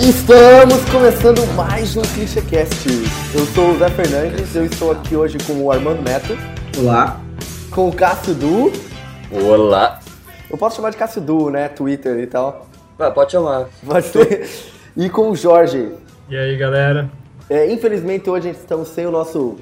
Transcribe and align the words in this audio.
Estamos 0.00 0.84
começando 0.90 1.46
mais 1.54 1.96
um 1.96 2.02
ClichêCast. 2.02 2.88
Eu 3.32 3.46
sou 3.46 3.70
o 3.70 3.78
Zé 3.78 3.88
Fernandes, 3.90 4.56
eu 4.56 4.64
estou 4.64 4.90
aqui 4.90 5.14
hoje 5.14 5.38
com 5.46 5.52
o 5.62 5.70
Armando 5.70 6.02
Neto. 6.02 6.36
Olá. 6.76 7.20
Com 7.70 7.88
o 7.88 7.94
Cássio 7.94 8.34
Du. 8.34 8.72
Olá. 9.30 10.00
Eu 10.50 10.58
posso 10.58 10.74
chamar 10.74 10.90
de 10.90 10.96
Cássio 10.96 11.20
Du, 11.20 11.50
né? 11.50 11.68
Twitter 11.68 12.18
e 12.18 12.26
tal. 12.26 12.66
Ah, 12.98 13.12
pode 13.12 13.30
chamar. 13.30 13.68
Pode 13.86 14.06
ser. 14.06 14.48
E 14.96 15.08
com 15.08 15.30
o 15.30 15.36
Jorge. 15.36 15.92
E 16.28 16.36
aí, 16.36 16.56
galera? 16.56 17.08
É, 17.48 17.72
infelizmente 17.72 18.28
hoje 18.28 18.50
estamos 18.50 18.88
sem 18.88 19.06
o 19.06 19.10
nosso 19.10 19.56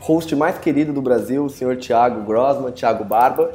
host 0.00 0.34
mais 0.36 0.58
querido 0.58 0.92
do 0.92 1.02
Brasil, 1.02 1.44
o 1.44 1.50
senhor 1.50 1.76
Thiago 1.76 2.22
Grossman, 2.22 2.72
Thiago 2.72 3.04
Barba. 3.04 3.52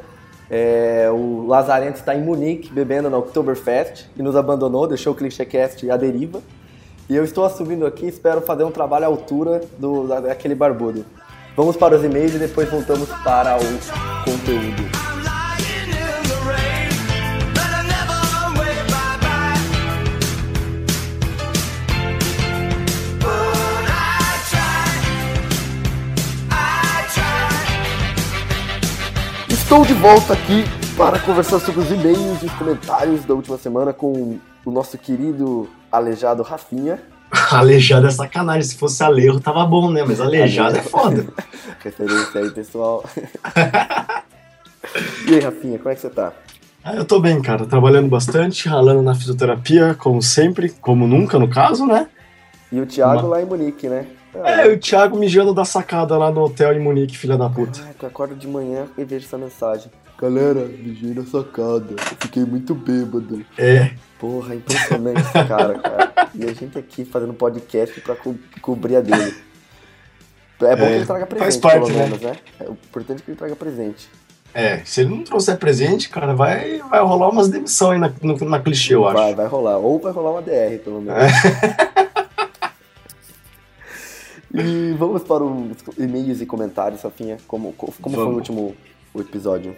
É, 0.49 1.09
o 1.11 1.47
Lazarento 1.47 1.97
está 1.97 2.13
em 2.15 2.21
Munique 2.21 2.71
bebendo 2.71 3.09
na 3.09 3.17
Oktoberfest 3.17 4.05
e 4.15 4.21
nos 4.21 4.35
abandonou, 4.35 4.87
deixou 4.87 5.13
o 5.13 5.15
ClichêCast 5.15 5.89
à 5.89 5.97
deriva. 5.97 6.41
E 7.09 7.15
eu 7.15 7.23
estou 7.23 7.43
assumindo 7.43 7.85
aqui, 7.85 8.07
espero 8.07 8.41
fazer 8.41 8.63
um 8.63 8.71
trabalho 8.71 9.05
à 9.05 9.07
altura 9.07 9.61
do, 9.77 10.07
daquele 10.07 10.55
barbudo. 10.55 11.05
Vamos 11.55 11.75
para 11.75 11.95
os 11.95 12.03
e-mails 12.03 12.33
e 12.33 12.39
depois 12.39 12.69
voltamos 12.69 13.09
para 13.23 13.57
o 13.57 14.23
conteúdo. 14.23 15.02
Estou 29.73 29.87
de 29.87 29.93
volta 29.95 30.33
aqui 30.33 30.65
para 30.95 31.17
conversar 31.17 31.59
sobre 31.59 31.81
os 31.81 31.89
e-mails 31.89 32.43
e 32.43 32.45
os 32.45 32.53
comentários 32.53 33.25
da 33.25 33.33
última 33.33 33.57
semana 33.57 33.91
com 33.91 34.37
o 34.63 34.69
nosso 34.71 34.99
querido 34.99 35.67
aleijado 35.91 36.43
Rafinha. 36.43 37.01
Aleijado 37.49 38.05
é 38.05 38.11
sacanagem. 38.11 38.61
Se 38.61 38.75
fosse 38.75 39.03
alejo, 39.03 39.39
tava 39.39 39.65
bom, 39.65 39.89
né? 39.89 40.03
Mas 40.05 40.21
aleijado 40.21 40.77
é 40.77 40.81
foda. 40.83 41.25
Referência 41.83 42.41
aí, 42.41 42.51
pessoal. 42.51 43.03
e 45.27 45.33
aí, 45.33 45.39
Rafinha, 45.39 45.79
como 45.79 45.89
é 45.89 45.95
que 45.95 46.01
você 46.01 46.09
tá? 46.11 46.33
Ah, 46.83 46.93
eu 46.93 47.03
tô 47.03 47.19
bem, 47.19 47.41
cara. 47.41 47.65
Trabalhando 47.65 48.09
bastante, 48.09 48.69
ralando 48.69 49.01
na 49.01 49.15
fisioterapia, 49.15 49.95
como 49.95 50.21
sempre, 50.21 50.69
como 50.69 51.07
nunca, 51.07 51.39
no 51.39 51.49
caso, 51.49 51.87
né? 51.87 52.07
E 52.71 52.79
o 52.79 52.85
Thiago 52.85 53.21
Uma... 53.21 53.29
lá 53.29 53.41
em 53.41 53.45
Munique, 53.45 53.89
né? 53.89 54.05
É, 54.35 54.67
o 54.67 54.79
Thiago 54.79 55.17
mijando 55.17 55.53
da 55.53 55.65
sacada 55.65 56.17
lá 56.17 56.31
no 56.31 56.41
hotel 56.41 56.73
em 56.73 56.79
Munique, 56.79 57.17
filha 57.17 57.37
da 57.37 57.49
puta. 57.49 57.79
Caraca, 57.79 58.05
eu 58.05 58.07
acordo 58.07 58.35
de 58.35 58.47
manhã 58.47 58.85
e 58.97 59.03
vejo 59.03 59.25
essa 59.25 59.37
mensagem. 59.37 59.91
Galera, 60.19 60.65
mijei 60.65 61.13
na 61.13 61.25
sacada. 61.25 61.91
Eu 61.91 62.17
fiquei 62.19 62.43
muito 62.43 62.73
bêbado. 62.73 63.45
É. 63.57 63.91
Porra, 64.17 64.55
impressionante 64.55 65.19
esse 65.19 65.31
cara, 65.47 65.79
cara. 65.79 66.29
E 66.33 66.45
a 66.45 66.53
gente 66.53 66.77
aqui 66.77 67.03
fazendo 67.03 67.33
podcast 67.33 67.99
pra 68.01 68.15
co 68.15 68.35
cobrir 68.61 68.95
a 68.95 69.01
dele. 69.01 69.35
É 70.61 70.75
bom 70.75 70.83
é, 70.85 70.87
que 70.87 70.93
ele 70.93 71.05
traga 71.05 71.25
presente, 71.25 71.43
faz 71.43 71.57
parte, 71.57 71.87
pelo 71.87 71.97
né? 71.97 72.03
menos, 72.05 72.21
né? 72.21 72.35
É 72.59 72.63
importante 72.63 73.21
que 73.21 73.31
ele 73.31 73.37
traga 73.37 73.55
presente. 73.55 74.09
É, 74.53 74.77
se 74.85 75.01
ele 75.01 75.09
não 75.09 75.23
trouxer 75.23 75.57
presente, 75.57 76.09
cara, 76.09 76.33
vai, 76.33 76.77
vai 76.89 77.01
rolar 77.01 77.29
umas 77.29 77.49
demissões 77.49 77.93
aí 77.93 77.99
na, 77.99 78.13
no, 78.21 78.49
na 78.49 78.59
clichê, 78.59 78.93
eu 78.93 79.05
acho. 79.07 79.17
Vai, 79.17 79.35
vai 79.35 79.47
rolar. 79.47 79.77
Ou 79.77 79.99
vai 79.99 80.13
rolar 80.13 80.31
uma 80.31 80.41
DR, 80.41 80.79
pelo 80.83 81.01
menos. 81.01 81.21
É. 81.21 82.03
E 84.53 84.93
vamos 84.93 85.23
para 85.23 85.43
os 85.43 85.97
e-mails 85.97 86.39
e 86.39 86.45
comentários, 86.45 87.01
Safinha. 87.01 87.37
Como, 87.47 87.73
como 87.73 88.15
foi 88.15 88.25
o 88.25 88.35
último 88.35 88.75
o 89.13 89.21
episódio? 89.21 89.75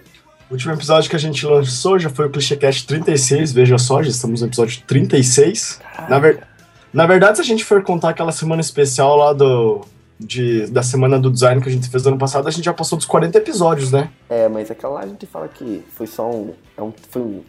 O 0.49 0.53
último 0.53 0.73
episódio 0.73 1.09
que 1.09 1.15
a 1.15 1.19
gente 1.19 1.45
lançou 1.45 1.97
já 1.97 2.09
foi 2.09 2.27
o 2.27 2.29
ClichêCast 2.29 2.85
36, 2.85 3.53
veja 3.53 3.77
só, 3.77 4.03
já 4.03 4.09
estamos 4.09 4.41
no 4.41 4.47
episódio 4.47 4.81
36. 4.85 5.79
Na, 6.09 6.19
ver... 6.19 6.45
Na 6.93 7.07
verdade, 7.07 7.37
se 7.37 7.41
a 7.41 7.45
gente 7.45 7.63
for 7.63 7.81
contar 7.83 8.09
aquela 8.09 8.31
semana 8.31 8.61
especial 8.61 9.15
lá 9.15 9.33
do, 9.33 9.85
de, 10.19 10.67
da 10.67 10.83
semana 10.83 11.17
do 11.17 11.31
design 11.31 11.61
que 11.61 11.69
a 11.69 11.71
gente 11.71 11.89
fez 11.89 12.05
ano 12.05 12.17
passado, 12.17 12.47
a 12.47 12.51
gente 12.51 12.65
já 12.65 12.73
passou 12.73 12.97
dos 12.97 13.07
40 13.07 13.37
episódios, 13.37 13.91
né? 13.91 14.09
É, 14.29 14.47
mas 14.47 14.69
aquela 14.69 14.95
lá 14.95 15.01
a 15.01 15.07
gente 15.07 15.25
fala 15.25 15.47
que 15.47 15.83
foi 15.93 16.05
só 16.05 16.29
um. 16.29 16.53
É 16.77 16.81
um 16.81 16.93
foi 17.09 17.21
um 17.21 17.43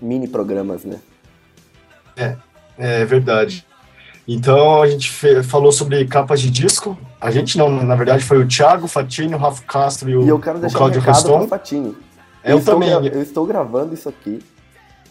mini 0.00 0.28
programas, 0.28 0.84
né? 0.84 1.00
É, 2.16 2.36
é 2.78 3.04
verdade. 3.04 3.66
Então 4.28 4.82
a 4.82 4.88
gente 4.88 5.10
falou 5.44 5.70
sobre 5.70 6.04
capas 6.06 6.40
de 6.40 6.50
disco. 6.50 6.96
A 7.20 7.30
gente 7.30 7.56
não, 7.56 7.70
na 7.70 7.94
verdade 7.94 8.24
foi 8.24 8.38
o 8.38 8.46
Thiago, 8.46 8.88
Fatini, 8.88 9.34
o 9.34 9.38
Rafa 9.38 9.62
Castro 9.62 10.10
e 10.10 10.16
o, 10.16 10.24
e 10.24 10.28
eu 10.28 10.38
quero 10.38 10.58
deixar 10.58 10.76
o 10.76 10.78
Cláudio 10.78 11.00
um 11.00 11.04
recado 11.04 11.48
Fatini. 11.48 11.96
Eu, 12.42 12.58
eu 12.58 12.64
também. 12.64 12.90
Eu 12.90 13.22
estou 13.22 13.46
gravando 13.46 13.94
isso 13.94 14.08
aqui 14.08 14.40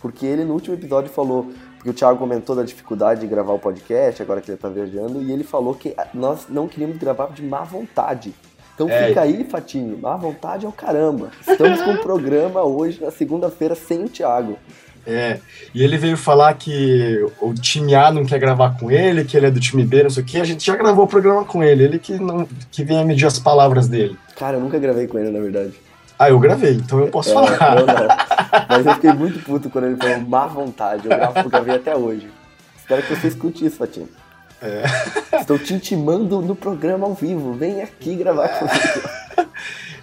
porque 0.05 0.23
ele 0.23 0.43
no 0.43 0.53
último 0.53 0.75
episódio 0.75 1.09
falou, 1.09 1.51
porque 1.77 1.89
o 1.89 1.93
Thiago 1.93 2.19
comentou 2.19 2.55
da 2.55 2.61
dificuldade 2.61 3.21
de 3.21 3.27
gravar 3.27 3.53
o 3.53 3.57
podcast, 3.57 4.21
agora 4.21 4.39
que 4.39 4.51
ele 4.51 4.55
está 4.55 4.69
viajando, 4.69 5.19
e 5.19 5.31
ele 5.31 5.43
falou 5.43 5.73
que 5.73 5.95
nós 6.13 6.45
não 6.47 6.67
queríamos 6.67 6.99
gravar 6.99 7.31
de 7.31 7.41
má 7.41 7.63
vontade. 7.63 8.31
Então 8.75 8.87
é. 8.87 9.07
fica 9.07 9.21
aí, 9.21 9.43
Fatini, 9.45 9.95
má 9.97 10.15
vontade 10.15 10.63
é 10.63 10.69
o 10.69 10.71
caramba. 10.71 11.31
Estamos 11.41 11.81
com 11.81 11.89
um 11.89 11.97
programa 11.97 12.61
hoje, 12.61 13.01
na 13.01 13.09
segunda-feira, 13.09 13.73
sem 13.73 14.03
o 14.03 14.07
Thiago. 14.07 14.59
É, 15.07 15.39
e 15.73 15.83
ele 15.83 15.97
veio 15.97 16.17
falar 16.17 16.53
que 16.55 17.23
o 17.39 17.53
time 17.53 17.93
A 17.93 18.11
não 18.11 18.25
quer 18.25 18.39
gravar 18.39 18.77
com 18.79 18.89
ele, 18.89 19.23
que 19.23 19.37
ele 19.37 19.45
é 19.45 19.51
do 19.51 19.59
time 19.59 19.85
B, 19.85 20.03
não 20.03 20.09
sei 20.09 20.23
o 20.23 20.25
que. 20.25 20.39
A 20.39 20.43
gente 20.43 20.65
já 20.65 20.75
gravou 20.75 21.05
o 21.05 21.07
programa 21.07 21.45
com 21.45 21.63
ele, 21.63 21.83
ele 21.83 21.99
que, 21.99 22.13
não, 22.13 22.47
que 22.71 22.83
vem 22.83 22.99
a 22.99 23.05
medir 23.05 23.27
as 23.27 23.37
palavras 23.37 23.87
dele. 23.87 24.17
Cara, 24.35 24.57
eu 24.57 24.61
nunca 24.61 24.79
gravei 24.79 25.05
com 25.07 25.19
ele, 25.19 25.29
na 25.29 25.39
verdade. 25.39 25.73
Ah, 26.17 26.29
eu 26.29 26.39
gravei, 26.39 26.73
então 26.73 26.99
eu 26.99 27.07
posso 27.09 27.29
é, 27.29 27.33
falar. 27.33 27.79
Eu 27.79 27.85
não. 27.85 28.07
Mas 28.69 28.85
eu 28.85 28.93
fiquei 28.95 29.13
muito 29.13 29.39
puto 29.43 29.69
quando 29.69 29.85
ele 29.85 29.97
falou 29.97 30.21
má 30.21 30.47
vontade. 30.47 31.03
Eu, 31.05 31.15
gravo, 31.15 31.39
eu 31.39 31.49
gravei 31.49 31.75
até 31.75 31.95
hoje. 31.95 32.27
Espero 32.77 33.03
que 33.03 33.15
você 33.15 33.27
escute 33.27 33.65
isso, 33.65 33.77
Fatinho. 33.77 34.09
É. 34.61 34.83
Estou 35.39 35.59
te 35.59 35.73
intimando 35.73 36.41
no 36.41 36.55
programa 36.55 37.05
ao 37.05 37.13
vivo. 37.13 37.53
Vem 37.53 37.81
aqui 37.81 38.15
gravar 38.15 38.47
comigo. 38.47 39.09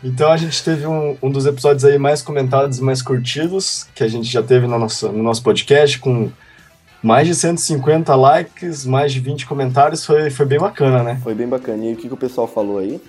Então 0.03 0.33
a 0.33 0.37
gente 0.37 0.63
teve 0.65 0.87
um, 0.87 1.17
um 1.23 1.31
dos 1.31 1.47
episódios 1.47 1.85
aí 1.85 1.97
mais 1.97 2.23
comentados 2.23 2.79
e 2.79 2.83
mais 2.83 3.01
curtidos 3.01 3.87
que 3.95 4.03
a 4.03 4.09
gente 4.09 4.29
já 4.31 4.43
teve 4.43 4.67
no 4.67 4.79
nosso, 4.79 5.13
no 5.13 5.23
nosso 5.23 5.43
podcast, 5.43 5.99
com 5.99 6.31
mais 7.03 7.27
de 7.27 7.35
150 7.35 8.15
likes, 8.15 8.85
mais 8.85 9.13
de 9.13 9.21
20 9.21 9.47
comentários, 9.47 10.05
foi, 10.05 10.31
foi 10.31 10.47
bem 10.47 10.59
bacana, 10.59 11.03
né? 11.03 11.19
Foi 11.23 11.35
bem 11.35 11.49
bacana. 11.49 11.85
E 11.85 11.93
o 11.93 11.97
que, 11.97 12.09
que 12.09 12.15
o 12.15 12.17
pessoal 12.17 12.47
falou 12.49 12.79
aí? 12.79 13.01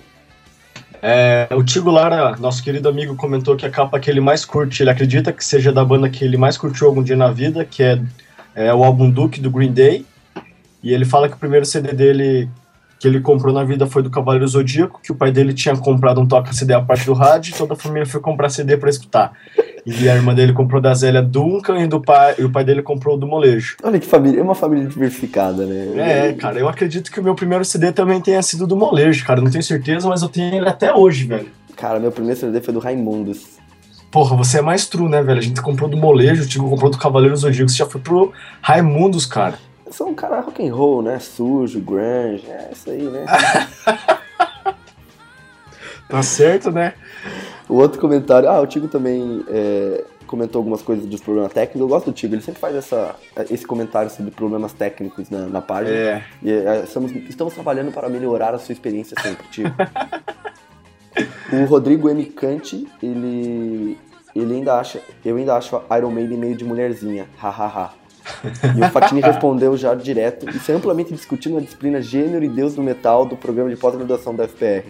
É, 1.02 1.48
o 1.52 1.62
Tigo 1.62 1.90
Lara, 1.90 2.36
nosso 2.36 2.62
querido 2.62 2.88
amigo, 2.88 3.14
comentou 3.14 3.56
que 3.56 3.66
a 3.66 3.70
capa 3.70 4.00
que 4.00 4.10
ele 4.10 4.20
mais 4.20 4.44
curte, 4.44 4.82
ele 4.82 4.90
acredita 4.90 5.32
que 5.32 5.44
seja 5.44 5.72
da 5.72 5.84
banda 5.84 6.08
que 6.08 6.24
ele 6.24 6.36
mais 6.36 6.56
curtiu 6.56 6.86
algum 6.86 7.02
dia 7.02 7.16
na 7.16 7.30
vida, 7.30 7.64
que 7.64 7.82
é, 7.82 8.00
é 8.54 8.74
o 8.74 8.82
álbum 8.82 9.10
Duke 9.10 9.40
do 9.40 9.50
Green 9.50 9.72
Day. 9.72 10.06
E 10.82 10.92
ele 10.92 11.04
fala 11.04 11.28
que 11.28 11.34
o 11.34 11.38
primeiro 11.38 11.66
CD 11.66 11.92
dele 11.92 12.48
que 12.98 13.08
ele 13.08 13.20
comprou 13.20 13.52
na 13.52 13.64
vida 13.64 13.86
foi 13.86 14.02
do 14.02 14.10
Cavaleiro 14.10 14.46
Zodíaco, 14.46 15.00
que 15.02 15.12
o 15.12 15.14
pai 15.14 15.30
dele 15.30 15.52
tinha 15.52 15.76
comprado 15.76 16.20
um 16.20 16.26
toca-CD 16.26 16.74
a 16.74 16.80
parte 16.80 17.06
do 17.06 17.12
rádio 17.12 17.54
e 17.54 17.58
toda 17.58 17.74
a 17.74 17.76
família 17.76 18.06
foi 18.06 18.20
comprar 18.20 18.48
CD 18.48 18.76
para 18.76 18.88
escutar. 18.88 19.32
E 19.84 20.08
a 20.08 20.14
irmã 20.14 20.34
dele 20.34 20.52
comprou 20.52 20.80
da 20.80 20.94
Zélia 20.94 21.20
Duncan 21.20 21.80
e, 21.80 21.86
do 21.86 22.00
pai, 22.00 22.34
e 22.38 22.44
o 22.44 22.50
pai 22.50 22.64
dele 22.64 22.82
comprou 22.82 23.18
do 23.18 23.26
Molejo. 23.26 23.76
Olha 23.82 24.00
que 24.00 24.06
família, 24.06 24.40
é 24.40 24.42
uma 24.42 24.54
família 24.54 24.86
diversificada, 24.86 25.66
né? 25.66 26.28
É, 26.28 26.32
cara, 26.32 26.58
eu 26.58 26.68
acredito 26.68 27.12
que 27.12 27.20
o 27.20 27.22
meu 27.22 27.34
primeiro 27.34 27.64
CD 27.64 27.92
também 27.92 28.20
tenha 28.20 28.40
sido 28.42 28.66
do 28.66 28.76
Molejo, 28.76 29.24
cara. 29.26 29.40
Não 29.40 29.50
tenho 29.50 29.62
certeza, 29.62 30.08
mas 30.08 30.22
eu 30.22 30.28
tenho 30.28 30.54
ele 30.54 30.68
até 30.68 30.94
hoje, 30.94 31.26
velho. 31.26 31.48
Cara, 31.76 32.00
meu 32.00 32.10
primeiro 32.10 32.38
CD 32.38 32.60
foi 32.60 32.72
do 32.72 32.80
Raimundos. 32.80 33.58
Porra, 34.10 34.36
você 34.36 34.58
é 34.58 34.62
mais 34.62 34.86
true, 34.86 35.08
né, 35.08 35.22
velho? 35.22 35.40
A 35.40 35.42
gente 35.42 35.60
comprou 35.60 35.90
do 35.90 35.96
Molejo, 35.96 36.44
o 36.44 36.46
Tigo 36.46 36.70
comprou 36.70 36.90
do 36.90 36.96
Cavaleiro 36.96 37.36
Zodíaco, 37.36 37.68
você 37.68 37.76
já 37.76 37.86
foi 37.86 38.00
pro 38.00 38.32
Raimundos, 38.62 39.26
cara 39.26 39.58
sou 39.94 40.08
um 40.08 40.14
cara 40.14 40.40
rock 40.40 40.66
and 40.66 40.74
roll, 40.74 41.02
né? 41.02 41.18
Sujo, 41.20 41.80
grunge, 41.80 42.46
é 42.50 42.70
isso 42.72 42.90
aí, 42.90 43.04
né? 43.04 43.24
tá 46.08 46.22
certo, 46.22 46.70
né? 46.72 46.94
O 47.68 47.74
outro 47.74 48.00
comentário, 48.00 48.48
ah, 48.48 48.60
o 48.60 48.66
Tigo 48.66 48.88
também 48.88 49.44
é, 49.48 50.04
comentou 50.26 50.58
algumas 50.58 50.82
coisas 50.82 51.06
dos 51.06 51.20
problemas 51.20 51.52
técnicos. 51.52 51.80
Eu 51.80 51.88
gosto 51.88 52.06
do 52.06 52.12
Tigo, 52.12 52.34
ele 52.34 52.42
sempre 52.42 52.60
faz 52.60 52.74
essa, 52.74 53.14
esse 53.48 53.64
comentário 53.64 54.10
sobre 54.10 54.32
problemas 54.32 54.72
técnicos 54.72 55.30
na, 55.30 55.46
na 55.46 55.62
página. 55.62 55.96
É. 55.96 56.24
E 56.42 56.50
é, 56.50 56.82
estamos, 56.84 57.12
estamos 57.12 57.54
trabalhando 57.54 57.92
para 57.92 58.08
melhorar 58.08 58.52
a 58.52 58.58
sua 58.58 58.72
experiência 58.72 59.16
sempre, 59.22 59.46
Tigo. 59.48 59.70
o 61.54 61.64
Rodrigo 61.66 62.10
M. 62.10 62.24
Cante, 62.26 62.86
ele, 63.00 63.96
ele 64.34 64.54
ainda 64.54 64.74
acha, 64.74 65.00
eu 65.24 65.36
ainda 65.36 65.54
acho 65.56 65.80
Iron 65.96 66.10
Maiden 66.10 66.36
meio 66.36 66.56
de 66.56 66.64
mulherzinha, 66.64 67.28
hahaha. 67.38 68.03
E 68.76 68.80
o 68.80 68.90
Fatini 68.90 69.20
respondeu 69.20 69.76
já 69.76 69.94
direto, 69.94 70.48
isso 70.50 70.70
é 70.72 70.74
amplamente 70.74 71.12
discutido 71.12 71.56
na 71.56 71.60
disciplina 71.60 72.00
Gênero 72.00 72.44
e 72.44 72.48
Deus 72.48 72.74
do 72.74 72.82
Metal 72.82 73.26
do 73.26 73.36
programa 73.36 73.70
de 73.70 73.76
pós-graduação 73.76 74.34
da 74.34 74.48
FPR. 74.48 74.84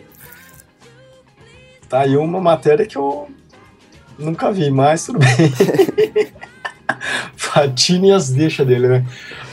Tá 1.88 2.00
aí 2.00 2.16
uma 2.16 2.40
matéria 2.40 2.86
que 2.86 2.96
eu 2.96 3.28
nunca 4.18 4.50
vi, 4.50 4.70
mas 4.70 5.06
tudo 5.06 5.18
bem. 5.18 5.28
Fatini 7.36 8.08
e 8.08 8.12
as 8.12 8.30
deixas 8.30 8.66
dele, 8.66 8.88
né? 8.88 9.04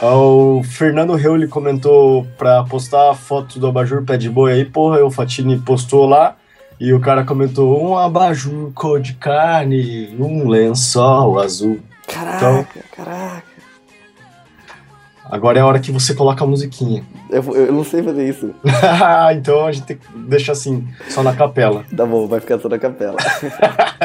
O 0.01 0.63
Fernando 0.63 1.13
Reuli 1.13 1.47
comentou 1.47 2.25
pra 2.37 2.63
postar 2.63 3.11
a 3.11 3.13
foto 3.13 3.59
do 3.59 3.67
abajur 3.67 4.03
pé 4.03 4.17
de 4.17 4.29
boi 4.29 4.53
aí, 4.53 4.65
porra, 4.65 5.03
o 5.05 5.11
Fatini 5.11 5.59
postou 5.59 6.07
lá 6.07 6.35
e 6.79 6.93
o 6.93 6.99
cara 6.99 7.23
comentou 7.23 7.79
um 7.79 7.95
abajur 7.95 8.71
cor 8.73 8.99
de 8.99 9.13
carne, 9.13 10.15
um 10.19 10.47
lençol 10.47 11.39
azul. 11.39 11.79
Caraca, 12.07 12.37
então, 12.37 12.65
caraca. 12.95 13.50
Agora 15.31 15.57
é 15.57 15.61
a 15.61 15.65
hora 15.65 15.79
que 15.79 15.93
você 15.93 16.13
coloca 16.13 16.43
a 16.43 16.47
musiquinha. 16.47 17.05
Eu, 17.29 17.41
eu 17.55 17.71
não 17.71 17.85
sei 17.85 18.03
fazer 18.03 18.27
isso. 18.27 18.53
então 19.33 19.65
a 19.65 19.71
gente 19.71 19.97
deixa 20.13 20.51
assim, 20.51 20.85
só 21.07 21.23
na 21.23 21.33
capela. 21.33 21.85
Tá 21.95 22.05
bom, 22.05 22.27
vai 22.27 22.41
ficar 22.41 22.59
só 22.59 22.67
na 22.67 22.77
capela. 22.77 23.15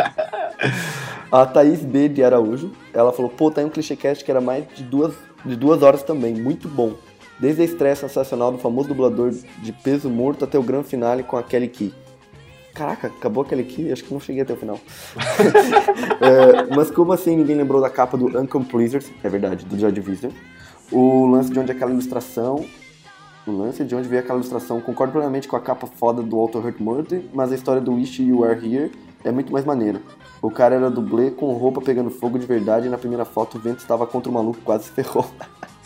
a 1.32 1.44
Thaís 1.44 1.81
B 1.81 2.08
de 2.08 2.23
Araújo, 2.23 2.70
ela 2.94 3.12
falou, 3.12 3.28
pô, 3.28 3.50
tá 3.50 3.61
aí 3.61 3.67
um 3.67 3.70
clichêcast 3.70 4.25
que 4.25 4.31
era 4.31 4.40
mais 4.40 4.67
de 4.73 4.84
duas, 4.84 5.14
de 5.44 5.56
duas 5.56 5.82
horas 5.82 6.05
também, 6.05 6.32
muito 6.32 6.69
bom. 6.69 6.93
Desde 7.40 7.61
a 7.61 7.64
estreia 7.64 7.96
sensacional 7.96 8.52
do 8.52 8.58
famoso 8.58 8.87
dublador 8.87 9.34
de 9.58 9.73
peso 9.73 10.08
morto 10.08 10.44
até 10.44 10.56
o 10.56 10.62
grande 10.62 10.87
finale 10.87 11.25
com 11.25 11.37
a 11.37 11.43
Kelly 11.43 11.69
Key. 11.69 11.93
Caraca, 12.73 13.08
acabou 13.08 13.43
aquele 13.43 13.62
aqui? 13.62 13.90
Acho 13.90 14.05
que 14.05 14.12
não 14.12 14.20
cheguei 14.20 14.43
até 14.43 14.52
o 14.52 14.56
final. 14.56 14.78
é, 16.20 16.75
mas 16.75 16.88
como 16.88 17.12
assim 17.12 17.37
ninguém 17.37 17.56
lembrou 17.56 17.81
da 17.81 17.90
capa 17.90 18.17
do 18.17 18.38
Uncome 18.38 18.67
Pleasers? 18.67 19.11
É 19.25 19.28
verdade, 19.28 19.64
do 19.64 19.76
George 19.76 20.00
Visor. 20.00 20.31
O 20.91 21.27
lance 21.27 21.50
de 21.50 21.59
onde 21.59 21.73
é 21.73 21.75
aquela 21.75 21.91
ilustração. 21.91 22.65
O 23.47 23.53
lance 23.53 23.85
de 23.85 23.94
onde 23.94 24.09
veio 24.09 24.23
aquela 24.23 24.38
ilustração. 24.38 24.81
Concordo 24.81 25.12
plenamente 25.12 25.49
com 25.49 25.56
a 25.56 25.61
capa 25.61 25.87
foda 25.87 26.23
do 26.23 26.37
Walter 26.37 26.59
Hurt 26.59 26.81
Murder, 26.81 27.23
mas 27.33 27.53
a 27.53 27.55
história 27.55 27.81
do 27.81 27.94
Wish 27.94 28.23
You 28.23 28.44
Are 28.44 28.59
Here 28.59 28.93
é 29.25 29.31
muito 29.31 29.53
mais 29.53 29.65
maneira. 29.65 30.00
O 30.41 30.50
cara 30.50 30.75
era 30.77 30.91
dublê 30.91 31.31
com 31.31 31.53
roupa 31.55 31.81
pegando 31.81 32.11
fogo 32.11 32.38
de 32.38 32.47
verdade 32.47 32.87
e 32.87 32.91
na 32.91 32.99
primeira 32.99 33.25
foto 33.25 33.56
o 33.56 33.61
vento 33.61 33.79
estava 33.79 34.06
contra 34.06 34.31
o 34.31 34.35
maluco 34.35 34.61
quase 34.65 34.85
se 34.85 34.91
ferrou. 34.91 35.27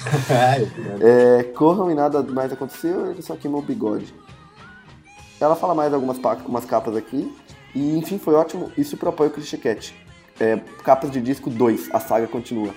é, 1.00 1.42
corram 1.44 1.90
e 1.90 1.94
nada 1.94 2.22
mais 2.22 2.52
aconteceu, 2.52 3.10
ele 3.10 3.22
só 3.22 3.36
queimou 3.36 3.60
o 3.60 3.64
bigode. 3.64 4.14
Ela 5.40 5.56
fala 5.56 5.74
mais 5.74 5.92
algumas 5.94 6.18
umas 6.46 6.64
capas 6.66 6.94
aqui. 6.94 7.34
E 7.74 7.96
enfim, 7.96 8.18
foi 8.18 8.34
ótimo. 8.34 8.70
Isso 8.76 8.96
pro 8.96 9.08
apoio 9.08 9.30
Clichê 9.30 9.56
Cat. 9.56 9.94
É, 10.38 10.56
capas 10.82 11.10
de 11.10 11.20
disco 11.20 11.48
2, 11.48 11.90
a 11.92 12.00
saga 12.00 12.26
continua. 12.26 12.74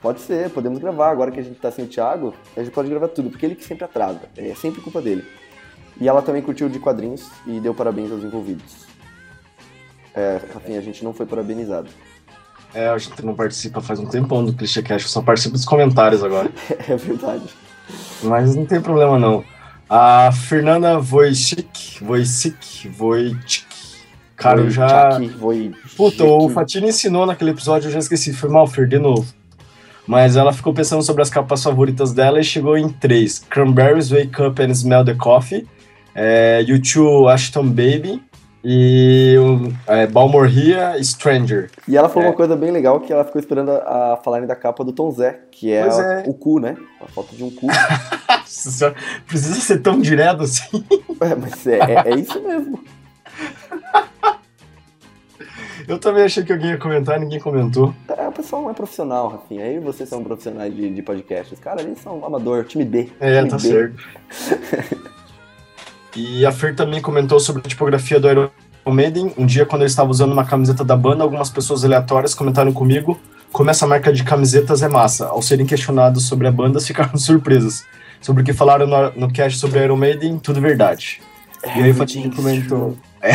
Pode 0.00 0.20
ser, 0.20 0.50
podemos 0.50 0.78
gravar. 0.78 1.10
Agora 1.10 1.30
que 1.30 1.40
a 1.40 1.42
gente 1.42 1.58
tá 1.58 1.70
sem 1.70 1.84
o 1.84 1.88
Thiago, 1.88 2.32
a 2.56 2.60
gente 2.60 2.72
pode 2.72 2.88
gravar 2.88 3.08
tudo, 3.08 3.30
porque 3.30 3.44
ele 3.44 3.54
que 3.54 3.64
sempre 3.64 3.84
atrasa. 3.84 4.20
É 4.36 4.54
sempre 4.54 4.80
culpa 4.80 5.02
dele. 5.02 5.24
E 6.00 6.08
ela 6.08 6.22
também 6.22 6.40
curtiu 6.40 6.68
de 6.68 6.78
quadrinhos 6.78 7.28
e 7.46 7.58
deu 7.58 7.74
parabéns 7.74 8.12
aos 8.12 8.22
envolvidos. 8.22 8.86
É, 10.14 10.40
Rafinha, 10.54 10.78
a 10.78 10.82
gente 10.82 11.04
não 11.04 11.12
foi 11.12 11.26
parabenizado. 11.26 11.88
É, 12.74 12.88
a 12.88 12.98
gente 12.98 13.24
não 13.24 13.34
participa 13.34 13.80
faz 13.80 13.98
um 13.98 14.06
tempão 14.06 14.44
do 14.44 14.52
Clichê 14.52 14.82
Cast, 14.82 15.08
só 15.08 15.22
participa 15.22 15.54
dos 15.54 15.64
comentários 15.64 16.22
agora. 16.22 16.50
é 16.88 16.96
verdade. 16.96 17.48
Mas 18.22 18.54
não 18.54 18.66
tem 18.66 18.80
problema 18.80 19.18
não. 19.18 19.42
A 19.88 20.30
Fernanda 20.30 20.98
Wojcik, 20.98 22.04
Wojcik, 22.04 22.90
Wojcik. 23.00 23.66
Cara, 24.36 24.60
eu 24.60 24.70
já. 24.70 25.18
Puta, 25.96 26.24
o 26.24 26.48
Fatini 26.50 26.88
ensinou 26.90 27.26
naquele 27.26 27.50
episódio, 27.50 27.88
eu 27.88 27.92
já 27.92 27.98
esqueci, 27.98 28.32
foi 28.32 28.48
mal, 28.50 28.66
Fer, 28.66 28.86
de 28.86 28.98
novo. 28.98 29.26
Mas 30.08 30.36
ela 30.36 30.54
ficou 30.54 30.72
pensando 30.72 31.02
sobre 31.02 31.20
as 31.20 31.28
capas 31.28 31.62
favoritas 31.62 32.14
dela 32.14 32.40
e 32.40 32.44
chegou 32.44 32.78
em 32.78 32.88
três: 32.88 33.40
Cranberries 33.40 34.08
Wake 34.08 34.42
Up 34.42 34.62
and 34.62 34.70
Smell 34.70 35.04
the 35.04 35.14
Coffee, 35.14 35.68
é, 36.14 36.64
U2 36.66 37.30
Ashton 37.30 37.68
Baby 37.68 38.22
e 38.64 39.36
é, 39.86 41.02
Stranger. 41.02 41.70
E 41.86 41.94
ela 41.94 42.08
falou 42.08 42.24
é. 42.24 42.28
uma 42.30 42.34
coisa 42.34 42.56
bem 42.56 42.70
legal 42.70 42.98
que 43.00 43.12
ela 43.12 43.22
ficou 43.22 43.38
esperando 43.38 43.70
a, 43.70 44.14
a 44.14 44.16
falarem 44.16 44.48
da 44.48 44.56
capa 44.56 44.82
do 44.82 44.94
Tom 44.94 45.10
Zé, 45.10 45.40
que 45.52 45.70
é, 45.70 45.80
é, 45.86 46.24
o 46.26 46.32
cu, 46.32 46.58
né? 46.58 46.74
A 47.02 47.06
foto 47.08 47.36
de 47.36 47.44
um 47.44 47.50
cu. 47.50 47.66
Precisa 49.28 49.60
ser 49.60 49.80
tão 49.80 50.00
direto 50.00 50.42
assim. 50.42 50.82
É, 51.20 51.34
mas 51.34 51.66
é, 51.66 51.78
é, 51.78 52.12
é 52.12 52.14
isso 52.14 52.40
mesmo. 52.40 52.80
Eu 55.88 55.98
também 55.98 56.22
achei 56.22 56.44
que 56.44 56.52
alguém 56.52 56.72
ia 56.72 56.76
comentar, 56.76 57.18
ninguém 57.18 57.40
comentou. 57.40 57.94
É, 58.14 58.28
o 58.28 58.32
pessoal 58.32 58.60
não 58.60 58.70
é 58.70 58.74
profissional, 58.74 59.28
Rafinha. 59.28 59.64
Aí 59.64 59.78
vocês 59.78 60.06
são 60.06 60.22
profissionais 60.22 60.74
de, 60.76 60.90
de 60.90 61.00
podcast. 61.00 61.54
Os 61.54 61.58
caras 61.58 61.82
ali 61.82 61.96
são 61.96 62.22
amador, 62.22 62.64
time 62.64 62.84
B. 62.84 63.10
É, 63.18 63.38
time 63.38 63.48
tá 63.48 63.56
B. 63.56 63.62
certo. 63.62 65.00
e 66.14 66.44
a 66.44 66.52
Fer 66.52 66.76
também 66.76 67.00
comentou 67.00 67.40
sobre 67.40 67.62
a 67.64 67.68
tipografia 67.68 68.20
do 68.20 68.28
Iron 68.28 68.50
Maiden. 68.86 69.32
Um 69.38 69.46
dia, 69.46 69.64
quando 69.64 69.80
eu 69.80 69.86
estava 69.86 70.10
usando 70.10 70.32
uma 70.32 70.44
camiseta 70.44 70.84
da 70.84 70.94
banda, 70.94 71.24
algumas 71.24 71.48
pessoas 71.48 71.82
aleatórias 71.82 72.34
comentaram 72.34 72.72
comigo 72.72 73.18
como 73.50 73.70
essa 73.70 73.86
marca 73.86 74.12
de 74.12 74.22
camisetas 74.24 74.82
é 74.82 74.88
massa. 74.88 75.28
Ao 75.28 75.40
serem 75.40 75.64
questionados 75.64 76.26
sobre 76.26 76.46
a 76.46 76.52
banda, 76.52 76.80
ficaram 76.82 77.16
surpresas. 77.16 77.82
Sobre 78.20 78.42
o 78.42 78.44
que 78.44 78.52
falaram 78.52 78.86
no, 78.86 79.10
no 79.12 79.32
cast 79.32 79.58
sobre 79.58 79.82
Iron 79.82 79.96
Maiden, 79.96 80.38
tudo 80.38 80.60
verdade. 80.60 81.22
É, 81.62 81.80
e 81.80 81.82
aí 81.84 81.90
o 81.90 81.94
Fatini 81.94 82.30
comentou. 82.30 82.96
É. 83.20 83.32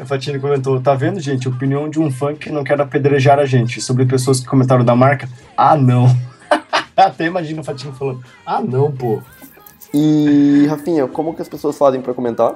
a 0.00 0.04
Fatini 0.06 0.38
comentou: 0.38 0.80
tá 0.80 0.94
vendo, 0.94 1.20
gente? 1.20 1.48
Opinião 1.48 1.88
de 1.88 2.00
um 2.00 2.10
fã 2.10 2.34
que 2.34 2.50
não 2.50 2.64
quer 2.64 2.80
apedrejar 2.80 3.38
a 3.38 3.46
gente. 3.46 3.80
Sobre 3.80 4.06
pessoas 4.06 4.40
que 4.40 4.46
comentaram 4.46 4.84
da 4.84 4.96
marca. 4.96 5.28
Ah, 5.56 5.76
não. 5.76 6.06
Até 6.96 7.26
imagino 7.26 7.60
o 7.60 7.64
Fatini 7.64 7.92
falando: 7.92 8.24
ah, 8.44 8.60
não, 8.60 8.90
pô. 8.90 9.20
E, 9.92 10.66
Rafinha, 10.68 11.06
como 11.06 11.34
que 11.34 11.42
as 11.42 11.48
pessoas 11.48 11.76
fazem 11.76 12.00
para 12.00 12.14
comentar? 12.14 12.54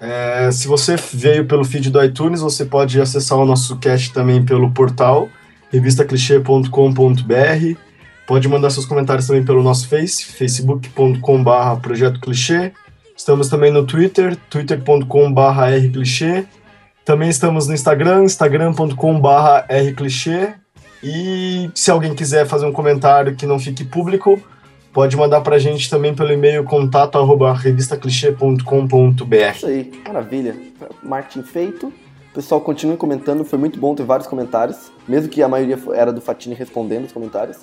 É, 0.00 0.50
se 0.50 0.68
você 0.68 0.96
veio 0.96 1.46
pelo 1.46 1.64
feed 1.64 1.90
do 1.90 2.02
iTunes, 2.02 2.40
você 2.40 2.64
pode 2.64 3.00
acessar 3.00 3.38
o 3.38 3.46
nosso 3.46 3.76
cast 3.78 4.12
também 4.12 4.44
pelo 4.44 4.70
portal 4.70 5.28
revistaclichê.com.br. 5.70 7.78
Pode 8.26 8.48
mandar 8.48 8.70
seus 8.70 8.86
comentários 8.86 9.26
também 9.26 9.44
pelo 9.44 9.62
nosso 9.62 9.88
Face, 9.88 10.24
facebook.com.br 10.24 11.80
Projeto 11.80 12.20
Clichê. 12.20 12.72
Estamos 13.16 13.48
também 13.48 13.70
no 13.72 13.84
Twitter, 13.86 14.36
twitter.com.br 14.50 15.40
rclichê. 15.86 16.44
Também 17.04 17.28
estamos 17.28 17.66
no 17.66 17.74
Instagram, 17.74 18.24
instagram.com.br 18.24 19.28
rclichê. 19.68 20.54
E 21.02 21.70
se 21.74 21.90
alguém 21.90 22.14
quiser 22.14 22.46
fazer 22.46 22.66
um 22.66 22.72
comentário 22.72 23.34
que 23.34 23.46
não 23.46 23.58
fique 23.58 23.84
público, 23.84 24.40
pode 24.92 25.16
mandar 25.16 25.40
para 25.40 25.56
a 25.56 25.58
gente 25.58 25.88
também 25.88 26.14
pelo 26.14 26.32
e-mail 26.32 26.64
contato 26.64 27.16
arroba 27.16 27.52
revistaclichê.com.br. 27.52 29.34
Isso 29.54 29.66
aí, 29.66 29.92
maravilha. 30.06 30.56
Marketing 31.02 31.42
feito. 31.42 31.92
Pessoal, 32.36 32.60
continue 32.60 32.98
comentando, 32.98 33.46
foi 33.46 33.58
muito 33.58 33.80
bom 33.80 33.94
ter 33.94 34.02
vários 34.02 34.28
comentários, 34.28 34.92
mesmo 35.08 35.30
que 35.30 35.42
a 35.42 35.48
maioria 35.48 35.78
era 35.94 36.12
do 36.12 36.20
Fatini 36.20 36.54
respondendo 36.54 37.06
os 37.06 37.12
comentários. 37.12 37.60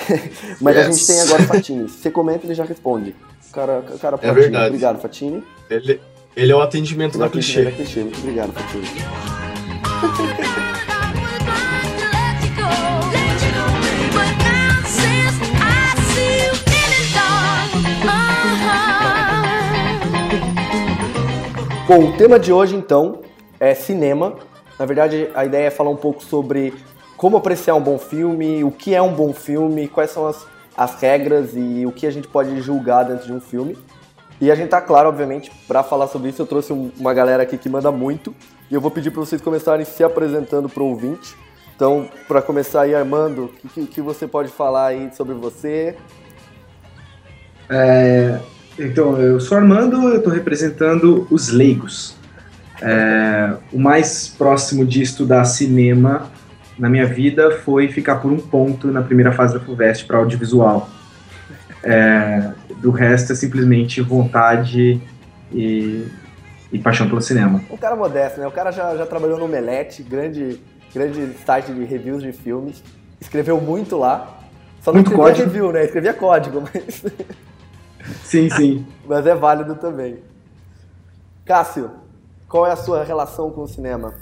Mas 0.60 0.76
yes. 0.76 0.86
a 0.86 0.90
gente 0.92 1.06
tem 1.06 1.20
agora 1.22 1.42
o 1.42 1.46
Fatini. 1.46 1.88
Se 1.88 2.00
você 2.00 2.10
comenta, 2.10 2.46
ele 2.46 2.54
já 2.54 2.64
responde. 2.64 3.16
O 3.48 3.52
cara, 3.54 3.78
o 3.78 3.98
cara 3.98 4.18
é 4.20 4.32
verdade. 4.34 4.66
Obrigado, 4.66 5.00
Fatini. 5.00 5.42
Ele, 5.70 5.98
ele 6.36 6.52
é 6.52 6.54
o 6.54 6.60
atendimento 6.60 7.16
da 7.16 7.30
clichê. 7.30 7.64
Da 7.64 7.70
clichê. 7.72 8.00
Muito 8.00 8.18
obrigado, 8.18 8.52
Fatini. 8.52 8.84
Bom, 21.88 22.10
o 22.10 22.16
tema 22.18 22.38
de 22.38 22.52
hoje 22.52 22.76
então 22.76 23.29
é 23.60 23.74
cinema. 23.74 24.34
Na 24.78 24.86
verdade, 24.86 25.28
a 25.34 25.44
ideia 25.44 25.66
é 25.66 25.70
falar 25.70 25.90
um 25.90 25.96
pouco 25.96 26.24
sobre 26.24 26.74
como 27.16 27.36
apreciar 27.36 27.76
um 27.76 27.82
bom 27.82 27.98
filme, 27.98 28.64
o 28.64 28.70
que 28.72 28.94
é 28.94 29.02
um 29.02 29.12
bom 29.12 29.32
filme, 29.32 29.86
quais 29.86 30.10
são 30.10 30.26
as 30.26 30.44
as 30.80 30.94
regras 30.94 31.50
e 31.54 31.84
o 31.84 31.92
que 31.92 32.06
a 32.06 32.10
gente 32.10 32.26
pode 32.26 32.58
julgar 32.62 33.04
dentro 33.04 33.26
de 33.26 33.32
um 33.34 33.40
filme. 33.40 33.76
E 34.40 34.50
a 34.50 34.54
gente 34.54 34.70
tá 34.70 34.80
claro, 34.80 35.10
obviamente, 35.10 35.52
para 35.68 35.82
falar 35.82 36.06
sobre 36.06 36.30
isso, 36.30 36.40
eu 36.40 36.46
trouxe 36.46 36.72
uma 36.72 37.12
galera 37.12 37.42
aqui 37.42 37.58
que 37.58 37.68
manda 37.68 37.92
muito. 37.92 38.34
E 38.70 38.74
eu 38.74 38.80
vou 38.80 38.90
pedir 38.90 39.10
para 39.10 39.20
vocês 39.20 39.42
começarem 39.42 39.84
se 39.84 40.02
apresentando 40.02 40.70
para 40.70 40.82
o 40.82 40.86
ouvinte. 40.86 41.36
Então, 41.76 42.08
para 42.26 42.40
começar 42.40 42.82
aí, 42.82 42.94
Armando, 42.94 43.50
o 43.62 43.68
que, 43.68 43.86
que, 43.86 44.00
você 44.00 44.26
pode 44.26 44.50
falar 44.50 44.86
aí 44.86 45.10
sobre 45.14 45.34
você? 45.34 45.94
É, 47.68 48.38
então, 48.78 49.18
eu 49.18 49.38
sou 49.38 49.58
Armando, 49.58 50.08
eu 50.08 50.16
estou 50.16 50.32
representando 50.32 51.26
os 51.30 51.50
leigos. 51.50 52.16
É, 52.82 53.54
o 53.72 53.78
mais 53.78 54.28
próximo 54.28 54.86
de 54.86 55.02
estudar 55.02 55.44
cinema 55.44 56.30
na 56.78 56.88
minha 56.88 57.06
vida 57.06 57.58
foi 57.58 57.88
ficar 57.88 58.16
por 58.16 58.32
um 58.32 58.38
ponto 58.38 58.88
na 58.88 59.02
primeira 59.02 59.32
fase 59.32 59.54
da 59.54 59.60
FUVEST 59.60 60.06
para 60.06 60.16
audiovisual. 60.16 60.88
É, 61.82 62.52
do 62.76 62.90
resto 62.90 63.32
é 63.32 63.34
simplesmente 63.34 64.00
vontade 64.00 65.00
e, 65.52 66.06
e, 66.72 66.78
paixão 66.78 67.08
pelo 67.08 67.20
cinema. 67.20 67.62
Um 67.70 67.76
cara 67.76 67.96
modesto, 67.96 68.40
né? 68.40 68.46
O 68.46 68.50
cara 68.50 68.70
já, 68.70 68.96
já 68.96 69.04
trabalhou 69.04 69.38
no 69.38 69.46
Melete, 69.46 70.02
grande, 70.02 70.60
grande 70.94 71.34
site 71.44 71.72
de 71.72 71.84
reviews 71.84 72.22
de 72.22 72.32
filmes, 72.32 72.82
escreveu 73.20 73.60
muito 73.60 73.98
lá. 73.98 74.38
Só 74.80 74.90
não 74.90 74.96
muito 74.96 75.10
escrevia 75.10 75.32
código. 75.32 75.46
review, 75.46 75.72
né? 75.72 75.84
Escrevia 75.84 76.14
código, 76.14 76.64
mas. 76.72 77.04
Sim, 78.24 78.48
sim. 78.48 78.86
mas 79.06 79.26
é 79.26 79.34
válido 79.34 79.74
também. 79.74 80.18
Cássio, 81.44 81.90
qual 82.50 82.66
é 82.66 82.72
a 82.72 82.76
sua 82.76 83.04
relação 83.04 83.50
com 83.50 83.62
o 83.62 83.68
cinema? 83.68 84.14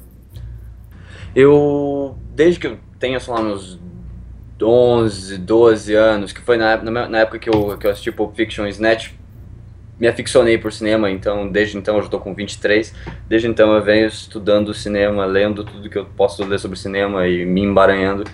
Eu, 1.35 2.15
desde 2.35 2.61
que 2.61 2.67
eu 2.67 2.79
tenho, 2.99 3.19
sei 3.19 3.33
lá, 3.33 3.43
meus 3.43 3.81
11, 4.63 5.39
12 5.39 5.95
anos, 5.95 6.33
que 6.33 6.43
foi 6.43 6.59
na, 6.59 6.77
na 6.77 7.19
época 7.21 7.39
que 7.39 7.49
eu, 7.49 7.79
que 7.79 7.87
eu 7.87 7.91
assisti 7.91 8.13
Pulp 8.13 8.37
Fiction 8.37 8.67
e 8.67 8.71
Snatch, 8.71 9.13
me 9.99 10.07
aficionei 10.07 10.59
por 10.59 10.73
cinema, 10.73 11.11
então 11.11 11.49
desde 11.49 11.77
então 11.77 11.97
eu 11.97 12.03
já 12.03 12.07
estou 12.07 12.21
com 12.21 12.35
23, 12.35 12.95
desde 13.27 13.49
então 13.49 13.75
eu 13.75 13.83
venho 13.83 14.07
estudando 14.07 14.73
cinema, 14.73 15.25
lendo 15.25 15.65
tudo 15.65 15.89
que 15.89 15.99
eu 15.99 16.05
posso 16.05 16.45
ler 16.45 16.61
sobre 16.61 16.79
cinema 16.79 17.27
e 17.27 17.45
me 17.45 17.63
embaranhando 17.63 18.25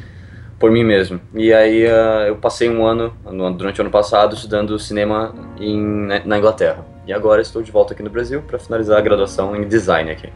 por 0.58 0.70
mim 0.70 0.84
mesmo. 0.84 1.20
E 1.34 1.52
aí 1.54 1.86
uh, 1.86 2.26
eu 2.26 2.36
passei 2.36 2.68
um 2.68 2.84
ano, 2.84 3.14
durante 3.56 3.80
o 3.80 3.82
ano 3.82 3.90
passado, 3.90 4.34
estudando 4.34 4.78
cinema 4.78 5.34
em, 5.58 5.80
na 6.24 6.36
Inglaterra. 6.36 6.93
E 7.06 7.12
agora 7.12 7.42
estou 7.42 7.62
de 7.62 7.70
volta 7.70 7.92
aqui 7.92 8.02
no 8.02 8.10
Brasil 8.10 8.42
para 8.42 8.58
finalizar 8.58 8.98
a 8.98 9.00
graduação 9.00 9.54
em 9.54 9.68
design 9.68 10.10
aqui. 10.10 10.30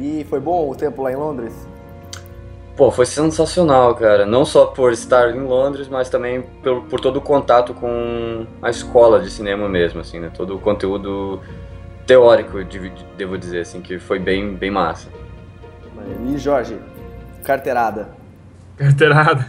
E 0.00 0.24
foi 0.28 0.38
bom 0.38 0.70
o 0.70 0.74
tempo 0.76 1.02
lá 1.02 1.12
em 1.12 1.16
Londres? 1.16 1.68
Pô, 2.76 2.90
foi 2.92 3.04
sensacional, 3.06 3.94
cara. 3.96 4.24
Não 4.24 4.44
só 4.44 4.66
por 4.66 4.92
estar 4.92 5.34
em 5.34 5.40
Londres, 5.40 5.88
mas 5.88 6.08
também 6.08 6.42
por, 6.62 6.82
por 6.84 7.00
todo 7.00 7.16
o 7.16 7.20
contato 7.20 7.74
com 7.74 8.46
a 8.62 8.70
escola 8.70 9.20
de 9.20 9.28
cinema 9.30 9.68
mesmo, 9.68 10.00
assim, 10.00 10.20
né? 10.20 10.30
Todo 10.32 10.54
o 10.54 10.60
conteúdo 10.60 11.40
teórico, 12.06 12.58
devo 13.16 13.36
dizer, 13.36 13.62
assim, 13.62 13.80
que 13.80 13.98
foi 13.98 14.20
bem, 14.20 14.54
bem 14.54 14.70
massa. 14.70 15.08
E 16.28 16.38
Jorge, 16.38 16.78
carteirada? 17.42 18.10
Carteirada. 18.76 19.44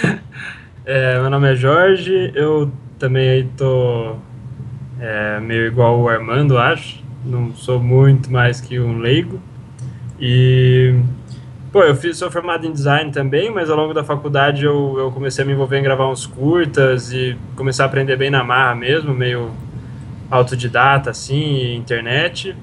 é, 0.86 1.18
meu 1.20 1.30
nome 1.30 1.52
é 1.52 1.56
Jorge, 1.56 2.32
eu 2.36 2.70
também 2.98 3.28
aí 3.28 3.44
tô 3.56 4.14
é, 5.00 5.40
meio 5.40 5.66
igual 5.66 6.00
o 6.00 6.08
Armando, 6.08 6.58
acho. 6.58 7.02
Não 7.24 7.54
sou 7.54 7.80
muito 7.80 8.30
mais 8.30 8.60
que 8.60 8.78
um 8.78 8.98
leigo. 8.98 9.40
E 10.20 10.94
Pô, 11.74 11.82
eu 11.82 11.96
fiz, 11.96 12.18
sou 12.18 12.30
formado 12.30 12.64
em 12.64 12.70
design 12.70 13.10
também, 13.10 13.50
mas 13.50 13.68
ao 13.68 13.76
longo 13.76 13.92
da 13.92 14.04
faculdade 14.04 14.64
eu, 14.64 14.94
eu 14.96 15.10
comecei 15.10 15.42
a 15.42 15.44
me 15.44 15.54
envolver 15.54 15.76
em 15.76 15.82
gravar 15.82 16.08
uns 16.08 16.24
curtas 16.24 17.12
e 17.12 17.36
começar 17.56 17.82
a 17.82 17.86
aprender 17.86 18.16
bem 18.16 18.30
na 18.30 18.44
marra 18.44 18.76
mesmo, 18.76 19.12
meio 19.12 19.50
autodidata, 20.30 21.10
assim, 21.10 21.74
internet. 21.74 22.54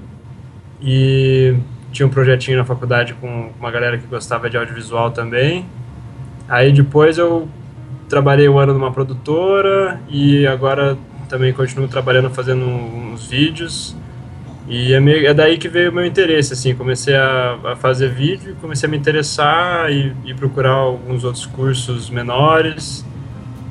E 0.80 1.54
tinha 1.92 2.06
um 2.06 2.08
projetinho 2.08 2.56
na 2.56 2.64
faculdade 2.64 3.12
com 3.12 3.50
uma 3.60 3.70
galera 3.70 3.98
que 3.98 4.06
gostava 4.06 4.48
de 4.48 4.56
audiovisual 4.56 5.10
também. 5.10 5.66
Aí 6.48 6.72
depois 6.72 7.18
eu 7.18 7.46
trabalhei 8.08 8.48
um 8.48 8.58
ano 8.58 8.72
numa 8.72 8.92
produtora 8.92 10.00
e 10.08 10.46
agora 10.46 10.96
também 11.32 11.50
continuo 11.50 11.88
trabalhando 11.88 12.28
fazendo 12.28 12.66
uns 12.66 13.26
vídeos. 13.26 13.96
E 14.68 14.92
é, 14.92 15.00
meio, 15.00 15.26
é 15.26 15.32
daí 15.32 15.56
que 15.56 15.66
veio 15.66 15.90
o 15.90 15.94
meu 15.94 16.04
interesse, 16.04 16.52
assim, 16.52 16.74
comecei 16.74 17.16
a, 17.16 17.58
a 17.72 17.76
fazer 17.76 18.10
vídeo, 18.10 18.54
comecei 18.60 18.86
a 18.86 18.90
me 18.90 18.98
interessar 18.98 19.90
e, 19.90 20.14
e, 20.26 20.34
procurar 20.34 20.72
alguns 20.72 21.24
outros 21.24 21.46
cursos 21.46 22.10
menores, 22.10 23.02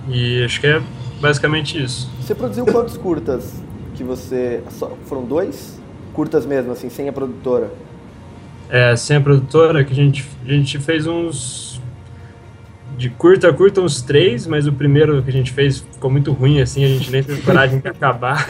e 0.09 0.43
acho 0.43 0.59
que 0.59 0.67
é 0.67 0.81
basicamente 1.21 1.81
isso. 1.81 2.09
Você 2.19 2.33
produziu 2.33 2.65
quantos 2.65 2.97
curtas 2.97 3.61
que 3.93 4.03
você... 4.03 4.63
foram 5.05 5.23
dois? 5.23 5.79
Curtas 6.13 6.47
mesmo, 6.47 6.71
assim, 6.71 6.89
sem 6.89 7.07
a 7.07 7.13
produtora? 7.13 7.71
É, 8.71 8.95
sem 8.95 9.17
a 9.17 9.21
produtora, 9.21 9.83
que 9.83 9.93
a 9.93 9.95
gente, 9.95 10.27
a 10.43 10.51
gente 10.51 10.79
fez 10.79 11.05
uns... 11.05 11.70
De 13.01 13.09
curta 13.09 13.49
a 13.49 13.53
curta, 13.53 13.81
uns 13.81 14.03
três, 14.03 14.45
mas 14.45 14.67
o 14.67 14.71
primeiro 14.71 15.23
que 15.23 15.29
a 15.31 15.33
gente 15.33 15.51
fez 15.51 15.79
ficou 15.79 16.11
muito 16.11 16.31
ruim, 16.31 16.61
assim, 16.61 16.85
a 16.85 16.87
gente 16.87 17.11
nem 17.11 17.23
teve 17.23 17.41
coragem 17.41 17.79
de 17.79 17.87
acabar. 17.87 18.47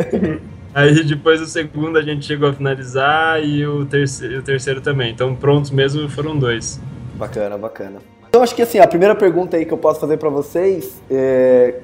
Aí 0.74 1.04
depois 1.04 1.42
o 1.42 1.46
segundo 1.46 1.98
a 1.98 2.02
gente 2.02 2.24
chegou 2.24 2.48
a 2.48 2.54
finalizar 2.54 3.44
e 3.44 3.66
o 3.66 3.84
terceiro, 3.84 4.38
o 4.38 4.42
terceiro 4.42 4.80
também. 4.80 5.12
Então 5.12 5.34
prontos 5.34 5.70
mesmo 5.70 6.08
foram 6.08 6.38
dois. 6.38 6.80
Bacana, 7.16 7.58
bacana. 7.58 7.98
Então 8.26 8.42
acho 8.42 8.54
que 8.54 8.62
assim, 8.62 8.78
a 8.78 8.86
primeira 8.86 9.14
pergunta 9.14 9.58
aí 9.58 9.66
que 9.66 9.74
eu 9.74 9.76
posso 9.76 10.00
fazer 10.00 10.16
para 10.16 10.30
vocês 10.30 11.02
é 11.10 11.74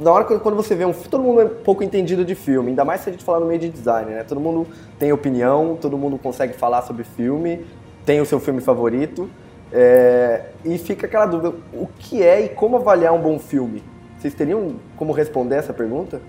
na 0.00 0.10
hora 0.10 0.24
que 0.24 0.38
quando 0.38 0.56
você 0.56 0.74
vê 0.74 0.86
um 0.86 0.94
todo 0.94 1.22
mundo 1.22 1.42
é 1.42 1.44
um 1.44 1.48
pouco 1.62 1.84
entendido 1.84 2.24
de 2.24 2.34
filme, 2.34 2.70
ainda 2.70 2.86
mais 2.86 3.02
se 3.02 3.10
a 3.10 3.12
gente 3.12 3.22
falar 3.22 3.40
no 3.40 3.44
meio 3.44 3.60
de 3.60 3.68
design, 3.68 4.12
né? 4.12 4.24
Todo 4.24 4.40
mundo 4.40 4.66
tem 4.98 5.12
opinião, 5.12 5.76
todo 5.78 5.98
mundo 5.98 6.16
consegue 6.16 6.54
falar 6.54 6.80
sobre 6.80 7.04
filme, 7.04 7.66
tem 8.06 8.18
o 8.18 8.24
seu 8.24 8.40
filme 8.40 8.62
favorito, 8.62 9.28
é, 9.72 10.46
e 10.64 10.78
fica 10.78 11.06
aquela 11.06 11.26
dúvida, 11.26 11.54
o 11.72 11.88
que 11.98 12.22
é 12.22 12.44
e 12.44 12.48
como 12.48 12.76
avaliar 12.76 13.12
um 13.12 13.20
bom 13.20 13.38
filme? 13.38 13.82
Vocês 14.18 14.34
teriam 14.34 14.76
como 14.96 15.12
responder 15.12 15.56
essa 15.56 15.72
pergunta? 15.72 16.20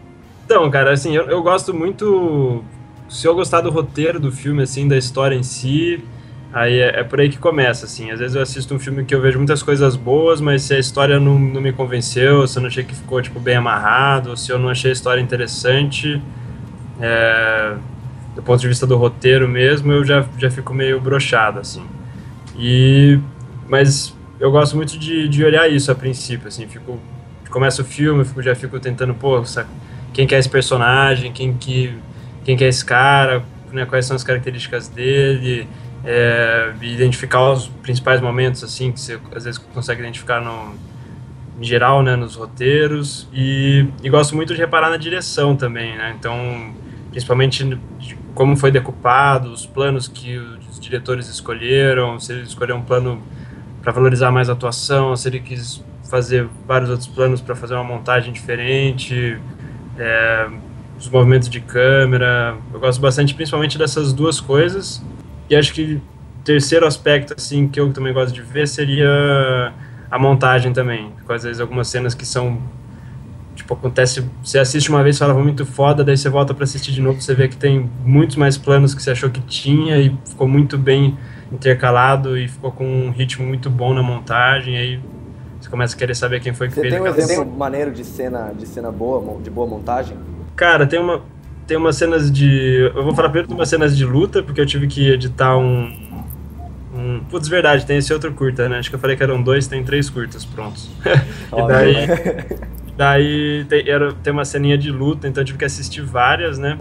Então, 0.46 0.70
cara, 0.70 0.92
assim, 0.92 1.16
eu, 1.16 1.28
eu 1.30 1.42
gosto 1.42 1.74
muito. 1.74 2.64
Se 3.08 3.28
eu 3.28 3.34
gostar 3.34 3.62
do 3.62 3.72
roteiro 3.72 4.20
do 4.20 4.32
filme, 4.32 4.64
assim, 4.64 4.88
da 4.88 4.98
história 4.98 5.36
em 5.36 5.42
si, 5.42 6.04
aí 6.54 6.80
é, 6.80 7.00
é, 7.00 7.04
por 7.04 7.20
aí 7.20 7.30
que 7.30 7.38
começa, 7.38 7.86
assim. 7.86 8.12
Às 8.12 8.20
vezes 8.20 8.36
eu 8.36 8.42
assisto 8.42 8.76
um 8.76 8.80
filme 8.80 9.04
que 9.06 9.16
eu 9.16 9.22
vejo 9.22 9.38
muitas 9.38 9.64
coisas 9.64 9.96
boas, 9.96 10.40
mas 10.42 10.64
se 10.64 10.74
a 10.74 10.80
história 10.80 11.20
não, 11.20 11.40
não 11.40 11.62
me 11.62 11.72
convenceu, 11.72 12.48
se 12.48 12.58
eu 12.58 12.62
não 12.62 12.68
achei 12.68 12.84
que 12.84 12.94
ficou, 12.94 13.22
tipo, 13.22 13.40
bem 13.40 13.56
amarrado, 13.56 14.36
se 14.38 14.52
eu 14.52 14.60
não 14.60 14.70
achei 14.70 14.92
a 14.92 14.94
história 14.94 15.22
interessante, 15.22 16.22
é, 17.02 17.76
do 18.36 18.44
ponto 18.44 18.60
de 18.60 18.68
vista 18.68 18.86
do 18.86 18.98
roteiro 18.98 19.48
mesmo, 19.48 19.92
eu 19.92 20.04
já, 20.04 20.26
já 20.38 20.52
fico 20.52 20.74
meio 20.74 21.00
brochado, 21.00 21.60
assim. 21.60 21.84
E... 22.60 23.20
Mas 23.68 24.16
eu 24.40 24.52
gosto 24.52 24.76
muito 24.76 24.98
de, 24.98 25.28
de 25.28 25.44
olhar 25.44 25.72
isso 25.72 25.92
a 25.92 25.96
princípio, 25.96 26.48
assim, 26.48 26.68
fico... 26.68 27.00
Começa 27.50 27.82
o 27.82 27.86
filme, 27.86 28.24
fico, 28.24 28.44
já 28.44 28.54
fico 28.54 28.80
tentando, 28.80 29.16
pô, 29.16 29.42
quem 30.14 30.28
que 30.28 30.36
é 30.36 30.38
esse 30.38 30.50
personagem, 30.50 31.32
quem 31.32 31.54
que, 31.54 31.98
quem 32.46 32.56
que 32.56 32.64
é 32.64 32.68
esse 32.68 32.86
cara, 32.86 33.44
né, 33.72 33.86
quais 33.86 34.06
são 34.06 34.16
as 34.16 34.24
características 34.24 34.88
dele, 34.88 35.68
é, 36.06 36.72
identificar 36.82 37.52
os 37.52 37.68
principais 37.68 38.22
momentos 38.22 38.64
assim 38.64 38.92
que 38.92 39.00
você 39.00 39.20
às 39.34 39.46
vezes 39.46 39.58
consegue 39.58 40.02
identificar 40.02 40.42
no 40.42 40.76
em 41.60 41.64
geral, 41.64 42.02
né, 42.02 42.16
nos 42.16 42.36
roteiros 42.36 43.28
e, 43.34 43.86
e 44.02 44.10
gosto 44.10 44.34
muito 44.34 44.54
de 44.54 44.60
reparar 44.60 44.90
na 44.90 44.96
direção 44.96 45.58
também, 45.58 45.94
né? 45.98 46.16
Então, 46.18 46.74
principalmente 47.12 47.78
como 48.34 48.56
foi 48.56 48.72
decupado, 48.72 49.52
os 49.52 49.66
planos 49.66 50.08
que 50.08 50.42
os 50.70 50.80
diretores 50.80 51.28
escolheram, 51.28 52.20
se 52.20 52.32
ele 52.32 52.44
escolheu 52.44 52.76
um 52.76 52.82
plano 52.82 53.22
para 53.82 53.92
valorizar 53.92 54.32
mais 54.32 54.50
a 54.50 54.54
atuação, 54.54 55.16
se 55.16 55.28
ele 55.28 55.40
quis 55.40 55.84
fazer 56.10 56.48
vários 56.68 56.90
outros 56.90 57.08
planos 57.08 57.42
para 57.42 57.56
fazer 57.56 57.76
uma 57.76 57.84
montagem 57.84 58.34
diferente, 58.34 59.40
é, 59.98 60.48
os 60.98 61.08
movimentos 61.10 61.50
de 61.50 61.62
câmera. 61.62 62.58
Eu 62.74 62.80
gosto 62.80 63.00
bastante, 63.00 63.34
principalmente 63.34 63.78
dessas 63.78 64.12
duas 64.12 64.40
coisas. 64.42 65.02
E 65.50 65.56
acho 65.56 65.74
que 65.74 66.02
terceiro 66.44 66.86
aspecto, 66.86 67.34
assim, 67.38 67.68
que 67.68 67.80
eu 67.80 67.92
também 67.94 68.14
gosto 68.14 68.34
de 68.34 68.42
ver 68.42 68.68
seria 68.68 69.74
a 70.10 70.20
montagem 70.20 70.74
também. 70.74 71.12
Com 71.26 71.34
às 71.34 71.44
vezes 71.44 71.62
algumas 71.62 71.88
cenas 71.88 72.14
que 72.14 72.26
são 72.26 72.60
tipo 73.60 73.74
acontece, 73.74 74.26
você 74.44 74.58
assiste 74.58 74.90
uma 74.90 75.04
vez 75.04 75.18
e 75.18 75.20
fala 75.20 75.34
muito 75.34 75.66
foda, 75.66 76.04
daí 76.04 76.18
você 76.18 76.30
volta 76.30 76.54
para 76.54 76.64
assistir 76.64 76.92
de 76.92 77.02
novo, 77.02 77.22
você 77.22 77.36
vê 77.36 77.48
que 77.48 77.58
tem 77.58 77.90
muitos 78.04 78.36
mais 78.36 78.58
planos 78.58 78.96
que 78.96 79.04
você 79.04 79.12
achou 79.12 79.30
que 79.30 79.42
tinha 79.42 79.98
e 79.98 80.16
ficou 80.26 80.48
muito 80.48 80.78
bem 80.78 81.18
intercalado 81.52 82.38
e 82.38 82.48
ficou 82.48 82.72
com 82.72 82.86
um 82.86 83.12
ritmo 83.12 83.46
muito 83.46 83.70
bom 83.70 83.94
na 83.94 84.02
montagem, 84.02 84.78
aí 84.78 85.00
você 85.60 85.70
começa 85.70 85.96
a 85.96 86.00
querer 86.00 86.16
saber 86.16 86.40
quem 86.40 86.54
foi 86.54 86.70
que 86.70 86.76
Você 86.76 86.82
fez 86.82 86.94
tem 86.94 87.02
um 87.02 87.08
exemplo 87.08 87.28
cena. 87.28 87.46
maneiro 87.46 87.92
de 87.92 88.04
cena, 88.06 88.54
de 88.58 88.66
cena 88.66 88.92
boa, 88.92 89.40
de 89.42 89.50
boa 89.50 89.68
montagem? 89.68 90.18
Cara, 90.56 90.88
tem 90.88 91.00
uma 91.00 91.22
tem 91.68 91.78
umas 91.78 91.98
cenas 91.98 92.32
de. 92.32 92.92
Eu 92.96 93.04
vou 93.04 93.14
falar 93.14 93.30
primeiro 93.30 93.48
de 93.48 93.54
umas 93.54 93.70
cenas 93.70 93.96
de 93.96 94.04
luta, 94.04 94.42
porque 94.42 94.60
eu 94.60 94.66
tive 94.66 94.88
que 94.88 95.12
editar 95.12 95.56
um. 95.56 95.94
um 96.96 97.20
putz, 97.30 97.48
verdade, 97.48 97.86
tem 97.86 97.98
esse 97.98 98.12
outro 98.12 98.34
curta, 98.34 98.68
né? 98.68 98.80
Acho 98.80 98.90
que 98.90 98.96
eu 98.96 99.00
falei 99.00 99.16
que 99.16 99.22
eram 99.22 99.40
dois, 99.40 99.68
tem 99.68 99.84
três 99.84 100.10
curtas 100.10 100.44
prontos. 100.44 100.90
e 101.06 101.68
daí. 101.68 102.08
Daí 103.00 103.64
tem, 103.70 103.88
era, 103.88 104.12
tem 104.12 104.34
uma 104.34 104.44
ceninha 104.44 104.78
de 104.78 104.92
luta, 104.92 105.26
então 105.26 105.40
eu 105.42 105.46
tive 105.46 105.58
que 105.58 105.64
assistir 105.64 106.02
várias, 106.02 106.60
né? 106.60 106.78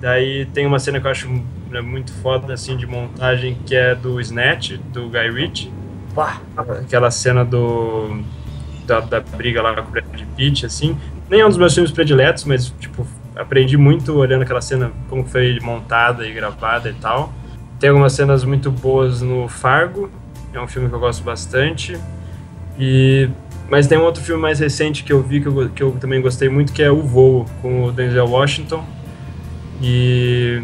Daí 0.00 0.46
tem 0.46 0.64
uma 0.64 0.78
cena 0.78 1.00
que 1.00 1.08
eu 1.08 1.10
acho 1.10 1.28
né, 1.68 1.80
muito 1.80 2.12
foda, 2.22 2.54
assim, 2.54 2.76
de 2.76 2.86
montagem, 2.86 3.58
que 3.66 3.74
é 3.74 3.96
do 3.96 4.20
Snatch, 4.20 4.78
do 4.92 5.08
Guy 5.08 5.28
Ritchie 5.28 5.72
Pá. 6.14 6.40
Aquela 6.56 7.10
cena 7.10 7.44
do. 7.44 8.22
Da, 8.86 9.00
da, 9.00 9.20
briga 9.20 9.60
lá 9.60 9.74
com 9.74 9.88
o 9.88 9.90
Brad 9.90 10.04
Pitt, 10.36 10.66
assim. 10.66 10.96
Nem 11.28 11.40
é 11.40 11.44
um 11.44 11.48
dos 11.48 11.58
meus 11.58 11.74
filmes 11.74 11.90
prediletos, 11.90 12.44
mas, 12.44 12.72
tipo, 12.78 13.04
aprendi 13.34 13.76
muito 13.76 14.14
olhando 14.14 14.42
aquela 14.42 14.60
cena, 14.60 14.92
como 15.08 15.24
foi 15.24 15.58
montada 15.60 16.26
e 16.26 16.32
gravada 16.32 16.90
e 16.90 16.94
tal. 16.94 17.32
Tem 17.80 17.90
algumas 17.90 18.12
cenas 18.12 18.44
muito 18.44 18.70
boas 18.70 19.20
no 19.20 19.48
Fargo, 19.48 20.10
é 20.52 20.60
um 20.60 20.68
filme 20.68 20.88
que 20.88 20.94
eu 20.94 21.00
gosto 21.00 21.24
bastante. 21.24 21.98
E 22.78 23.28
mas 23.70 23.86
tem 23.86 23.96
um 23.96 24.02
outro 24.02 24.22
filme 24.22 24.42
mais 24.42 24.58
recente 24.58 25.04
que 25.04 25.12
eu 25.12 25.22
vi 25.22 25.40
que 25.40 25.46
eu, 25.46 25.70
que 25.70 25.82
eu 25.82 25.92
também 25.92 26.20
gostei 26.20 26.48
muito, 26.48 26.72
que 26.72 26.82
é 26.82 26.90
O 26.90 27.02
Voo, 27.02 27.46
com 27.62 27.84
o 27.84 27.92
Denzel 27.92 28.26
Washington. 28.26 28.84
E 29.80 30.62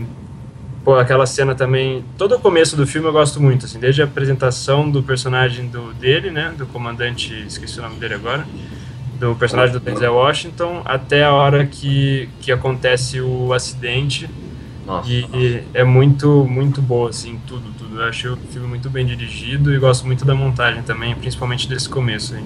Pô, 0.85 0.95
aquela 0.95 1.27
cena 1.27 1.55
também. 1.55 2.05
Todo 2.17 2.37
o 2.37 2.39
começo 2.39 2.77
do 2.77 2.87
filme 2.87 3.09
eu 3.09 3.13
gosto 3.13 3.41
muito, 3.41 3.67
assim, 3.67 3.81
desde 3.81 4.03
a 4.03 4.05
apresentação 4.05 4.89
do 4.89 5.03
personagem 5.03 5.67
do, 5.67 5.93
dele, 5.95 6.31
né? 6.31 6.55
Do 6.57 6.65
comandante, 6.67 7.35
esqueci 7.47 7.81
o 7.81 7.83
nome 7.83 7.97
dele 7.97 8.15
agora. 8.15 8.47
Do 9.19 9.35
personagem 9.35 9.73
do 9.73 9.81
Denzel 9.81 10.15
Washington, 10.15 10.83
até 10.85 11.25
a 11.25 11.33
hora 11.33 11.67
que, 11.67 12.29
que 12.41 12.53
acontece 12.53 13.21
o 13.21 13.53
acidente. 13.53 14.31
Nossa, 14.87 15.11
e, 15.11 15.23
nossa. 15.23 15.65
é 15.75 15.83
muito, 15.83 16.45
muito 16.45 16.81
boa, 16.81 17.11
assim, 17.11 17.41
tudo, 17.49 17.73
tudo 17.77 17.87
tudo. 17.97 18.03
Eu 18.03 18.09
achei 18.09 18.31
o 18.31 18.37
filme 18.37 18.69
muito 18.69 18.91
bem 18.91 19.07
dirigido 19.07 19.75
e 19.75 19.79
gosto 19.79 20.07
muito 20.07 20.25
da 20.25 20.35
montagem 20.35 20.83
também, 20.83 21.15
principalmente 21.15 21.69
desse 21.69 21.89
começo 21.89 22.35
aí. 22.35 22.45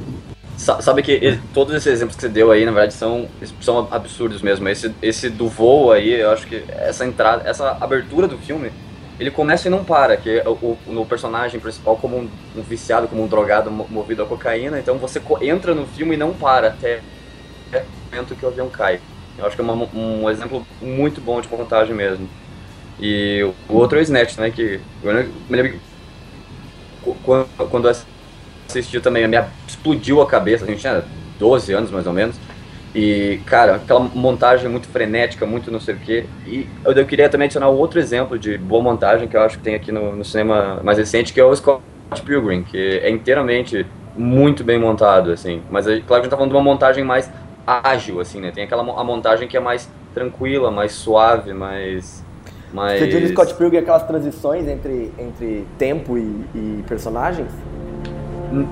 Sabe 0.60 1.02
que 1.02 1.40
todos 1.54 1.74
esses 1.74 1.90
exemplos 1.90 2.16
que 2.16 2.20
você 2.20 2.28
deu 2.28 2.50
aí, 2.50 2.66
na 2.66 2.70
verdade, 2.70 2.92
são, 2.92 3.26
são 3.62 3.88
absurdos 3.90 4.42
mesmo. 4.42 4.68
Esse, 4.68 4.94
esse 5.00 5.30
do 5.30 5.48
voo 5.48 5.90
aí, 5.90 6.20
eu 6.20 6.30
acho 6.30 6.46
que 6.46 6.62
essa 6.68 7.06
entrada, 7.06 7.48
essa 7.48 7.78
abertura 7.80 8.28
do 8.28 8.36
filme, 8.36 8.70
ele 9.18 9.30
começa 9.30 9.68
e 9.68 9.70
não 9.70 9.82
para, 9.82 10.18
que 10.18 10.28
é 10.28 10.46
o, 10.46 10.76
o, 10.86 11.06
personagem 11.06 11.58
principal 11.58 11.96
como 11.96 12.18
um, 12.18 12.28
um, 12.54 12.60
viciado, 12.60 13.08
como 13.08 13.22
um 13.22 13.26
drogado 13.26 13.70
movido 13.70 14.22
a 14.22 14.26
cocaína, 14.26 14.78
então 14.78 14.98
você 14.98 15.20
entra 15.40 15.74
no 15.74 15.86
filme 15.86 16.14
e 16.14 16.18
não 16.18 16.34
para 16.34 16.68
até 16.68 17.00
o 17.72 18.10
momento 18.10 18.34
que 18.34 18.44
o 18.44 18.48
avião 18.48 18.68
cai. 18.68 19.00
Eu 19.38 19.46
acho 19.46 19.56
que 19.56 19.62
é 19.62 19.64
uma, 19.64 19.88
um 19.94 20.28
exemplo 20.28 20.66
muito 20.82 21.22
bom 21.22 21.40
de 21.40 21.48
montagem 21.48 21.94
mesmo. 21.94 22.28
E 23.00 23.42
o 23.66 23.74
outro 23.74 23.96
é 23.96 24.02
o 24.02 24.02
Snatch, 24.02 24.36
né, 24.36 24.50
que 24.50 24.78
quando, 27.24 27.48
quando 27.70 27.88
assistiu 28.78 29.00
também, 29.00 29.26
me 29.26 29.42
explodiu 29.66 30.20
a 30.20 30.26
cabeça, 30.26 30.64
a 30.64 30.68
gente 30.68 30.80
tinha 30.80 31.04
12 31.38 31.72
anos 31.72 31.90
mais 31.90 32.06
ou 32.06 32.12
menos. 32.12 32.36
E, 32.94 33.40
cara, 33.46 33.76
aquela 33.76 34.00
montagem 34.00 34.68
muito 34.68 34.88
frenética, 34.88 35.46
muito 35.46 35.70
não 35.70 35.78
sei 35.78 35.94
o 35.94 35.98
quê. 35.98 36.24
E 36.46 36.66
eu, 36.84 36.92
eu 36.92 37.06
queria 37.06 37.28
também 37.28 37.44
adicionar 37.44 37.68
outro 37.68 38.00
exemplo 38.00 38.38
de 38.38 38.58
boa 38.58 38.82
montagem 38.82 39.28
que 39.28 39.36
eu 39.36 39.42
acho 39.42 39.58
que 39.58 39.64
tem 39.64 39.74
aqui 39.74 39.92
no, 39.92 40.16
no 40.16 40.24
cinema 40.24 40.80
mais 40.82 40.98
recente, 40.98 41.32
que 41.32 41.40
é 41.40 41.44
o 41.44 41.54
Scott 41.54 41.82
Pilgrim, 42.24 42.62
que 42.62 42.98
é 42.98 43.08
inteiramente 43.08 43.86
muito 44.16 44.64
bem 44.64 44.78
montado, 44.78 45.30
assim. 45.30 45.62
Mas, 45.70 45.86
claro 45.86 46.02
que 46.04 46.12
a 46.12 46.16
gente 46.16 46.30
tá 46.30 46.36
falando 46.36 46.50
de 46.50 46.56
uma 46.56 46.64
montagem 46.64 47.04
mais 47.04 47.30
ágil, 47.64 48.20
assim, 48.20 48.40
né? 48.40 48.50
Tem 48.50 48.64
aquela 48.64 48.82
a 48.82 49.04
montagem 49.04 49.46
que 49.46 49.56
é 49.56 49.60
mais 49.60 49.88
tranquila, 50.12 50.70
mais 50.72 50.92
suave, 50.92 51.52
mais... 51.52 52.24
mais... 52.72 52.98
Você 52.98 53.06
diz 53.06 53.30
Scott 53.30 53.54
Pilgrim 53.54 53.78
aquelas 53.78 54.02
transições 54.02 54.66
entre, 54.66 55.12
entre 55.16 55.64
tempo 55.78 56.18
e, 56.18 56.44
e 56.54 56.84
personagens? 56.88 57.48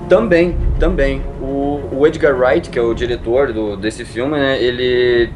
Também, 0.09 0.57
também. 0.79 1.21
O, 1.41 1.81
o, 1.93 2.07
Edgar 2.07 2.35
Wright, 2.37 2.69
que 2.69 2.77
é 2.77 2.81
o 2.81 2.93
diretor 2.93 3.53
do, 3.53 3.77
desse 3.77 4.03
filme, 4.03 4.37
né, 4.37 4.61
ele. 4.61 5.31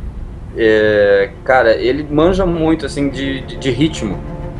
É, 0.56 1.32
cara, 1.44 1.76
ele 1.76 2.06
manja 2.10 2.46
muito, 2.46 2.86
assim, 2.86 3.10
de, 3.10 3.42
de, 3.42 3.56
de 3.56 3.72
ritmo, 3.72 4.20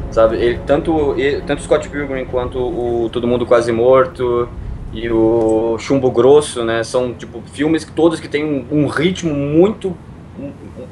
sabe? 0.10 0.38
Ele, 0.38 0.60
tanto, 0.66 1.14
ele, 1.18 1.42
tanto 1.42 1.62
Scott 1.62 1.88
Pilgrim 1.90 2.26
quanto 2.26 2.58
o 2.58 3.10
Todo 3.12 3.28
Mundo 3.28 3.46
Quase 3.46 3.72
Morto 3.72 4.48
e 4.94 5.10
o 5.10 5.78
Chumbo 5.78 6.10
Grosso, 6.10 6.64
né, 6.64 6.84
são, 6.84 7.14
tipo, 7.14 7.42
filmes 7.52 7.84
que 7.84 7.92
todos 7.92 8.20
que 8.20 8.28
têm 8.28 8.44
um, 8.44 8.66
um 8.72 8.88
ritmo 8.88 9.34
muito 9.34 9.96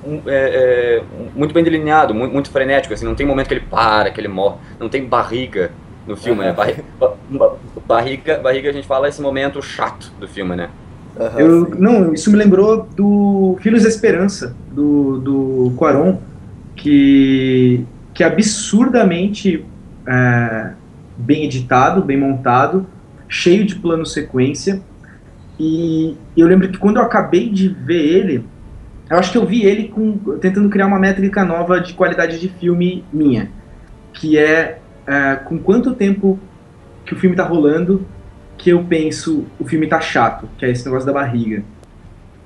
um, 0.06 0.22
é, 0.28 1.02
é, 1.02 1.04
muito 1.36 1.54
bem 1.54 1.64
delineado, 1.64 2.14
muito, 2.14 2.34
muito, 2.34 2.52
frenético, 2.52 2.94
assim, 2.94 3.06
não 3.06 3.16
tem 3.16 3.26
momento 3.26 3.48
que 3.48 3.54
ele 3.54 3.66
para, 3.70 4.12
que 4.12 4.20
ele 4.20 4.28
morre, 4.28 4.58
não 4.80 4.90
tem 4.90 5.04
barriga, 5.06 5.72
no 6.12 6.18
filme, 6.18 6.42
né? 6.42 6.54
Barriga, 6.54 6.84
barriga, 7.88 8.38
barriga, 8.40 8.70
a 8.70 8.74
gente 8.74 8.88
fala 8.88 9.08
esse 9.08 9.22
momento 9.22 9.62
chato 9.62 10.12
do 10.20 10.28
filme, 10.28 10.56
né? 10.56 10.70
Uhum, 11.18 11.40
eu, 11.40 11.70
não, 11.78 12.14
isso 12.14 12.30
me 12.32 12.38
lembrou 12.38 12.88
do 12.96 13.58
Filhos 13.62 13.84
da 13.84 13.90
Esperança, 13.90 14.56
do, 14.72 15.20
do 15.20 15.74
Quaron, 15.78 16.20
que, 16.76 17.86
que 18.14 18.24
é 18.24 18.28
absurdamente 18.28 19.66
é, 20.08 20.72
bem 21.18 21.46
editado, 21.46 22.02
bem 22.02 22.18
montado, 22.18 22.86
cheio 23.28 23.66
de 23.66 23.76
plano 23.76 24.06
sequência. 24.06 24.82
E 25.60 26.18
eu 26.36 26.48
lembro 26.48 26.70
que 26.70 26.78
quando 26.78 26.98
eu 26.98 27.04
acabei 27.04 27.50
de 27.50 27.70
ver 27.70 28.02
ele, 28.02 28.46
eu 29.10 29.18
acho 29.18 29.32
que 29.32 29.38
eu 29.38 29.46
vi 29.46 29.64
ele 29.64 29.90
com, 29.90 30.18
tentando 30.40 30.70
criar 30.70 30.88
uma 30.88 31.00
métrica 31.00 31.46
nova 31.46 31.80
de 31.80 31.94
qualidade 31.94 32.40
de 32.40 32.48
filme 32.48 33.04
minha, 33.12 33.52
que 34.14 34.38
é 34.38 34.81
é, 35.08 35.36
com 35.36 35.58
quanto 35.58 35.94
tempo 35.94 36.40
que 37.06 37.14
o 37.14 37.18
filme 37.18 37.36
tá 37.36 37.44
rolando 37.44 38.06
que 38.58 38.70
eu 38.70 38.84
penso 38.84 39.46
o 39.60 39.66
filme 39.66 39.88
tá 39.88 40.00
chato, 40.00 40.48
que 40.58 40.66
é 40.66 40.70
esse 40.70 40.86
negócio 40.86 41.06
da 41.06 41.14
barriga. 41.14 41.64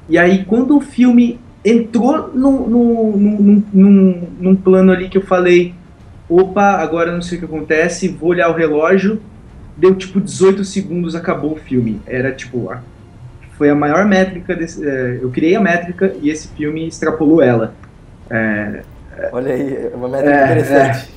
E 0.07 0.17
aí 0.17 0.45
quando 0.45 0.77
o 0.77 0.81
filme 0.81 1.39
entrou 1.63 2.31
no, 2.33 2.69
no, 2.69 3.17
no, 3.17 3.63
num, 3.73 4.27
num 4.39 4.55
plano 4.55 4.91
ali 4.91 5.09
que 5.09 5.17
eu 5.17 5.23
falei, 5.23 5.73
opa, 6.29 6.75
agora 6.75 7.11
não 7.11 7.21
sei 7.21 7.37
o 7.37 7.41
que 7.41 7.45
acontece, 7.45 8.07
vou 8.07 8.29
olhar 8.29 8.49
o 8.49 8.53
relógio, 8.53 9.19
deu 9.75 9.95
tipo 9.95 10.21
18 10.21 10.63
segundos, 10.63 11.15
acabou 11.15 11.53
o 11.53 11.57
filme. 11.57 11.99
Era 12.05 12.31
tipo, 12.31 12.69
a, 12.69 12.81
foi 13.57 13.69
a 13.69 13.75
maior 13.75 14.05
métrica, 14.05 14.55
desse, 14.55 14.87
é, 14.87 15.19
eu 15.21 15.29
criei 15.31 15.55
a 15.55 15.61
métrica 15.61 16.15
e 16.21 16.29
esse 16.29 16.47
filme 16.49 16.87
extrapolou 16.87 17.41
ela. 17.41 17.73
É, 18.29 18.81
Olha 19.31 19.53
aí, 19.53 19.89
uma 19.93 20.07
métrica 20.07 20.35
é, 20.35 20.43
interessante. 20.45 21.09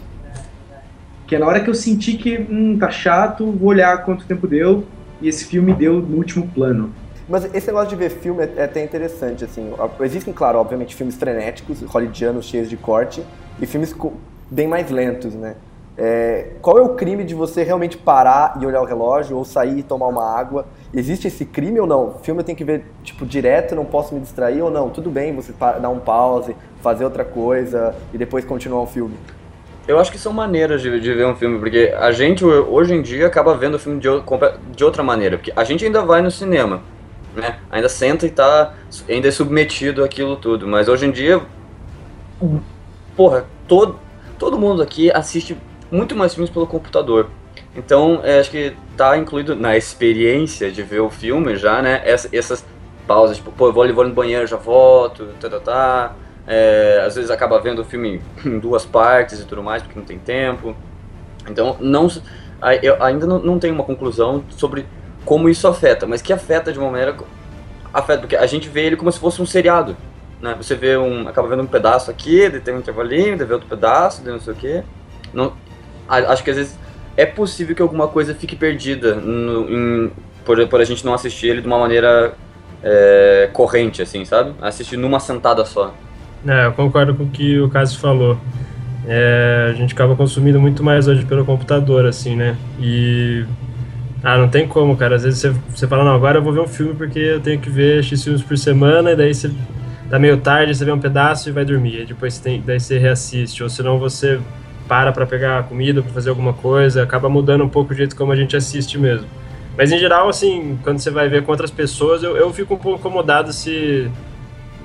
Que 1.29 1.37
é 1.37 1.39
na 1.39 1.47
hora 1.47 1.61
que 1.61 1.69
eu 1.69 1.75
senti 1.75 2.15
que, 2.15 2.39
hum, 2.39 2.79
tá 2.79 2.91
chato, 2.91 3.53
vou 3.53 3.69
olhar 3.69 4.03
quanto 4.03 4.25
tempo 4.25 4.49
deu, 4.49 4.85
e 5.21 5.29
esse 5.29 5.45
filme 5.45 5.75
deu 5.75 6.01
no 6.01 6.17
último 6.17 6.49
plano. 6.49 6.91
Mas 7.29 7.45
esse 7.55 7.67
negócio 7.67 7.91
de 7.91 7.97
ver 7.97 8.09
filme 8.09 8.43
é, 8.43 8.53
é 8.57 8.65
até 8.65 8.83
interessante, 8.83 9.45
assim. 9.45 9.71
Existem, 10.01 10.33
claro, 10.33 10.59
obviamente, 10.59 10.97
filmes 10.97 11.17
frenéticos, 11.17 11.83
hollywoodianos, 11.83 12.47
cheios 12.47 12.71
de 12.71 12.79
corte, 12.79 13.23
e 13.61 13.67
filmes 13.67 13.95
bem 14.51 14.67
mais 14.67 14.91
lentos, 14.91 15.35
né? 15.35 15.57
É, 15.99 16.53
qual 16.63 16.79
é 16.79 16.81
o 16.81 16.95
crime 16.95 17.25
de 17.25 17.35
você 17.35 17.63
realmente 17.63 17.99
parar 17.99 18.57
e 18.63 18.65
olhar 18.65 18.81
o 18.81 18.87
relógio, 18.87 19.37
ou 19.37 19.45
sair 19.45 19.81
e 19.81 19.83
tomar 19.83 20.07
uma 20.07 20.25
água? 20.25 20.65
Existe 20.95 21.29
esse 21.29 21.45
crime 21.45 21.79
ou 21.79 21.87
não? 21.87 22.07
O 22.07 22.19
filme 22.23 22.41
eu 22.41 22.45
tenho 22.45 22.57
que 22.57 22.65
ver, 22.65 22.87
tipo, 23.05 23.27
direto, 23.27 23.75
não 23.75 23.85
posso 23.85 24.15
me 24.15 24.21
distrair 24.21 24.63
ou 24.63 24.71
não? 24.71 24.89
Tudo 24.89 25.11
bem 25.11 25.35
você 25.35 25.53
dar 25.59 25.91
um 25.91 25.99
pause, 25.99 26.57
fazer 26.81 27.05
outra 27.05 27.25
coisa 27.25 27.95
e 28.15 28.17
depois 28.17 28.47
continuar 28.47 28.81
o 28.81 28.87
filme. 28.87 29.15
Eu 29.89 29.99
acho 29.99 30.13
que 30.13 30.19
são 30.19 30.35
maneiras 30.35 30.83
de, 30.83 31.01
de 31.01 31.15
ver 31.15 31.27
um 31.27 31.35
filme, 31.35 31.59
porque 31.59 31.95
a 31.99 32.13
gente 32.13 32.45
hoje 32.45 32.95
em 32.95 33.01
dia 33.01 33.27
acaba 33.27 33.57
vendo 33.57 33.77
o 33.77 33.79
filme 33.79 33.99
de, 33.99 34.09
de 34.77 34.85
outra 34.85 35.03
maneira, 35.03 35.39
porque 35.39 35.51
a 35.57 35.65
gente 35.65 35.83
ainda 35.85 36.03
vai 36.03 36.21
no 36.21 36.31
cinema, 36.31 36.83
né? 37.35 37.59
Ainda 37.71 37.89
senta 37.89 38.27
e 38.27 38.31
tá 38.31 38.75
ainda 39.09 39.29
é 39.29 39.31
submetido 39.31 40.05
àquilo 40.05 40.37
tudo, 40.37 40.69
mas 40.69 40.89
hoje 40.89 41.07
em 41.07 41.11
dia 41.11 41.41
porra, 43.17 43.47
todo 43.67 43.99
todo 44.39 44.59
mundo 44.59 44.83
aqui 44.83 45.11
assiste 45.11 45.57
muito 45.91 46.15
mais 46.15 46.35
filmes 46.35 46.51
pelo 46.51 46.67
computador. 46.67 47.31
Então, 47.75 48.21
é, 48.23 48.41
acho 48.41 48.51
que 48.51 48.75
tá 48.97 49.17
incluído 49.17 49.57
na 49.57 49.77
experiência 49.77 50.71
de 50.71 50.83
ver 50.83 51.01
o 51.01 51.11
filme 51.11 51.57
já, 51.57 51.81
né? 51.81 52.03
Essa, 52.05 52.29
essas 52.33 52.65
pausas, 53.07 53.39
tipo, 53.39 53.51
pô, 53.53 53.69
eu 53.69 53.73
vou, 53.73 53.95
vou 53.95 54.07
no 54.07 54.13
banheiro, 54.13 54.47
já 54.47 54.57
volto, 54.57 55.29
tá, 55.41 55.49
tá, 55.49 55.61
tá. 55.61 56.17
É, 56.51 57.03
às 57.07 57.15
vezes 57.15 57.31
acaba 57.31 57.61
vendo 57.61 57.83
o 57.83 57.85
filme 57.85 58.23
em 58.45 58.59
duas 58.59 58.87
partes 58.87 59.39
e 59.39 59.45
tudo 59.45 59.63
mais, 59.63 59.83
porque 59.83 59.99
não 59.99 60.07
tem 60.07 60.19
tempo. 60.19 60.75
Então, 61.49 61.77
não, 61.79 62.09
eu 62.83 63.03
ainda 63.03 63.27
não, 63.27 63.39
não 63.39 63.59
tenho 63.59 63.75
uma 63.75 63.85
conclusão 63.85 64.43
sobre 64.49 64.87
como 65.27 65.51
isso 65.51 65.69
afeta, 65.69 66.07
mas 66.07 66.23
que 66.23 66.33
afeta 66.33 66.73
de 66.73 66.79
uma 66.79 66.91
maneira. 66.91 67.15
Afeta, 67.93 68.21
porque 68.21 68.37
a 68.37 68.47
gente 68.47 68.69
vê 68.69 68.87
ele 68.87 68.97
como 68.97 69.13
se 69.13 69.19
fosse 69.19 69.43
um 69.43 69.47
seriado. 69.47 69.95
Né? 70.41 70.55
Você 70.57 70.75
vê 70.75 70.97
um. 70.97 71.29
acaba 71.29 71.49
vendo 71.49 71.63
um 71.63 71.67
pedaço 71.67 72.11
aqui, 72.11 72.49
daí 72.49 72.61
tem 72.61 72.75
um 72.75 72.79
intervalinho, 72.79 73.37
daí 73.37 73.47
vê 73.47 73.53
outro 73.53 73.69
pedaço, 73.69 74.23
daí 74.23 74.33
não 74.33 74.41
sei 74.41 74.53
o 74.55 74.57
quê. 74.57 74.83
Não, 75.35 75.53
acho 76.09 76.43
que 76.43 76.51
às 76.51 76.57
vezes 76.57 76.79
é 77.15 77.27
possível 77.27 77.75
que 77.75 77.83
alguma 77.83 78.09
coisa 78.09 78.35
fique 78.35 78.57
perdida 78.57 79.17
no, 79.17 79.69
em, 79.71 80.13
por, 80.45 80.67
por 80.69 80.81
a 80.81 80.85
gente 80.85 81.05
não 81.05 81.13
assistir 81.13 81.49
ele 81.49 81.61
de 81.61 81.67
uma 81.67 81.79
maneira 81.79 82.35
é, 82.83 83.51
corrente, 83.53 84.01
assim, 84.01 84.25
sabe? 84.25 84.55
Assistir 84.63 84.97
numa 84.97 85.21
sentada 85.21 85.65
só. 85.65 85.93
É, 86.47 86.67
eu 86.67 86.73
concordo 86.73 87.15
com 87.15 87.25
o 87.25 87.29
que 87.29 87.59
o 87.59 87.69
Cássio 87.69 87.99
falou. 87.99 88.39
É, 89.07 89.69
a 89.71 89.73
gente 89.75 89.95
acaba 89.95 90.15
consumindo 90.15 90.61
muito 90.61 90.83
mais 90.85 91.09
hoje 91.09 91.25
pelo 91.25 91.45
computador, 91.45 92.07
assim, 92.07 92.37
né? 92.37 92.57
E. 92.81 93.45
Ah, 94.23 94.37
não 94.37 94.49
tem 94.49 94.67
como, 94.67 94.97
cara. 94.97 95.17
Às 95.17 95.23
vezes 95.23 95.41
você, 95.41 95.51
você 95.75 95.87
fala, 95.87 96.05
não, 96.05 96.15
agora 96.15 96.39
eu 96.39 96.43
vou 96.43 96.53
ver 96.53 96.61
um 96.61 96.69
filme 96.69 96.95
porque 96.95 97.19
eu 97.19 97.41
tenho 97.41 97.61
que 97.61 97.71
ver 97.71 98.03
X 98.03 98.23
filmes 98.23 98.43
por 98.43 98.59
semana, 98.59 99.13
e 99.13 99.17
daí 99.17 99.33
você 99.33 99.51
tá 100.11 100.19
meio 100.19 100.37
tarde, 100.39 100.75
você 100.75 100.85
vê 100.85 100.93
um 100.93 100.99
pedaço 100.99 101.49
e 101.49 101.53
vai 101.53 101.65
dormir. 101.65 102.03
E 102.03 102.07
depois 102.07 102.35
você 102.35 102.43
tem, 102.43 102.63
daí 102.65 102.81
você 102.81 102.99
reassiste. 102.99 103.63
Ou 103.63 103.69
senão 103.69 103.99
você 103.99 104.41
para 104.89 105.13
pra 105.13 105.27
pegar 105.27 105.65
comida, 105.65 106.03
pra 106.03 106.13
fazer 106.13 106.31
alguma 106.31 106.53
coisa, 106.53 107.03
acaba 107.03 107.29
mudando 107.29 107.63
um 107.63 107.69
pouco 107.69 107.93
o 107.93 107.97
jeito 107.97 108.17
como 108.17 108.33
a 108.33 108.37
gente 108.37 108.57
assiste 108.57 108.99
mesmo. 108.99 109.27
Mas 109.77 109.93
em 109.93 109.99
geral, 109.99 110.29
assim, 110.29 110.79
quando 110.83 110.99
você 110.99 111.11
vai 111.11 111.29
ver 111.29 111.45
com 111.45 111.53
outras 111.53 111.71
pessoas, 111.71 112.23
eu, 112.23 112.37
eu 112.37 112.53
fico 112.53 112.75
um 112.75 112.79
pouco 112.79 112.99
incomodado 112.99 113.53
se 113.53 114.11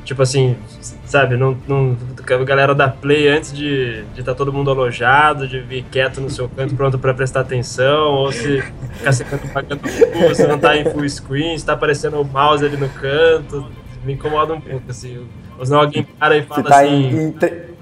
Tipo 0.04 0.22
assim, 0.22 0.58
sabe, 1.06 1.38
não, 1.38 1.58
não, 1.68 1.96
a 2.30 2.44
galera 2.44 2.76
da 2.76 2.90
Play 2.90 3.28
antes 3.30 3.54
de 3.54 4.00
estar 4.00 4.14
de 4.16 4.24
tá 4.24 4.36
todo 4.36 4.52
mundo 4.52 4.70
alojado, 4.70 5.48
de 5.48 5.60
vir 5.60 5.86
quieto 5.90 6.20
no 6.20 6.30
seu 6.30 6.50
canto 6.50 6.76
pronto 6.76 7.00
para 7.00 7.14
prestar 7.14 7.40
atenção, 7.40 8.12
ou 8.12 8.32
se 8.32 8.62
ficar 8.98 9.14
secando 9.14 9.54
pagando 9.54 9.82
você 10.28 10.46
não 10.46 10.60
tá 10.60 10.76
em 10.76 10.84
full 10.92 11.08
screen, 11.08 11.54
está 11.56 11.74
aparecendo 11.74 12.20
o 12.20 12.26
mouse 12.26 12.66
ali 12.66 12.76
no 12.76 12.90
canto, 12.90 13.66
me 14.04 14.14
incomoda 14.14 14.54
um 14.54 14.62
pouco, 14.62 14.84
assim. 14.90 15.26
Ou 15.58 15.66
senão 15.66 15.82
alguém 15.82 16.04
para 16.04 16.38
e 16.38 16.44
fala 16.44 16.64
tá 16.64 16.80
assim. 16.82 17.34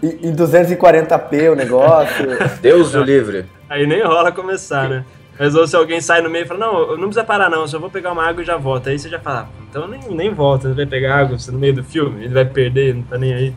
Em, 0.01 0.07
em, 0.07 0.29
em 0.29 0.35
240p 0.35 1.51
o 1.51 1.55
negócio. 1.55 2.27
Deus 2.61 2.93
o 2.93 3.01
livre. 3.01 3.45
Aí 3.69 3.87
nem 3.87 4.03
rola 4.03 4.31
começar, 4.31 4.89
né? 4.89 5.05
Mas 5.39 5.55
ou 5.55 5.65
se 5.67 5.75
alguém 5.75 6.01
sai 6.01 6.21
no 6.21 6.29
meio 6.29 6.45
e 6.45 6.47
fala, 6.47 6.59
não, 6.59 6.89
não 6.91 7.07
precisa 7.07 7.23
parar 7.23 7.49
não, 7.49 7.67
só 7.67 7.79
vou 7.79 7.89
pegar 7.89 8.11
uma 8.11 8.23
água 8.23 8.43
e 8.43 8.45
já 8.45 8.57
volto. 8.57 8.89
Aí 8.89 8.99
você 8.99 9.09
já 9.09 9.19
fala, 9.19 9.49
então 9.69 9.87
nem, 9.87 10.01
nem 10.09 10.33
volta, 10.33 10.67
ele 10.67 10.75
vai 10.75 10.85
pegar 10.85 11.15
água, 11.15 11.39
você 11.39 11.51
no 11.51 11.59
meio 11.59 11.73
do 11.73 11.83
filme, 11.83 12.25
ele 12.25 12.33
vai 12.33 12.45
perder, 12.45 12.95
não 12.95 13.03
tá 13.03 13.17
nem 13.17 13.33
aí. 13.33 13.53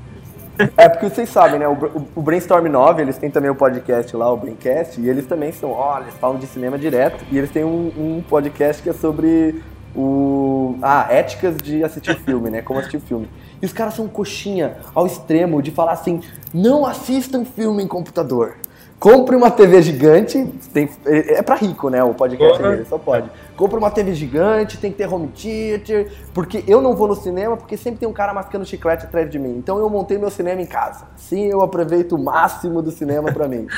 É 0.77 0.89
porque 0.89 1.09
vocês 1.09 1.29
sabem, 1.29 1.59
né? 1.59 1.67
O, 1.67 1.73
o, 1.73 2.09
o, 2.15 2.23
Brainstorm 2.23 2.67
9, 2.67 3.03
eles 3.03 3.19
têm 3.19 3.29
também 3.29 3.51
o 3.51 3.57
podcast 3.57 4.17
lá, 4.17 4.33
o 4.33 4.37
Braincast, 4.37 5.01
e 5.01 5.09
eles 5.09 5.27
também 5.27 5.51
são, 5.51 5.71
olha, 5.73 6.05
eles 6.05 6.15
falam 6.15 6.39
de 6.39 6.47
cinema 6.47 6.79
direto, 6.79 7.25
e 7.31 7.37
eles 7.37 7.51
têm 7.51 7.65
um, 7.65 7.93
um 7.97 8.23
podcast 8.23 8.81
que 8.81 8.89
é 8.89 8.93
sobre 8.93 9.61
o. 9.95 10.77
Ah, 10.83 11.07
éticas 11.11 11.57
de 11.57 11.83
assistir 11.85 12.17
filme, 12.17 12.51
né? 12.51 12.63
Como 12.63 12.79
assistir 12.79 13.01
filme. 13.01 13.29
E 13.63 13.67
os 13.67 13.73
caras 13.73 13.95
são 13.95 14.09
coxinha 14.09 14.77
ao 14.95 15.07
extremo 15.07 15.63
de 15.63 15.71
falar 15.71 15.93
assim: 15.93 16.21
não 16.53 16.85
assistam 16.85 17.45
filme 17.45 17.83
em 17.83 17.89
computador. 17.89 18.57
Compre 18.99 19.37
uma 19.37 19.51
TV 19.51 19.83
gigante, 19.83 20.47
tem, 20.73 20.89
é 21.05 21.43
pra 21.43 21.57
rico, 21.57 21.91
né? 21.91 22.03
O 22.03 22.15
podcast 22.15 22.63
uhum. 22.63 22.71
dele, 22.71 22.85
só 22.87 22.97
pode. 22.97 23.29
Compre 23.57 23.77
uma 23.77 23.91
TV 23.91 24.15
gigante, 24.15 24.79
tem 24.79 24.91
que 24.91 24.97
ter 24.97 25.13
home 25.13 25.29
theater, 25.29 26.11
porque 26.33 26.65
eu 26.67 26.81
não 26.81 26.97
vou 26.97 27.09
no 27.09 27.15
cinema 27.15 27.57
porque 27.57 27.77
sempre 27.77 28.01
tem 28.01 28.09
um 28.09 28.13
cara 28.13 28.33
mascando 28.33 28.65
chiclete 28.65 29.05
atrás 29.05 29.29
de 29.29 29.39
mim. 29.39 29.57
Então 29.59 29.79
eu 29.79 29.91
montei 29.91 30.17
meu 30.17 30.31
cinema 30.31 30.63
em 30.63 30.67
casa. 30.67 31.05
Sim, 31.17 31.47
eu 31.47 31.61
aproveito 31.61 32.13
o 32.13 32.19
máximo 32.19 32.81
do 32.81 32.91
cinema 32.91 33.31
pra 33.33 33.47
mim. 33.47 33.67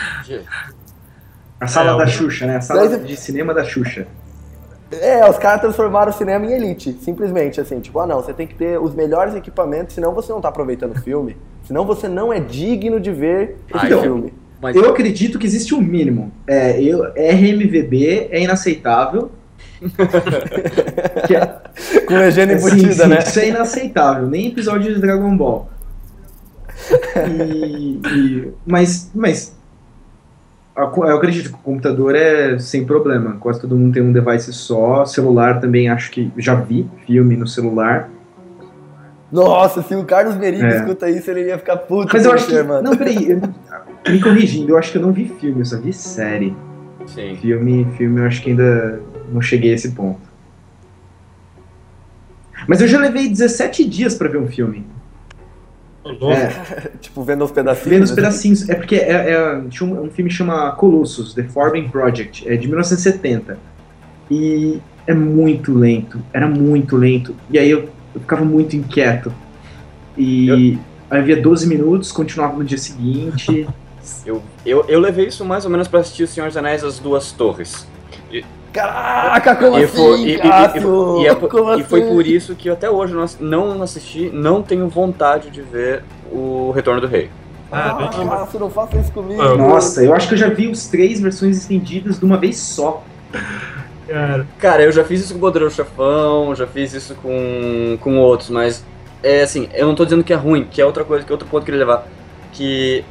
A 1.59 1.67
sala 1.67 1.95
é, 1.95 1.99
da 1.99 2.07
Xuxa, 2.07 2.47
né? 2.47 2.57
A 2.57 2.61
sala 2.61 2.99
de 2.99 3.17
cinema 3.17 3.55
da 3.55 3.65
Xuxa. 3.65 4.07
É, 4.91 5.29
os 5.29 5.37
caras 5.39 5.61
transformaram 5.61 6.11
o 6.11 6.15
cinema 6.15 6.47
em 6.47 6.53
elite, 6.53 6.93
simplesmente 7.01 7.61
assim, 7.61 7.81
tipo, 7.81 7.99
ah 7.99 8.07
não, 8.07 8.23
você 8.23 8.33
tem 8.33 8.47
que 8.47 8.55
ter 8.55 8.81
os 8.81 8.95
melhores 8.95 9.35
equipamentos, 9.35 9.95
senão 9.95 10.13
você 10.13 10.33
não 10.33 10.41
tá 10.41 10.49
aproveitando 10.49 10.97
o 10.97 11.01
filme, 11.01 11.37
senão 11.65 11.85
você 11.85 12.07
não 12.07 12.33
é 12.33 12.39
digno 12.39 13.01
de 13.01 13.11
ver 13.11 13.57
esse 13.75 13.87
então, 13.87 14.01
filme. 14.01 14.33
Mas... 14.67 14.75
Eu 14.75 14.91
acredito 14.91 15.39
que 15.39 15.47
existe 15.47 15.73
um 15.77 15.81
mínimo. 15.81 16.33
É, 16.45 16.83
eu, 16.83 17.05
RMVB 17.05 18.29
é 18.33 18.43
inaceitável. 18.43 19.31
é, 21.31 22.01
Com 22.05 22.15
legenda 22.17 22.55
embutida, 22.55 23.07
né? 23.07 23.19
Isso 23.21 23.39
é 23.39 23.49
inaceitável, 23.49 24.27
nem 24.27 24.49
episódio 24.49 24.93
de 24.93 25.01
Dragon 25.01 25.37
Ball. 25.37 25.71
E, 27.17 28.01
e, 28.05 28.53
mas, 28.67 29.09
mas 29.15 29.55
eu 30.77 31.17
acredito 31.17 31.51
que 31.51 31.55
o 31.55 31.59
computador 31.59 32.17
é 32.17 32.59
sem 32.59 32.85
problema. 32.85 33.37
Quase 33.39 33.61
todo 33.61 33.77
mundo 33.77 33.95
tem 33.95 34.03
um 34.03 34.13
device 34.13 34.53
só. 34.53 35.05
Celular 35.05 35.61
também 35.61 35.89
acho 35.89 36.11
que 36.11 36.33
já 36.37 36.57
vi 36.57 36.91
filme 37.07 37.37
no 37.37 37.47
celular. 37.47 38.11
Nossa, 39.37 39.83
se 39.83 39.95
o 39.95 40.05
Carlos 40.05 40.37
Merigo 40.37 40.65
é. 40.65 40.77
escuta 40.77 41.11
isso, 41.11 41.31
ele 41.31 41.49
ia 41.49 41.59
ficar 41.59 41.77
puto. 41.77 42.11
Mas 42.13 42.25
eu 42.25 42.33
acho 42.33 42.47
que. 42.47 42.63
Mano. 42.63 42.83
Não, 42.83 42.97
peraí. 42.97 43.31
Eu, 43.31 44.13
me 44.13 44.21
corrigindo, 44.21 44.71
eu 44.71 44.79
acho 44.79 44.93
que 44.93 44.99
eu 44.99 45.03
não 45.03 45.13
vi 45.13 45.29
filme, 45.41 45.61
eu 45.61 45.65
só 45.65 45.79
vi 45.79 45.93
série. 45.93 46.57
Sim. 47.07 47.37
Filme, 47.37 47.87
filme, 47.97 48.21
eu 48.21 48.27
acho 48.27 48.43
que 48.43 48.51
ainda 48.51 49.01
não 49.31 49.43
cheguei 49.43 49.73
a 49.73 49.75
esse 49.75 49.91
ponto. 49.91 50.21
Mas 52.67 52.81
eu 52.81 52.89
já 52.89 52.99
levei 52.99 53.29
17 53.29 53.85
dias 53.85 54.15
para 54.15 54.29
ver 54.29 54.39
um 54.39 54.49
filme. 54.49 54.87
É. 56.05 56.89
tipo, 56.99 57.23
vendo 57.23 57.45
os 57.45 57.51
pedacinhos. 57.51 57.91
Vendo 57.91 58.03
os 58.05 58.11
né? 58.11 58.17
pedacinhos. 58.17 58.69
É 58.69 58.75
porque 58.75 58.97
é, 58.97 59.33
é, 59.33 59.59
um, 59.83 60.05
um 60.05 60.11
filme 60.11 60.31
que 60.31 60.37
chama 60.37 60.71
Colossus, 60.73 61.35
The 61.35 61.45
Forbidden 61.45 61.91
Project, 61.91 62.49
é 62.49 62.57
de 62.57 62.67
1970. 62.67 63.59
E 64.31 64.81
é 65.07 65.15
muito 65.15 65.75
lento. 65.75 66.21
Era 66.33 66.49
muito 66.49 66.97
lento. 66.97 67.35
E 67.51 67.59
aí 67.59 67.71
eu, 67.71 67.89
eu 68.17 68.21
ficava 68.21 68.45
muito 68.45 68.75
inquieto. 68.75 69.33
E 70.17 70.49
eu... 70.49 70.55
aí 70.55 70.79
havia 71.11 71.41
12 71.41 71.69
minutos, 71.69 72.11
continuava 72.11 72.57
no 72.57 72.65
dia 72.65 72.79
seguinte. 72.79 73.69
Eu, 74.25 74.41
eu, 74.65 74.85
eu 74.87 75.01
levei 75.01 75.27
isso 75.27 75.45
mais 75.45 75.65
ou 75.65 75.71
menos 75.71 75.89
para 75.89 75.99
assistir 75.99 76.23
O 76.23 76.29
Senhor 76.29 76.47
dos 76.47 76.57
Anéis 76.57 76.85
As 76.85 77.01
Duas 77.01 77.33
Torres. 77.33 77.89
Caraca, 78.73 79.57
como 79.57 79.79
e 79.79 79.85
assim, 79.85 79.97
foi, 79.97 80.21
e, 80.21 80.25
e, 80.25 80.37
e, 80.37 81.27
é, 81.27 81.33
e, 81.81 81.85
foi 81.85 82.03
assim? 82.03 82.13
por 82.13 82.25
isso 82.25 82.55
que 82.55 82.71
até 82.71 82.89
hoje 82.89 83.15
não, 83.15 83.75
não 83.75 83.83
assisti, 83.83 84.31
não 84.31 84.63
tenho 84.63 84.89
vontade 84.89 85.51
de 85.51 85.61
ver 85.61 86.05
o 86.31 86.71
Retorno 86.71 87.01
do 87.01 87.09
Rei. 87.09 87.31
Ah, 87.73 88.11
ah 88.13 88.49
não 88.61 88.71
faça 88.71 88.97
isso 88.99 89.11
comigo. 89.11 89.43
Nossa, 89.57 90.05
eu 90.05 90.15
acho 90.15 90.29
que 90.29 90.35
eu 90.35 90.39
já 90.39 90.49
vi 90.49 90.69
os 90.69 90.87
três 90.87 91.21
versões 91.21 91.57
estendidas 91.57 92.19
de 92.19 92.25
uma 92.25 92.37
vez 92.37 92.59
só. 92.59 93.03
Cara, 94.07 94.47
Cara 94.59 94.83
eu 94.83 94.93
já 94.93 95.05
fiz 95.05 95.21
isso 95.21 95.33
com 95.33 95.39
o 95.39 95.41
Poderoso 95.41 95.75
Chefão, 95.75 96.55
já 96.55 96.67
fiz 96.67 96.93
isso 96.93 97.15
com, 97.17 97.99
com 98.01 98.19
outros, 98.19 98.51
mas 98.51 98.85
é 99.23 99.43
assim, 99.43 99.69
eu 99.75 99.87
não 99.87 99.95
tô 99.95 100.05
dizendo 100.05 100.23
que 100.23 100.33
é 100.33 100.37
ruim, 100.37 100.65
que 100.65 100.81
é 100.81 100.87
outra 100.87 101.05
coisa, 101.05 101.25
que 101.25 101.33
é 101.33 101.35
outro 101.35 101.49
ponto 101.49 101.65
que 101.65 101.71
eu 101.71 101.75
queria 101.75 101.87
levar. 101.87 102.07
Que 102.53 103.05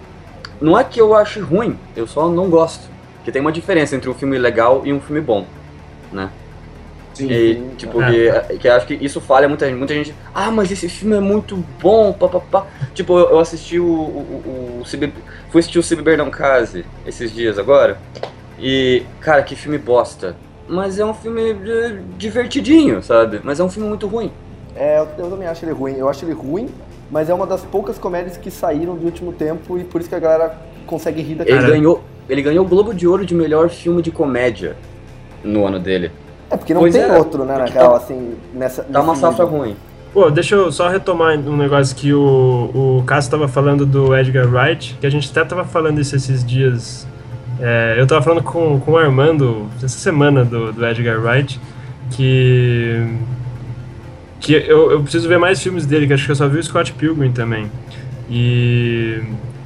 não 0.61 0.79
é 0.79 0.83
que 0.83 0.99
eu 0.99 1.13
ache 1.13 1.39
ruim, 1.39 1.77
eu 1.95 2.07
só 2.07 2.29
não 2.29 2.49
gosto. 2.49 2.89
Que 3.23 3.31
tem 3.31 3.41
uma 3.41 3.51
diferença 3.51 3.95
entre 3.95 4.09
um 4.09 4.13
filme 4.13 4.37
legal 4.37 4.83
e 4.85 4.93
um 4.93 5.01
filme 5.01 5.19
bom, 5.19 5.45
né? 6.11 6.29
Sim. 7.15 7.31
E, 7.31 7.75
tipo, 7.77 8.01
é. 8.01 8.41
que, 8.41 8.57
que 8.59 8.69
acho 8.69 8.85
que 8.85 8.93
isso 8.93 9.21
falha 9.21 9.47
muita 9.47 9.65
gente. 9.65 9.77
Muita 9.77 9.93
gente, 9.93 10.13
ah, 10.33 10.51
mas 10.51 10.69
esse 10.71 10.89
filme 10.89 11.15
é 11.15 11.19
muito 11.19 11.55
bom, 11.81 12.11
papapá. 12.11 12.67
Tipo, 12.93 13.17
eu, 13.17 13.29
eu 13.31 13.39
assisti 13.39 13.79
o. 13.79 13.85
o, 13.85 13.87
o, 13.87 14.81
o 14.81 14.85
fui 15.49 15.59
assistir 15.59 15.79
o 15.79 15.83
Se 15.83 15.95
Beber 15.95 16.17
Não 16.17 16.29
Case 16.29 16.85
esses 17.05 17.33
dias 17.33 17.57
agora. 17.57 17.97
E, 18.59 19.03
cara, 19.21 19.41
que 19.43 19.55
filme 19.55 19.77
bosta. 19.77 20.35
Mas 20.67 20.99
é 20.99 21.05
um 21.05 21.13
filme 21.13 21.55
divertidinho, 22.17 23.01
sabe? 23.03 23.39
Mas 23.43 23.59
é 23.59 23.63
um 23.63 23.69
filme 23.69 23.87
muito 23.87 24.07
ruim. 24.07 24.31
É, 24.75 24.99
eu, 24.99 25.07
eu 25.17 25.29
também 25.29 25.47
acho 25.47 25.63
ele 25.63 25.71
ruim. 25.71 25.95
Eu 25.95 26.09
acho 26.09 26.25
ele 26.25 26.33
ruim, 26.33 26.69
mas 27.09 27.29
é 27.29 27.33
uma 27.33 27.45
das 27.45 27.61
poucas 27.61 27.97
comédias 27.97 28.35
que 28.37 28.49
saíram 28.49 28.95
do 28.95 29.05
último 29.05 29.31
tempo 29.31 29.77
e 29.77 29.83
por 29.83 30.01
isso 30.01 30.09
que 30.09 30.15
a 30.15 30.19
galera 30.19 30.57
consegue 30.85 31.21
rir 31.21 31.35
daquele. 31.35 31.57
Ele 31.57 31.67
ganhou, 31.67 32.03
ele 32.27 32.41
ganhou 32.41 32.65
o 32.65 32.67
Globo 32.67 32.93
de 32.93 33.07
Ouro 33.07 33.25
de 33.25 33.35
melhor 33.35 33.69
filme 33.69 34.01
de 34.01 34.11
comédia 34.11 34.75
no 35.43 35.65
ano 35.65 35.79
dele. 35.79 36.11
É, 36.49 36.57
porque 36.57 36.73
não 36.73 36.81
pois 36.81 36.93
tem 36.93 37.03
é, 37.03 37.17
outro, 37.17 37.45
né, 37.45 37.57
na 37.57 37.65
real, 37.65 37.91
tá, 37.91 37.97
assim, 37.97 38.35
nessa. 38.53 38.83
Tá 38.83 39.01
uma 39.01 39.15
safra 39.15 39.45
ruim. 39.45 39.75
Pô, 40.13 40.29
deixa 40.29 40.55
eu 40.55 40.71
só 40.71 40.87
retomar 40.87 41.37
um 41.37 41.57
negócio 41.57 41.95
que 41.95 42.13
o, 42.13 42.99
o 42.99 43.03
Cássio 43.05 43.31
tava 43.31 43.47
falando 43.47 43.85
do 43.85 44.15
Edgar 44.15 44.47
Wright, 44.47 44.97
que 44.99 45.05
a 45.05 45.09
gente 45.09 45.29
até 45.29 45.43
tava 45.43 45.65
falando 45.65 45.99
isso 45.99 46.15
esses 46.15 46.45
dias. 46.45 47.05
É, 47.59 47.95
eu 47.97 48.05
tava 48.05 48.21
falando 48.21 48.43
com, 48.43 48.79
com 48.79 48.91
o 48.91 48.97
Armando 48.97 49.67
essa 49.77 49.87
semana 49.87 50.43
do, 50.43 50.73
do 50.73 50.85
Edgar 50.85 51.19
Wright, 51.19 51.59
que 52.11 53.17
que 54.39 54.53
eu, 54.53 54.91
eu 54.91 55.01
preciso 55.01 55.27
ver 55.27 55.39
mais 55.39 55.61
filmes 55.61 55.85
dele, 55.85 56.05
que 56.05 56.13
acho 56.13 56.25
que 56.25 56.31
eu 56.31 56.35
só 56.35 56.47
vi 56.47 56.59
o 56.59 56.63
Scott 56.63 56.93
Pilgrim 56.93 57.31
também. 57.31 57.71
E 58.29 59.21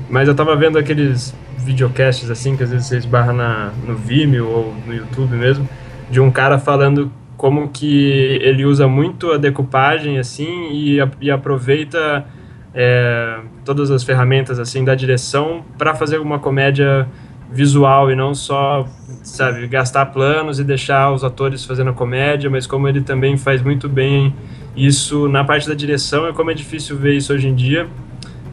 mas 0.10 0.28
eu 0.28 0.36
tava 0.36 0.56
vendo 0.56 0.78
aqueles 0.78 1.36
videocasts 1.58 2.30
assim 2.30 2.56
que 2.56 2.63
às 2.63 2.71
vezes 2.71 2.88
você 2.88 2.97
esbarra 2.97 3.34
na, 3.34 3.71
no 3.86 3.95
Vimeo 3.95 4.47
ou 4.47 4.75
no 4.88 4.93
YouTube 4.93 5.36
mesmo, 5.36 5.67
de 6.10 6.19
um 6.19 6.32
cara 6.32 6.58
falando 6.58 7.12
como 7.38 7.69
que 7.69 8.39
ele 8.41 8.65
usa 8.65 8.88
muito 8.88 9.32
a 9.32 9.38
decupagem 9.38 10.17
assim 10.17 10.69
e, 10.71 10.97
e 11.21 11.32
aproveita 11.32 12.25
é, 12.73 13.39
todas 13.63 13.91
as 13.91 14.04
ferramentas 14.04 14.60
assim 14.60 14.84
da 14.84 14.95
direção 14.95 15.63
para 15.78 15.93
fazer 15.93 16.19
uma 16.19 16.39
comédia 16.39 17.08
visual 17.51 18.12
e 18.12 18.15
não 18.15 18.33
só 18.33 18.88
sabe 19.23 19.67
gastar 19.67 20.07
planos 20.07 20.59
e 20.59 20.63
deixar 20.63 21.12
os 21.12 21.23
atores 21.23 21.65
fazendo 21.65 21.89
a 21.89 21.93
comédia, 21.93 22.49
mas 22.49 22.67
como 22.67 22.88
ele 22.88 23.01
também 23.01 23.38
faz 23.38 23.62
muito 23.62 23.89
bem 23.89 24.33
isso 24.75 25.27
na 25.27 25.43
parte 25.43 25.67
da 25.67 25.73
direção 25.73 26.27
é 26.27 26.33
como 26.33 26.51
é 26.51 26.53
difícil 26.53 26.97
ver 26.97 27.15
isso 27.15 27.33
hoje 27.33 27.47
em 27.47 27.55
dia. 27.55 27.88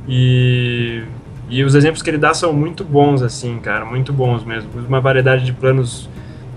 E, 0.09 1.03
e 1.49 1.63
os 1.63 1.75
exemplos 1.75 2.03
que 2.03 2.11
ele 2.11 2.19
dá 2.19 2.33
são 2.35 2.53
muito 2.53 2.85
bons, 2.85 3.23
assim, 3.23 3.59
cara, 3.59 3.85
muito 3.85 4.13
bons 4.13 4.45
mesmo. 4.45 4.71
Uma 4.89 5.01
variedade 5.01 5.45
de 5.45 5.53
planos 5.53 6.09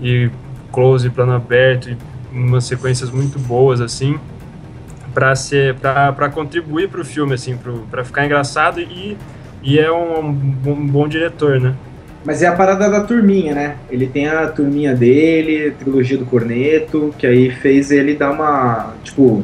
e 0.02 0.30
close, 0.72 1.08
plano 1.10 1.32
aberto, 1.32 1.90
e 1.90 1.96
umas 2.32 2.64
sequências 2.64 3.10
muito 3.10 3.38
boas, 3.38 3.80
assim, 3.80 4.18
para 5.12 5.34
ser 5.34 5.74
para 5.76 6.28
contribuir 6.30 6.88
para 6.88 7.00
o 7.00 7.04
filme, 7.04 7.34
assim, 7.34 7.58
para 7.90 8.04
ficar 8.04 8.24
engraçado 8.24 8.80
e, 8.80 9.16
e 9.62 9.78
é 9.78 9.90
um, 9.90 10.28
um, 10.28 10.56
um 10.66 10.86
bom 10.86 11.06
diretor, 11.06 11.60
né? 11.60 11.74
Mas 12.24 12.42
é 12.42 12.46
a 12.46 12.52
parada 12.52 12.90
da 12.90 13.00
turminha, 13.02 13.54
né? 13.54 13.76
Ele 13.90 14.06
tem 14.06 14.28
a 14.28 14.48
turminha 14.48 14.94
dele, 14.94 15.70
trilogia 15.72 16.18
do 16.18 16.26
Corneto, 16.26 17.14
que 17.16 17.26
aí 17.26 17.50
fez 17.50 17.90
ele 17.90 18.14
dar 18.14 18.30
uma. 18.30 18.94
Tipo, 19.02 19.42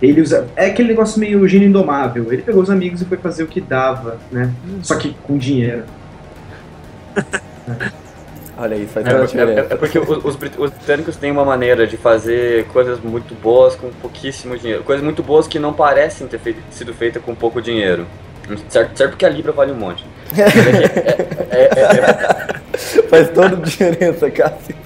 ele 0.00 0.20
usa. 0.20 0.48
É 0.56 0.66
aquele 0.66 0.88
negócio 0.88 1.20
meio 1.20 1.46
gênio 1.46 1.68
indomável. 1.68 2.32
Ele 2.32 2.42
pegou 2.42 2.62
os 2.62 2.70
amigos 2.70 3.02
e 3.02 3.04
foi 3.04 3.18
fazer 3.18 3.42
o 3.42 3.46
que 3.46 3.60
dava, 3.60 4.18
né? 4.32 4.50
Só 4.82 4.96
que 4.96 5.14
com 5.22 5.36
dinheiro. 5.36 5.82
Olha 8.60 8.74
isso, 8.74 8.92
faz 8.92 9.06
é, 9.06 9.40
é, 9.40 9.58
é, 9.70 9.76
porque 9.76 10.00
os, 10.00 10.24
os, 10.24 10.34
britânicos 10.34 11.14
têm 11.14 11.30
uma 11.30 11.44
maneira 11.44 11.86
de 11.86 11.96
fazer 11.96 12.64
coisas 12.66 12.98
muito 12.98 13.32
boas 13.40 13.76
com 13.76 13.88
pouquíssimo 13.90 14.58
dinheiro. 14.58 14.82
Coisas 14.82 15.04
muito 15.04 15.22
boas 15.22 15.46
que 15.46 15.60
não 15.60 15.72
parecem 15.72 16.26
ter 16.26 16.40
feito, 16.40 16.60
sido 16.72 16.92
feitas 16.92 17.22
com 17.22 17.36
pouco 17.36 17.62
dinheiro. 17.62 18.04
Certo, 18.68 18.96
certo 18.96 19.10
porque 19.10 19.26
a 19.26 19.28
Libra 19.28 19.52
vale 19.52 19.72
um 19.72 19.76
monte. 19.76 20.04
É, 21.50 21.62
é, 21.62 21.68
é, 21.74 23.02
faz 23.08 23.30
toda 23.30 23.56
a 23.56 23.60
diferença, 23.60 24.30
Cássio. 24.30 24.76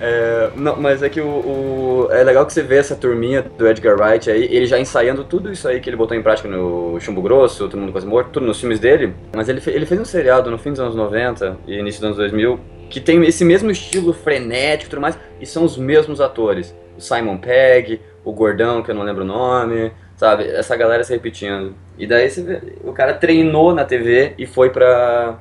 É, 0.00 0.50
não, 0.56 0.76
mas 0.76 1.02
é 1.02 1.08
que 1.08 1.20
o, 1.20 1.26
o, 1.26 2.08
É 2.10 2.22
legal 2.22 2.44
que 2.44 2.52
você 2.52 2.62
vê 2.62 2.76
essa 2.76 2.94
turminha 2.94 3.42
do 3.42 3.66
Edgar 3.66 3.96
Wright 3.96 4.30
aí, 4.30 4.44
ele 4.50 4.66
já 4.66 4.78
ensaiando 4.78 5.24
tudo 5.24 5.50
isso 5.50 5.66
aí 5.66 5.80
que 5.80 5.88
ele 5.88 5.96
botou 5.96 6.16
em 6.16 6.22
prática 6.22 6.48
no 6.48 6.98
Chumbo 7.00 7.22
Grosso, 7.22 7.58
Todo 7.68 7.80
Mundo 7.80 7.92
Quase 7.92 8.06
Morto, 8.06 8.30
tudo 8.30 8.44
nos 8.44 8.60
filmes 8.60 8.78
dele. 8.78 9.14
Mas 9.34 9.48
ele, 9.48 9.62
ele 9.66 9.86
fez 9.86 10.00
um 10.00 10.04
seriado 10.04 10.50
no 10.50 10.58
fim 10.58 10.70
dos 10.70 10.80
anos 10.80 10.94
90 10.94 11.56
e 11.66 11.78
início 11.78 12.00
dos 12.00 12.06
anos 12.08 12.18
2000 12.18 12.74
que 12.94 13.00
tem 13.00 13.24
esse 13.24 13.44
mesmo 13.44 13.70
estilo 13.70 14.12
frenético 14.12 14.86
e 14.86 14.90
tudo 14.90 15.02
mais, 15.02 15.18
e 15.40 15.46
são 15.46 15.64
os 15.64 15.76
mesmos 15.76 16.20
atores. 16.20 16.74
O 16.96 17.00
Simon 17.00 17.38
Pegg, 17.38 18.00
o 18.24 18.32
Gordão, 18.32 18.82
que 18.82 18.90
eu 18.90 18.94
não 18.94 19.02
lembro 19.02 19.24
o 19.24 19.26
nome, 19.26 19.90
sabe? 20.24 20.44
Essa 20.48 20.74
galera 20.74 21.04
se 21.04 21.12
repetindo. 21.12 21.74
E 21.98 22.06
daí 22.06 22.30
você 22.30 22.42
vê, 22.42 22.60
o 22.82 22.92
cara 22.92 23.12
treinou 23.12 23.74
na 23.74 23.84
TV 23.84 24.32
e 24.38 24.46
foi 24.46 24.70
pra. 24.70 25.38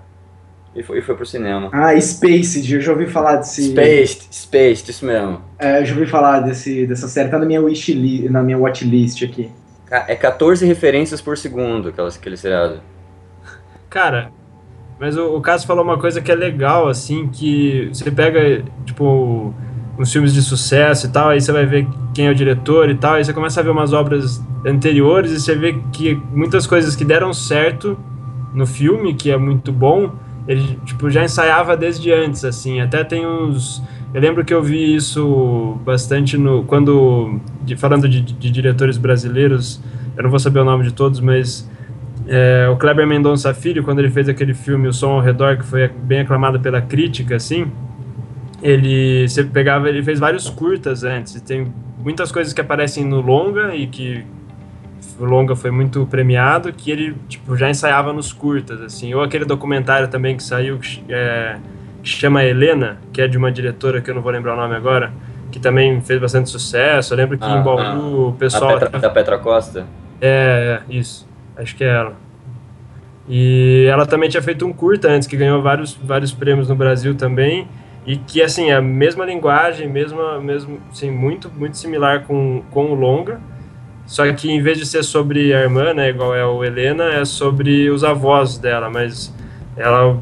E 0.75 0.83
foi, 0.83 0.99
e 0.99 1.01
foi 1.01 1.15
pro 1.15 1.25
cinema. 1.25 1.69
Ah, 1.71 1.99
Spaced, 1.99 2.73
eu 2.73 2.81
já 2.81 2.91
ouvi 2.91 3.05
falar 3.05 3.37
desse. 3.37 3.69
Spaced, 3.69 4.27
Spaced, 4.31 4.89
isso 4.89 5.05
mesmo. 5.05 5.41
É, 5.57 5.79
eu 5.79 5.85
já 5.85 5.93
ouvi 5.93 6.07
falar 6.07 6.41
desse, 6.41 6.85
dessa 6.85 7.07
série, 7.07 7.29
tá 7.29 7.39
na 7.39 7.45
minha, 7.45 7.61
wish 7.61 7.93
li, 7.93 8.27
na 8.27 8.43
minha 8.43 8.57
watchlist 8.57 9.23
aqui. 9.23 9.49
É 9.89 10.15
14 10.15 10.65
referências 10.65 11.21
por 11.21 11.37
segundo 11.37 11.89
aquela, 11.89 12.09
aquele 12.09 12.35
seriado. 12.35 12.81
Cara, 13.89 14.31
mas 14.99 15.15
o, 15.15 15.35
o 15.35 15.41
Cássio 15.41 15.67
falou 15.67 15.83
uma 15.83 15.99
coisa 15.99 16.19
que 16.19 16.31
é 16.31 16.35
legal, 16.35 16.87
assim, 16.87 17.29
que 17.29 17.89
você 17.93 18.09
pega, 18.09 18.63
tipo, 18.83 19.53
uns 19.97 20.11
filmes 20.11 20.33
de 20.33 20.41
sucesso 20.41 21.05
e 21.07 21.09
tal, 21.09 21.29
aí 21.29 21.39
você 21.39 21.51
vai 21.51 21.65
ver 21.65 21.87
quem 22.13 22.27
é 22.27 22.31
o 22.31 22.35
diretor 22.35 22.89
e 22.89 22.95
tal, 22.95 23.13
aí 23.13 23.23
você 23.23 23.33
começa 23.33 23.59
a 23.59 23.63
ver 23.63 23.69
umas 23.69 23.93
obras 23.93 24.43
anteriores 24.65 25.31
e 25.31 25.39
você 25.39 25.55
vê 25.55 25.77
que 25.91 26.19
muitas 26.31 26.65
coisas 26.65 26.95
que 26.95 27.05
deram 27.05 27.33
certo 27.33 27.97
no 28.53 28.65
filme, 28.65 29.13
que 29.13 29.31
é 29.31 29.37
muito 29.37 29.71
bom, 29.71 30.11
ele, 30.47 30.79
tipo, 30.85 31.09
já 31.09 31.23
ensaiava 31.23 31.77
desde 31.77 32.11
antes, 32.11 32.43
assim, 32.43 32.81
até 32.81 33.03
tem 33.03 33.25
uns... 33.25 33.81
Eu 34.13 34.21
lembro 34.21 34.43
que 34.45 34.53
eu 34.53 34.61
vi 34.61 34.93
isso 34.95 35.77
bastante 35.85 36.37
no... 36.37 36.63
Quando... 36.63 37.39
de- 37.63 37.75
falando 37.75 38.07
de, 38.07 38.21
de 38.21 38.51
diretores 38.51 38.97
brasileiros, 38.97 39.81
eu 40.15 40.23
não 40.23 40.29
vou 40.29 40.37
saber 40.39 40.59
o 40.59 40.65
nome 40.65 40.83
de 40.83 40.91
todos, 40.91 41.19
mas... 41.19 41.69
É, 42.27 42.69
o 42.69 42.77
Kleber 42.77 43.05
Mendonça 43.05 43.53
Filho, 43.53 43.83
quando 43.83 43.99
ele 43.99 44.09
fez 44.09 44.29
aquele 44.29 44.53
filme 44.53 44.87
O 44.87 44.93
Som 44.93 45.11
ao 45.11 45.19
Redor, 45.19 45.57
que 45.57 45.65
foi 45.65 45.87
bem 45.89 46.21
aclamado 46.21 46.59
pela 46.59 46.81
crítica, 46.81 47.35
assim, 47.35 47.69
ele 48.63 49.27
você 49.27 49.43
pegava, 49.43 49.89
ele 49.89 50.01
fez 50.01 50.19
vários 50.19 50.49
curtas 50.49 51.03
antes. 51.03 51.39
Tem 51.41 51.71
muitas 51.99 52.31
coisas 52.31 52.53
que 52.53 52.61
aparecem 52.61 53.03
no 53.03 53.19
longa 53.21 53.75
e 53.75 53.85
que 53.87 54.25
o 55.19 55.25
longa 55.25 55.55
foi 55.55 55.69
muito 55.69 56.05
premiado, 56.07 56.71
que 56.71 56.89
ele 56.89 57.15
tipo 57.27 57.55
já 57.57 57.69
ensaiava 57.69 58.13
nos 58.13 58.31
curtas, 58.31 58.81
assim. 58.81 59.13
Ou 59.13 59.21
aquele 59.21 59.45
documentário 59.45 60.07
também 60.07 60.37
que 60.37 60.43
saiu 60.43 60.79
que, 60.79 61.03
é, 61.09 61.57
chama 62.01 62.43
Helena, 62.43 62.97
que 63.11 63.21
é 63.21 63.27
de 63.27 63.37
uma 63.37 63.51
diretora 63.51 64.01
que 64.01 64.09
eu 64.09 64.15
não 64.15 64.21
vou 64.21 64.31
lembrar 64.31 64.53
o 64.53 64.57
nome 64.57 64.75
agora, 64.75 65.11
que 65.51 65.59
também 65.59 66.01
fez 66.01 66.19
bastante 66.19 66.49
sucesso. 66.49 67.13
Eu 67.13 67.17
lembro 67.17 67.37
que 67.37 67.45
Ah, 67.45 67.57
em 67.57 67.61
Bauru 67.63 68.27
o 68.27 68.29
A 68.29 68.33
pessoal 68.33 68.79
Petra, 68.79 68.99
da 68.99 69.09
Petra 69.09 69.37
Costa? 69.37 69.85
é, 70.21 70.79
é, 70.89 70.93
isso. 70.93 71.27
Acho 71.55 71.75
que 71.75 71.83
é 71.83 71.87
ela. 71.89 72.13
E 73.27 73.85
ela 73.89 74.05
também 74.05 74.27
tinha 74.29 74.41
feito 74.41 74.65
um 74.65 74.73
curta 74.73 75.07
antes, 75.09 75.27
que 75.27 75.37
ganhou 75.37 75.61
vários, 75.61 75.93
vários 75.93 76.31
prêmios 76.33 76.67
no 76.67 76.75
Brasil 76.75 77.15
também. 77.15 77.67
E 78.05 78.17
que, 78.17 78.41
assim, 78.41 78.69
é 78.69 78.75
a 78.75 78.81
mesma 78.81 79.25
linguagem, 79.25 79.87
mesma, 79.87 80.39
mesmo, 80.39 80.79
assim, 80.91 81.09
muito, 81.09 81.49
muito 81.49 81.77
similar 81.77 82.25
com, 82.25 82.61
com 82.69 82.91
o 82.91 82.95
longa. 82.95 83.39
Só 84.05 84.31
que 84.33 84.51
em 84.51 84.61
vez 84.61 84.77
de 84.77 84.85
ser 84.85 85.03
sobre 85.03 85.53
a 85.53 85.61
irmã, 85.61 85.93
né, 85.93 86.09
igual 86.09 86.35
é 86.35 86.45
o 86.45 86.63
Helena, 86.63 87.05
é 87.05 87.23
sobre 87.23 87.89
os 87.89 88.03
avós 88.03 88.57
dela. 88.57 88.89
Mas 88.89 89.33
ela, 89.77 90.19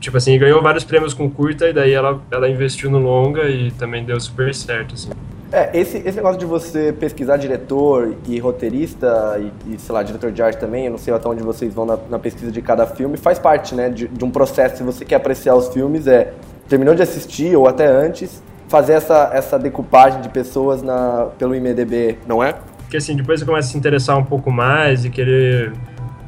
tipo 0.00 0.16
assim, 0.16 0.38
ganhou 0.38 0.62
vários 0.62 0.84
prêmios 0.84 1.12
com 1.12 1.28
curta 1.28 1.68
e 1.68 1.72
daí 1.72 1.92
ela, 1.92 2.22
ela 2.30 2.48
investiu 2.48 2.90
no 2.90 2.98
longa 2.98 3.48
e 3.48 3.70
também 3.72 4.04
deu 4.04 4.18
super 4.20 4.54
certo, 4.54 4.94
assim. 4.94 5.10
É, 5.52 5.70
esse, 5.72 5.98
esse 5.98 6.16
negócio 6.16 6.38
de 6.38 6.46
você 6.46 6.92
pesquisar 6.92 7.36
diretor 7.36 8.16
e 8.26 8.40
roteirista 8.40 9.38
e, 9.38 9.74
e, 9.74 9.78
sei 9.78 9.94
lá, 9.94 10.02
diretor 10.02 10.32
de 10.32 10.42
arte 10.42 10.58
também, 10.58 10.86
eu 10.86 10.90
não 10.90 10.98
sei 10.98 11.14
até 11.14 11.28
onde 11.28 11.44
vocês 11.44 11.72
vão 11.72 11.86
na, 11.86 11.96
na 12.10 12.18
pesquisa 12.18 12.50
de 12.50 12.60
cada 12.60 12.86
filme, 12.86 13.16
faz 13.16 13.38
parte, 13.38 13.72
né, 13.72 13.88
de, 13.88 14.08
de 14.08 14.24
um 14.24 14.30
processo, 14.32 14.78
se 14.78 14.82
você 14.82 15.04
quer 15.04 15.14
apreciar 15.14 15.54
os 15.54 15.68
filmes, 15.68 16.08
é, 16.08 16.32
terminou 16.68 16.94
de 16.94 17.02
assistir 17.02 17.56
ou 17.56 17.68
até 17.68 17.86
antes, 17.86 18.42
fazer 18.68 18.94
essa, 18.94 19.30
essa 19.32 19.58
decupagem 19.58 20.20
de 20.20 20.28
pessoas 20.28 20.82
na, 20.82 21.28
pelo 21.38 21.54
IMDB, 21.54 22.18
não 22.26 22.42
é? 22.42 22.54
Porque 22.78 22.96
assim, 22.96 23.16
depois 23.16 23.40
você 23.40 23.46
começa 23.46 23.68
a 23.68 23.72
se 23.72 23.78
interessar 23.78 24.16
um 24.18 24.24
pouco 24.24 24.50
mais 24.50 25.04
e 25.04 25.10
querer 25.10 25.72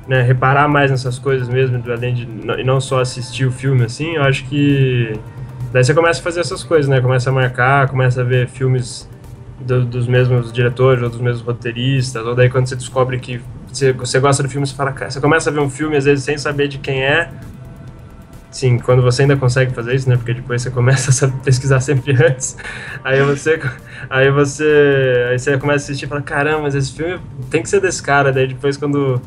né, 0.07 0.23
reparar 0.23 0.69
mais 0.69 0.91
nessas 0.91 1.19
coisas 1.19 1.49
mesmo, 1.49 1.83
além 1.91 2.15
de 2.15 2.29
e 2.61 2.65
não 2.65 2.81
só 2.81 3.01
assistir 3.01 3.45
o 3.47 3.53
filme 3.53 3.85
assim, 3.85 4.15
eu 4.17 4.23
acho 4.23 4.45
que 4.45 5.19
daí 5.73 5.83
você 5.85 5.93
começa 5.95 6.21
a 6.21 6.23
fazer 6.23 6.41
essas 6.41 6.63
coisas, 6.63 6.89
né? 6.89 7.01
Começa 7.01 7.31
a 7.31 7.33
marcar, 7.33 7.89
começa 7.89 8.21
a 8.21 8.25
ver 8.25 8.49
filmes 8.49 9.09
do- 9.61 9.85
dos 9.85 10.07
mesmos 10.07 10.53
diretores 10.53 11.03
ou 11.03 11.09
dos 11.09 11.21
mesmos 11.21 11.43
roteiristas, 11.43 12.25
ou 12.25 12.35
daí 12.35 12.49
quando 12.49 12.67
você 12.69 12.77
descobre 12.77 13.19
que 13.19 13.41
você, 13.73 13.93
você 13.93 14.21
gosta 14.21 14.43
do 14.43 14.49
filme, 14.49 14.67
você 14.67 14.75
fala, 14.75 14.95
você 15.09 15.21
começa 15.21 15.51
a 15.51 15.53
ver 15.53 15.61
um 15.61 15.69
filme 15.69 15.97
às 15.97 16.05
vezes 16.05 16.25
sem 16.25 16.39
saber 16.39 16.69
de 16.69 16.79
quem 16.79 17.03
é. 17.05 17.29
Sim, 18.57 18.79
quando 18.79 19.03
você 19.03 19.21
ainda 19.21 19.37
consegue 19.37 19.71
fazer 19.75 19.95
isso, 19.95 20.09
né? 20.09 20.17
Porque 20.17 20.33
depois 20.33 20.63
você 20.63 20.71
começa 20.71 21.11
a 21.27 21.29
pesquisar 21.45 21.79
sempre 21.81 22.13
antes. 22.13 22.57
Aí 23.05 23.21
você 23.23 23.61
Aí 24.09 24.31
você, 24.31 25.27
aí 25.29 25.39
você 25.39 25.59
começa 25.59 25.85
a 25.85 25.85
assistir 25.85 26.07
e 26.07 26.09
fala, 26.09 26.23
caramba, 26.23 26.63
mas 26.63 26.75
esse 26.75 26.91
filme 26.91 27.21
tem 27.51 27.63
que 27.63 27.69
ser 27.69 27.83
desse 27.83 28.03
cara. 28.03 28.33
Daí 28.33 28.47
depois 28.47 28.79
quando 28.79 29.21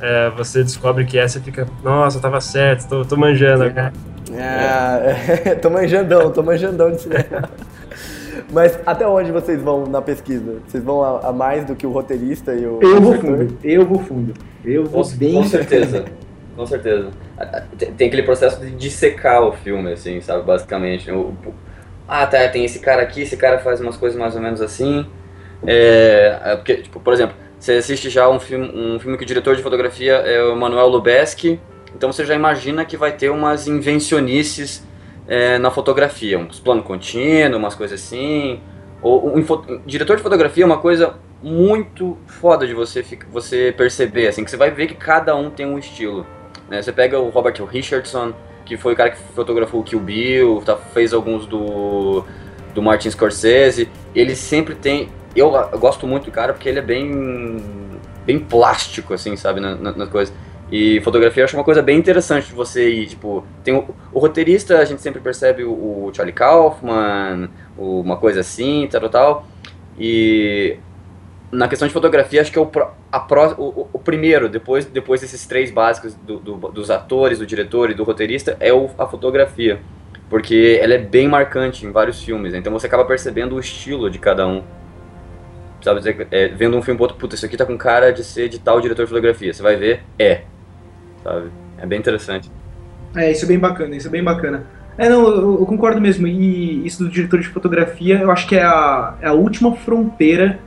é, 0.00 0.30
você 0.30 0.62
descobre 0.62 1.04
que 1.04 1.18
é, 1.18 1.28
você 1.28 1.38
fica, 1.38 1.66
nossa, 1.84 2.18
tava 2.18 2.40
certo, 2.40 2.88
tô, 2.88 3.04
tô 3.04 3.14
manjando 3.14 3.64
agora. 3.64 3.92
É, 4.32 5.54
tô 5.60 5.68
manjandão, 5.68 6.30
tô 6.30 6.42
manjandão 6.42 6.92
de 6.92 7.02
cinema. 7.02 7.50
Mas 8.50 8.78
até 8.86 9.06
onde 9.06 9.30
vocês 9.32 9.60
vão 9.60 9.84
na 9.86 10.00
pesquisa? 10.00 10.56
Vocês 10.66 10.82
vão 10.82 11.02
a, 11.02 11.28
a 11.28 11.32
mais 11.32 11.66
do 11.66 11.74
que 11.76 11.86
o 11.86 11.90
roteirista 11.90 12.54
e 12.54 12.66
o 12.66 12.78
Eu 12.80 13.02
vou 13.02 13.14
fundo, 13.20 13.58
eu 13.62 13.84
vou 13.84 13.98
fundo. 13.98 14.32
Eu 14.64 14.86
vou 14.86 15.04
Com, 15.04 15.16
bem. 15.16 15.34
com 15.34 15.44
certeza. 15.44 16.06
Com 16.56 16.66
certeza. 16.66 17.10
Tem 17.96 18.08
aquele 18.08 18.22
processo 18.22 18.60
de 18.60 18.70
dissecar 18.72 19.42
o 19.42 19.52
filme, 19.52 19.92
assim, 19.92 20.20
sabe? 20.20 20.44
Basicamente. 20.44 21.10
Ah, 22.06 22.26
tá, 22.26 22.46
tem 22.48 22.64
esse 22.64 22.78
cara 22.78 23.02
aqui, 23.02 23.22
esse 23.22 23.36
cara 23.36 23.58
faz 23.58 23.80
umas 23.80 23.96
coisas 23.96 24.18
mais 24.18 24.34
ou 24.34 24.42
menos 24.42 24.60
assim. 24.60 25.06
É, 25.66 26.38
é 26.44 26.56
porque, 26.56 26.76
tipo, 26.76 27.00
por 27.00 27.12
exemplo, 27.12 27.34
você 27.58 27.74
assiste 27.74 28.10
já 28.10 28.28
um 28.28 28.40
filme, 28.40 28.70
um 28.74 28.98
filme 28.98 29.16
que 29.16 29.24
o 29.24 29.26
diretor 29.26 29.56
de 29.56 29.62
fotografia 29.62 30.14
é 30.14 30.42
o 30.42 30.56
Manuel 30.56 30.88
Lubezki, 30.88 31.60
então 31.94 32.12
você 32.12 32.24
já 32.24 32.34
imagina 32.34 32.84
que 32.84 32.96
vai 32.96 33.12
ter 33.12 33.30
umas 33.30 33.68
invencionices 33.68 34.84
é, 35.28 35.58
na 35.58 35.70
fotografia, 35.70 36.38
uns 36.38 36.58
plano 36.58 36.82
contínuo, 36.82 37.58
umas 37.58 37.74
coisas 37.74 38.00
assim. 38.00 38.60
Ou 39.00 39.36
um, 39.36 39.44
diretor 39.86 40.16
de 40.16 40.22
fotografia 40.22 40.64
é 40.64 40.66
uma 40.66 40.78
coisa 40.78 41.14
muito 41.42 42.16
foda 42.26 42.66
de 42.66 42.74
você, 42.74 43.04
você 43.30 43.74
perceber, 43.76 44.28
assim, 44.28 44.44
que 44.44 44.50
você 44.50 44.56
vai 44.56 44.70
ver 44.70 44.86
que 44.86 44.94
cada 44.94 45.34
um 45.34 45.50
tem 45.50 45.66
um 45.66 45.78
estilo. 45.78 46.26
Né? 46.68 46.80
Você 46.82 46.92
pega 46.92 47.18
o 47.18 47.28
Robert 47.30 47.54
Richardson, 47.64 48.32
que 48.64 48.76
foi 48.76 48.92
o 48.94 48.96
cara 48.96 49.10
que 49.10 49.18
fotografou 49.34 49.80
o 49.80 49.84
Kill 49.84 50.00
Bill, 50.00 50.62
tá, 50.64 50.76
fez 50.76 51.12
alguns 51.12 51.46
do, 51.46 52.24
do 52.74 52.82
Martin 52.82 53.10
Scorsese, 53.10 53.88
ele 54.14 54.34
sempre 54.36 54.74
tem... 54.74 55.08
Eu, 55.34 55.54
eu 55.54 55.78
gosto 55.78 56.06
muito 56.06 56.24
do 56.26 56.30
cara 56.30 56.52
porque 56.52 56.68
ele 56.68 56.78
é 56.78 56.82
bem, 56.82 57.58
bem 58.26 58.38
plástico, 58.38 59.14
assim, 59.14 59.34
sabe, 59.36 59.60
na- 59.60 59.74
na- 59.74 59.92
nas 59.92 60.08
coisas. 60.08 60.34
E 60.70 61.00
fotografia 61.02 61.42
eu 61.42 61.44
acho 61.44 61.56
uma 61.56 61.64
coisa 61.64 61.82
bem 61.82 61.98
interessante 61.98 62.46
de 62.46 62.54
você 62.54 62.88
ir, 62.88 63.06
tipo, 63.06 63.44
tem 63.62 63.74
o, 63.74 63.84
o 64.12 64.18
roteirista, 64.18 64.78
a 64.78 64.84
gente 64.84 65.02
sempre 65.02 65.20
percebe 65.20 65.64
o, 65.64 65.70
o 65.72 66.10
Charlie 66.14 66.32
Kaufman, 66.32 67.50
o- 67.76 68.00
uma 68.00 68.16
coisa 68.16 68.40
assim, 68.40 68.88
tal, 68.90 69.00
tal, 69.02 69.10
tal. 69.10 69.46
E 69.98 70.76
na 71.52 71.68
questão 71.68 71.86
de 71.86 71.92
fotografia, 71.92 72.40
acho 72.40 72.50
que 72.50 72.58
é 72.58 72.62
o, 72.62 72.66
pro- 72.66 72.88
o, 73.58 73.86
o- 73.92 73.98
primeiro, 73.98 74.48
depois, 74.48 74.86
depois 74.86 75.20
desses 75.20 75.46
três 75.46 75.70
básicos 75.70 76.14
do- 76.14 76.38
do- 76.38 76.56
dos 76.72 76.90
atores, 76.90 77.38
do 77.38 77.46
diretor 77.46 77.90
e 77.90 77.94
do 77.94 78.04
roteirista, 78.04 78.56
é 78.58 78.72
o- 78.72 78.88
a 78.98 79.06
fotografia. 79.06 79.78
Porque 80.30 80.80
ela 80.82 80.94
é 80.94 80.98
bem 80.98 81.28
marcante 81.28 81.84
em 81.84 81.92
vários 81.92 82.22
filmes, 82.24 82.54
né? 82.54 82.58
então 82.58 82.72
você 82.72 82.86
acaba 82.86 83.04
percebendo 83.04 83.54
o 83.54 83.60
estilo 83.60 84.08
de 84.10 84.18
cada 84.18 84.48
um. 84.48 84.62
Sabe, 85.82 86.00
é, 86.30 86.48
vendo 86.48 86.76
um 86.76 86.80
filme 86.82 86.98
outro, 87.00 87.16
puta, 87.18 87.34
isso 87.34 87.44
aqui 87.44 87.56
tá 87.56 87.66
com 87.66 87.76
cara 87.76 88.12
de 88.12 88.24
ser 88.24 88.48
de 88.48 88.58
tal 88.58 88.80
diretor 88.80 89.02
de 89.02 89.08
fotografia. 89.08 89.52
Você 89.52 89.62
vai 89.62 89.76
ver, 89.76 90.04
é. 90.18 90.42
Sabe? 91.22 91.50
É 91.76 91.84
bem 91.84 91.98
interessante. 91.98 92.50
É, 93.14 93.30
isso 93.30 93.44
é 93.44 93.48
bem 93.48 93.58
bacana, 93.58 93.94
isso 93.94 94.06
é 94.08 94.10
bem 94.10 94.22
bacana. 94.24 94.64
É, 94.96 95.08
não, 95.08 95.26
eu, 95.26 95.58
eu 95.60 95.66
concordo 95.66 96.00
mesmo. 96.00 96.26
E 96.26 96.86
isso 96.86 97.04
do 97.04 97.10
diretor 97.10 97.40
de 97.40 97.48
fotografia, 97.48 98.20
eu 98.20 98.30
acho 98.30 98.46
que 98.46 98.56
é 98.56 98.62
a, 98.62 99.16
é 99.20 99.26
a 99.26 99.32
última 99.32 99.74
fronteira 99.76 100.58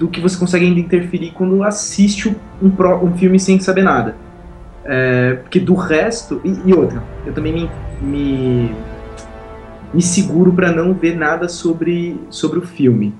do 0.00 0.08
que 0.08 0.18
você 0.18 0.38
consegue 0.38 0.64
ainda 0.64 0.80
interferir 0.80 1.32
quando 1.32 1.62
assiste 1.62 2.34
um, 2.62 2.70
pro- 2.70 3.04
um 3.04 3.14
filme 3.18 3.38
sem 3.38 3.60
saber 3.60 3.82
nada. 3.82 4.16
É, 4.82 5.34
porque 5.34 5.60
do 5.60 5.74
resto. 5.74 6.40
E, 6.42 6.70
e 6.70 6.72
outra, 6.72 7.02
eu 7.26 7.34
também 7.34 7.52
me, 7.52 7.70
me, 8.00 8.74
me 9.92 10.00
seguro 10.00 10.54
pra 10.54 10.72
não 10.72 10.94
ver 10.94 11.14
nada 11.16 11.50
sobre, 11.50 12.18
sobre 12.30 12.58
o 12.58 12.62
filme. 12.62 13.14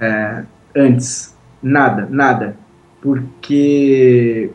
É, 0.00 0.44
antes. 0.74 1.36
Nada, 1.62 2.08
nada. 2.10 2.56
Porque. 3.02 4.50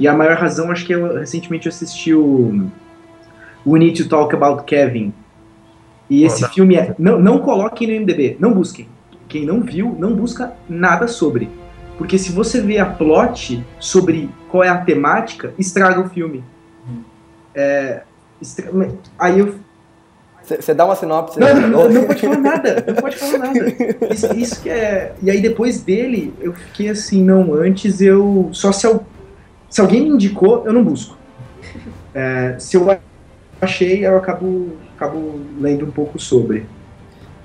E 0.00 0.08
a 0.08 0.14
maior 0.14 0.38
razão, 0.38 0.70
acho 0.70 0.86
que 0.86 0.94
eu 0.94 1.18
recentemente 1.18 1.68
assisti 1.68 2.14
o 2.14 2.66
We 3.66 3.78
Need 3.78 4.02
to 4.02 4.08
Talk 4.08 4.34
About 4.34 4.64
Kevin. 4.64 5.12
E 6.08 6.24
esse 6.24 6.40
não. 6.40 6.48
filme 6.48 6.76
é. 6.76 6.94
Não, 6.98 7.20
não 7.20 7.38
coloquem 7.40 7.88
no 7.88 8.00
MDB, 8.00 8.38
não 8.40 8.54
busquem. 8.54 8.88
Quem 9.34 9.44
não 9.44 9.60
viu, 9.62 9.96
não 9.98 10.14
busca 10.14 10.52
nada 10.68 11.08
sobre. 11.08 11.50
Porque 11.98 12.16
se 12.16 12.30
você 12.30 12.60
vê 12.60 12.78
a 12.78 12.86
plot 12.86 13.66
sobre 13.80 14.30
qual 14.48 14.62
é 14.62 14.68
a 14.68 14.78
temática, 14.78 15.52
estraga 15.58 16.00
o 16.00 16.08
filme. 16.08 16.44
É, 17.52 18.02
estra- 18.40 18.70
Aí 19.18 19.40
eu. 19.40 19.56
Você 20.44 20.72
dá 20.72 20.84
uma 20.84 20.94
sinopse. 20.94 21.40
Não, 21.40 21.52
não, 21.52 21.68
não, 21.68 21.88
não, 21.90 22.04
pode 22.04 22.20
falar 22.20 22.38
nada. 22.38 22.84
Não 22.86 22.94
pode 22.94 23.16
falar 23.16 23.38
nada. 23.38 23.58
Isso, 24.08 24.32
isso, 24.36 24.62
que 24.62 24.70
é. 24.70 25.12
E 25.20 25.28
aí 25.28 25.40
depois 25.40 25.82
dele, 25.82 26.32
eu 26.40 26.52
fiquei 26.52 26.88
assim, 26.90 27.20
não, 27.24 27.54
antes 27.54 28.00
eu. 28.00 28.50
Só 28.52 28.70
se, 28.70 28.86
eu, 28.86 29.02
se 29.68 29.80
alguém 29.80 30.02
me 30.02 30.10
indicou, 30.10 30.62
eu 30.64 30.72
não 30.72 30.84
busco. 30.84 31.18
É, 32.14 32.54
se 32.60 32.76
eu 32.76 32.86
achei, 33.60 34.06
eu 34.06 34.16
acabo, 34.16 34.76
acabo 34.94 35.40
lendo 35.60 35.86
um 35.86 35.90
pouco 35.90 36.20
sobre. 36.20 36.66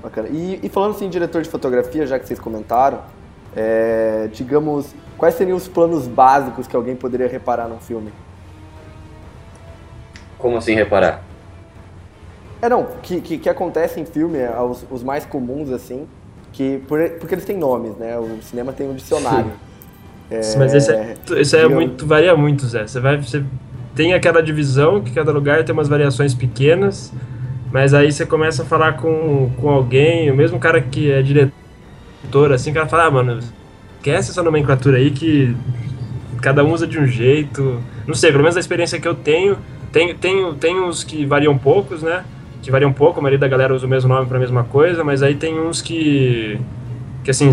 Bacana. 0.02 0.30
E, 0.30 0.60
e 0.64 0.70
falando 0.70 0.96
assim, 0.96 1.10
diretor 1.10 1.42
de 1.42 1.50
fotografia, 1.50 2.08
já 2.08 2.18
que 2.18 2.26
vocês 2.26 2.40
comentaram, 2.40 3.00
é, 3.56 4.30
digamos, 4.32 4.94
quais 5.18 5.36
seriam 5.36 5.58
os 5.58 5.68
planos 5.68 6.08
básicos 6.08 6.68
que 6.68 6.76
alguém 6.76 6.96
poderia 6.96 7.28
reparar 7.28 7.68
num 7.68 7.80
filme? 7.80 8.12
Como 10.38 10.58
assim 10.58 10.74
reparar? 10.74 11.24
É, 12.62 12.70
não, 12.70 12.86
que, 13.02 13.22
que, 13.22 13.38
que 13.38 13.50
acontece 13.50 14.00
em 14.00 14.06
filme, 14.06 14.38
é, 14.38 14.60
os, 14.60 14.86
os 14.90 15.04
mais 15.04 15.26
comuns, 15.26 15.72
assim, 15.72 16.08
que 16.52 16.80
por, 16.88 17.00
porque 17.20 17.36
eles 17.36 17.46
têm 17.46 17.58
nomes, 17.58 17.96
né? 17.96 18.18
O 18.18 18.42
cinema 18.42 18.74
tem 18.74 18.90
um 18.90 18.96
dicionário. 18.96 19.52
É, 20.30 20.42
Mas 20.58 20.74
esse 20.74 20.92
é, 20.92 21.16
esse 21.38 21.58
é 21.58 21.68
muito, 21.68 22.06
varia 22.06 22.36
muito, 22.36 22.66
Zé. 22.68 22.86
Você 22.86 23.00
vai, 23.00 23.18
você 23.18 23.44
tem 23.96 24.14
aquela 24.14 24.44
divisão 24.44 25.02
que 25.02 25.12
cada 25.12 25.32
lugar 25.32 25.64
tem 25.64 25.74
umas 25.74 25.88
variações 25.88 26.34
pequenas, 26.34 27.12
mas 27.72 27.94
aí 27.94 28.12
você 28.12 28.26
começa 28.26 28.64
a 28.64 28.66
falar 28.66 28.94
com, 28.94 29.52
com 29.58 29.70
alguém, 29.70 30.32
o 30.32 30.36
mesmo 30.36 30.60
cara 30.60 30.82
que 30.82 31.12
é 31.12 31.22
diretor, 31.22 32.52
assim, 32.52 32.72
o 32.72 32.74
cara 32.74 32.88
fala, 32.88 33.06
ah, 33.06 33.12
mano, 33.12 33.40
esquece 33.98 34.32
essa 34.32 34.44
nomenclatura 34.44 34.98
aí 34.98 35.12
que 35.12 35.56
cada 36.42 36.64
um 36.64 36.72
usa 36.72 36.88
de 36.88 37.00
um 37.00 37.06
jeito. 37.06 37.82
Não 38.08 38.16
sei, 38.16 38.32
pelo 38.32 38.44
menos 38.44 38.58
a 38.58 38.60
experiência 38.60 39.00
que 39.00 39.08
eu 39.08 39.16
tenho, 39.16 39.58
tem, 39.92 40.16
tem, 40.16 40.54
tem 40.56 40.80
uns 40.80 41.04
que 41.04 41.26
variam 41.26 41.58
poucos, 41.58 42.02
né? 42.02 42.24
que 42.62 42.72
varia 42.72 42.88
um 42.88 42.94
pouco, 42.94 43.20
a 43.20 43.22
maioria 43.22 43.40
da 43.40 43.48
galera 43.48 43.74
usa 43.74 43.86
o 43.86 43.90
mesmo 43.90 44.10
nome 44.14 44.28
para 44.28 44.38
a 44.38 44.40
mesma 44.40 44.64
coisa, 44.64 45.04
mas 45.04 45.24
aí 45.24 45.36
tem 45.36 45.60
uns 45.60 45.82
que, 45.82 46.60
que 47.24 47.32
assim, 47.32 47.52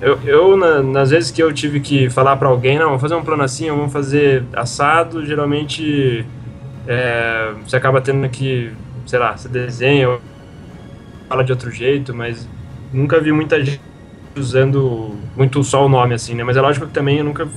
eu, 0.00 0.18
eu 0.24 0.56
na, 0.56 0.82
nas 0.82 1.10
vezes 1.10 1.30
que 1.30 1.42
eu 1.42 1.52
tive 1.52 1.80
que 1.80 2.08
falar 2.08 2.36
para 2.36 2.48
alguém, 2.48 2.78
não, 2.78 2.86
vamos 2.86 3.02
fazer 3.02 3.14
um 3.14 3.24
plano 3.24 3.42
assim, 3.42 3.68
vamos 3.68 3.92
fazer 3.92 4.44
assado, 4.52 5.24
geralmente 5.26 6.24
é, 6.86 7.52
você 7.66 7.76
acaba 7.76 8.00
tendo 8.00 8.28
que, 8.28 8.70
sei 9.10 9.18
lá, 9.18 9.36
você 9.36 9.48
desenha, 9.48 10.20
fala 11.28 11.42
de 11.42 11.50
outro 11.50 11.68
jeito, 11.68 12.14
mas 12.14 12.48
nunca 12.92 13.20
vi 13.20 13.32
muita 13.32 13.62
gente 13.62 13.80
usando 14.36 15.18
muito 15.36 15.64
só 15.64 15.84
o 15.84 15.88
nome 15.88 16.14
assim, 16.14 16.34
né? 16.34 16.44
Mas 16.44 16.56
é 16.56 16.60
lógico 16.60 16.86
que 16.86 16.92
também 16.92 17.18
eu 17.18 17.24
nunca 17.24 17.48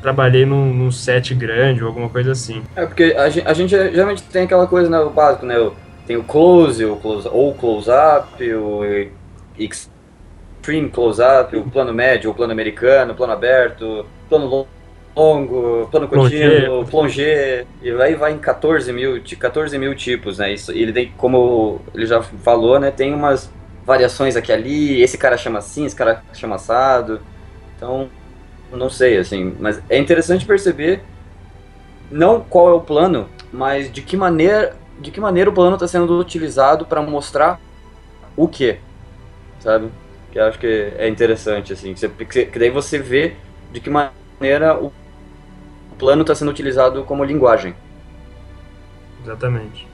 trabalhei 0.00 0.46
num, 0.46 0.72
num 0.72 0.90
set 0.90 1.34
grande 1.34 1.82
ou 1.82 1.88
alguma 1.88 2.08
coisa 2.08 2.32
assim. 2.32 2.62
É 2.74 2.86
porque 2.86 3.14
a 3.16 3.28
gente, 3.28 3.46
a 3.46 3.52
gente 3.52 3.70
geralmente 3.70 4.22
tem 4.22 4.44
aquela 4.44 4.66
coisa, 4.66 4.88
né, 4.88 4.98
o 4.98 5.10
básico, 5.10 5.44
né? 5.44 5.70
Tem 6.06 6.16
o 6.16 6.24
close, 6.24 6.82
o 6.82 6.96
close 6.96 7.28
ou 7.30 7.54
close-up, 7.54 8.42
o 8.54 8.82
extreme 9.58 10.88
close-up, 10.88 11.54
o 11.56 11.64
plano 11.64 11.92
médio, 11.92 12.30
o 12.30 12.34
plano 12.34 12.52
americano, 12.52 13.12
o 13.12 13.16
plano 13.16 13.34
aberto, 13.34 14.06
plano 14.30 14.46
longo, 14.46 14.68
plano 15.90 16.08
contínuo, 16.08 16.84
plongé, 16.84 17.64
e 17.80 17.90
aí 17.90 18.14
vai 18.14 18.32
em 18.32 18.38
14 18.38 18.92
mil, 18.92 19.22
14 19.38 19.78
mil 19.78 19.94
tipos, 19.94 20.36
né? 20.36 20.52
Isso, 20.52 20.72
ele 20.72 20.92
tem, 20.92 21.10
como 21.16 21.80
ele 21.94 22.04
já 22.04 22.22
falou, 22.22 22.78
né? 22.78 22.90
Tem 22.90 23.14
umas 23.14 23.50
variações 23.84 24.36
aqui 24.36 24.52
ali, 24.52 25.00
esse 25.00 25.16
cara 25.16 25.38
chama 25.38 25.58
assim, 25.58 25.86
esse 25.86 25.96
cara 25.96 26.22
chama 26.34 26.56
assado. 26.56 27.20
Então, 27.74 28.10
não 28.70 28.90
sei, 28.90 29.16
assim, 29.16 29.56
mas 29.58 29.80
é 29.88 29.96
interessante 29.96 30.44
perceber 30.44 31.02
não 32.10 32.40
qual 32.40 32.68
é 32.68 32.72
o 32.74 32.80
plano, 32.80 33.26
mas 33.50 33.90
de 33.90 34.02
que 34.02 34.16
maneira 34.18 34.76
de 34.98 35.10
que 35.10 35.20
maneira 35.20 35.50
o 35.50 35.52
plano 35.52 35.74
está 35.74 35.86
sendo 35.88 36.18
utilizado 36.18 36.84
para 36.84 37.00
mostrar 37.02 37.60
o 38.36 38.46
que, 38.48 38.78
sabe? 39.60 39.88
Que 40.30 40.38
eu 40.38 40.44
acho 40.44 40.58
que 40.58 40.92
é 40.98 41.08
interessante, 41.08 41.72
assim, 41.72 41.94
que, 41.94 42.46
que 42.46 42.58
daí 42.58 42.70
você 42.70 42.98
vê 42.98 43.34
de 43.72 43.80
que 43.80 43.90
maneira 43.90 44.78
o 44.78 44.92
plano 45.98 46.22
está 46.22 46.34
sendo 46.34 46.50
utilizado 46.50 47.04
como 47.04 47.24
linguagem. 47.24 47.74
Exatamente. 49.22 49.86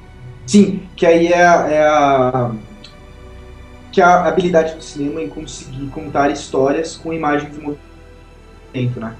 Sim, 0.46 0.86
que 0.96 1.06
aí 1.06 1.28
é, 1.28 1.40
é 1.40 1.86
a 1.86 2.52
que 3.92 4.00
é 4.00 4.04
a 4.04 4.26
habilidade 4.26 4.74
do 4.74 4.82
cinema 4.82 5.20
em 5.20 5.28
conseguir 5.28 5.86
contar 5.88 6.30
histórias 6.30 6.96
com 6.96 7.12
imagens 7.12 7.56
em 7.56 7.60
movimento, 7.60 8.98
né? 8.98 9.14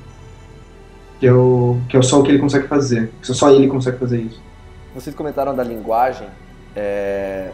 Que 1.20 1.26
é, 1.26 1.32
o, 1.32 1.78
que 1.88 1.96
é 1.96 2.02
só 2.02 2.18
o 2.18 2.22
que 2.22 2.30
ele 2.30 2.38
consegue 2.38 2.66
fazer. 2.66 3.12
Só 3.22 3.50
ele 3.50 3.68
consegue 3.68 3.98
fazer 3.98 4.22
isso. 4.22 4.42
Vocês 4.94 5.14
comentaram 5.14 5.54
da 5.54 5.62
linguagem. 5.62 6.26
É, 6.74 7.50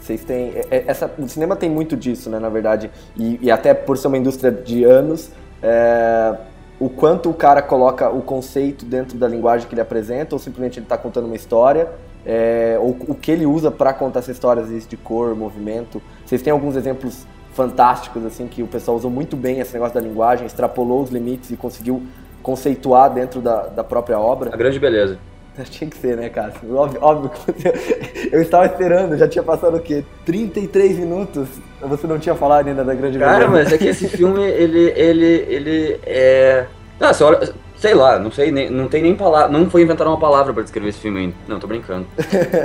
vocês 0.00 0.22
têm. 0.24 0.50
É, 0.50 0.66
é, 0.70 0.84
essa, 0.88 1.10
o 1.16 1.28
cinema 1.28 1.56
tem 1.56 1.70
muito 1.70 1.96
disso, 1.96 2.28
né, 2.28 2.38
na 2.38 2.48
verdade. 2.48 2.90
E, 3.16 3.38
e 3.40 3.50
até 3.50 3.72
por 3.72 3.96
ser 3.96 4.08
uma 4.08 4.18
indústria 4.18 4.50
de 4.50 4.84
anos, 4.84 5.30
é, 5.62 6.36
o 6.78 6.88
quanto 6.88 7.30
o 7.30 7.34
cara 7.34 7.62
coloca 7.62 8.10
o 8.10 8.22
conceito 8.22 8.84
dentro 8.84 9.16
da 9.16 9.28
linguagem 9.28 9.68
que 9.68 9.74
ele 9.74 9.80
apresenta, 9.80 10.34
ou 10.34 10.38
simplesmente 10.38 10.78
ele 10.78 10.86
está 10.86 10.98
contando 10.98 11.26
uma 11.26 11.36
história, 11.36 11.88
é, 12.26 12.76
ou 12.80 12.96
o 13.08 13.14
que 13.14 13.30
ele 13.30 13.46
usa 13.46 13.70
para 13.70 13.92
contar 13.92 14.20
essa 14.20 14.32
história, 14.32 14.62
às 14.62 14.68
vezes 14.68 14.86
de 14.86 14.96
cor, 14.96 15.34
movimento. 15.34 16.02
Vocês 16.24 16.42
têm 16.42 16.52
alguns 16.52 16.74
exemplos 16.76 17.26
fantásticos, 17.52 18.24
assim, 18.24 18.48
que 18.48 18.62
o 18.62 18.66
pessoal 18.66 18.96
usou 18.96 19.10
muito 19.10 19.36
bem 19.36 19.60
esse 19.60 19.72
negócio 19.72 19.94
da 19.94 20.00
linguagem, 20.00 20.46
extrapolou 20.46 21.02
os 21.02 21.10
limites 21.10 21.50
e 21.50 21.56
conseguiu 21.56 22.02
conceituar 22.42 23.12
dentro 23.12 23.40
da, 23.40 23.66
da 23.66 23.84
própria 23.84 24.18
obra. 24.18 24.50
A 24.52 24.56
grande 24.56 24.78
beleza. 24.78 25.18
Tinha 25.62 25.88
que 25.88 25.96
ser, 25.96 26.16
né, 26.16 26.28
Cássio? 26.28 26.74
Óbvio, 26.74 26.98
óbvio 27.00 27.30
que. 27.30 28.28
Eu 28.34 28.42
estava 28.42 28.66
esperando, 28.66 29.16
já 29.16 29.28
tinha 29.28 29.42
passado 29.44 29.76
o 29.76 29.80
quê? 29.80 30.04
33 30.24 30.98
minutos? 30.98 31.48
Você 31.80 32.06
não 32.08 32.18
tinha 32.18 32.34
falado 32.34 32.66
ainda 32.66 32.82
da 32.82 32.92
grande 32.92 33.18
Cara, 33.18 33.46
mas 33.46 33.72
é 33.72 33.78
que 33.78 33.86
esse 33.86 34.08
filme, 34.08 34.42
ele, 34.42 34.92
ele, 34.96 35.46
ele 35.48 36.00
é... 36.04 36.66
Ah, 36.98 37.12
você 37.12 37.22
olha, 37.22 37.54
sei 37.76 37.94
lá, 37.94 38.18
não 38.18 38.32
sei, 38.32 38.50
nem, 38.50 38.68
não 38.68 38.88
tem 38.88 39.02
nem 39.02 39.14
palavra, 39.14 39.56
não 39.56 39.70
foi 39.70 39.82
inventar 39.82 40.08
uma 40.08 40.18
palavra 40.18 40.52
para 40.52 40.62
descrever 40.64 40.88
esse 40.88 40.98
filme 40.98 41.20
ainda. 41.20 41.34
Não, 41.46 41.60
tô 41.60 41.68
brincando. 41.68 42.06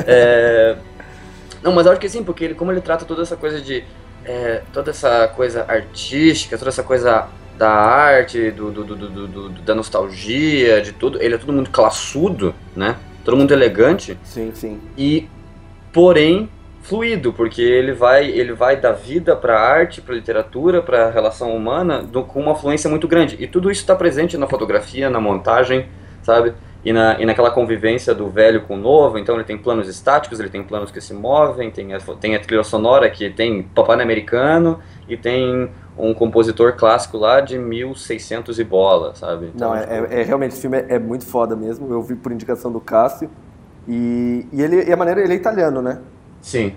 é... 0.07 0.75
Não, 1.61 1.71
mas 1.71 1.85
eu 1.85 1.91
acho 1.91 2.01
que 2.01 2.09
sim, 2.09 2.23
porque 2.23 2.45
ele, 2.45 2.55
como 2.55 2.71
ele 2.71 2.81
trata 2.81 3.05
toda 3.05 3.21
essa 3.21 3.35
coisa 3.35 3.61
de... 3.61 3.83
É, 4.25 4.61
toda 4.73 4.89
essa 4.89 5.27
coisa 5.27 5.65
artística, 5.67 6.57
toda 6.57 6.69
essa 6.69 6.83
coisa 6.83 7.27
da 7.59 7.69
arte, 7.69 8.51
do, 8.51 8.71
do, 8.71 8.95
do, 8.95 9.49
da 9.49 9.75
nostalgia, 9.75 10.81
de 10.81 10.93
tudo. 10.93 11.21
Ele 11.21 11.35
é 11.35 11.37
todo 11.37 11.51
mundo 11.51 11.69
classudo, 11.69 12.55
né? 12.73 12.95
Todo 13.25 13.35
mundo 13.35 13.51
elegante. 13.51 14.17
Sim, 14.23 14.51
sim. 14.55 14.79
E, 14.97 15.27
porém, 15.91 16.49
fluido, 16.81 17.33
porque 17.33 17.61
ele 17.61 17.91
vai, 17.91 18.27
ele 18.29 18.53
vai 18.53 18.79
da 18.79 18.93
vida 18.93 19.35
para 19.35 19.59
arte, 19.59 19.99
para 19.99 20.15
literatura, 20.15 20.81
para 20.81 21.09
relação 21.09 21.53
humana, 21.53 22.01
do, 22.01 22.23
com 22.23 22.39
uma 22.39 22.55
fluência 22.55 22.89
muito 22.89 23.09
grande. 23.09 23.35
E 23.37 23.45
tudo 23.45 23.69
isso 23.69 23.81
está 23.81 23.93
presente 23.93 24.37
na 24.37 24.47
fotografia, 24.47 25.09
na 25.09 25.19
montagem, 25.19 25.85
sabe? 26.23 26.53
E, 26.85 26.93
na, 26.93 27.19
e 27.19 27.25
naquela 27.25 27.51
convivência 27.51 28.15
do 28.15 28.29
velho 28.29 28.61
com 28.61 28.75
o 28.75 28.77
novo, 28.77 29.19
então 29.19 29.35
ele 29.35 29.43
tem 29.43 29.57
planos 29.57 29.89
estáticos, 29.89 30.39
ele 30.39 30.47
tem 30.47 30.63
planos 30.63 30.91
que 30.91 31.01
se 31.01 31.13
movem, 31.13 31.69
tem 31.69 31.93
a, 31.93 31.99
tem 31.99 32.37
a 32.37 32.39
trilha 32.39 32.63
sonora 32.63 33.09
que 33.09 33.29
tem 33.29 33.63
Papai 33.63 34.01
Americano 34.01 34.79
e 35.09 35.17
tem 35.17 35.69
um 35.99 36.13
compositor 36.13 36.75
clássico 36.75 37.17
lá 37.17 37.41
de 37.41 37.57
1600 37.57 38.57
e 38.57 38.63
bola, 38.63 39.13
sabe? 39.15 39.51
Então, 39.53 39.69
Não, 39.69 39.75
é, 39.75 39.81
tipo... 39.81 40.13
é, 40.13 40.21
é, 40.21 40.23
realmente, 40.23 40.53
esse 40.53 40.61
filme 40.61 40.77
é, 40.77 40.85
é, 40.95 40.99
muito 40.99 41.25
foda 41.25 41.55
mesmo, 41.55 41.91
eu 41.91 42.01
vi 42.01 42.15
por 42.15 42.31
indicação 42.31 42.71
do 42.71 42.79
Cássio, 42.79 43.29
e, 43.87 44.47
e, 44.51 44.61
ele, 44.61 44.83
e 44.87 44.93
a 44.93 44.97
maneira, 44.97 45.21
ele 45.21 45.33
é 45.33 45.35
italiano, 45.35 45.81
né? 45.81 45.99
Sim. 46.41 46.73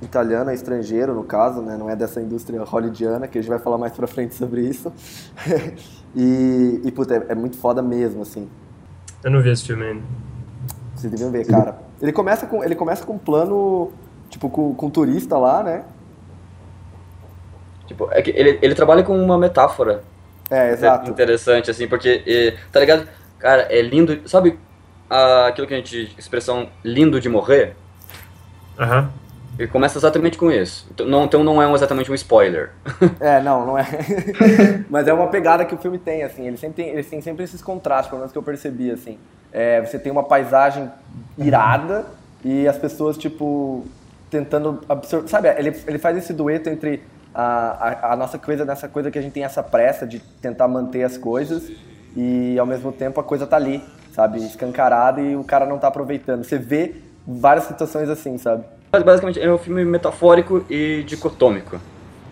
Italiano, 0.00 0.50
é 0.50 0.54
estrangeiro, 0.54 1.14
no 1.14 1.24
caso, 1.24 1.60
né? 1.60 1.76
Não 1.76 1.90
é 1.90 1.96
dessa 1.96 2.20
indústria 2.20 2.62
hollywoodiana, 2.62 3.28
que 3.28 3.38
a 3.38 3.40
gente 3.40 3.50
vai 3.50 3.58
falar 3.58 3.76
mais 3.76 3.92
pra 3.92 4.06
frente 4.06 4.34
sobre 4.34 4.62
isso. 4.62 4.92
e, 6.14 6.80
e, 6.84 6.92
puta, 6.92 7.16
é, 7.16 7.32
é 7.32 7.34
muito 7.34 7.56
foda 7.56 7.82
mesmo, 7.82 8.22
assim. 8.22 8.48
Eu 9.22 9.30
não 9.30 9.42
vi 9.42 9.50
esse 9.50 9.64
filme 9.64 9.84
ainda. 9.84 10.02
Vocês 10.94 11.10
deviam 11.10 11.30
ver, 11.30 11.46
cara. 11.46 11.78
Ele 12.00 12.12
começa 12.12 12.46
com, 12.46 12.62
ele 12.62 12.74
começa 12.74 13.04
com 13.04 13.14
um 13.14 13.18
plano, 13.18 13.90
tipo, 14.30 14.48
com, 14.48 14.74
com 14.74 14.86
um 14.86 14.90
turista 14.90 15.36
lá, 15.36 15.62
né? 15.62 15.84
Tipo, 17.86 18.08
é 18.10 18.22
que 18.22 18.30
ele, 18.30 18.58
ele 18.62 18.74
trabalha 18.74 19.02
com 19.02 19.16
uma 19.16 19.38
metáfora. 19.38 20.02
É, 20.50 20.70
exato. 20.70 21.10
Interessante, 21.10 21.70
assim, 21.70 21.86
porque, 21.86 22.22
e, 22.26 22.54
tá 22.70 22.80
ligado? 22.80 23.08
Cara, 23.38 23.66
é 23.70 23.80
lindo. 23.82 24.28
Sabe 24.28 24.58
a, 25.08 25.48
aquilo 25.48 25.66
que 25.66 25.74
a 25.74 25.76
gente. 25.76 26.14
expressão 26.18 26.68
lindo 26.82 27.20
de 27.20 27.28
morrer? 27.28 27.76
Aham. 28.78 29.00
Uhum. 29.00 29.24
Ele 29.56 29.68
começa 29.68 29.96
exatamente 29.98 30.36
com 30.36 30.50
isso. 30.50 30.86
Então 30.92 31.06
não, 31.06 31.24
então 31.24 31.44
não 31.44 31.62
é 31.62 31.66
um, 31.66 31.74
exatamente 31.74 32.10
um 32.10 32.14
spoiler. 32.14 32.70
É, 33.20 33.40
não, 33.40 33.64
não 33.64 33.78
é. 33.78 33.86
Mas 34.90 35.06
é 35.06 35.12
uma 35.12 35.28
pegada 35.28 35.64
que 35.64 35.74
o 35.74 35.78
filme 35.78 35.98
tem, 35.98 36.24
assim. 36.24 36.46
Ele 36.46 36.56
sempre 36.56 36.82
tem, 36.82 36.92
ele 36.92 37.04
tem 37.04 37.20
sempre 37.20 37.44
esses 37.44 37.62
contrastes, 37.62 38.08
pelo 38.08 38.18
menos 38.20 38.32
que 38.32 38.38
eu 38.38 38.42
percebi, 38.42 38.90
assim. 38.90 39.18
É, 39.52 39.80
você 39.80 39.98
tem 39.98 40.10
uma 40.10 40.24
paisagem 40.24 40.90
irada 41.38 42.04
e 42.44 42.66
as 42.66 42.76
pessoas, 42.76 43.16
tipo, 43.16 43.86
tentando 44.28 44.80
absorver. 44.88 45.28
Sabe, 45.28 45.48
ele, 45.56 45.72
ele 45.86 45.98
faz 45.98 46.16
esse 46.16 46.32
dueto 46.32 46.68
entre 46.68 47.00
a, 47.34 48.08
a, 48.08 48.12
a, 48.12 48.16
nossa 48.16 48.38
coisa 48.38 48.64
nessa 48.64 48.88
coisa 48.88 49.10
que 49.10 49.18
a 49.18 49.22
gente 49.22 49.32
tem 49.32 49.44
essa 49.44 49.62
pressa 49.62 50.06
de 50.06 50.20
tentar 50.40 50.68
manter 50.68 51.02
as 51.02 51.18
coisas 51.18 51.70
e 52.16 52.56
ao 52.58 52.66
mesmo 52.66 52.92
tempo 52.92 53.20
a 53.20 53.24
coisa 53.24 53.46
tá 53.46 53.56
ali, 53.56 53.82
sabe, 54.12 54.38
escancarada 54.38 55.20
e 55.20 55.34
o 55.34 55.42
cara 55.42 55.66
não 55.66 55.78
tá 55.78 55.88
aproveitando. 55.88 56.44
Você 56.44 56.58
vê 56.58 56.94
várias 57.26 57.64
situações 57.64 58.08
assim, 58.08 58.38
sabe? 58.38 58.64
basicamente 58.92 59.40
é 59.40 59.52
um 59.52 59.58
filme 59.58 59.84
metafórico 59.84 60.64
e 60.70 61.02
dicotômico. 61.04 61.80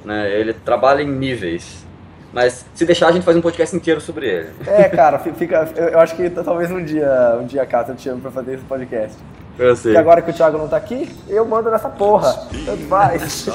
Né? 0.04 0.30
Ele 0.30 0.52
trabalha 0.52 1.02
em 1.02 1.10
níveis. 1.10 1.84
Mas 2.32 2.64
se 2.74 2.86
deixar, 2.86 3.08
a 3.08 3.12
gente 3.12 3.24
faz 3.24 3.36
um 3.36 3.42
podcast 3.42 3.74
inteiro 3.76 4.00
sobre 4.00 4.26
ele. 4.26 4.50
É, 4.66 4.88
cara, 4.88 5.18
fica. 5.18 5.68
Eu 5.76 6.00
acho 6.00 6.16
que 6.16 6.30
talvez 6.30 6.70
um 6.70 6.82
dia, 6.82 7.38
um 7.40 7.44
dia, 7.44 7.66
Cato, 7.66 7.90
eu 7.90 7.96
te 7.96 8.02
chamo 8.02 8.22
pra 8.22 8.30
fazer 8.30 8.54
esse 8.54 8.64
podcast. 8.64 9.18
Eu 9.58 9.76
sei. 9.76 9.92
E 9.92 9.96
agora 9.96 10.22
que 10.22 10.30
o 10.30 10.32
Thiago 10.34 10.56
não 10.56 10.66
tá 10.66 10.78
aqui, 10.78 11.10
eu 11.28 11.44
mando 11.44 11.70
nessa 11.70 11.90
porra. 11.90 12.32
Tanto 12.64 12.86
faz. 12.86 13.48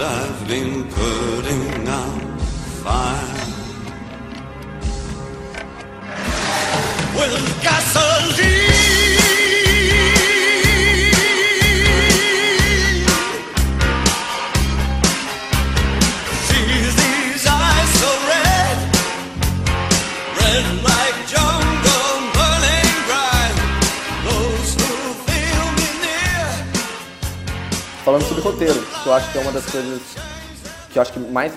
I've 0.00 0.46
been 0.46 0.84
putting 0.84 1.88
out 1.88 2.40
fire 2.84 3.34
with 7.16 7.62
gasoline. 7.62 8.88
Falando 28.08 28.22
sobre 28.22 28.42
roteiro, 28.42 28.80
que 29.02 29.06
eu 29.06 29.12
acho 29.12 29.30
que 29.30 29.36
é 29.36 29.40
uma 29.42 29.52
das 29.52 29.66
coisas 29.66 30.00
que 30.90 30.98
eu 30.98 31.02
acho 31.02 31.12
que 31.12 31.18
mais, 31.18 31.52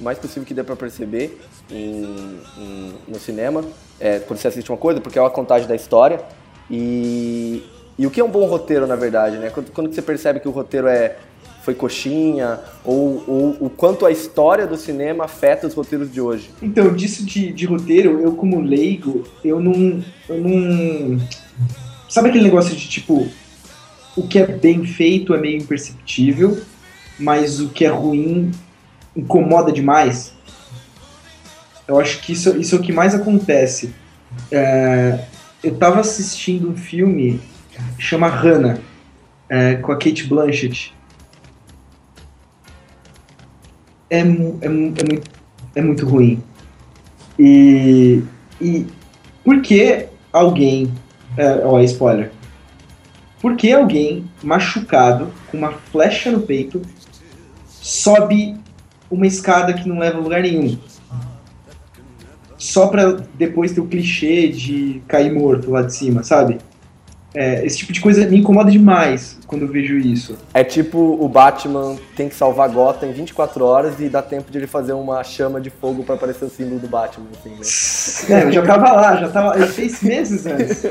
mais 0.00 0.18
possível 0.18 0.44
que 0.44 0.52
dê 0.52 0.64
para 0.64 0.74
perceber 0.74 1.40
em, 1.70 2.40
em, 2.58 2.94
no 3.06 3.20
cinema, 3.20 3.62
é, 4.00 4.18
quando 4.18 4.40
você 4.40 4.48
assiste 4.48 4.68
uma 4.68 4.76
coisa, 4.76 5.00
porque 5.00 5.16
é 5.16 5.22
uma 5.22 5.30
contagem 5.30 5.68
da 5.68 5.76
história. 5.76 6.22
E, 6.68 7.62
e 7.96 8.04
o 8.04 8.10
que 8.10 8.20
é 8.20 8.24
um 8.24 8.28
bom 8.28 8.46
roteiro, 8.46 8.84
na 8.84 8.96
verdade, 8.96 9.36
né? 9.38 9.48
Quando, 9.50 9.70
quando 9.70 9.94
você 9.94 10.02
percebe 10.02 10.40
que 10.40 10.48
o 10.48 10.50
roteiro 10.50 10.88
é 10.88 11.16
foi 11.62 11.74
coxinha, 11.74 12.58
ou, 12.84 13.22
ou 13.28 13.56
o 13.60 13.70
quanto 13.70 14.04
a 14.04 14.10
história 14.10 14.66
do 14.66 14.76
cinema 14.76 15.26
afeta 15.26 15.68
os 15.68 15.74
roteiros 15.74 16.10
de 16.12 16.20
hoje. 16.20 16.50
Então, 16.60 16.92
disso 16.92 17.24
de, 17.24 17.52
de 17.52 17.64
roteiro, 17.64 18.18
eu 18.20 18.32
como 18.32 18.60
leigo, 18.60 19.24
eu 19.44 19.60
não, 19.60 20.02
eu 20.28 20.40
não... 20.40 21.20
Sabe 22.08 22.30
aquele 22.30 22.42
negócio 22.42 22.74
de, 22.74 22.88
tipo, 22.88 23.28
o 24.20 24.28
que 24.28 24.38
é 24.38 24.46
bem 24.46 24.84
feito 24.84 25.34
é 25.34 25.38
meio 25.38 25.56
imperceptível, 25.56 26.60
mas 27.18 27.58
o 27.58 27.70
que 27.70 27.84
é 27.86 27.88
ruim 27.88 28.50
incomoda 29.16 29.72
demais. 29.72 30.34
Eu 31.88 31.98
acho 31.98 32.20
que 32.20 32.32
isso, 32.32 32.56
isso 32.58 32.76
é 32.76 32.78
o 32.78 32.82
que 32.82 32.92
mais 32.92 33.14
acontece. 33.14 33.94
É, 34.52 35.24
eu 35.64 35.72
estava 35.72 36.00
assistindo 36.00 36.70
um 36.70 36.76
filme 36.76 37.40
chama 37.98 38.28
Hannah, 38.28 38.78
é, 39.48 39.76
com 39.76 39.90
a 39.90 39.96
Kate 39.96 40.26
Blanchett. 40.26 40.94
É, 44.10 44.18
é, 44.18 44.20
é, 44.20 44.24
muito, 44.68 45.30
é 45.74 45.80
muito 45.80 46.06
ruim. 46.06 46.42
E, 47.38 48.22
e 48.60 48.86
por 49.42 49.62
que 49.62 50.06
alguém. 50.30 50.92
É, 51.36 51.64
ó, 51.64 51.80
spoiler 51.80 52.30
por 53.40 53.56
que 53.56 53.72
alguém 53.72 54.28
machucado, 54.42 55.32
com 55.50 55.56
uma 55.56 55.72
flecha 55.72 56.30
no 56.30 56.42
peito, 56.42 56.82
sobe 57.66 58.56
uma 59.10 59.26
escada 59.26 59.72
que 59.72 59.88
não 59.88 59.98
leva 59.98 60.18
a 60.18 60.20
lugar 60.20 60.42
nenhum? 60.42 60.78
Só 62.58 62.88
pra 62.88 63.16
depois 63.34 63.72
ter 63.72 63.80
o 63.80 63.86
clichê 63.86 64.48
de 64.48 65.02
cair 65.08 65.32
morto 65.32 65.70
lá 65.70 65.82
de 65.82 65.94
cima, 65.94 66.22
sabe? 66.22 66.58
É, 67.32 67.64
esse 67.64 67.78
tipo 67.78 67.92
de 67.92 68.00
coisa 68.00 68.26
me 68.26 68.38
incomoda 68.38 68.70
demais 68.70 69.38
quando 69.46 69.62
eu 69.62 69.68
vejo 69.68 69.96
isso. 69.96 70.36
É 70.52 70.64
tipo 70.64 70.98
o 70.98 71.28
Batman 71.28 71.96
tem 72.16 72.28
que 72.28 72.34
salvar 72.34 72.68
Gotham 72.68 73.06
em 73.06 73.12
24 73.12 73.64
horas 73.64 74.00
e 74.00 74.08
dá 74.08 74.20
tempo 74.20 74.50
de 74.50 74.58
ele 74.58 74.66
fazer 74.66 74.92
uma 74.94 75.22
chama 75.22 75.60
de 75.60 75.70
fogo 75.70 76.02
para 76.02 76.16
aparecer 76.16 76.44
o 76.44 76.50
símbolo 76.50 76.80
do 76.80 76.88
Batman, 76.88 77.26
assim, 77.38 77.50
né? 78.28 78.40
É, 78.40 78.44
eu 78.46 78.52
já 78.52 78.62
tava 78.62 78.92
lá, 78.92 79.16
já 79.16 79.28
tava. 79.28 79.56
Ele 79.56 79.66
fez 79.66 80.02
meses 80.02 80.44
antes. 80.46 80.84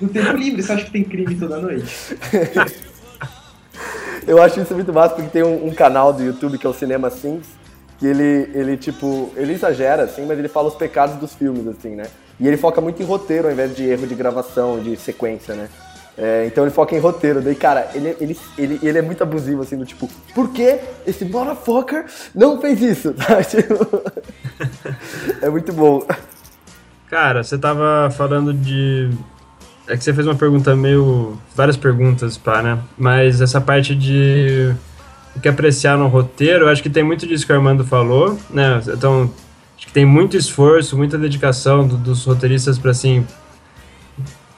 No 0.00 0.08
tempo 0.08 0.32
livre, 0.36 0.62
você 0.62 0.72
acha 0.72 0.84
que 0.84 0.90
tem 0.92 1.04
crime 1.04 1.34
toda 1.34 1.58
noite? 1.58 2.16
eu 4.26 4.40
acho 4.40 4.60
isso 4.60 4.74
muito 4.74 4.92
massa 4.92 5.14
porque 5.14 5.30
tem 5.30 5.42
um, 5.42 5.66
um 5.66 5.74
canal 5.74 6.12
do 6.12 6.22
YouTube 6.22 6.58
que 6.58 6.66
é 6.66 6.70
o 6.70 6.74
Cinema 6.74 7.10
Sims, 7.10 7.46
que 8.02 8.06
ele, 8.08 8.50
ele, 8.52 8.76
tipo, 8.76 9.32
ele 9.36 9.52
exagera, 9.52 10.02
assim, 10.02 10.26
mas 10.26 10.36
ele 10.36 10.48
fala 10.48 10.66
os 10.66 10.74
pecados 10.74 11.14
dos 11.20 11.34
filmes, 11.34 11.68
assim, 11.68 11.90
né? 11.90 12.02
E 12.40 12.48
ele 12.48 12.56
foca 12.56 12.80
muito 12.80 13.00
em 13.00 13.06
roteiro 13.06 13.46
ao 13.46 13.52
invés 13.52 13.76
de 13.76 13.84
erro 13.84 14.08
de 14.08 14.14
gravação, 14.16 14.80
de 14.80 14.96
sequência, 14.96 15.54
né? 15.54 15.68
É, 16.18 16.44
então 16.44 16.64
ele 16.64 16.72
foca 16.72 16.96
em 16.96 16.98
roteiro. 16.98 17.40
Daí, 17.40 17.54
cara, 17.54 17.88
ele, 17.94 18.16
ele, 18.20 18.36
ele, 18.58 18.80
ele 18.82 18.98
é 18.98 19.02
muito 19.02 19.22
abusivo, 19.22 19.62
assim, 19.62 19.76
do 19.76 19.86
tipo, 19.86 20.10
por 20.34 20.50
que 20.50 20.80
esse 21.06 21.24
motherfucker 21.24 22.06
não 22.34 22.60
fez 22.60 22.82
isso? 22.82 23.14
Tipo, 23.48 24.02
é 25.40 25.48
muito 25.48 25.72
bom. 25.72 26.04
Cara, 27.08 27.44
você 27.44 27.56
tava 27.56 28.10
falando 28.10 28.52
de. 28.52 29.10
É 29.86 29.96
que 29.96 30.02
você 30.02 30.12
fez 30.12 30.26
uma 30.26 30.34
pergunta 30.34 30.74
meio. 30.74 31.38
várias 31.54 31.76
perguntas, 31.76 32.36
pá, 32.36 32.62
né? 32.62 32.80
Mas 32.98 33.40
essa 33.40 33.60
parte 33.60 33.94
de. 33.94 34.74
O 35.34 35.40
que 35.40 35.48
apreciar 35.48 35.96
no 35.96 36.08
roteiro, 36.08 36.68
acho 36.68 36.82
que 36.82 36.90
tem 36.90 37.02
muito 37.02 37.26
disso 37.26 37.46
que 37.46 37.52
o 37.52 37.56
Armando 37.56 37.84
falou, 37.84 38.38
né? 38.50 38.80
Então, 38.86 39.30
Acho 39.82 39.88
que 39.88 39.94
tem 39.94 40.06
muito 40.06 40.36
esforço, 40.36 40.96
muita 40.96 41.18
dedicação 41.18 41.84
do, 41.84 41.96
dos 41.96 42.24
roteiristas 42.24 42.78
para 42.78 42.92
assim 42.92 43.26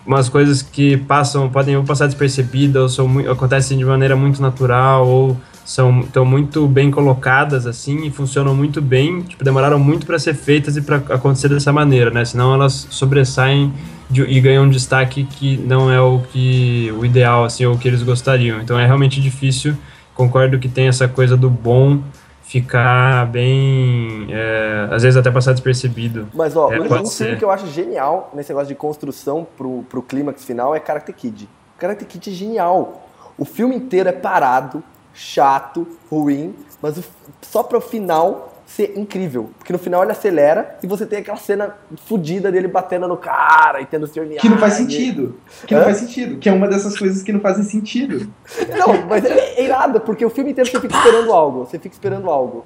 umas 0.07 0.29
coisas 0.29 0.61
que 0.61 0.99
passam 0.99 1.49
podem 1.49 1.79
ou 1.79 1.83
passar 1.83 2.05
despercebidas 2.05 2.83
ou 2.83 2.89
são 2.91 3.09
muito, 3.09 3.31
acontecem 3.31 3.79
de 3.79 3.87
maneira 3.87 4.15
muito 4.15 4.43
natural 4.43 5.09
ou 5.09 5.35
são 5.65 6.03
tão 6.03 6.27
muito 6.27 6.69
bem 6.69 6.91
colocadas 6.91 7.67
assim 7.67 8.05
e 8.05 8.11
funcionam 8.11 8.55
muito 8.55 8.83
bem 8.83 9.23
tipo 9.23 9.43
demoraram 9.43 9.79
muito 9.79 10.05
para 10.05 10.19
ser 10.19 10.35
feitas 10.35 10.77
e 10.77 10.83
para 10.83 10.97
acontecer 10.97 11.49
dessa 11.49 11.73
maneira 11.73 12.11
né 12.11 12.23
senão 12.27 12.53
elas 12.53 12.87
sobressaem 12.91 13.73
de, 14.11 14.21
e 14.25 14.39
ganham 14.43 14.65
um 14.65 14.69
destaque 14.69 15.25
que 15.25 15.57
não 15.57 15.91
é 15.91 15.99
o 16.03 16.19
que 16.19 16.93
o 16.99 17.03
ideal 17.07 17.45
assim 17.45 17.65
ou 17.65 17.77
o 17.77 17.79
que 17.79 17.89
eles 17.89 18.03
gostariam 18.03 18.61
então 18.61 18.79
é 18.79 18.85
realmente 18.85 19.23
difícil 19.23 19.75
concordo 20.15 20.59
que 20.59 20.69
tem 20.69 20.89
essa 20.89 21.09
coisa 21.09 21.37
do 21.37 21.51
bom 21.51 22.01
ficar 22.43 23.27
bem. 23.27 24.29
É, 24.31 24.89
às 24.91 25.03
vezes 25.03 25.17
até 25.17 25.31
passar 25.31 25.53
despercebido. 25.53 26.29
Mas, 26.33 26.57
ó, 26.57 26.73
é, 26.73 26.81
um, 26.81 27.03
um 27.03 27.07
filme 27.07 27.37
que 27.37 27.45
eu 27.45 27.51
acho 27.51 27.67
genial 27.67 28.31
nesse 28.35 28.51
negócio 28.51 28.69
de 28.69 28.75
construção 28.75 29.47
pro, 29.57 29.83
pro 29.89 30.03
clímax 30.03 30.45
final 30.45 30.75
é 30.75 30.81
Karate 30.81 31.13
Kid. 31.13 31.49
Karate 31.79 32.05
Kid 32.05 32.31
é 32.31 32.33
genial. 32.33 33.09
O 33.37 33.45
filme 33.45 33.75
inteiro 33.75 34.09
é 34.09 34.13
parado, 34.13 34.85
chato, 35.13 35.87
ruim, 36.11 36.55
mas 36.81 36.97
o, 36.99 37.05
só 37.43 37.63
pro 37.63 37.81
final 37.81 38.54
ser 38.67 38.97
incrível. 38.97 39.51
Porque 39.59 39.73
no 39.73 39.79
final 39.79 40.03
ele 40.03 40.13
acelera 40.13 40.79
e 40.83 40.87
você 40.87 41.05
tem 41.07 41.19
aquela 41.19 41.37
cena 41.37 41.75
fodida 42.07 42.51
dele 42.51 42.69
batendo 42.69 43.07
no 43.07 43.17
cara 43.17 43.81
e 43.81 43.87
tendo 43.87 44.05
o 44.05 44.07
Sr. 44.07 44.29
Que 44.41 44.49
não 44.49 44.59
faz 44.59 44.75
sentido. 44.75 45.39
Que 45.67 45.75
Hã? 45.75 45.79
não 45.79 45.85
faz 45.85 45.99
sentido. 45.99 46.39
Que 46.39 46.49
é 46.49 46.53
uma 46.53 46.69
dessas 46.69 46.99
coisas 46.99 47.23
que 47.23 47.33
não 47.33 47.41
fazem 47.41 47.65
sentido. 47.65 48.33
Não, 48.77 49.07
mas 49.07 49.25
é, 49.25 49.55
é 49.55 49.65
irado, 49.65 50.01
porque 50.01 50.25
o 50.25 50.31
filme 50.31 50.51
inteiro 50.51 50.69
você 50.69 50.81
fica 50.81 50.97
esperando 50.97 51.33
algo. 51.33 51.65
Você 51.65 51.79
fica 51.79 51.95
esperando 51.95 52.29
algo. 52.31 52.65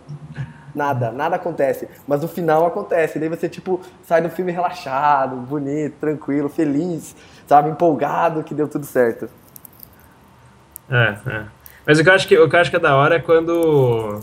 Nada, 0.75 1.11
nada 1.11 1.37
acontece. 1.37 1.89
Mas 2.07 2.23
no 2.23 2.29
final 2.29 2.67
acontece. 2.67 3.19
Daí 3.19 3.29
você, 3.29 3.49
tipo, 3.49 3.81
sai 4.03 4.23
do 4.23 4.31
filme 4.31 4.53
relaxado, 4.53 5.37
bonito, 5.37 5.97
tranquilo, 6.01 6.49
feliz, 6.49 7.15
sabe, 7.47 7.71
empolgado 7.71 8.43
que 8.43 8.55
deu 8.55 8.69
tudo 8.69 8.87
certo. 8.87 9.29
É, 10.91 11.17
é. 11.27 11.45
Mas 11.87 11.99
o 11.99 12.03
que 12.03 12.09
eu 12.09 12.15
acho 12.15 12.29
que, 12.29 12.39
o 12.39 12.49
que, 12.49 12.57
eu 12.57 12.61
acho 12.61 12.71
que 12.71 12.77
é 12.77 12.81
da 12.81 12.97
hora 12.97 13.17
é 13.17 13.19
quando 13.19 14.23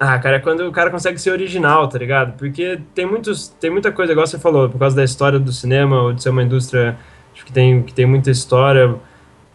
ah, 0.00 0.18
cara, 0.18 0.36
é 0.36 0.38
quando 0.38 0.60
o 0.66 0.72
cara 0.72 0.90
consegue 0.90 1.18
ser 1.18 1.30
original, 1.30 1.88
tá 1.88 1.98
ligado? 1.98 2.36
Porque 2.38 2.78
tem 2.94 3.04
muitos, 3.04 3.48
tem 3.48 3.70
muita 3.70 3.90
coisa, 3.90 4.12
igual 4.12 4.26
você 4.26 4.38
falou, 4.38 4.68
por 4.68 4.78
causa 4.78 4.94
da 4.94 5.04
história 5.04 5.38
do 5.38 5.52
cinema, 5.52 6.02
ou 6.02 6.12
de 6.12 6.22
ser 6.22 6.30
uma 6.30 6.42
indústria 6.42 6.96
que 7.44 7.52
tem, 7.52 7.82
que 7.82 7.92
tem 7.92 8.06
muita 8.06 8.30
história, 8.30 8.94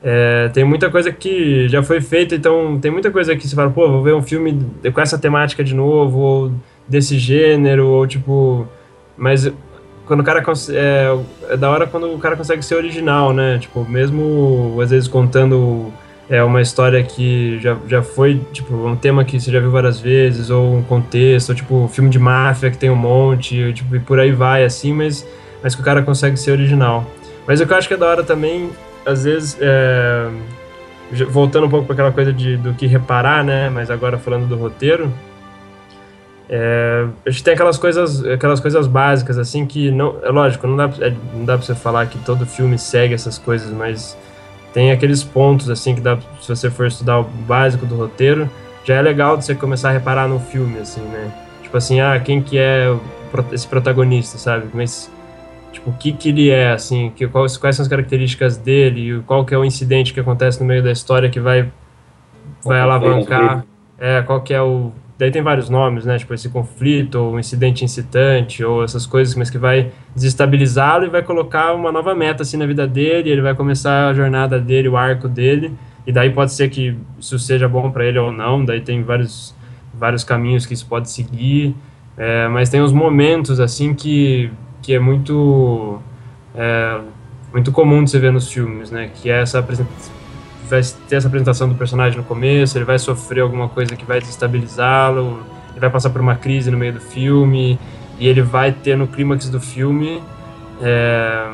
é, 0.03 0.49
tem 0.49 0.65
muita 0.65 0.89
coisa 0.89 1.11
que 1.11 1.69
já 1.69 1.81
foi 1.81 2.01
feita, 2.01 2.35
então 2.35 2.77
tem 2.79 2.91
muita 2.91 3.09
coisa 3.09 3.35
que 3.35 3.47
você 3.47 3.55
fala, 3.55 3.69
pô, 3.71 3.87
vou 3.89 4.03
ver 4.03 4.13
um 4.13 4.21
filme 4.21 4.59
com 4.93 4.99
essa 4.99 5.17
temática 5.17 5.63
de 5.63 5.73
novo, 5.73 6.19
ou 6.19 6.51
desse 6.87 7.17
gênero, 7.17 7.87
ou 7.87 8.05
tipo. 8.05 8.67
Mas 9.17 9.49
quando 10.05 10.19
o 10.19 10.23
cara. 10.23 10.43
É, 10.71 11.53
é 11.53 11.57
da 11.57 11.69
hora 11.69 11.87
quando 11.87 12.13
o 12.13 12.19
cara 12.19 12.35
consegue 12.35 12.63
ser 12.63 12.75
original, 12.75 13.33
né? 13.33 13.59
Tipo, 13.59 13.85
mesmo 13.89 14.77
às 14.81 14.89
vezes 14.89 15.07
contando 15.07 15.91
é 16.29 16.43
uma 16.43 16.61
história 16.61 17.03
que 17.03 17.59
já, 17.61 17.77
já 17.87 18.01
foi, 18.01 18.39
tipo, 18.51 18.73
um 18.73 18.95
tema 18.95 19.25
que 19.25 19.39
você 19.39 19.51
já 19.51 19.59
viu 19.59 19.69
várias 19.69 19.99
vezes, 19.99 20.49
ou 20.49 20.75
um 20.77 20.81
contexto, 20.83 21.49
ou, 21.49 21.55
tipo, 21.55 21.87
filme 21.89 22.09
de 22.09 22.19
máfia 22.19 22.71
que 22.71 22.77
tem 22.77 22.89
um 22.89 22.95
monte, 22.95 23.73
tipo, 23.73 23.95
e 23.95 23.99
por 23.99 24.19
aí 24.19 24.31
vai, 24.31 24.63
assim, 24.63 24.93
mas, 24.93 25.27
mas 25.61 25.75
que 25.75 25.81
o 25.81 25.83
cara 25.83 26.01
consegue 26.01 26.37
ser 26.37 26.51
original. 26.51 27.05
Mas 27.45 27.59
o 27.59 27.65
que 27.65 27.73
eu 27.73 27.77
acho 27.77 27.87
que 27.87 27.93
é 27.93 27.97
da 27.97 28.07
hora 28.07 28.23
também, 28.23 28.69
às 29.05 29.25
vezes, 29.25 29.57
é, 29.59 30.29
voltando 31.29 31.67
um 31.67 31.69
pouco 31.69 31.85
para 31.85 31.93
aquela 31.93 32.11
coisa 32.11 32.31
de, 32.31 32.57
do 32.57 32.73
que 32.73 32.87
reparar, 32.87 33.43
né, 33.43 33.69
mas 33.69 33.91
agora 33.91 34.17
falando 34.17 34.47
do 34.47 34.55
roteiro, 34.55 35.11
É, 36.49 37.07
a 37.25 37.29
gente 37.31 37.43
tem 37.43 37.53
aquelas 37.53 37.77
coisas, 37.77 38.23
aquelas 38.25 38.59
coisas 38.59 38.85
básicas, 38.85 39.37
assim, 39.37 39.65
que 39.65 39.89
não. 39.89 40.17
É 40.21 40.29
lógico, 40.29 40.67
não 40.67 40.75
dá, 40.75 40.89
é, 40.99 41.09
não 41.33 41.45
dá 41.45 41.57
pra 41.57 41.65
você 41.65 41.73
falar 41.73 42.05
que 42.07 42.19
todo 42.19 42.45
filme 42.45 42.77
segue 42.77 43.13
essas 43.13 43.39
coisas, 43.39 43.71
mas 43.71 44.15
tem 44.73 44.91
aqueles 44.91 45.23
pontos, 45.23 45.69
assim, 45.69 45.93
que 45.93 46.01
dá, 46.01 46.17
se 46.41 46.49
você 46.49 46.69
for 46.69 46.87
estudar 46.87 47.19
o 47.19 47.23
básico 47.23 47.85
do 47.85 47.95
roteiro, 47.95 48.49
já 48.83 48.95
é 48.95 49.01
legal 49.01 49.37
de 49.37 49.45
você 49.45 49.55
começar 49.55 49.89
a 49.89 49.91
reparar 49.91 50.27
no 50.27 50.39
filme, 50.39 50.79
assim, 50.79 51.01
né? 51.01 51.31
Tipo 51.61 51.77
assim, 51.77 52.01
ah, 52.01 52.19
quem 52.19 52.41
que 52.41 52.57
é 52.57 52.87
esse 53.51 53.67
protagonista, 53.67 54.37
sabe? 54.37 54.67
Mas, 54.73 55.11
tipo, 55.71 55.91
o 55.91 55.93
que 55.93 56.11
que 56.11 56.29
ele 56.29 56.49
é, 56.49 56.71
assim, 56.71 57.11
que, 57.15 57.27
quais, 57.27 57.55
quais 57.55 57.75
são 57.75 57.83
as 57.83 57.89
características 57.89 58.57
dele, 58.57 59.23
qual 59.25 59.45
que 59.45 59.53
é 59.53 59.57
o 59.57 59.63
incidente 59.63 60.13
que 60.13 60.19
acontece 60.19 60.59
no 60.59 60.65
meio 60.65 60.83
da 60.83 60.91
história 60.91 61.29
que 61.29 61.39
vai, 61.39 61.71
vai 62.63 62.79
alavancar, 62.79 63.63
é, 63.99 64.21
qual 64.23 64.41
que 64.41 64.53
é 64.53 64.61
o 64.61 64.91
daí 65.17 65.31
tem 65.31 65.41
vários 65.41 65.69
nomes, 65.69 66.05
né? 66.05 66.17
Tipo 66.17 66.33
esse 66.33 66.49
conflito, 66.49 67.15
ou 67.15 67.39
incidente 67.39 67.83
incitante, 67.85 68.63
ou 68.63 68.83
essas 68.83 69.05
coisas, 69.05 69.35
mas 69.35 69.49
que 69.49 69.57
vai 69.57 69.91
desestabilizá-lo 70.15 71.05
e 71.05 71.09
vai 71.09 71.21
colocar 71.21 71.73
uma 71.73 71.91
nova 71.91 72.15
meta 72.15 72.43
assim 72.43 72.57
na 72.57 72.65
vida 72.65 72.87
dele. 72.87 73.29
Ele 73.29 73.41
vai 73.41 73.55
começar 73.55 74.09
a 74.09 74.13
jornada 74.13 74.59
dele, 74.59 74.87
o 74.89 74.97
arco 74.97 75.27
dele. 75.27 75.73
E 76.05 76.11
daí 76.11 76.29
pode 76.31 76.51
ser 76.51 76.69
que 76.69 76.97
isso 77.19 77.39
seja 77.39 77.67
bom 77.67 77.89
para 77.91 78.05
ele 78.05 78.19
ou 78.19 78.31
não. 78.31 78.63
Daí 78.63 78.81
tem 78.81 79.03
vários 79.03 79.55
vários 79.93 80.23
caminhos 80.23 80.65
que 80.65 80.73
isso 80.73 80.85
pode 80.87 81.09
seguir. 81.09 81.75
É, 82.17 82.47
mas 82.47 82.69
tem 82.69 82.81
uns 82.81 82.91
momentos 82.91 83.59
assim 83.59 83.93
que 83.93 84.51
que 84.81 84.93
é 84.93 84.99
muito 84.99 85.99
é, 86.55 86.99
muito 87.53 87.71
comum 87.71 88.03
de 88.03 88.09
você 88.11 88.19
ver 88.19 88.31
nos 88.31 88.51
filmes, 88.51 88.91
né? 88.91 89.09
Que 89.13 89.29
é 89.29 89.41
essa 89.41 89.59
apresentação 89.59 90.22
vai 90.69 90.81
ter 91.07 91.15
essa 91.15 91.27
apresentação 91.27 91.69
do 91.69 91.75
personagem 91.75 92.17
no 92.17 92.23
começo, 92.23 92.77
ele 92.77 92.85
vai 92.85 92.99
sofrer 92.99 93.41
alguma 93.41 93.69
coisa 93.69 93.95
que 93.95 94.05
vai 94.05 94.19
desestabilizá-lo, 94.19 95.43
ele 95.71 95.79
vai 95.79 95.89
passar 95.89 96.09
por 96.09 96.21
uma 96.21 96.35
crise 96.35 96.69
no 96.71 96.77
meio 96.77 96.93
do 96.93 97.01
filme, 97.01 97.79
e 98.19 98.27
ele 98.27 98.41
vai 98.41 98.71
ter 98.71 98.97
no 98.97 99.07
clímax 99.07 99.49
do 99.49 99.59
filme. 99.59 100.21
É, 100.81 101.47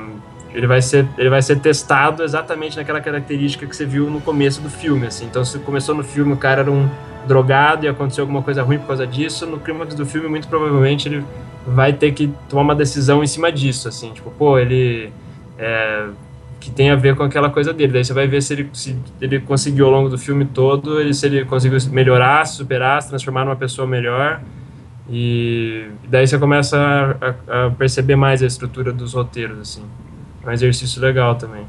ele 0.53 0.67
vai 0.67 0.81
ser 0.81 1.07
ele 1.17 1.29
vai 1.29 1.41
ser 1.41 1.59
testado 1.59 2.23
exatamente 2.23 2.77
naquela 2.77 2.99
característica 2.99 3.65
que 3.65 3.75
você 3.75 3.85
viu 3.85 4.09
no 4.09 4.19
começo 4.19 4.61
do 4.61 4.69
filme 4.69 5.05
assim 5.05 5.25
então 5.25 5.45
se 5.45 5.59
começou 5.59 5.93
no 5.93 6.03
filme 6.03 6.33
o 6.33 6.37
cara 6.37 6.61
era 6.61 6.71
um 6.71 6.89
drogado 7.27 7.85
e 7.85 7.89
aconteceu 7.89 8.23
alguma 8.23 8.41
coisa 8.41 8.63
ruim 8.63 8.79
por 8.79 8.87
causa 8.87 9.05
disso 9.05 9.45
no 9.45 9.59
clímax 9.59 9.93
do 9.93 10.05
filme 10.05 10.27
muito 10.27 10.47
provavelmente 10.47 11.07
ele 11.07 11.23
vai 11.67 11.93
ter 11.93 12.13
que 12.13 12.33
tomar 12.47 12.63
uma 12.63 12.75
decisão 12.75 13.23
em 13.23 13.27
cima 13.27 13.51
disso 13.51 13.87
assim 13.87 14.11
tipo 14.11 14.31
pô 14.31 14.57
ele 14.57 15.11
é, 15.57 16.07
que 16.59 16.69
tem 16.69 16.89
a 16.89 16.95
ver 16.95 17.15
com 17.15 17.23
aquela 17.23 17.49
coisa 17.49 17.73
dele. 17.73 17.93
Daí 17.93 18.03
você 18.03 18.13
vai 18.13 18.27
ver 18.27 18.41
se 18.41 18.53
ele, 18.53 18.69
se 18.73 18.97
ele 19.21 19.39
conseguiu 19.39 19.85
ao 19.85 19.91
longo 19.91 20.09
do 20.09 20.17
filme 20.17 20.45
todo, 20.45 20.99
ele, 20.99 21.13
se 21.13 21.25
ele 21.25 21.45
conseguiu 21.45 21.77
melhorar, 21.91 22.45
se 22.45 22.57
superar, 22.57 23.01
se 23.01 23.09
transformar 23.09 23.45
numa 23.45 23.55
pessoa 23.55 23.87
melhor. 23.87 24.41
E 25.09 25.87
daí 26.07 26.27
você 26.27 26.37
começa 26.37 26.77
a, 27.19 27.65
a, 27.65 27.71
perceber 27.71 28.15
mais 28.15 28.43
a 28.43 28.45
estrutura 28.45 28.91
dos 28.91 29.13
roteiros, 29.13 29.59
assim. 29.59 29.83
É 30.43 30.49
um 30.49 30.51
exercício 30.51 31.01
legal 31.01 31.35
também. 31.35 31.65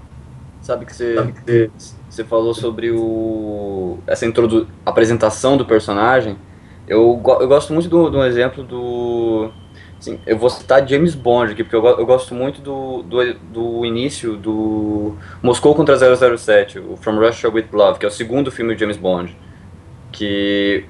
Sabe 0.60 0.84
que 0.84 0.94
você, 0.94 1.14
Sabe 1.14 1.32
que 1.32 1.70
você 2.08 2.24
falou 2.24 2.52
sobre 2.52 2.90
o, 2.90 3.98
essa 4.06 4.26
introdu 4.26 4.68
apresentação 4.84 5.56
do 5.56 5.64
personagem. 5.64 6.36
Eu, 6.86 7.20
eu 7.40 7.48
gosto 7.48 7.72
muito 7.72 7.88
de 7.88 7.94
um 7.94 8.24
exemplo 8.24 8.62
do 8.62 9.50
Sim, 10.00 10.18
eu 10.26 10.38
vou 10.38 10.48
citar 10.48 10.88
James 10.88 11.14
Bond 11.14 11.52
aqui, 11.52 11.62
porque 11.62 11.76
eu, 11.76 11.84
eu 11.84 12.06
gosto 12.06 12.34
muito 12.34 12.62
do, 12.62 13.02
do, 13.02 13.34
do, 13.34 13.84
início 13.84 14.34
do 14.34 15.14
Moscou 15.42 15.74
contra 15.74 15.94
007, 15.94 16.78
o 16.78 16.96
From 16.96 17.18
Russia 17.18 17.50
with 17.50 17.66
Love, 17.70 17.98
que 17.98 18.06
é 18.06 18.08
o 18.08 18.10
segundo 18.10 18.50
filme 18.50 18.72
de 18.74 18.80
James 18.80 18.96
Bond. 18.96 19.36
Que 20.10 20.86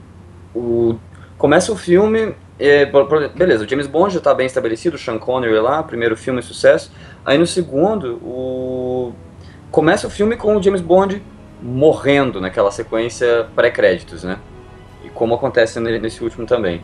o, 0.54 0.94
começa 1.36 1.72
o 1.72 1.76
filme, 1.76 2.36
é, 2.56 2.86
beleza, 3.34 3.64
o 3.64 3.68
James 3.68 3.88
Bond 3.88 4.14
já 4.14 4.18
está 4.18 4.32
bem 4.32 4.46
estabelecido, 4.46 4.94
o 4.94 4.98
Sean 4.98 5.18
Connery 5.18 5.58
lá, 5.58 5.82
primeiro 5.82 6.16
filme 6.16 6.40
sucesso. 6.40 6.92
Aí 7.26 7.36
no 7.36 7.48
segundo, 7.48 8.14
o, 8.22 9.12
começa 9.72 10.06
o 10.06 10.11
filme 10.11 10.36
com 10.36 10.56
o 10.56 10.62
James 10.62 10.80
Bond 10.80 11.20
morrendo 11.61 12.40
naquela 12.40 12.70
sequência 12.70 13.48
pré-créditos, 13.56 14.22
né? 14.22 14.38
E 15.04 15.08
como 15.08 15.34
acontece 15.34 15.80
nesse 15.80 16.22
último 16.22 16.46
também. 16.46 16.80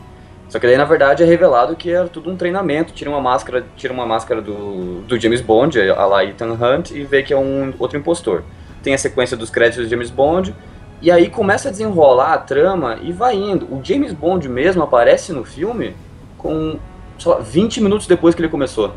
Só 0.49 0.59
que 0.59 0.67
daí, 0.67 0.77
na 0.77 0.85
verdade, 0.85 1.23
é 1.23 1.25
revelado 1.25 1.75
que 1.75 1.91
era 1.91 2.07
tudo 2.07 2.31
um 2.31 2.37
treinamento. 2.37 2.93
Tira 2.93 3.09
uma 3.09 3.19
máscara, 3.19 3.65
tira 3.75 3.93
uma 3.93 4.05
máscara 4.05 4.41
do, 4.41 5.01
do 5.01 5.19
James 5.19 5.41
Bond, 5.41 5.79
a 5.91 6.05
lá 6.05 6.23
Ethan 6.23 6.53
Hunt, 6.53 6.91
e 6.91 7.03
vê 7.03 7.21
que 7.21 7.33
é 7.33 7.37
um 7.37 7.73
outro 7.77 7.97
impostor. 7.97 8.43
Tem 8.81 8.93
a 8.93 8.97
sequência 8.97 9.35
dos 9.35 9.49
créditos 9.49 9.85
de 9.85 9.91
James 9.91 10.09
Bond, 10.09 10.55
e 11.01 11.11
aí 11.11 11.29
começa 11.29 11.67
a 11.67 11.71
desenrolar 11.71 12.33
a 12.33 12.37
trama 12.37 12.97
e 13.01 13.11
vai 13.11 13.35
indo. 13.35 13.65
O 13.65 13.81
James 13.83 14.13
Bond 14.13 14.47
mesmo 14.47 14.83
aparece 14.83 15.33
no 15.33 15.43
filme 15.43 15.95
com, 16.37 16.79
sei 17.19 17.31
lá, 17.31 17.39
20 17.39 17.81
minutos 17.81 18.07
depois 18.07 18.33
que 18.33 18.41
ele 18.41 18.49
começou. 18.49 18.93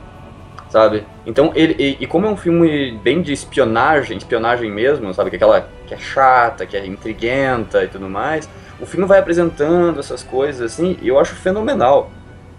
Sabe? 0.68 1.05
Então, 1.26 1.51
ele, 1.57 1.74
e, 1.76 2.05
e 2.05 2.07
como 2.07 2.26
é 2.26 2.30
um 2.30 2.36
filme 2.36 2.92
bem 3.03 3.22
de 3.22 3.32
espionagem, 3.32 4.16
espionagem 4.16 4.70
mesmo, 4.70 5.12
sabe? 5.12 5.28
Que 5.28 5.34
é 5.34 5.38
aquela 5.38 5.68
que 5.88 5.94
é 5.94 5.98
chata, 5.98 6.64
que 6.64 6.76
é 6.76 6.86
intriguenta 6.86 7.82
e 7.82 7.88
tudo 7.88 8.09
mais 8.09 8.48
o 8.80 8.86
filme 8.86 9.06
vai 9.06 9.18
apresentando 9.18 10.00
essas 10.00 10.22
coisas 10.22 10.72
assim, 10.72 10.96
e 11.02 11.08
eu 11.08 11.18
acho 11.18 11.34
fenomenal 11.34 12.10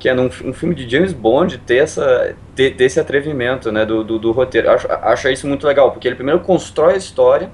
que 0.01 0.09
é 0.09 0.15
num 0.15 0.25
um 0.43 0.51
filme 0.51 0.73
de 0.73 0.89
James 0.89 1.13
Bond 1.13 1.59
ter, 1.59 1.77
essa, 1.77 2.35
ter, 2.55 2.75
ter 2.75 2.85
esse 2.85 2.99
atrevimento 2.99 3.71
né, 3.71 3.85
do, 3.85 4.03
do, 4.03 4.17
do 4.17 4.31
roteiro. 4.31 4.71
Acho, 4.71 4.87
acho 4.91 5.29
isso 5.29 5.47
muito 5.47 5.65
legal, 5.65 5.91
porque 5.91 6.07
ele 6.07 6.15
primeiro 6.15 6.39
constrói 6.39 6.95
a 6.95 6.97
história 6.97 7.51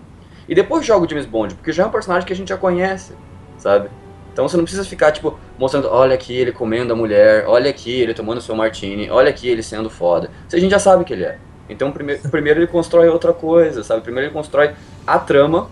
e 0.48 0.56
depois 0.56 0.86
joga 0.86 1.06
o 1.06 1.10
James 1.10 1.26
Bond, 1.26 1.56
porque 1.56 1.74
já 1.74 1.84
é 1.84 1.86
um 1.86 1.92
personagem 1.92 2.26
que 2.26 2.32
a 2.32 2.36
gente 2.36 2.48
já 2.48 2.56
conhece, 2.56 3.14
sabe? 3.58 3.90
Então 4.32 4.48
você 4.48 4.56
não 4.56 4.64
precisa 4.64 4.86
ficar, 4.86 5.12
tipo, 5.12 5.38
mostrando, 5.60 5.90
olha 5.90 6.16
aqui 6.16 6.34
ele 6.34 6.54
comendo 6.54 6.94
a 6.94 6.96
mulher, 6.96 7.44
olha 7.48 7.70
aqui 7.70 7.92
ele 7.92 8.14
tomando 8.14 8.40
seu 8.40 8.56
martini, 8.56 9.10
olha 9.10 9.30
aqui 9.30 9.50
ele 9.50 9.62
sendo 9.62 9.90
foda. 9.90 10.30
Isso 10.48 10.56
a 10.56 10.60
gente 10.60 10.72
já 10.72 10.80
sabe 10.80 11.04
que 11.04 11.12
ele 11.12 11.26
é. 11.26 11.38
Então 11.68 11.92
primeiro, 11.92 12.30
primeiro 12.30 12.60
ele 12.62 12.68
constrói 12.68 13.10
outra 13.10 13.34
coisa, 13.34 13.84
sabe? 13.84 14.02
Primeiro 14.04 14.28
ele 14.28 14.34
constrói 14.34 14.72
a 15.06 15.20
trama, 15.20 15.70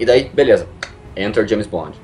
e 0.00 0.04
daí, 0.04 0.28
beleza, 0.34 0.66
enter 1.16 1.46
James 1.46 1.68
Bond. 1.68 1.96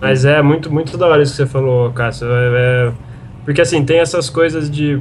Mas 0.00 0.24
é 0.24 0.40
muito, 0.42 0.72
muito 0.72 0.96
da 0.96 1.06
hora 1.06 1.22
isso 1.22 1.32
que 1.32 1.36
você 1.38 1.46
falou, 1.46 1.92
Cássio. 1.92 2.26
É, 2.30 2.88
é, 2.88 2.92
porque 3.44 3.60
assim, 3.60 3.84
tem 3.84 3.98
essas 3.98 4.30
coisas 4.30 4.70
de. 4.70 5.00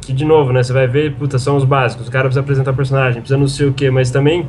Que, 0.00 0.12
de 0.12 0.24
novo, 0.24 0.52
né? 0.52 0.62
Você 0.62 0.72
vai 0.72 0.86
ver, 0.86 1.14
puta, 1.14 1.38
são 1.38 1.56
os 1.56 1.64
básicos. 1.64 2.08
O 2.08 2.10
cara 2.10 2.24
precisa 2.24 2.40
apresentar 2.40 2.72
personagem, 2.72 3.20
precisa 3.20 3.38
não 3.38 3.48
sei 3.48 3.66
o 3.68 3.72
quê, 3.72 3.90
mas 3.90 4.10
também. 4.10 4.46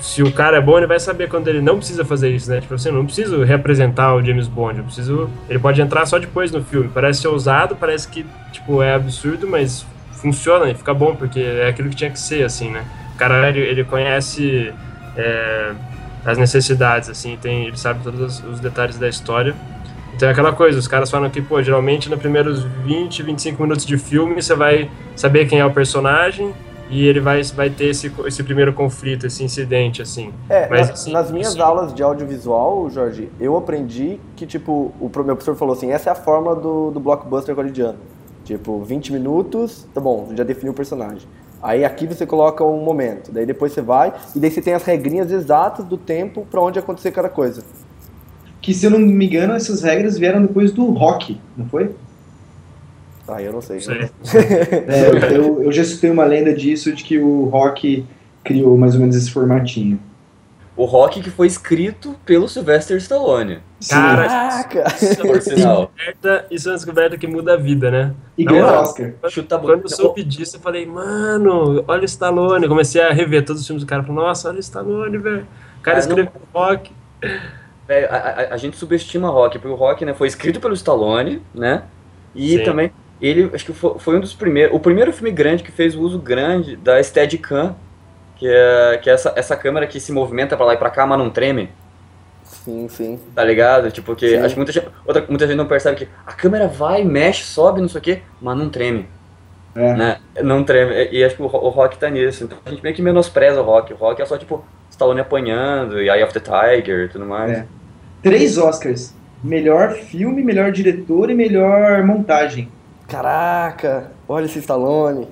Se 0.00 0.22
o 0.22 0.30
cara 0.30 0.58
é 0.58 0.60
bom, 0.60 0.78
ele 0.78 0.86
vai 0.86 1.00
saber 1.00 1.28
quando 1.28 1.48
ele 1.48 1.60
não 1.60 1.78
precisa 1.78 2.04
fazer 2.04 2.30
isso, 2.30 2.48
né? 2.48 2.60
Tipo 2.60 2.74
assim, 2.74 2.90
eu 2.90 2.94
não 2.94 3.04
preciso 3.04 3.42
representar 3.42 4.14
o 4.14 4.24
James 4.24 4.46
Bond, 4.46 4.78
eu 4.78 4.84
preciso. 4.84 5.28
Ele 5.48 5.58
pode 5.58 5.80
entrar 5.80 6.06
só 6.06 6.18
depois 6.18 6.52
no 6.52 6.62
filme. 6.62 6.88
Parece 6.92 7.22
ser 7.22 7.28
ousado, 7.28 7.74
parece 7.74 8.06
que, 8.06 8.24
tipo, 8.52 8.82
é 8.82 8.94
absurdo, 8.94 9.48
mas 9.48 9.84
funciona 10.12 10.70
e 10.70 10.74
fica 10.74 10.94
bom, 10.94 11.16
porque 11.16 11.40
é 11.40 11.68
aquilo 11.68 11.88
que 11.88 11.96
tinha 11.96 12.10
que 12.10 12.20
ser, 12.20 12.44
assim, 12.44 12.70
né? 12.70 12.84
O 13.14 13.18
cara, 13.18 13.48
ele, 13.48 13.60
ele 13.60 13.84
conhece. 13.84 14.72
É, 15.16 15.72
as 16.26 16.36
necessidades, 16.36 17.08
assim, 17.08 17.38
tem, 17.40 17.66
ele 17.66 17.78
sabe 17.78 18.02
todos 18.02 18.42
os 18.42 18.58
detalhes 18.58 18.98
da 18.98 19.08
história. 19.08 19.54
Então 20.14 20.28
é 20.28 20.32
aquela 20.32 20.52
coisa, 20.52 20.78
os 20.78 20.88
caras 20.88 21.10
falam 21.10 21.30
que, 21.30 21.40
pô, 21.40 21.62
geralmente 21.62 22.10
nos 22.10 22.18
primeiros 22.18 22.64
20, 22.84 23.22
25 23.22 23.62
minutos 23.62 23.86
de 23.86 23.96
filme 23.96 24.42
você 24.42 24.54
vai 24.54 24.90
saber 25.14 25.46
quem 25.46 25.60
é 25.60 25.64
o 25.64 25.72
personagem 25.72 26.52
e 26.88 27.06
ele 27.06 27.20
vai, 27.20 27.42
vai 27.42 27.68
ter 27.68 27.86
esse, 27.86 28.12
esse 28.24 28.42
primeiro 28.42 28.72
conflito, 28.72 29.26
esse 29.26 29.42
incidente, 29.44 30.00
assim. 30.00 30.32
É, 30.48 30.68
Mas, 30.68 30.90
assim, 30.90 31.12
nas 31.12 31.30
minhas 31.30 31.48
assim, 31.48 31.60
aulas 31.60 31.94
de 31.94 32.02
audiovisual, 32.02 32.88
Jorge, 32.90 33.28
eu 33.40 33.56
aprendi 33.56 34.20
que, 34.36 34.46
tipo, 34.46 34.92
o 35.00 35.10
meu 35.14 35.36
professor 35.36 35.56
falou 35.56 35.74
assim, 35.74 35.90
essa 35.90 36.10
é 36.10 36.12
a 36.12 36.16
forma 36.16 36.54
do, 36.54 36.90
do 36.92 37.00
blockbuster 37.00 37.54
hollywoodiano. 37.54 37.98
Tipo, 38.44 38.82
20 38.84 39.12
minutos, 39.12 39.86
tá 39.92 40.00
bom, 40.00 40.28
já 40.34 40.44
definiu 40.44 40.72
o 40.72 40.76
personagem. 40.76 41.26
Aí 41.66 41.84
aqui 41.84 42.06
você 42.06 42.24
coloca 42.24 42.62
um 42.62 42.80
momento, 42.80 43.32
daí 43.32 43.44
depois 43.44 43.72
você 43.72 43.82
vai, 43.82 44.14
e 44.36 44.38
daí 44.38 44.52
você 44.52 44.62
tem 44.62 44.72
as 44.72 44.84
regrinhas 44.84 45.32
exatas 45.32 45.84
do 45.84 45.96
tempo 45.96 46.46
para 46.48 46.60
onde 46.60 46.78
acontecer 46.78 47.10
cada 47.10 47.28
coisa. 47.28 47.64
Que 48.62 48.72
se 48.72 48.86
eu 48.86 48.90
não 48.92 49.00
me 49.00 49.26
engano, 49.26 49.52
essas 49.52 49.82
regras 49.82 50.16
vieram 50.16 50.40
depois 50.42 50.70
do 50.70 50.86
rock, 50.92 51.40
não 51.56 51.66
foi? 51.66 51.90
Ah, 53.26 53.42
eu 53.42 53.52
não 53.52 53.60
sei. 53.60 53.80
Né? 53.84 54.08
é, 54.86 55.36
eu, 55.36 55.64
eu 55.64 55.72
já 55.72 55.82
escutei 55.82 56.08
uma 56.08 56.24
lenda 56.24 56.54
disso, 56.54 56.92
de 56.92 57.02
que 57.02 57.18
o 57.18 57.46
rock 57.46 58.06
criou 58.44 58.78
mais 58.78 58.94
ou 58.94 59.00
menos 59.00 59.16
esse 59.16 59.32
formatinho. 59.32 59.98
O 60.76 60.84
rock 60.84 61.22
que 61.22 61.30
foi 61.30 61.46
escrito 61.46 62.14
pelo 62.26 62.48
Sylvester 62.48 62.98
Stallone. 62.98 63.60
Caraca! 63.88 64.84
Por 65.22 65.40
sinal. 65.42 65.90
Isso 66.50 66.68
é 66.68 66.72
uma 66.72 66.76
descoberta 66.76 67.16
que 67.16 67.26
muda 67.26 67.54
a 67.54 67.56
vida, 67.56 67.90
né? 67.90 68.14
E 68.36 68.44
ganha 68.44 68.66
Oscar. 68.66 69.14
Chuta 69.30 69.58
Quando 69.58 69.82
eu 69.82 69.88
soube 69.88 70.22
disso, 70.22 70.56
eu 70.56 70.60
falei, 70.60 70.84
mano, 70.84 71.82
olha 71.88 72.02
o 72.02 72.04
Stallone. 72.04 72.68
Comecei 72.68 73.00
a 73.00 73.10
rever 73.10 73.44
todos 73.44 73.62
os 73.62 73.66
filmes 73.66 73.84
do 73.84 73.88
cara. 73.88 74.02
Falei, 74.02 74.22
nossa, 74.22 74.48
olha 74.48 74.58
o 74.58 74.60
Stallone, 74.60 75.16
velho. 75.16 75.46
O 75.78 75.82
cara 75.82 75.96
ah, 75.96 76.00
escreveu 76.00 76.32
não... 76.34 76.60
rock. 76.60 76.92
É, 77.88 78.04
a, 78.04 78.16
a, 78.16 78.54
a, 78.54 78.56
gente 78.56 78.76
subestima 78.76 79.30
rock, 79.30 79.58
porque 79.58 79.72
o 79.72 79.76
rock 79.76 80.04
né, 80.04 80.12
foi 80.12 80.26
escrito 80.26 80.60
pelo 80.60 80.74
Stallone, 80.74 81.40
né? 81.54 81.84
E 82.34 82.58
Sim. 82.58 82.64
também, 82.64 82.92
ele, 83.20 83.50
acho 83.54 83.64
que 83.64 83.72
foi, 83.72 83.98
foi 83.98 84.16
um 84.16 84.20
dos 84.20 84.34
primeiros, 84.34 84.76
o 84.76 84.80
primeiro 84.80 85.12
filme 85.12 85.30
grande 85.30 85.62
que 85.62 85.72
fez 85.72 85.94
o 85.94 86.00
uso 86.00 86.18
grande 86.18 86.76
da 86.76 87.02
Steadicam, 87.02 87.76
que 88.36 88.46
é, 88.46 88.98
que 89.02 89.10
é 89.10 89.12
essa, 89.12 89.32
essa 89.36 89.56
câmera 89.56 89.86
que 89.86 89.98
se 89.98 90.12
movimenta 90.12 90.56
para 90.56 90.66
lá 90.66 90.74
e 90.74 90.76
para 90.76 90.90
cá, 90.90 91.06
mas 91.06 91.18
não 91.18 91.30
treme. 91.30 91.70
Sim, 92.44 92.88
sim. 92.88 93.20
Tá 93.34 93.42
ligado? 93.42 93.90
Tipo, 93.90 94.14
que 94.14 94.28
Sim. 94.28 94.36
acho 94.38 94.54
que 94.54 94.58
muita 94.58 94.72
gente, 94.72 94.88
outra, 95.04 95.24
muita 95.28 95.46
gente 95.46 95.56
não 95.56 95.66
percebe 95.66 95.96
que 95.96 96.08
a 96.26 96.32
câmera 96.32 96.68
vai, 96.68 97.04
mexe, 97.04 97.44
sobe, 97.44 97.80
não 97.80 97.88
sei 97.88 98.00
o 98.00 98.02
quê, 98.02 98.22
mas 98.40 98.56
não 98.56 98.68
treme. 98.68 99.08
É. 99.74 99.94
Né? 99.94 100.18
Não 100.42 100.64
treme. 100.64 101.08
E, 101.12 101.24
acho 101.24 101.36
que 101.36 101.42
o, 101.42 101.46
o 101.46 101.68
rock 101.68 101.98
tá 101.98 102.08
nisso. 102.08 102.44
Então 102.44 102.58
a 102.64 102.70
gente 102.70 102.82
meio 102.82 102.94
que 102.94 103.02
menospreza 103.02 103.60
o 103.60 103.64
rock. 103.64 103.92
O 103.92 103.96
rock 103.96 104.22
é 104.22 104.26
só, 104.26 104.36
tipo, 104.36 104.64
Stallone 104.90 105.20
apanhando, 105.20 106.00
e 106.00 106.08
Eye 106.08 106.24
of 106.24 106.32
the 106.32 106.40
Tiger 106.40 107.04
e 107.04 107.08
tudo 107.08 107.26
mais. 107.26 107.52
É. 107.52 107.66
Três 108.22 108.58
Oscars. 108.58 109.14
Melhor 109.44 109.92
filme, 109.92 110.42
melhor 110.42 110.72
diretor 110.72 111.30
e 111.30 111.34
melhor 111.34 112.02
montagem. 112.04 112.68
Caraca, 113.06 114.10
olha 114.28 114.44
esse 114.46 114.58
Stallone. 114.58 115.26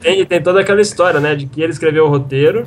Tem, 0.00 0.24
tem 0.24 0.42
toda 0.42 0.60
aquela 0.60 0.80
história, 0.80 1.20
né? 1.20 1.34
De 1.34 1.46
que 1.46 1.60
ele 1.62 1.72
escreveu 1.72 2.06
o 2.06 2.08
roteiro 2.08 2.66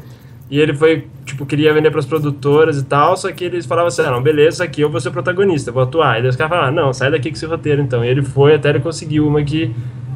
e 0.50 0.60
ele 0.60 0.74
foi, 0.74 1.08
tipo, 1.26 1.46
queria 1.46 1.74
vender 1.74 1.92
pras 1.92 2.06
produtoras 2.06 2.78
e 2.78 2.84
tal, 2.84 3.16
só 3.16 3.32
que 3.32 3.46
eles 3.46 3.66
falavam 3.66 3.88
assim, 3.88 4.02
ah, 4.02 4.12
não, 4.12 4.22
beleza, 4.22 4.66
aqui 4.66 4.82
eu 4.82 4.90
vou 4.90 5.00
ser 5.00 5.08
o 5.08 5.12
protagonista, 5.14 5.72
vou 5.72 5.84
atuar. 5.84 6.20
E 6.20 6.22
daí 6.22 6.30
os 6.30 6.36
caras 6.36 6.50
falaram, 6.50 6.70
ah, 6.70 6.72
não, 6.72 6.94
sai 6.94 7.10
daqui 7.10 7.30
com 7.30 7.36
esse 7.38 7.46
roteiro 7.46 7.82
então. 7.82 8.04
E 8.04 8.10
ele 8.10 8.22
foi 8.22 8.56
até 8.56 8.70
ele 8.70 8.82
conseguiu 8.82 9.26
uma 9.26 9.42
que, 9.44 9.74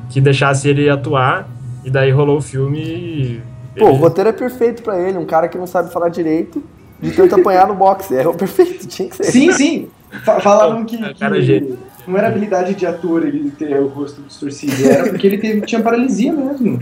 que 0.10 0.20
deixasse 0.20 0.68
ele 0.68 0.90
atuar, 0.90 1.48
e 1.86 1.90
daí 1.90 2.12
rolou 2.12 2.38
o 2.38 2.42
filme 2.42 2.80
e... 2.80 3.42
Pô, 3.78 3.90
o 3.90 3.94
roteiro 3.96 4.30
é 4.30 4.34
perfeito 4.34 4.82
pra 4.84 5.00
ele, 5.00 5.18
um 5.18 5.26
cara 5.26 5.48
que 5.48 5.58
não 5.58 5.68
sabe 5.68 5.92
falar 5.92 6.10
direito, 6.10 6.64
de 7.02 7.12
tanto 7.12 7.36
apanhar 7.36 7.68
no 7.68 7.76
boxe. 7.76 8.16
É 8.16 8.28
o 8.28 8.34
perfeito, 8.34 8.88
tinha 8.88 9.10
que 9.10 9.16
ser. 9.16 9.26
Sim, 9.26 9.52
sim. 9.52 9.88
Fa- 10.24 10.40
falavam 10.40 10.86
que, 10.86 10.96
É, 10.96 11.14
que 11.14 11.20
cara, 11.20 11.42
gênio. 11.42 11.78
Não 12.08 12.18
era 12.18 12.28
habilidade 12.28 12.74
de 12.76 12.86
ator 12.86 13.26
ele 13.26 13.52
ter 13.52 13.80
o 13.80 13.88
rosto 13.88 14.22
distorcido, 14.22 14.74
era 14.90 15.10
porque 15.10 15.26
ele 15.28 15.38
teve- 15.38 15.62
tinha 15.62 15.82
paralisia 15.82 16.32
mesmo. 16.34 16.80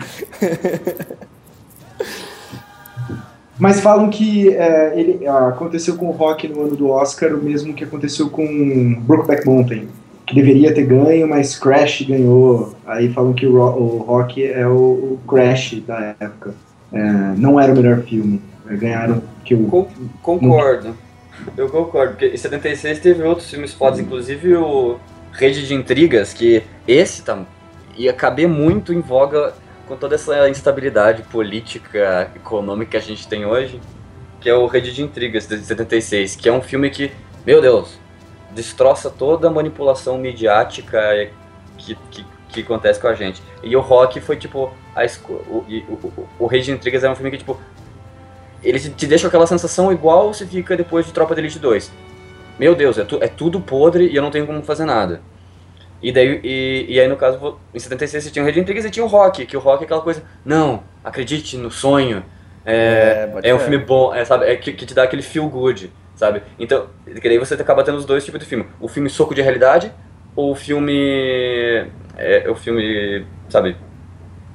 Mas 3.59 3.79
falam 3.79 4.09
que 4.09 4.49
é, 4.49 4.99
ele, 4.99 5.27
ah, 5.27 5.49
aconteceu 5.49 5.95
com 5.95 6.07
o 6.07 6.11
Rock 6.11 6.47
no 6.47 6.63
ano 6.63 6.75
do 6.75 6.89
Oscar 6.89 7.33
o 7.33 7.41
mesmo 7.41 7.73
que 7.73 7.83
aconteceu 7.83 8.29
com 8.29 8.95
Brokeback 9.01 9.45
Mountain, 9.45 9.87
que 10.25 10.33
deveria 10.35 10.73
ter 10.73 10.85
ganho, 10.85 11.27
mas 11.27 11.57
Crash 11.57 12.01
ganhou. 12.01 12.73
Aí 12.85 13.13
falam 13.13 13.31
que 13.33 13.45
o, 13.45 13.55
o 13.57 13.97
Rock 13.99 14.43
é 14.43 14.67
o, 14.67 14.71
o 14.73 15.19
Crash 15.27 15.81
da 15.85 16.15
época. 16.19 16.55
É, 16.91 17.01
não 17.37 17.59
era 17.59 17.71
o 17.71 17.75
melhor 17.75 18.01
filme. 18.01 18.41
É, 18.69 18.75
Ganharam 18.75 19.21
que 19.45 19.53
o 19.53 19.65
Con- 19.67 19.87
Concordo. 20.21 20.95
Eu 21.57 21.67
concordo, 21.69 22.11
porque 22.13 22.27
em 22.27 22.37
76 22.37 22.99
teve 22.99 23.21
outros 23.23 23.49
filmes 23.49 23.73
fodas, 23.73 23.99
inclusive 23.99 24.55
o 24.55 24.97
Rede 25.33 25.67
de 25.67 25.73
Intrigas, 25.73 26.33
que 26.33 26.63
esse 26.87 27.23
tá, 27.23 27.43
ia 27.95 28.13
caber 28.13 28.47
muito 28.47 28.93
em 28.93 29.01
voga 29.01 29.53
com 29.87 29.95
toda 29.97 30.15
essa 30.15 30.49
instabilidade 30.49 31.23
política, 31.23 32.31
econômica 32.35 32.91
que 32.91 32.97
a 32.97 33.01
gente 33.01 33.27
tem 33.27 33.45
hoje, 33.45 33.81
que 34.39 34.49
é 34.49 34.53
o 34.55 34.65
Rede 34.67 34.93
de 34.93 35.01
Intrigas, 35.01 35.47
de 35.47 35.57
76, 35.57 36.35
que 36.35 36.47
é 36.47 36.53
um 36.53 36.61
filme 36.61 36.89
que, 36.89 37.11
meu 37.45 37.61
Deus, 37.61 37.97
destroça 38.51 39.09
toda 39.09 39.47
a 39.47 39.51
manipulação 39.51 40.17
midiática 40.17 41.29
que, 41.77 41.97
que, 42.11 42.25
que 42.49 42.61
acontece 42.61 42.99
com 42.99 43.07
a 43.07 43.13
gente. 43.13 43.41
E 43.63 43.75
o 43.75 43.81
Rock 43.81 44.21
foi 44.21 44.37
tipo, 44.37 44.71
a 44.95 45.03
o, 45.27 45.65
o, 45.67 46.27
o, 46.39 46.47
Rede 46.47 46.65
de 46.65 46.71
Intrigas 46.71 47.03
é 47.03 47.09
um 47.09 47.15
filme 47.15 47.31
que, 47.31 47.37
tipo, 47.37 47.59
ele 48.63 48.79
te- 48.79 49.07
deixa 49.07 49.27
aquela 49.27 49.47
sensação 49.47 49.91
igual 49.91 50.33
você 50.33 50.45
fica 50.45 50.77
depois 50.77 51.05
de 51.05 51.11
Tropa 51.11 51.33
de 51.33 51.41
Elite 51.41 51.59
2. 51.59 51.91
Meu 52.59 52.75
Deus, 52.75 52.97
é, 52.97 53.03
tu- 53.03 53.19
é 53.21 53.27
tudo 53.27 53.59
podre 53.59 54.07
e 54.07 54.15
eu 54.15 54.21
não 54.21 54.31
tenho 54.31 54.45
como 54.45 54.61
fazer 54.63 54.85
nada. 54.85 55.21
E 56.01 56.11
daí, 56.11 56.39
e, 56.43 56.85
e 56.89 56.99
aí 56.99 57.07
no 57.07 57.15
caso, 57.15 57.57
em 57.73 57.79
76 57.79 58.23
você 58.25 58.29
tinha 58.29 58.43
o 58.43 58.45
Rede 58.45 58.55
de 58.55 58.61
Intrigas 58.61 58.85
e 58.85 58.91
tinha 58.91 59.05
o 59.05 59.07
Rock, 59.09 59.45
que 59.45 59.55
o 59.55 59.59
Rock 59.59 59.83
é 59.83 59.85
aquela 59.85 60.01
coisa, 60.01 60.23
não, 60.45 60.83
acredite 61.03 61.55
no 61.57 61.71
sonho, 61.71 62.23
é, 62.65 63.27
pode 63.27 63.47
é 63.47 63.55
um 63.55 63.59
filme 63.59 63.77
bom, 63.77 64.13
é, 64.13 64.25
sabe, 64.25 64.45
é 64.45 64.55
que, 64.57 64.73
que 64.73 64.85
te 64.85 64.93
dá 64.93 65.03
aquele 65.03 65.21
feel 65.21 65.47
good, 65.47 65.91
sabe? 66.15 66.43
Então, 66.59 66.87
que 67.05 67.27
daí 67.29 67.37
você 67.37 67.53
acaba 67.53 67.83
tendo 67.83 67.97
os 67.97 68.05
dois 68.05 68.23
tipos 68.25 68.39
de 68.39 68.45
filme. 68.45 68.65
O 68.81 68.87
filme 68.89 69.09
soco 69.09 69.33
de 69.33 69.41
realidade 69.41 69.93
ou 70.35 70.51
o 70.51 70.55
filme, 70.55 71.87
é, 72.17 72.49
o 72.49 72.55
filme, 72.55 73.25
sabe, 73.47 73.77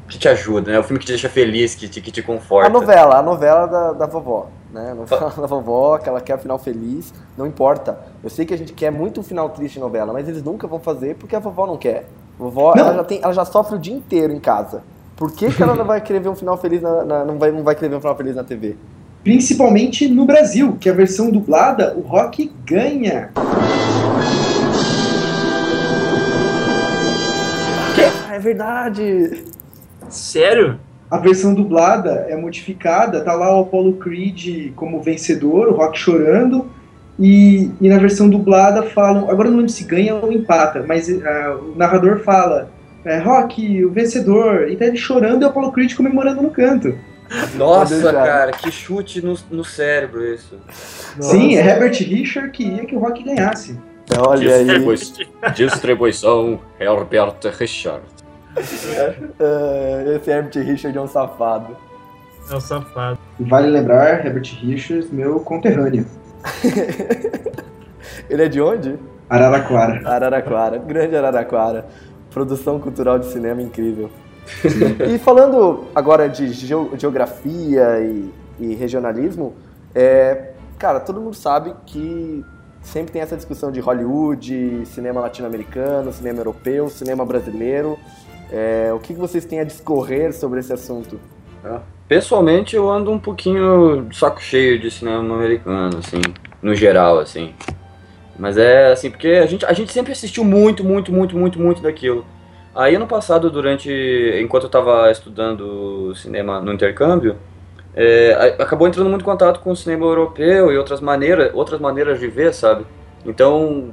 que 0.09 0.18
te 0.18 0.28
ajuda, 0.28 0.72
né? 0.72 0.78
O 0.78 0.82
filme 0.82 0.99
que 0.99 1.07
te 1.07 1.12
deixa 1.12 1.28
feliz, 1.28 1.74
que 1.74 1.88
te, 1.88 2.01
que 2.01 2.11
te 2.11 2.22
conforta. 2.22 2.66
A 2.66 2.70
novela, 2.70 3.16
a 3.18 3.22
novela 3.22 3.66
da, 3.66 3.92
da 3.92 4.07
vovó, 4.07 4.51
né? 4.70 4.90
A 4.92 4.94
novela 4.94 5.30
da 5.36 5.46
vovó, 5.46 5.98
que 5.98 6.08
ela 6.08 6.20
quer 6.20 6.34
o 6.36 6.38
final 6.38 6.58
feliz, 6.58 7.12
não 7.36 7.46
importa. 7.46 7.98
Eu 8.22 8.30
sei 8.30 8.44
que 8.46 8.54
a 8.54 8.58
gente 8.58 8.72
quer 8.72 8.90
muito 8.90 9.20
um 9.20 9.22
final 9.22 9.48
triste 9.50 9.76
em 9.76 9.80
novela, 9.80 10.12
mas 10.12 10.28
eles 10.28 10.42
nunca 10.42 10.66
vão 10.66 10.78
fazer 10.80 11.16
porque 11.16 11.34
a 11.36 11.38
vovó 11.38 11.66
não 11.66 11.76
quer. 11.76 12.06
A 12.38 12.42
vovó, 12.42 12.74
Não. 12.76 12.84
ela 12.86 12.94
já, 12.94 13.04
tem, 13.04 13.20
ela 13.22 13.32
já 13.32 13.44
sofre 13.44 13.76
o 13.76 13.78
dia 13.78 13.94
inteiro 13.94 14.32
em 14.32 14.40
casa. 14.40 14.82
Por 15.16 15.32
que, 15.32 15.50
que 15.52 15.62
ela 15.62 15.74
não 15.74 15.84
vai 15.86 16.00
querer 16.00 16.20
ver 16.20 16.28
um 16.28 16.36
final 16.36 16.56
feliz 16.56 16.80
na, 16.82 17.04
na- 17.04 17.24
não, 17.24 17.38
vai, 17.38 17.50
não 17.50 17.62
vai 17.64 17.74
querer 17.74 17.88
ver 17.88 17.96
um 17.96 18.00
final 18.00 18.16
feliz 18.16 18.36
na 18.36 18.44
TV? 18.44 18.76
Principalmente 19.24 20.08
no 20.08 20.24
Brasil, 20.24 20.76
que 20.80 20.88
a 20.88 20.92
versão 20.92 21.30
dublada, 21.30 21.92
o 21.96 22.00
Rock 22.02 22.52
ganha. 22.64 23.30
Ah, 28.28 28.34
é 28.34 28.38
verdade! 28.38 29.44
Sério? 30.08 30.78
A 31.11 31.16
versão 31.16 31.54
dublada 31.54 32.26
é 32.28 32.36
modificada, 32.36 33.22
tá 33.22 33.32
lá 33.32 33.56
o 33.56 33.62
Apollo 33.62 33.94
Creed 33.94 34.72
como 34.74 35.02
vencedor, 35.02 35.68
o 35.68 35.74
Rock 35.74 35.98
chorando, 35.98 36.66
e, 37.18 37.70
e 37.80 37.88
na 37.88 37.98
versão 37.98 38.28
dublada 38.28 38.82
falam, 38.82 39.30
agora 39.30 39.48
eu 39.48 39.52
não 39.52 39.59
lembro 39.59 39.72
se 39.72 39.84
ganha 39.84 40.14
ou 40.14 40.30
empata, 40.30 40.84
mas 40.86 41.09
ah, 41.11 41.59
o 41.61 41.76
narrador 41.76 42.20
fala, 42.20 42.70
é, 43.04 43.18
Rock, 43.18 43.84
o 43.84 43.90
vencedor, 43.90 44.68
e 44.70 44.76
tá 44.76 44.86
ele 44.86 44.96
chorando 44.96 45.42
e 45.42 45.44
o 45.44 45.48
Apollo 45.48 45.72
Creed 45.72 45.94
comemorando 45.94 46.42
no 46.42 46.50
canto. 46.50 46.94
Nossa, 47.56 48.12
cara, 48.12 48.52
que 48.52 48.70
chute 48.70 49.20
no, 49.20 49.36
no 49.50 49.64
cérebro 49.64 50.24
isso. 50.24 50.56
Sim, 51.20 51.56
é 51.56 51.66
Herbert 51.66 51.98
Richard 51.98 52.50
que 52.50 52.64
ia 52.64 52.84
que 52.86 52.96
o 52.96 52.98
Rock 52.98 53.22
ganhasse. 53.22 53.78
Olha 54.16 54.54
aí. 54.54 54.66
Distribuição 55.54 56.61
Herbert 56.80 57.38
Richard. 57.59 58.02
Ah, 58.57 60.14
esse 60.16 60.30
Herbert 60.30 60.64
Richard 60.64 60.96
é 60.96 61.01
um 61.01 61.07
safado. 61.07 61.76
É 62.51 62.55
o 62.55 62.61
safado. 62.61 63.18
Vale 63.38 63.68
lembrar, 63.68 64.24
Herbert 64.24 64.49
Richards, 64.61 65.11
meu 65.11 65.40
conterrâneo, 65.40 66.07
Ele 68.30 68.42
é 68.42 68.49
de 68.49 68.61
onde? 68.61 68.96
Araraquara. 69.28 70.09
Araraquara, 70.09 70.78
grande 70.78 71.16
Araraquara. 71.16 71.86
Produção 72.30 72.78
cultural 72.78 73.18
de 73.18 73.26
cinema 73.26 73.61
incrível. 73.62 74.11
e 75.12 75.18
falando 75.18 75.84
agora 75.94 76.28
de 76.28 76.49
geo- 76.53 76.90
geografia 76.96 78.01
e, 78.01 78.32
e 78.59 78.74
regionalismo, 78.74 79.55
é, 79.94 80.53
cara, 80.78 81.01
todo 81.01 81.20
mundo 81.20 81.34
sabe 81.36 81.74
que 81.84 82.44
sempre 82.80 83.12
tem 83.12 83.20
essa 83.20 83.36
discussão 83.36 83.70
de 83.70 83.80
Hollywood, 83.80 84.86
cinema 84.86 85.20
latino-americano, 85.20 86.12
cinema 86.12 86.38
europeu, 86.38 86.88
cinema 86.88 87.24
brasileiro. 87.26 87.99
É, 88.51 88.90
o 88.94 88.99
que 88.99 89.12
vocês 89.12 89.44
têm 89.44 89.61
a 89.61 89.64
discorrer 89.64 90.32
sobre 90.32 90.61
esse 90.61 90.72
assunto? 90.72 91.20
Pessoalmente, 92.09 92.74
eu 92.74 92.88
ando 92.90 93.11
um 93.11 93.18
pouquinho 93.18 94.07
de 94.09 94.16
saco 94.16 94.40
cheio 94.40 94.78
de 94.78 94.90
cinema 94.90 95.18
americano, 95.34 95.99
assim, 95.99 96.20
no 96.62 96.74
geral, 96.74 97.18
assim. 97.18 97.55
Mas 98.38 98.57
é 98.57 98.92
assim, 98.92 99.11
porque 99.11 99.28
a 99.28 99.46
gente, 99.46 99.66
a 99.66 99.72
gente 99.72 99.92
sempre 99.92 100.12
assistiu 100.12 100.44
muito, 100.44 100.82
muito, 100.84 101.12
muito, 101.12 101.36
muito, 101.36 101.61
muito 101.61 101.82
daquilo. 101.82 102.24
Aí 102.74 102.94
ano 102.94 103.07
passado, 103.07 103.51
durante. 103.51 103.90
enquanto 104.40 104.64
eu 104.64 104.70
tava 104.70 105.11
estudando 105.11 106.14
cinema 106.14 106.61
no 106.61 106.72
intercâmbio, 106.72 107.36
é, 107.94 108.55
acabou 108.59 108.86
entrando 108.86 109.11
muito 109.11 109.22
em 109.22 109.24
contato 109.24 109.61
com 109.61 109.72
o 109.72 109.76
cinema 109.76 110.07
europeu 110.07 110.72
e 110.72 110.78
outras 110.78 111.01
maneiras, 111.01 111.51
outras 111.53 111.80
maneiras 111.80 112.20
de 112.20 112.28
ver, 112.28 112.55
sabe? 112.55 112.86
Então 113.26 113.92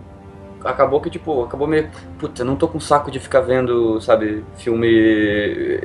acabou 0.65 0.99
que, 0.99 1.09
tipo, 1.09 1.43
acabou 1.43 1.67
meio. 1.67 1.89
Puta, 2.19 2.43
não 2.43 2.55
tô 2.55 2.67
com 2.67 2.79
saco 2.79 3.09
de 3.11 3.19
ficar 3.19 3.41
vendo, 3.41 4.01
sabe, 4.01 4.43
filme. 4.57 4.87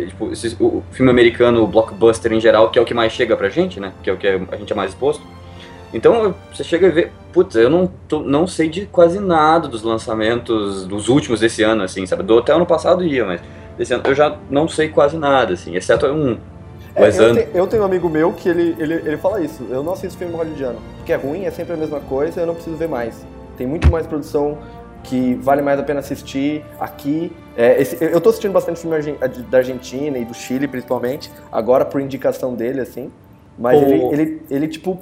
Tipo, 0.08 0.32
esses- 0.32 0.56
o 0.58 0.82
filme 0.90 1.10
americano, 1.10 1.62
o 1.62 1.66
blockbuster 1.66 2.32
em 2.32 2.40
geral, 2.40 2.70
que 2.70 2.78
é 2.78 2.82
o 2.82 2.84
que 2.84 2.94
mais 2.94 3.12
chega 3.12 3.36
pra 3.36 3.48
gente, 3.48 3.78
né? 3.78 3.92
Que 4.02 4.10
é 4.10 4.12
o 4.12 4.16
que 4.16 4.26
a 4.26 4.56
gente 4.56 4.72
é 4.72 4.76
mais 4.76 4.90
exposto. 4.90 5.22
Então 5.92 6.34
você 6.52 6.62
chega 6.62 6.86
e 6.86 6.90
vê, 6.90 7.08
putz, 7.32 7.56
eu 7.56 7.68
não, 7.68 7.90
tô- 8.08 8.20
não 8.22 8.46
sei 8.46 8.68
de 8.68 8.86
quase 8.86 9.18
nada 9.18 9.66
dos 9.66 9.82
lançamentos 9.82 10.86
dos 10.86 11.08
últimos 11.08 11.40
desse 11.40 11.62
ano, 11.64 11.82
assim, 11.82 12.06
sabe? 12.06 12.22
Do 12.22 12.38
até 12.38 12.52
ano 12.52 12.64
passado 12.64 13.02
ia, 13.04 13.24
mas 13.24 13.40
desse 13.76 13.92
ano 13.92 14.02
eu 14.06 14.14
já 14.14 14.36
não 14.48 14.68
sei 14.68 14.88
quase 14.88 15.16
nada, 15.16 15.54
assim, 15.54 15.74
exceto 15.74 16.06
um. 16.06 16.38
É, 16.94 17.02
eu, 17.08 17.34
te- 17.34 17.48
eu 17.54 17.66
tenho 17.66 17.82
um 17.82 17.86
amigo 17.86 18.08
meu 18.08 18.32
que 18.32 18.48
ele, 18.48 18.76
ele, 18.78 18.94
ele 18.94 19.16
fala 19.16 19.40
isso. 19.40 19.64
Eu 19.70 19.82
não 19.82 19.92
assisto 19.92 20.16
filme 20.18 20.34
hollywoodiano. 20.34 20.78
Porque 20.98 21.12
é 21.12 21.16
ruim, 21.16 21.44
é 21.44 21.50
sempre 21.50 21.72
a 21.74 21.76
mesma 21.76 22.00
coisa, 22.00 22.40
eu 22.40 22.46
não 22.46 22.54
preciso 22.54 22.76
ver 22.76 22.88
mais. 22.88 23.24
Tem 23.60 23.66
muito 23.66 23.90
mais 23.90 24.06
produção 24.06 24.56
que 25.04 25.34
vale 25.34 25.60
mais 25.60 25.78
a 25.78 25.82
pena 25.82 26.00
assistir 26.00 26.64
aqui. 26.80 27.30
É, 27.54 27.78
esse- 27.78 28.02
eu 28.02 28.18
tô 28.18 28.30
assistindo 28.30 28.52
bastante 28.52 28.80
filme 28.80 28.96
argen- 28.96 29.18
da 29.50 29.58
Argentina 29.58 30.16
e 30.16 30.24
do 30.24 30.32
Chile, 30.32 30.66
principalmente, 30.66 31.30
agora 31.52 31.84
por 31.84 32.00
indicação 32.00 32.54
dele, 32.54 32.80
assim. 32.80 33.12
Mas 33.58 33.78
O- 33.78 33.84
ele, 33.84 34.02
ele, 34.14 34.42
ele, 34.50 34.66
tipo, 34.68 34.98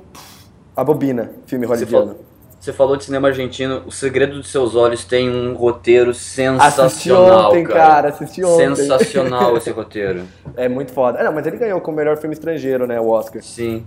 abobina 0.77 1.31
filme 1.47 1.67
Você 1.67 1.85
hollywoodiano. 1.85 2.07
falou, 2.15 2.25
você 2.59 2.73
falou 2.73 2.97
de 2.97 3.05
cinema 3.05 3.29
argentino, 3.29 3.85
O 3.87 3.93
Segredo 3.93 4.35
dos 4.39 4.51
Seus 4.51 4.75
Olhos 4.75 5.05
tem 5.05 5.31
um 5.31 5.55
roteiro 5.55 6.11
Assisti 6.11 6.33
sensacional, 6.35 7.51
ontem, 7.51 7.63
cara. 7.63 8.09
assisti 8.09 8.45
ontem. 8.45 8.75
Sensacional 8.75 9.57
esse 9.57 9.71
roteiro. 9.71 10.25
É 10.57 10.69
muito 10.69 10.91
foda. 10.93 11.21
Ah, 11.21 11.23
não, 11.25 11.33
mas 11.33 11.47
ele 11.47 11.59
ganhou 11.59 11.81
como 11.81 11.97
melhor 11.97 12.17
filme 12.17 12.35
estrangeiro, 12.35 12.89
né, 12.89 13.01
o 13.01 13.07
Oscar. 13.09 13.41
Sim. 13.41 13.87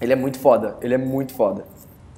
Ele 0.00 0.12
é 0.12 0.16
muito 0.16 0.38
foda. 0.38 0.76
Ele 0.80 0.94
é 0.94 0.98
muito 0.98 1.34
foda. 1.34 1.64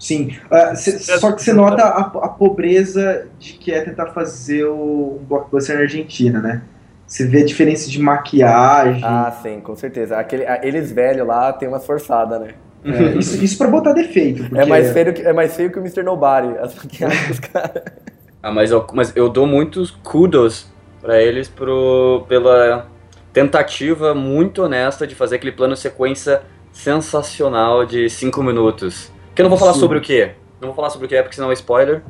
Sim, 0.00 0.34
uh, 0.50 0.74
cê, 0.74 0.98
só 0.98 1.30
que 1.30 1.42
você 1.42 1.52
nota 1.52 1.82
a, 1.82 2.00
a, 2.00 2.28
pobreza 2.28 3.26
de 3.38 3.52
que 3.52 3.70
é 3.70 3.82
tentar 3.82 4.06
fazer 4.06 4.64
o, 4.64 5.18
um 5.20 5.24
blockbuster 5.26 5.76
na 5.76 5.82
Argentina, 5.82 6.40
né? 6.40 6.62
Você 7.06 7.26
vê 7.26 7.42
a 7.42 7.44
diferença 7.44 7.90
de 7.90 8.00
maquiagem. 8.00 9.02
Ah, 9.04 9.30
sim, 9.42 9.60
com 9.60 9.76
certeza. 9.76 10.16
Aquele, 10.16 10.44
eles 10.62 10.90
velhos 10.90 11.26
lá 11.26 11.52
tem 11.52 11.68
uma 11.68 11.80
forçada, 11.80 12.38
né? 12.38 12.54
É, 12.82 13.18
isso, 13.18 13.44
isso 13.44 13.58
pra 13.58 13.68
botar 13.68 13.92
defeito. 13.92 14.44
É, 14.56 14.64
mais 14.64 14.90
feio 14.90 15.12
que, 15.12 15.20
é 15.20 15.32
mais 15.34 15.54
feio 15.54 15.70
que 15.70 15.78
o 15.78 15.82
Mr. 15.82 16.02
Nobody, 16.02 16.56
as 16.58 16.74
maquiagens 16.74 17.28
dos 17.28 17.40
caras. 17.40 17.82
Ah, 18.42 18.50
mas 18.50 18.70
eu, 18.70 18.86
mas 18.94 19.14
eu 19.14 19.28
dou 19.28 19.46
muitos 19.46 19.90
kudos 19.90 20.66
para 21.02 21.20
eles 21.20 21.46
pro, 21.46 22.24
pela 22.26 22.86
tentativa 23.34 24.14
muito 24.14 24.62
honesta 24.62 25.06
de 25.06 25.14
fazer 25.14 25.36
aquele 25.36 25.52
plano 25.52 25.76
sequência 25.76 26.40
sensacional 26.72 27.84
de 27.84 28.08
5 28.08 28.42
minutos. 28.42 29.12
Que 29.34 29.42
eu 29.42 29.44
não 29.44 29.50
vou 29.50 29.58
falar 29.58 29.74
Sim. 29.74 29.80
sobre 29.80 29.98
o 29.98 30.00
que. 30.00 30.30
Não 30.60 30.68
vou 30.68 30.74
falar 30.74 30.90
sobre 30.90 31.06
o 31.06 31.08
que 31.08 31.16
é 31.16 31.22
porque 31.22 31.36
senão 31.36 31.50
é 31.50 31.54
spoiler. 31.54 32.02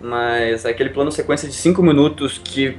Mas 0.00 0.64
é 0.64 0.70
aquele 0.70 0.90
plano 0.90 1.10
sequência 1.10 1.48
de 1.48 1.54
5 1.54 1.82
minutos 1.82 2.38
que. 2.42 2.76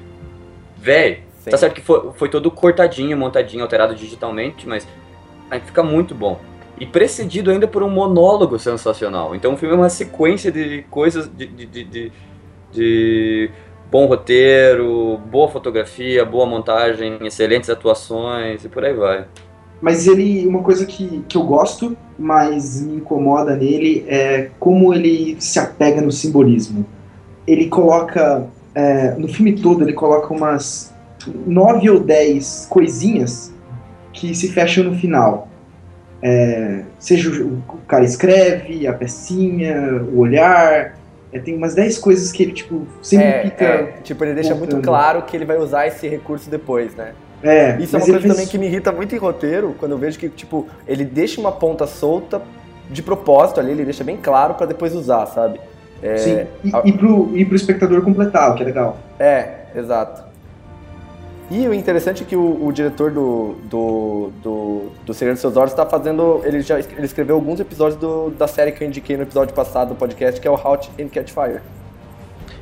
Véi, 0.78 1.24
tá 1.50 1.58
certo 1.58 1.74
que 1.74 1.82
foi, 1.82 2.12
foi 2.14 2.30
todo 2.30 2.52
cortadinho, 2.52 3.18
montadinho, 3.18 3.64
alterado 3.64 3.96
digitalmente, 3.96 4.68
mas 4.68 4.88
aí 5.50 5.60
fica 5.60 5.82
muito 5.82 6.14
bom. 6.14 6.40
E 6.80 6.86
precedido 6.86 7.50
ainda 7.50 7.68
por 7.68 7.82
um 7.82 7.90
monólogo 7.90 8.60
sensacional. 8.60 9.34
Então 9.34 9.54
o 9.54 9.58
filme 9.58 9.74
é 9.74 9.78
uma 9.78 9.90
sequência 9.90 10.52
de 10.52 10.84
coisas, 10.90 11.28
de, 11.28 11.48
de, 11.48 11.66
de, 11.66 11.84
de, 11.84 12.12
de 12.72 13.52
bom 13.90 14.06
roteiro, 14.06 15.18
boa 15.26 15.48
fotografia, 15.48 16.26
boa 16.26 16.46
montagem, 16.46 17.18
excelentes 17.22 17.70
atuações 17.70 18.66
e 18.66 18.70
por 18.70 18.84
aí 18.84 18.94
vai. 18.94 19.26
Mas 19.82 20.08
ele, 20.08 20.48
uma 20.48 20.62
coisa 20.62 20.86
que, 20.86 21.24
que 21.28 21.38
eu 21.38 21.44
gosto, 21.44 21.96
mas 22.18 22.82
me 22.82 22.96
incomoda 22.96 23.56
nele, 23.56 24.06
é 24.08 24.50
como 24.60 24.94
ele 24.94 25.36
se 25.40 25.60
apega 25.60 26.02
no 26.02 26.12
simbolismo. 26.12 26.86
Ele 27.46 27.68
coloca, 27.68 28.48
é, 28.74 29.12
no 29.12 29.28
filme 29.28 29.54
todo, 29.60 29.84
ele 29.84 29.94
coloca 29.94 30.34
umas 30.34 30.94
nove 31.46 31.90
ou 31.90 32.00
dez 32.00 32.68
coisinhas 32.70 33.54
que 34.14 34.34
se 34.34 34.50
fecham 34.50 34.86
no 34.86 34.96
final. 34.96 35.48
É, 36.22 36.84
seja 36.98 37.30
o, 37.30 37.58
o 37.58 37.78
cara 37.88 38.04
escreve, 38.04 38.88
a 38.88 38.94
pecinha, 38.94 40.02
o 40.12 40.20
olhar, 40.20 40.96
é, 41.36 41.40
tem 41.40 41.54
umas 41.56 41.76
10 41.76 41.98
coisas 41.98 42.32
que 42.32 42.44
ele, 42.44 42.54
tipo, 42.54 42.88
sempre 43.02 43.28
é, 43.28 43.44
fica. 43.44 43.66
É, 43.66 43.84
tipo, 44.04 44.24
ele 44.24 44.34
deixa 44.34 44.56
voltando. 44.56 44.76
muito 44.76 44.86
claro 44.86 45.22
que 45.24 45.36
ele 45.36 45.44
vai 45.44 45.58
usar 45.58 45.86
esse 45.86 46.08
recurso 46.08 46.50
depois, 46.50 46.96
né? 46.96 47.14
É, 47.44 47.78
Isso 47.80 47.96
é 47.96 48.00
uma 48.00 48.06
coisa 48.06 48.22
fez... 48.22 48.34
também 48.34 48.48
que 48.48 48.58
me 48.58 48.66
irrita 48.66 48.92
muito 48.92 49.14
em 49.14 49.18
roteiro, 49.18 49.76
quando 49.80 49.92
eu 49.92 49.98
vejo 49.98 50.18
que, 50.18 50.30
tipo, 50.30 50.68
ele 50.88 51.04
deixa 51.04 51.40
uma 51.40 51.52
ponta 51.52 51.86
solta 51.86 52.42
de 52.90 53.02
propósito 53.02 53.60
ali, 53.60 53.72
ele 53.72 53.84
deixa 53.84 54.04
bem 54.04 54.18
claro 54.18 54.54
para 54.56 54.66
depois 54.66 54.96
usar, 54.96 55.26
sabe? 55.28 55.60
É, 56.02 56.18
Sim, 56.18 56.46
e, 56.64 56.76
a... 56.76 56.82
e, 56.86 56.94
pro, 56.94 57.32
e 57.36 57.46
pro 57.46 57.56
espectador 57.56 58.02
completar, 58.02 58.52
o 58.52 58.56
que 58.56 58.64
é 58.64 58.66
legal. 58.66 58.98
É, 59.20 59.66
exato. 59.76 60.26
E 61.50 61.68
o 61.68 61.74
interessante 61.74 62.24
é 62.24 62.26
que 62.26 62.36
o, 62.36 62.66
o 62.66 62.72
diretor 62.72 63.12
do, 63.12 63.56
do, 63.66 64.32
do, 64.42 64.82
do 65.06 65.14
Segredo 65.14 65.36
dos 65.36 65.42
Seus 65.42 65.56
Olhos 65.56 65.72
está 65.72 65.86
fazendo. 65.86 66.42
Ele 66.44 66.62
já 66.62 66.80
ele 66.80 67.06
escreveu 67.06 67.36
alguns 67.36 67.60
episódios 67.60 68.00
do, 68.00 68.32
da 68.32 68.48
série 68.48 68.72
que 68.72 68.84
eu 68.84 68.88
indiquei 68.88 69.16
no 69.16 69.24
episódio 69.24 69.54
passado 69.54 69.90
do 69.90 69.96
podcast, 69.96 70.42
que 70.42 70.48
é 70.48 70.52
o 70.52 70.56
Hot 70.56 70.90
and 71.00 71.10
Catch 71.10 71.30
Fire. 71.30 71.62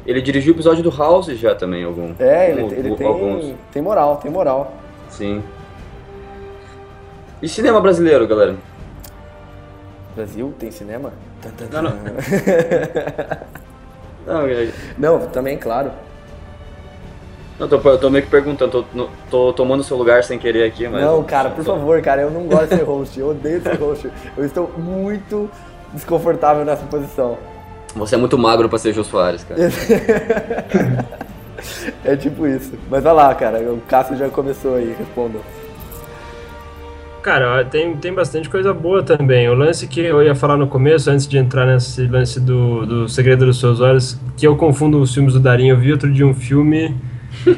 Ele 0.06 0.22
dirigiu 0.22 0.54
o 0.54 0.56
episódio 0.56 0.84
do 0.84 0.90
House 0.90 1.28
já 1.28 1.56
também, 1.56 1.84
algum. 1.84 2.14
É, 2.20 2.52
ele, 2.52 2.62
ele 2.76 2.92
o, 2.92 2.96
tem, 2.96 3.08
alguns. 3.08 3.54
tem 3.72 3.82
moral, 3.82 4.18
tem 4.18 4.30
moral. 4.30 4.74
Sim. 5.10 5.42
E 7.42 7.48
cinema 7.48 7.80
brasileiro, 7.80 8.28
galera? 8.28 8.56
Brasil 10.16 10.54
tem 10.60 10.72
cinema? 10.72 11.14
Não, 11.72 11.82
não. 11.82 11.92
não, 14.26 15.20
não, 15.20 15.28
também, 15.28 15.58
claro. 15.58 15.92
Não, 17.60 17.68
tô, 17.68 17.78
eu 17.78 17.98
tô 17.98 18.10
meio 18.10 18.24
que 18.26 18.32
perguntando, 18.32 18.84
tô, 18.84 19.08
tô 19.30 19.54
tomando 19.54 19.84
seu 19.84 19.96
lugar 19.96 20.24
sem 20.24 20.40
querer 20.40 20.66
aqui, 20.66 20.88
mas. 20.88 21.02
Não, 21.02 21.24
cara, 21.24 21.50
por 21.50 21.64
favor, 21.64 22.02
cara, 22.02 22.22
eu 22.24 22.32
não 22.32 22.44
gosto 22.48 22.70
de 22.70 22.78
ser 22.78 22.84
host, 22.84 23.20
eu 23.20 23.30
odeio 23.30 23.62
ser 23.62 23.76
host. 23.80 24.12
Eu 24.36 24.46
estou 24.46 24.72
muito 24.78 25.50
desconfortável 25.94 26.66
nessa 26.66 26.86
posição. 26.86 27.38
Você 27.96 28.16
é 28.16 28.18
muito 28.18 28.38
magro 28.38 28.68
pra 28.68 28.80
ser 28.80 28.94
Jô 28.94 29.04
Soares, 29.04 29.44
cara. 29.44 29.60
é 32.04 32.16
tipo 32.16 32.48
isso. 32.48 32.74
Mas 32.90 33.04
vai 33.04 33.14
lá, 33.14 33.34
cara, 33.36 33.60
o 33.72 33.82
Cássio 33.88 34.18
já 34.18 34.30
começou 34.30 34.76
aí, 34.76 34.96
responda. 34.98 35.40
Cara, 37.22 37.64
tem, 37.64 37.96
tem 37.96 38.14
bastante 38.14 38.50
coisa 38.50 38.74
boa 38.74 39.02
também. 39.02 39.48
O 39.48 39.54
lance 39.54 39.88
que 39.88 40.02
eu 40.02 40.22
ia 40.22 40.36
falar 40.36 40.58
no 40.58 40.68
começo, 40.68 41.10
antes 41.10 41.26
de 41.26 41.38
entrar 41.38 41.66
nesse 41.66 42.06
lance 42.06 42.38
do, 42.38 42.86
do 42.86 43.08
Segredo 43.08 43.46
dos 43.46 43.62
Seus 43.62 43.80
Olhos, 43.80 44.20
que 44.36 44.46
eu 44.46 44.58
confundo 44.58 45.00
os 45.00 45.14
filmes 45.14 45.34
do 45.34 45.40
Darinho. 45.40 45.74
Eu 45.74 45.80
vi 45.80 45.94
outro 45.94 46.12
dia 46.12 46.28
um 46.28 46.34
filme 46.34 46.94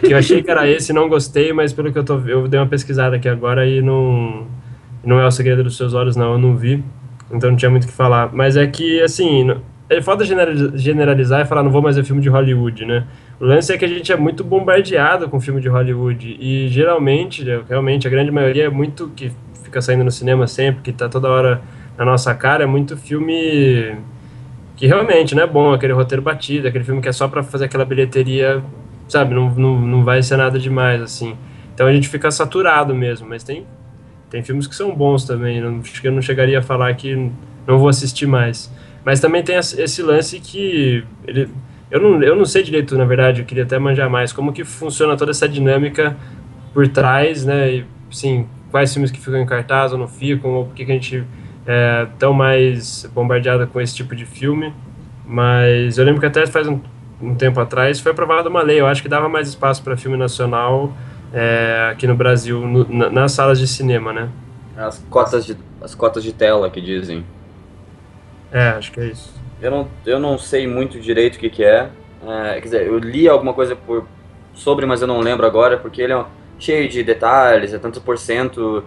que 0.06 0.14
eu 0.14 0.18
achei 0.18 0.44
que 0.44 0.52
era 0.52 0.70
esse, 0.70 0.94
não 0.94 1.10
gostei, 1.10 1.52
mas 1.52 1.74
pelo 1.74 1.92
que 1.92 1.98
eu 1.98 2.04
tô 2.04 2.20
eu 2.28 2.48
dei 2.48 2.60
uma 2.60 2.68
pesquisada 2.68 3.16
aqui 3.16 3.28
agora 3.28 3.68
e 3.68 3.82
não 3.82 4.46
não 5.04 5.20
é 5.20 5.26
o 5.26 5.32
segredo 5.32 5.64
dos 5.64 5.78
seus 5.78 5.94
olhos 5.96 6.16
não, 6.16 6.34
eu 6.34 6.40
não 6.40 6.56
vi. 6.56 6.84
Então 7.32 7.50
não 7.50 7.58
tinha 7.58 7.72
muito 7.72 7.86
o 7.86 7.88
que 7.88 7.94
falar, 7.94 8.30
mas 8.34 8.56
é 8.56 8.68
que 8.68 9.02
assim, 9.02 9.52
é 9.90 10.02
foda 10.02 10.26
generalizar 10.26 11.42
e 11.42 11.46
falar 11.46 11.64
não 11.64 11.72
vou 11.72 11.82
mais 11.82 11.96
ver 11.96 12.04
filme 12.04 12.22
de 12.22 12.30
Hollywood, 12.30 12.86
né? 12.86 13.06
O 13.40 13.46
lance 13.46 13.72
é 13.72 13.78
que 13.78 13.86
a 13.86 13.88
gente 13.88 14.12
é 14.12 14.16
muito 14.16 14.44
bombardeado 14.44 15.30
com 15.30 15.40
filme 15.40 15.62
de 15.62 15.70
Hollywood 15.70 16.38
e 16.40 16.68
geralmente, 16.70 17.44
realmente 17.70 18.08
a 18.08 18.10
grande 18.10 18.32
maioria 18.32 18.66
é 18.66 18.70
muito 18.70 19.10
que 19.16 19.32
fica 19.64 19.82
saindo 19.82 20.04
no 20.04 20.12
cinema 20.12 20.48
sempre, 20.48 20.82
que 20.82 20.92
tá 20.92 21.08
toda 21.08 21.30
hora 21.30 21.62
na 21.98 22.04
nossa 22.04 22.34
cara, 22.34 22.64
é 22.64 22.68
muito 22.68 22.98
filme 22.98 23.96
que 24.76 24.88
realmente 24.88 25.36
não 25.36 25.44
é 25.44 25.48
bom, 25.48 25.72
aquele 25.72 25.94
roteiro 25.94 26.22
batido, 26.22 26.68
aquele 26.68 26.84
filme 26.84 27.02
que 27.02 27.08
é 27.08 27.12
só 27.12 27.28
para 27.28 27.44
fazer 27.44 27.66
aquela 27.66 27.86
bilheteria 27.86 28.64
sabe, 29.08 29.34
não, 29.34 29.50
não, 29.52 29.80
não 29.80 30.04
vai 30.04 30.22
ser 30.24 30.38
nada 30.38 30.58
demais, 30.58 31.02
assim. 31.02 31.36
Então 31.74 31.88
a 31.88 31.94
gente 31.94 32.08
fica 32.08 32.32
saturado 32.32 32.96
mesmo, 32.96 33.28
mas 33.28 33.44
tem, 33.44 33.66
tem 34.30 34.44
filmes 34.44 34.66
que 34.68 34.76
são 34.76 34.94
bons 34.96 35.26
também, 35.26 35.62
não, 35.62 35.82
eu 36.04 36.12
não 36.12 36.22
chegaria 36.22 36.60
a 36.60 36.62
falar 36.62 36.94
que 36.96 37.32
não 37.68 37.78
vou 37.78 37.90
assistir 37.90 38.26
mais. 38.26 38.72
Mas 39.06 39.20
também 39.20 39.44
tem 39.44 39.56
esse 39.56 40.02
lance 40.02 40.40
que 40.40 41.04
ele, 41.28 41.50
eu, 41.92 42.02
não, 42.02 42.24
eu 42.24 42.36
não 42.36 42.46
sei 42.46 42.64
direito, 42.64 42.98
na 42.98 43.06
verdade, 43.06 43.42
eu 43.42 43.46
queria 43.46 43.64
até 43.64 43.78
manjar 43.78 44.10
mais, 44.10 44.34
como 44.34 44.52
que 44.52 44.64
funciona 44.64 45.16
toda 45.16 45.32
essa 45.32 45.48
dinâmica 45.48 46.18
por 46.74 46.88
trás, 46.88 47.46
né, 47.46 47.72
e, 47.72 47.86
sim, 48.12 48.48
quais 48.72 48.92
filmes 48.92 49.12
que 49.12 49.20
ficam 49.20 49.40
em 49.40 49.46
cartaz 49.46 49.94
ou 49.94 50.00
não 50.00 50.08
ficam, 50.08 50.52
ou 50.52 50.66
por 50.66 50.74
que 50.74 50.84
a 50.84 50.88
gente 50.88 51.24
é 51.68 52.08
tão 52.18 52.34
mais 52.34 53.10
bombardeada 53.14 53.68
com 53.68 53.80
esse 53.80 53.96
tipo 53.96 54.16
de 54.16 54.26
filme. 54.26 54.74
Mas 55.26 55.98
eu 55.98 56.06
lembro 56.06 56.20
que 56.20 56.28
até 56.28 56.46
faz 56.46 56.68
um 56.68 56.80
um 57.22 57.36
tempo 57.36 57.60
atrás, 57.60 58.00
foi 58.00 58.12
aprovada 58.12 58.50
uma 58.50 58.62
lei, 58.62 58.80
eu 58.80 58.88
acho 58.88 59.02
que 59.02 59.10
dava 59.10 59.30
mais 59.30 59.48
espaço 59.48 59.82
para 59.84 59.96
filme 59.96 60.18
nacional 60.18 60.94
é, 61.34 61.90
aqui 61.92 62.08
no 62.08 62.16
Brasil, 62.16 62.62
no, 62.62 62.88
na, 62.90 63.10
nas 63.10 63.32
salas 63.32 63.60
de 63.60 63.68
cinema, 63.68 64.14
né? 64.14 64.30
As 64.78 65.04
cotas 65.10 65.46
de, 65.46 65.58
as 65.82 65.96
cotas 65.96 66.24
de 66.24 66.34
tela 66.34 66.70
que 66.70 66.82
dizem. 66.82 67.26
É, 68.56 68.70
acho 68.70 68.90
que 68.94 69.02
é 69.02 69.08
isso. 69.08 69.34
Eu 69.62 69.70
não, 69.70 69.88
eu 70.06 70.18
não 70.18 70.38
sei 70.38 70.66
muito 70.66 70.98
direito 70.98 71.36
o 71.36 71.40
que, 71.40 71.50
que 71.50 71.64
é. 71.64 71.90
é. 72.26 72.54
Quer 72.54 72.62
dizer, 72.62 72.88
eu 72.88 72.98
li 72.98 73.28
alguma 73.28 73.54
coisa 73.54 73.76
por, 73.76 74.08
sobre, 74.54 74.86
mas 74.86 75.02
eu 75.02 75.08
não 75.08 75.20
lembro 75.20 75.46
agora, 75.46 75.78
porque 75.78 76.02
ele 76.02 76.14
é 76.14 76.26
cheio 76.58 76.88
de 76.88 77.04
detalhes, 77.04 77.74
é 77.74 77.78
tantos 77.78 78.02
por 78.02 78.18
cento, 78.18 78.82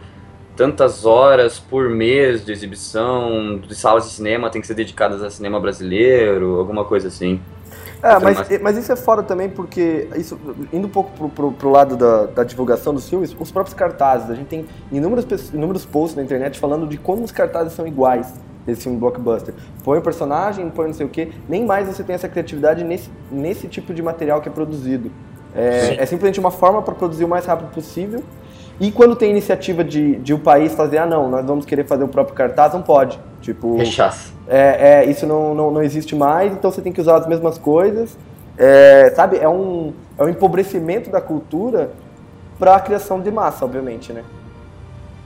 tantas 0.57 1.05
horas 1.05 1.61
por 1.61 1.91
mês 1.91 2.47
de 2.47 2.51
exibição 2.51 3.59
de 3.59 3.75
salas 3.75 4.05
de 4.05 4.13
cinema 4.13 4.49
tem 4.49 4.59
que 4.59 4.67
ser 4.67 4.73
dedicadas 4.73 5.23
a 5.23 5.29
cinema 5.29 5.61
brasileiro, 5.61 6.59
alguma 6.59 6.87
coisa 6.87 7.09
assim. 7.09 7.39
É, 8.03 8.19
mas, 8.19 8.39
mas 8.63 8.79
isso 8.79 8.91
é 8.91 8.97
fora 8.97 9.23
também 9.23 9.51
porque, 9.51 10.09
isso, 10.17 10.41
indo 10.73 10.87
um 10.87 10.91
pouco 10.91 11.11
pro, 11.11 11.29
pro, 11.29 11.53
pro 11.53 11.71
lado 11.71 11.95
da, 11.95 12.25
da, 12.27 12.45
divulgação 12.45 12.95
dos 12.95 13.07
filmes, 13.07 13.37
os 13.39 13.51
próprios 13.51 13.75
cartazes. 13.75 14.31
A 14.31 14.35
gente 14.35 14.47
tem 14.47 14.67
inúmeros, 14.91 15.27
inúmeros 15.53 15.85
posts 15.85 16.17
na 16.17 16.23
internet 16.23 16.59
falando 16.59 16.87
de 16.87 16.97
como 16.97 17.23
os 17.23 17.33
cartazes 17.33 17.75
são 17.75 17.87
iguais 17.87 18.33
desse 18.69 18.83
filme 18.83 18.99
blockbuster. 18.99 19.55
Põe 19.83 19.99
o 19.99 20.03
personagem, 20.03 20.69
põe 20.69 20.89
não 20.89 20.95
sei 20.95 21.07
o 21.07 21.09
quê, 21.09 21.31
nem 21.49 21.65
mais 21.65 21.89
você 21.89 22.05
tem 22.05 22.15
essa 22.15 22.29
criatividade 22.29 22.85
nesse, 22.85 23.11
nesse 23.33 23.67
tipo 23.67 23.95
de 23.95 24.03
material 24.03 24.41
que 24.43 24.49
é 24.49 24.53
produzido. 24.53 25.11
É, 25.55 25.97
é 25.99 26.07
simplesmente 26.07 26.39
uma 26.39 26.51
forma 26.51 26.83
para 26.83 26.95
produzir 26.95 27.25
o 27.25 27.29
mais 27.29 27.47
rápido 27.47 27.71
possível. 27.73 28.23
E 28.79 28.93
quando 28.93 29.17
tem 29.17 29.31
iniciativa 29.31 29.83
de, 29.83 30.17
de 30.17 30.35
o 30.35 30.39
país 30.39 30.75
fazer, 30.75 30.99
ah 30.99 31.07
não, 31.07 31.29
nós 31.29 31.45
vamos 31.45 31.65
querer 31.65 31.85
fazer 31.85 32.05
o 32.05 32.09
próprio 32.09 32.37
cartaz, 32.37 32.75
não 32.75 32.83
pode. 32.83 33.19
Tipo, 33.41 33.77
Rechaço. 33.77 34.35
É, 34.47 35.01
é, 35.01 35.05
isso 35.07 35.27
não, 35.27 35.55
não, 35.55 35.71
não 35.71 35.83
existe 35.83 36.15
mais, 36.15 36.53
então 36.53 36.71
você 36.71 36.83
tem 36.83 36.93
que 36.93 37.01
usar 37.01 37.17
as 37.17 37.27
mesmas 37.27 37.59
coisas. 37.59 38.17
É, 38.57 39.11
sabe, 39.17 39.39
é 39.39 39.49
um, 39.49 39.93
é 40.19 40.23
um 40.23 40.29
empobrecimento 40.29 41.11
da 41.11 41.21
cultura 41.21 41.91
para 42.59 42.77
a 42.77 42.81
criação 42.81 43.21
de 43.21 43.31
massa, 43.31 43.65
obviamente, 43.65 44.13
né? 44.13 44.23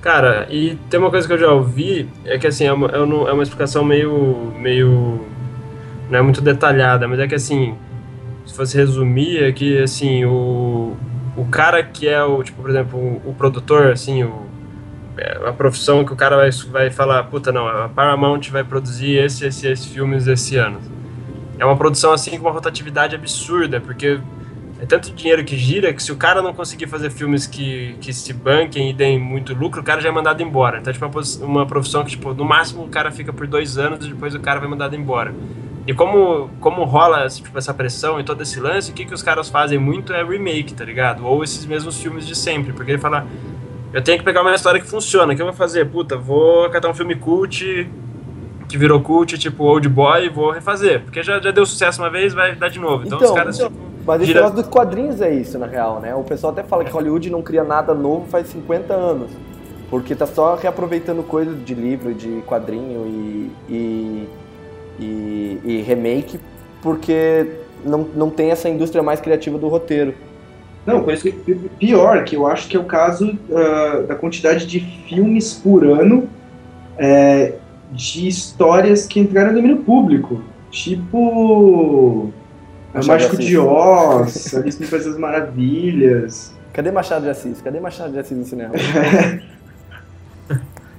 Cara, 0.02 0.48
e 0.50 0.74
tem 0.90 0.98
uma 0.98 1.10
coisa 1.10 1.28
que 1.28 1.32
eu 1.32 1.38
já 1.38 1.52
ouvi, 1.52 2.08
é 2.24 2.36
que 2.36 2.48
assim, 2.48 2.66
é 2.66 2.72
uma, 2.72 2.88
é 2.88 3.32
uma 3.32 3.42
explicação 3.42 3.84
meio, 3.84 4.52
meio. 4.58 5.24
não 6.10 6.18
é 6.18 6.22
muito 6.22 6.40
detalhada, 6.40 7.06
mas 7.06 7.20
é 7.20 7.28
que 7.28 7.36
assim, 7.36 7.76
se 8.44 8.52
fosse 8.52 8.76
resumir, 8.76 9.44
é 9.44 9.52
que 9.52 9.80
assim, 9.80 10.24
o, 10.24 10.96
o 11.36 11.44
cara 11.44 11.84
que 11.84 12.08
é 12.08 12.20
o, 12.24 12.42
tipo, 12.42 12.60
por 12.60 12.70
exemplo, 12.70 12.98
o, 12.98 13.30
o 13.30 13.34
produtor, 13.34 13.92
assim, 13.92 14.24
o, 14.24 14.44
é 15.16 15.48
a 15.48 15.52
profissão 15.52 16.04
que 16.04 16.12
o 16.12 16.16
cara 16.16 16.36
vai, 16.36 16.50
vai 16.50 16.90
falar, 16.90 17.22
puta, 17.24 17.52
não, 17.52 17.68
a 17.68 17.88
Paramount 17.88 18.40
vai 18.50 18.64
produzir 18.64 19.18
esse, 19.18 19.46
esse, 19.46 19.68
esses 19.68 19.86
filmes 19.86 20.26
esse 20.26 20.56
ano. 20.56 20.80
É 21.60 21.64
uma 21.64 21.76
produção 21.76 22.12
assim 22.12 22.32
com 22.38 22.46
uma 22.46 22.52
rotatividade 22.52 23.14
absurda, 23.14 23.80
porque 23.80 24.18
é 24.82 24.84
tanto 24.84 25.12
dinheiro 25.12 25.44
que 25.44 25.56
gira 25.56 25.92
que 25.92 26.02
se 26.02 26.10
o 26.10 26.16
cara 26.16 26.42
não 26.42 26.52
conseguir 26.52 26.88
fazer 26.88 27.08
filmes 27.08 27.46
que, 27.46 27.94
que 28.00 28.12
se 28.12 28.32
banquem 28.32 28.90
e 28.90 28.92
deem 28.92 29.16
muito 29.16 29.54
lucro, 29.54 29.80
o 29.80 29.84
cara 29.84 30.00
já 30.00 30.08
é 30.08 30.12
mandado 30.12 30.42
embora. 30.42 30.78
Então, 30.80 30.92
tipo, 30.92 31.06
uma 31.44 31.64
profissão 31.64 32.02
que, 32.02 32.10
tipo, 32.10 32.34
no 32.34 32.44
máximo 32.44 32.82
o 32.82 32.88
cara 32.88 33.12
fica 33.12 33.32
por 33.32 33.46
dois 33.46 33.78
anos 33.78 34.04
e 34.04 34.08
depois 34.08 34.34
o 34.34 34.40
cara 34.40 34.58
vai 34.58 34.68
mandado 34.68 34.96
embora. 34.96 35.32
E 35.86 35.94
como, 35.94 36.50
como 36.58 36.82
rola 36.82 37.28
tipo, 37.28 37.56
essa 37.56 37.72
pressão 37.72 38.18
e 38.18 38.24
todo 38.24 38.42
esse 38.42 38.58
lance, 38.58 38.90
o 38.90 38.94
que, 38.94 39.04
que 39.04 39.14
os 39.14 39.22
caras 39.22 39.48
fazem 39.48 39.78
muito 39.78 40.12
é 40.12 40.24
remake, 40.24 40.74
tá 40.74 40.84
ligado? 40.84 41.24
Ou 41.24 41.44
esses 41.44 41.64
mesmos 41.64 42.02
filmes 42.02 42.26
de 42.26 42.34
sempre. 42.34 42.72
Porque 42.72 42.90
ele 42.90 42.98
fala, 43.00 43.24
eu 43.92 44.02
tenho 44.02 44.18
que 44.18 44.24
pegar 44.24 44.42
uma 44.42 44.52
história 44.52 44.80
que 44.80 44.86
funciona. 44.88 45.32
O 45.32 45.36
que 45.36 45.42
eu 45.42 45.46
vou 45.46 45.54
fazer? 45.54 45.84
Puta, 45.90 46.16
vou 46.16 46.68
catar 46.70 46.88
um 46.88 46.94
filme 46.94 47.14
cult 47.14 47.88
que 48.68 48.76
virou 48.76 49.00
cult, 49.00 49.38
tipo 49.38 49.62
Old 49.62 49.88
Boy, 49.88 50.26
e 50.26 50.28
vou 50.28 50.50
refazer. 50.50 51.02
Porque 51.02 51.22
já, 51.22 51.38
já 51.38 51.52
deu 51.52 51.64
sucesso 51.64 52.02
uma 52.02 52.10
vez, 52.10 52.34
vai 52.34 52.56
dar 52.56 52.68
de 52.68 52.80
novo. 52.80 53.04
Então, 53.06 53.18
então 53.18 53.30
os 53.30 53.36
caras. 53.36 53.56
Então, 53.56 53.70
tipo, 53.70 53.91
mas 54.04 54.22
esse 54.22 54.34
negócio 54.34 54.56
dos 54.56 54.66
quadrinhos 54.66 55.20
é 55.20 55.32
isso, 55.32 55.58
na 55.58 55.66
real, 55.66 56.00
né? 56.00 56.14
O 56.14 56.22
pessoal 56.22 56.52
até 56.52 56.62
fala 56.62 56.84
que 56.84 56.90
Hollywood 56.90 57.30
não 57.30 57.42
cria 57.42 57.64
nada 57.64 57.94
novo 57.94 58.26
faz 58.28 58.48
50 58.48 58.92
anos. 58.92 59.30
Porque 59.88 60.14
tá 60.14 60.26
só 60.26 60.54
reaproveitando 60.54 61.22
coisas 61.22 61.62
de 61.64 61.74
livro, 61.74 62.14
de 62.14 62.42
quadrinho 62.46 63.06
e, 63.06 63.50
e, 63.68 64.28
e, 64.98 65.60
e 65.64 65.82
remake, 65.82 66.40
porque 66.82 67.58
não, 67.84 68.06
não 68.14 68.30
tem 68.30 68.50
essa 68.50 68.68
indústria 68.68 69.02
mais 69.02 69.20
criativa 69.20 69.58
do 69.58 69.68
roteiro. 69.68 70.14
Não, 70.86 71.02
por 71.02 71.12
isso 71.12 71.22
que 71.22 71.32
pior, 71.78 72.24
que 72.24 72.34
eu 72.34 72.46
acho 72.46 72.68
que 72.68 72.76
é 72.76 72.80
o 72.80 72.84
caso 72.84 73.38
uh, 73.48 74.06
da 74.06 74.14
quantidade 74.14 74.66
de 74.66 74.80
filmes 74.80 75.54
por 75.54 75.84
ano 75.84 76.28
é, 76.98 77.54
de 77.92 78.26
histórias 78.26 79.06
que 79.06 79.20
entraram 79.20 79.50
no 79.50 79.56
domínio 79.56 79.78
público. 79.78 80.42
Tipo. 80.70 82.32
Machado 82.94 83.08
Mágico 83.08 83.36
de, 83.36 83.46
de 83.46 83.58
Oz, 83.58 84.54
Alice 84.54 84.82
no 84.82 84.88
País 84.88 85.04
das 85.06 85.16
Maravilhas. 85.16 86.54
Cadê 86.72 86.90
Machado 86.90 87.22
de 87.22 87.30
Assis? 87.30 87.60
Cadê 87.62 87.80
Machado 87.80 88.12
de 88.12 88.18
Assis 88.18 88.36
no 88.36 88.44
cinema? 88.44 88.74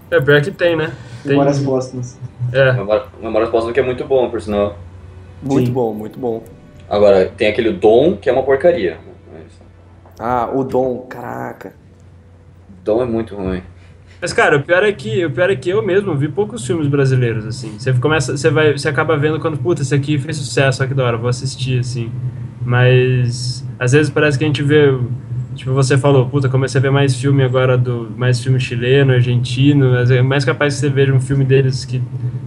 é, 0.09 0.21
pior 0.21 0.41
que 0.41 0.51
tem, 0.51 0.75
né? 0.75 0.91
Tem 1.21 1.31
Memórias 1.31 1.59
Póstumas. 1.59 2.17
É. 2.51 2.73
Memórias 3.21 3.49
Póstumas 3.49 3.73
que 3.73 3.79
é 3.79 3.83
muito 3.83 4.05
bom, 4.05 4.29
por 4.29 4.41
sinal. 4.41 4.77
Muito 5.41 5.67
Sim. 5.67 5.73
bom, 5.73 5.93
muito 5.93 6.19
bom. 6.19 6.43
Agora, 6.89 7.27
tem 7.27 7.47
aquele 7.47 7.71
Dom, 7.71 8.17
que 8.17 8.29
é 8.29 8.33
uma 8.33 8.43
porcaria. 8.43 8.97
Ah, 10.19 10.49
o 10.53 10.63
Dom, 10.63 11.05
caraca. 11.09 11.73
Dom 12.83 13.01
é 13.01 13.05
muito 13.05 13.35
ruim. 13.35 13.63
Mas, 14.23 14.31
cara, 14.31 14.55
o 14.55 14.63
pior 14.63 14.83
é 14.83 14.93
que, 14.93 15.25
o 15.25 15.29
pior 15.29 15.49
é 15.49 15.55
que 15.57 15.69
eu 15.69 15.85
mesmo 15.85 16.15
vi 16.15 16.29
poucos 16.29 16.65
filmes 16.65 16.87
brasileiros, 16.87 17.45
assim. 17.45 17.77
Você 17.77 17.91
começa, 17.91 18.37
você 18.37 18.49
vai, 18.49 18.71
você 18.71 18.87
acaba 18.87 19.17
vendo 19.17 19.37
quando, 19.37 19.57
puta, 19.57 19.81
esse 19.81 19.93
aqui 19.93 20.17
fez 20.17 20.37
sucesso, 20.37 20.81
olha 20.81 20.87
que 20.87 20.95
da 20.95 21.03
hora, 21.03 21.17
vou 21.17 21.27
assistir, 21.27 21.79
assim. 21.79 22.09
Mas, 22.65 23.67
às 23.77 23.91
vezes 23.91 24.09
parece 24.09 24.37
que 24.37 24.45
a 24.45 24.47
gente 24.47 24.63
vê, 24.63 24.97
tipo, 25.53 25.73
você 25.73 25.97
falou, 25.97 26.27
puta, 26.27 26.49
comecei 26.49 26.79
a 26.79 26.81
ver 26.81 26.91
mais 26.91 27.15
filme 27.15 27.43
agora, 27.43 27.77
do 27.77 28.11
mais 28.17 28.39
filme 28.39 28.59
chileno, 28.59 29.13
argentino, 29.13 29.95
é 29.95 30.21
mais 30.21 30.43
capaz 30.43 30.75
que 30.75 30.81
você 30.81 30.89
veja 30.89 31.13
um 31.13 31.19
filme 31.19 31.43
deles 31.43 31.85
que 31.85 32.01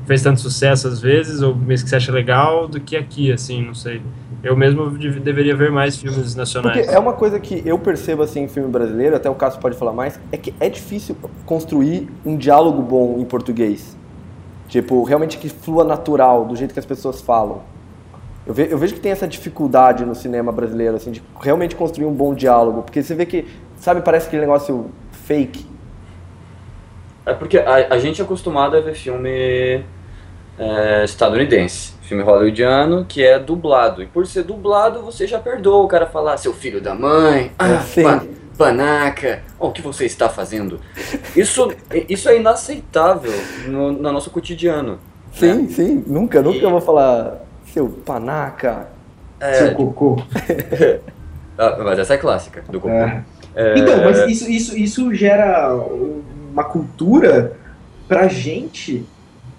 fez 0.06 0.22
tanto 0.22 0.40
sucesso 0.40 0.86
às 0.86 1.00
vezes, 1.00 1.42
ou 1.42 1.54
mesmo 1.54 1.84
que 1.84 1.90
você 1.90 1.96
acha 1.96 2.12
legal, 2.12 2.68
do 2.68 2.80
que 2.80 2.96
aqui, 2.96 3.32
assim, 3.32 3.64
não 3.64 3.74
sei. 3.74 4.00
Eu 4.42 4.56
mesmo 4.56 4.90
deveria 4.90 5.56
ver 5.56 5.72
mais 5.72 5.96
filmes 5.96 6.34
nacionais. 6.34 6.76
Porque 6.76 6.94
é 6.94 6.98
uma 6.98 7.12
coisa 7.12 7.40
que 7.40 7.62
eu 7.64 7.78
percebo 7.78 8.22
assim 8.22 8.42
em 8.42 8.48
filme 8.48 8.68
brasileiro, 8.68 9.16
até 9.16 9.28
o 9.28 9.34
Cássio 9.34 9.60
pode 9.60 9.76
falar 9.76 9.92
mais, 9.92 10.20
é 10.30 10.36
que 10.36 10.54
é 10.60 10.68
difícil 10.68 11.16
construir 11.44 12.08
um 12.24 12.36
diálogo 12.36 12.82
bom 12.82 13.16
em 13.18 13.24
português. 13.24 13.96
Tipo, 14.68 15.02
realmente 15.04 15.38
que 15.38 15.48
flua 15.48 15.84
natural, 15.84 16.44
do 16.44 16.54
jeito 16.54 16.72
que 16.72 16.78
as 16.78 16.86
pessoas 16.86 17.20
falam. 17.20 17.62
Eu, 18.46 18.54
ve 18.54 18.68
eu 18.70 18.78
vejo 18.78 18.94
que 18.94 19.00
tem 19.00 19.12
essa 19.12 19.26
dificuldade 19.26 20.04
no 20.04 20.14
cinema 20.14 20.52
brasileiro, 20.52 20.96
assim, 20.96 21.10
de 21.10 21.22
realmente 21.40 21.74
construir 21.74 22.06
um 22.06 22.14
bom 22.14 22.34
diálogo. 22.34 22.82
Porque 22.82 23.02
você 23.02 23.14
vê 23.14 23.26
que, 23.26 23.46
sabe, 23.76 24.00
parece 24.02 24.28
aquele 24.28 24.42
negócio 24.42 24.90
fake. 25.10 25.66
É 27.24 27.34
porque 27.34 27.58
a, 27.58 27.94
a 27.94 27.98
gente 27.98 28.20
é 28.20 28.24
acostumado 28.24 28.76
a 28.76 28.80
ver 28.80 28.94
filme 28.94 29.84
é, 30.58 31.04
estadunidense 31.04 31.96
filme 32.06 32.22
hollywoodiano 32.22 33.04
que 33.04 33.22
é 33.22 33.38
dublado. 33.38 34.02
E 34.02 34.06
por 34.06 34.26
ser 34.26 34.44
dublado, 34.44 35.02
você 35.02 35.26
já 35.26 35.38
perdoa 35.38 35.84
o 35.84 35.88
cara 35.88 36.06
falar, 36.06 36.36
seu 36.36 36.54
filho 36.54 36.80
da 36.80 36.94
mãe, 36.94 37.52
ah, 37.58 37.84
pa, 38.02 38.24
panaca, 38.56 39.42
oh, 39.58 39.68
o 39.68 39.72
que 39.72 39.82
você 39.82 40.06
está 40.06 40.28
fazendo? 40.28 40.80
Isso, 41.34 41.72
isso 42.08 42.28
é 42.28 42.38
inaceitável 42.38 43.32
no, 43.66 43.92
no 43.92 44.12
nosso 44.12 44.30
cotidiano. 44.30 44.98
Sim, 45.32 45.62
né? 45.62 45.68
sim, 45.68 46.04
nunca, 46.06 46.40
nunca 46.40 46.58
e... 46.58 46.62
eu 46.62 46.70
vou 46.70 46.80
falar, 46.80 47.44
seu 47.76 47.88
panaca, 47.90 48.88
é, 49.38 49.52
seu 49.52 49.74
cocô. 49.74 50.16
ah, 51.58 51.76
mas 51.84 51.98
essa 51.98 52.14
é 52.14 52.16
clássica, 52.16 52.62
do 52.70 52.80
cocô. 52.80 52.94
É. 52.94 53.22
É... 53.54 53.78
Então, 53.78 54.02
mas 54.02 54.18
isso, 54.30 54.50
isso, 54.50 54.78
isso 54.78 55.14
gera 55.14 55.76
uma 56.50 56.64
cultura 56.64 57.52
pra 58.08 58.28
gente 58.28 59.04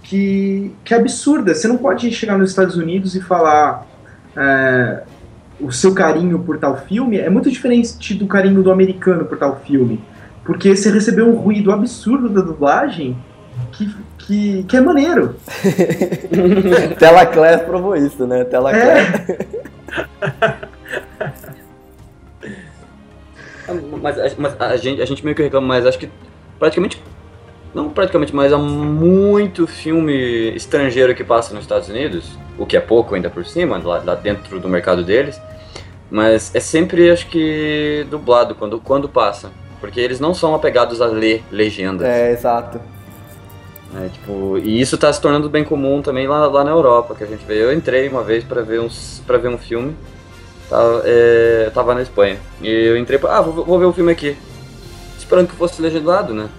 que, 0.01 0.72
que 0.84 0.95
é 0.95 0.97
absurda. 0.97 1.53
Você 1.53 1.68
não 1.68 1.78
pode 1.78 2.11
chegar 2.11 2.39
nos 2.39 2.49
Estados 2.49 2.76
Unidos 2.76 3.13
e 3.13 3.22
falar 3.22 3.86
é, 4.36 5.03
o 5.59 5.72
seu 5.72 5.93
carinho 5.93 6.39
por 6.39 6.57
tal 6.57 6.76
filme 6.76 7.20
é 7.20 7.30
muito 7.30 7.51
diferente 7.51 8.15
do 8.15 8.26
carinho 8.26 8.63
do 8.63 8.72
americano 8.72 9.26
por 9.26 9.38
tal 9.38 9.61
filme. 9.63 10.01
Porque 10.43 10.76
você 10.76 10.89
recebeu 10.89 11.28
um 11.28 11.36
ruído 11.36 11.72
absurdo 11.72 12.30
da 12.30 12.41
dublagem 12.41 13.15
que, 14.28 14.63
que, 14.63 14.75
é 14.75 14.82
maneiro. 14.82 15.36
Tela 16.99 17.25
Class 17.25 17.61
provou 17.61 17.95
isso, 17.95 18.28
né? 18.28 18.43
Tela 18.43 18.75
é. 18.75 19.38
mas, 24.01 24.36
mas 24.38 24.61
a, 24.61 24.75
gente, 24.75 25.01
a 25.01 25.05
gente 25.05 25.23
meio 25.23 25.36
que 25.36 25.43
reclama, 25.43 25.67
mas 25.67 25.86
acho 25.86 25.97
que 25.97 26.09
praticamente 26.59 27.01
não 27.73 27.89
praticamente, 27.89 28.36
mas 28.36 28.51
há 28.51 28.57
muito 28.57 29.67
filme 29.67 30.55
estrangeiro 30.55 31.13
que 31.15 31.23
passa 31.23 31.53
nos 31.53 31.63
Estados 31.63 31.88
Unidos, 31.88 32.38
o 32.57 32.65
que 32.65 32.75
é 32.75 32.80
pouco 32.82 33.13
ainda 33.13 33.30
por 33.30 33.45
cima, 33.45 33.78
lá, 33.78 34.01
lá 34.03 34.15
dentro 34.15 34.59
do 34.59 34.67
mercado 34.67 35.03
deles, 35.03 35.39
mas 36.09 36.53
é 36.55 36.59
sempre, 36.59 37.09
acho 37.11 37.28
que, 37.28 38.05
dublado 38.09 38.55
quando, 38.55 38.80
quando 38.80 39.07
passa, 39.07 39.51
porque 39.80 39.99
eles 39.99 40.19
não 40.19 40.34
são 40.34 40.55
apegados 40.55 41.01
a 41.01 41.05
ler 41.05 41.43
legendas. 41.51 42.07
É, 42.07 42.32
exato. 42.32 42.82
É, 43.96 44.10
tipo, 44.10 44.58
e 44.58 44.82
isso 44.82 44.96
está 44.96 45.12
se 45.12 45.22
tornando 45.22 45.50
bem 45.50 45.64
comum 45.64 46.02
também 46.02 46.28
lá, 46.28 46.46
lá 46.48 46.64
na 46.64 46.72
Europa, 46.72 47.16
que 47.16 47.24
a 47.24 47.28
gente 47.28 47.46
vê. 47.46 47.64
Eu 47.64 47.74
entrei 47.74 48.08
uma 48.10 48.24
vez 48.24 48.44
para 48.44 48.62
ver, 48.62 48.82
uns, 48.82 49.22
ver 49.26 49.48
um 49.48 49.58
filme, 49.58 49.96
tava, 50.70 51.02
é, 51.06 51.72
tava 51.74 51.96
na 51.96 52.02
Espanha, 52.02 52.38
e 52.62 52.70
eu 52.70 52.98
entrei 52.98 53.18
pra, 53.18 53.38
ah, 53.38 53.42
vou, 53.42 53.64
vou 53.64 53.80
ver 53.80 53.86
o 53.86 53.90
um 53.90 53.94
filme 53.94 54.12
aqui, 54.12 54.36
esperando 55.18 55.48
que 55.48 55.56
fosse 55.56 55.82
legendado, 55.82 56.34
né? 56.34 56.50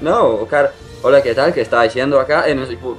Não, 0.00 0.42
o 0.42 0.46
cara, 0.46 0.72
olha 1.02 1.20
que 1.20 1.34
tal 1.34 1.52
que 1.52 1.60
está 1.60 1.82
haciendo 1.82 2.16
acá, 2.16 2.48
e, 2.48 2.66
tipo, 2.66 2.96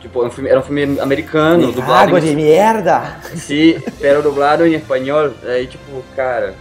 tipo 0.00 0.24
um 0.24 0.30
filme, 0.30 0.50
era 0.50 0.58
um 0.58 0.62
filme 0.62 0.98
americano, 1.00 1.70
dublado. 1.70 2.08
Água 2.08 2.20
de 2.20 2.34
merda! 2.34 3.18
Sim, 3.36 3.80
pero 4.00 4.20
dublado 4.20 4.66
em 4.66 4.74
espanhol, 4.74 5.30
aí 5.44 5.68
tipo, 5.68 6.02
cara, 6.16 6.54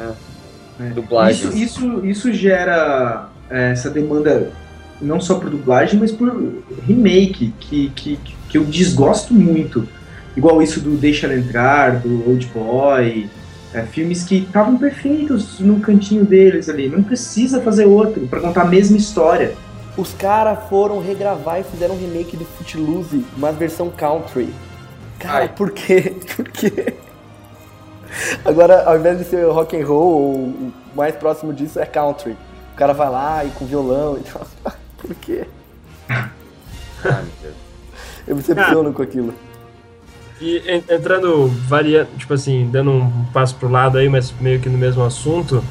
é, 0.00 0.84
é. 0.84 0.86
dublagem. 0.90 1.50
Isso, 1.50 1.56
isso, 1.56 2.06
isso 2.06 2.32
gera 2.32 3.28
é, 3.50 3.72
essa 3.72 3.90
demanda 3.90 4.50
não 5.00 5.20
só 5.20 5.36
por 5.36 5.50
dublagem, 5.50 5.98
mas 5.98 6.12
por 6.12 6.32
remake, 6.86 7.52
que, 7.60 7.90
que, 7.90 8.18
que 8.48 8.58
eu 8.58 8.64
desgosto 8.64 9.34
muito. 9.34 9.86
Igual 10.36 10.60
isso 10.62 10.80
do 10.80 10.96
Deixa 10.96 11.26
Ela 11.26 11.36
Entrar, 11.36 12.00
do 12.00 12.28
Old 12.28 12.46
Boy, 12.52 13.28
é, 13.72 13.82
filmes 13.82 14.24
que 14.24 14.38
estavam 14.38 14.76
perfeitos 14.78 15.58
no 15.60 15.80
cantinho 15.80 16.24
deles 16.24 16.68
ali. 16.68 16.88
Não 16.88 17.02
precisa 17.02 17.60
fazer 17.60 17.84
outro 17.86 18.26
para 18.28 18.40
contar 18.40 18.62
a 18.62 18.66
mesma 18.66 18.96
história. 18.96 19.54
Os 19.96 20.12
caras 20.12 20.58
foram 20.68 21.00
regravar 21.00 21.60
e 21.60 21.64
fizeram 21.64 21.94
um 21.94 21.98
remake 21.98 22.36
de 22.36 22.44
Footloose, 22.44 23.24
uma 23.36 23.52
versão 23.52 23.90
country. 23.90 24.48
Cara, 25.18 25.44
Ai. 25.44 25.48
por 25.48 25.70
quê? 25.70 26.16
Por 26.34 26.48
quê? 26.48 26.94
Agora, 28.44 28.84
ao 28.84 28.96
invés 28.96 29.18
de 29.18 29.24
ser 29.24 29.44
rock 29.46 29.76
and 29.80 29.86
roll, 29.86 30.34
o 30.34 30.72
mais 30.94 31.16
próximo 31.16 31.52
disso 31.52 31.80
é 31.80 31.86
country. 31.86 32.36
O 32.72 32.76
cara 32.76 32.92
vai 32.92 33.10
lá 33.10 33.44
e 33.44 33.50
com 33.50 33.64
violão 33.66 34.18
e 34.18 34.20
tal. 34.20 34.46
Por 35.06 35.14
quê? 35.16 35.44
Ai, 36.08 36.30
meu 37.04 37.32
Deus. 37.42 37.54
Eu 38.26 38.36
me 38.36 38.40
decepciono 38.40 38.88
ah. 38.88 38.92
com 38.92 39.02
aquilo. 39.02 39.34
E 40.40 40.62
entrando, 40.88 41.46
varia, 41.68 42.08
tipo 42.16 42.34
assim, 42.34 42.68
dando 42.70 42.90
um 42.90 43.24
passo 43.32 43.54
pro 43.56 43.68
lado 43.68 43.98
aí, 43.98 44.08
mas 44.08 44.32
meio 44.40 44.58
que 44.60 44.68
no 44.68 44.76
mesmo 44.76 45.04
assunto, 45.04 45.62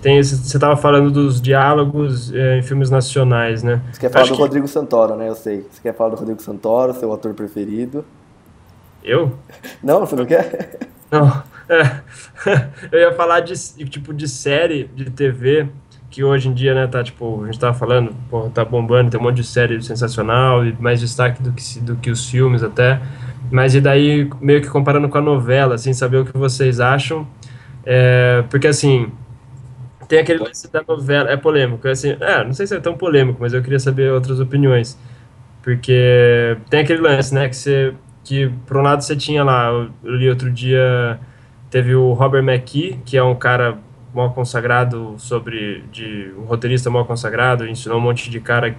tem 0.00 0.18
esse, 0.18 0.36
você 0.36 0.58
tava 0.58 0.76
falando 0.76 1.10
dos 1.10 1.40
diálogos 1.40 2.32
é, 2.32 2.58
em 2.58 2.62
filmes 2.62 2.88
nacionais, 2.88 3.62
né? 3.62 3.82
Você 3.92 4.00
quer 4.00 4.10
falar 4.10 4.22
Acho 4.22 4.32
do 4.32 4.36
que... 4.36 4.42
Rodrigo 4.42 4.68
Santoro, 4.68 5.16
né? 5.16 5.28
Eu 5.28 5.34
sei. 5.34 5.66
Você 5.70 5.82
quer 5.82 5.94
falar 5.94 6.10
do 6.10 6.16
Rodrigo 6.16 6.40
Santoro, 6.40 6.94
seu 6.94 7.12
ator 7.12 7.34
preferido. 7.34 8.04
Eu? 9.02 9.34
Não, 9.82 10.00
você 10.00 10.16
não 10.16 10.26
quer? 10.26 10.78
Não. 11.10 11.42
É. 11.68 12.00
Eu 12.90 12.98
ia 12.98 13.12
falar 13.12 13.40
de 13.40 13.52
tipo 13.90 14.14
de 14.14 14.26
série 14.26 14.84
de 14.84 15.10
TV 15.10 15.68
que 16.10 16.24
hoje 16.24 16.48
em 16.48 16.54
dia, 16.54 16.74
né, 16.74 16.86
tá 16.86 17.02
tipo, 17.02 17.42
a 17.42 17.46
gente 17.46 17.58
tava 17.58 17.74
falando, 17.74 18.14
tá 18.54 18.64
bombando, 18.64 19.10
tem 19.10 19.20
um 19.20 19.22
monte 19.22 19.36
de 19.36 19.44
série 19.44 19.80
sensacional 19.82 20.64
e 20.64 20.74
mais 20.80 21.00
destaque 21.00 21.42
do 21.42 21.52
que, 21.52 21.80
do 21.80 21.96
que 21.96 22.10
os 22.10 22.28
filmes 22.28 22.62
até. 22.62 23.00
Mas 23.50 23.74
e 23.74 23.80
daí, 23.80 24.28
meio 24.40 24.60
que 24.60 24.68
comparando 24.68 25.08
com 25.08 25.18
a 25.18 25.20
novela, 25.20 25.74
assim, 25.74 25.92
saber 25.92 26.18
o 26.18 26.24
que 26.24 26.36
vocês 26.36 26.80
acham. 26.80 27.26
É, 27.84 28.42
porque 28.50 28.66
assim, 28.66 29.10
tem 30.08 30.18
aquele 30.20 30.42
lance 30.42 30.70
da 30.72 30.82
novela, 30.86 31.30
é 31.30 31.36
polêmico, 31.36 31.86
é 31.86 31.90
assim, 31.90 32.16
é, 32.20 32.44
não 32.44 32.52
sei 32.52 32.66
se 32.66 32.74
é 32.74 32.80
tão 32.80 32.94
polêmico, 32.94 33.38
mas 33.40 33.52
eu 33.52 33.62
queria 33.62 33.78
saber 33.78 34.10
outras 34.10 34.40
opiniões. 34.40 34.98
Porque 35.62 36.56
tem 36.70 36.80
aquele 36.80 37.00
lance, 37.02 37.34
né, 37.34 37.48
que 37.48 37.56
você, 37.56 37.94
que 38.24 38.50
por 38.66 38.78
um 38.78 38.82
lado 38.82 39.02
você 39.02 39.14
tinha 39.14 39.44
lá, 39.44 39.68
eu 39.68 40.14
li 40.16 40.28
outro 40.28 40.50
dia, 40.50 41.20
teve 41.70 41.94
o 41.94 42.12
Robert 42.14 42.42
McKee, 42.42 42.98
que 43.04 43.16
é 43.16 43.22
um 43.22 43.34
cara 43.34 43.78
mal 44.14 44.32
consagrado 44.32 45.14
sobre, 45.18 45.84
de 45.92 46.32
um 46.38 46.44
roteirista 46.44 46.90
mal 46.90 47.04
consagrado, 47.04 47.66
ensinou 47.66 47.98
um 47.98 48.00
monte 48.00 48.30
de 48.30 48.40
cara 48.40 48.76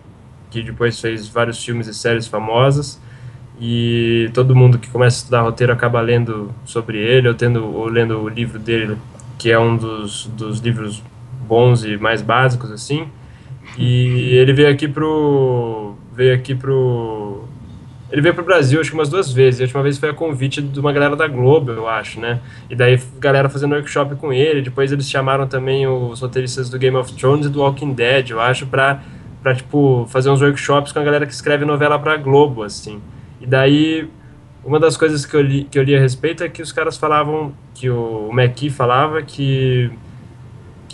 que 0.50 0.64
depois 0.64 1.00
fez 1.00 1.28
vários 1.28 1.64
filmes 1.64 1.88
e 1.88 1.94
séries 1.94 2.28
famosas, 2.28 3.00
e 3.62 4.30
todo 4.34 4.56
mundo 4.56 4.80
que 4.80 4.90
começa 4.90 5.18
a 5.18 5.20
estudar 5.20 5.42
roteiro 5.42 5.74
acaba 5.74 6.00
lendo 6.02 6.52
sobre 6.66 6.98
ele, 6.98 7.28
ou, 7.28 7.34
tendo, 7.34 7.66
ou 7.66 7.86
lendo 7.88 8.20
o 8.20 8.30
livro 8.30 8.58
dele, 8.58 8.98
que 9.38 9.52
é 9.52 9.60
um 9.60 9.76
dos, 9.76 10.28
dos 10.28 10.60
livros 10.60 11.04
bons 11.48 11.84
e 11.84 11.98
mais 11.98 12.22
básicos 12.22 12.72
assim. 12.72 13.08
E 13.78 14.36
ele 14.36 14.54
veio 14.54 14.70
aqui 14.70 14.88
pro 14.88 15.96
veio 16.14 16.36
aqui 16.36 16.54
pro 16.56 17.44
ele 18.12 18.22
veio 18.22 18.34
pro 18.34 18.44
Brasil 18.44 18.82
acho 18.82 18.90
que 18.90 18.96
umas 18.96 19.10
duas 19.10 19.32
vezes. 19.32 19.62
A 19.62 19.64
última 19.64 19.84
vez 19.84 19.98
foi 19.98 20.10
a 20.10 20.14
convite 20.14 20.62
de 20.62 20.80
uma 20.80 20.92
galera 20.92 21.16
da 21.16 21.28
Globo, 21.28 21.72
eu 21.72 21.88
acho, 21.88 22.20
né? 22.20 22.40
E 22.70 22.76
daí 22.76 23.00
galera 23.20 23.50
fazendo 23.50 23.74
workshop 23.74 24.16
com 24.16 24.34
ele. 24.34 24.62
Depois 24.62 24.92
eles 24.92 25.10
chamaram 25.10 25.48
também 25.48 25.88
os 25.88 26.20
roteiristas 26.20 26.70
do 26.70 26.80
Game 26.80 26.98
of 26.98 27.14
Thrones 27.14 27.46
e 27.46 27.50
do 27.50 27.62
Walking 27.62 27.94
Dead, 27.94 28.32
eu 28.32 28.40
acho, 28.40 28.66
pra, 28.66 29.02
pra 29.44 29.54
tipo, 29.54 30.08
fazer 30.10 30.30
uns 30.30 30.42
workshops 30.42 30.92
com 30.92 31.00
a 31.00 31.04
galera 31.04 31.26
que 31.26 31.34
escreve 31.34 31.66
novela 31.66 32.00
pra 32.00 32.18
Globo, 32.18 32.64
assim. 32.64 33.00
E 33.40 33.46
daí, 33.46 34.10
uma 34.64 34.80
das 34.80 34.98
coisas 34.98 35.26
que 35.26 35.36
eu 35.36 35.42
li, 35.42 35.64
que 35.66 35.78
eu 35.78 35.84
li 35.84 35.96
a 35.96 36.00
respeito 36.00 36.44
é 36.44 36.50
que 36.50 36.64
os 36.64 36.72
caras 36.72 36.98
falavam, 36.98 37.54
que 37.76 37.90
o, 37.90 38.30
o 38.30 38.34
McKee 38.34 38.70
falava 38.72 39.22
que 39.22 39.92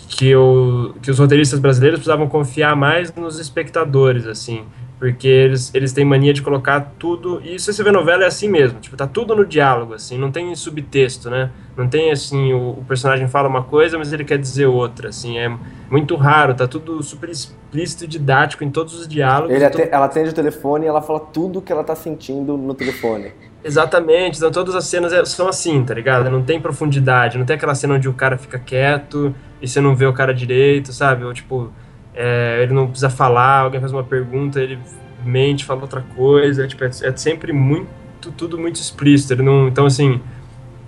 que, 0.08 0.34
o, 0.34 0.94
que 1.02 1.10
os 1.10 1.18
roteiristas 1.18 1.58
brasileiros 1.58 1.98
precisavam 1.98 2.28
confiar 2.28 2.74
mais 2.76 3.14
nos 3.14 3.38
espectadores, 3.38 4.26
assim, 4.26 4.64
porque 4.98 5.28
eles, 5.28 5.74
eles 5.74 5.92
têm 5.92 6.04
mania 6.04 6.32
de 6.32 6.40
colocar 6.40 6.94
tudo, 6.98 7.40
e 7.44 7.58
se 7.58 7.72
você 7.72 7.82
vê 7.82 7.90
novela 7.90 8.24
é 8.24 8.26
assim 8.26 8.48
mesmo, 8.48 8.80
tipo, 8.80 8.96
tá 8.96 9.06
tudo 9.06 9.36
no 9.36 9.44
diálogo, 9.44 9.94
assim, 9.94 10.16
não 10.16 10.30
tem 10.30 10.54
subtexto, 10.54 11.28
né, 11.28 11.50
não 11.76 11.86
tem, 11.86 12.10
assim, 12.10 12.52
o, 12.52 12.70
o 12.70 12.84
personagem 12.88 13.28
fala 13.28 13.48
uma 13.48 13.62
coisa, 13.62 13.98
mas 13.98 14.12
ele 14.12 14.24
quer 14.24 14.38
dizer 14.38 14.66
outra, 14.66 15.10
assim, 15.10 15.38
é 15.38 15.54
muito 15.90 16.16
raro, 16.16 16.54
tá 16.54 16.66
tudo 16.66 17.02
super 17.02 17.28
explícito 17.28 18.04
e 18.04 18.06
didático 18.06 18.64
em 18.64 18.70
todos 18.70 18.98
os 18.98 19.06
diálogos. 19.06 19.54
Então... 19.54 19.86
ela 19.90 20.06
atende 20.06 20.30
o 20.30 20.32
telefone 20.32 20.86
e 20.86 20.88
ela 20.88 21.02
fala 21.02 21.20
tudo 21.20 21.60
que 21.60 21.70
ela 21.70 21.84
tá 21.84 21.94
sentindo 21.94 22.56
no 22.56 22.74
telefone. 22.74 23.32
Exatamente, 23.62 24.38
então 24.38 24.50
todas 24.50 24.74
as 24.74 24.84
cenas 24.86 25.12
é, 25.12 25.24
são 25.24 25.48
assim, 25.48 25.84
tá 25.84 25.92
ligado? 25.92 26.30
Não 26.30 26.42
tem 26.42 26.60
profundidade, 26.60 27.36
não 27.36 27.44
tem 27.44 27.56
aquela 27.56 27.74
cena 27.74 27.94
onde 27.94 28.08
o 28.08 28.12
cara 28.14 28.38
fica 28.38 28.58
quieto 28.58 29.34
e 29.60 29.66
você 29.66 29.80
não 29.80 29.94
vê 29.94 30.06
o 30.06 30.12
cara 30.12 30.32
direito, 30.32 30.92
sabe? 30.92 31.24
Ou 31.24 31.34
tipo, 31.34 31.72
é, 32.16 32.60
ele 32.62 32.72
não 32.72 32.86
precisa 32.86 33.10
falar, 33.10 33.60
alguém 33.60 33.78
faz 33.78 33.92
uma 33.92 34.02
pergunta, 34.02 34.58
ele 34.58 34.78
mente, 35.24 35.64
fala 35.64 35.82
outra 35.82 36.00
coisa, 36.14 36.66
tipo, 36.66 36.82
é, 36.82 36.88
é 36.88 37.16
sempre 37.16 37.52
muito, 37.52 37.88
tudo 38.36 38.58
muito 38.58 38.76
explícito. 38.76 39.34
Ele 39.34 39.42
não, 39.42 39.68
então, 39.68 39.84
assim, 39.84 40.20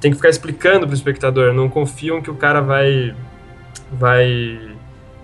tem 0.00 0.10
que 0.10 0.16
ficar 0.16 0.30
explicando 0.30 0.86
pro 0.86 0.94
espectador, 0.94 1.52
não 1.52 1.68
confiam 1.68 2.22
que 2.22 2.30
o 2.30 2.34
cara 2.34 2.60
vai, 2.60 3.14
vai, 3.92 4.58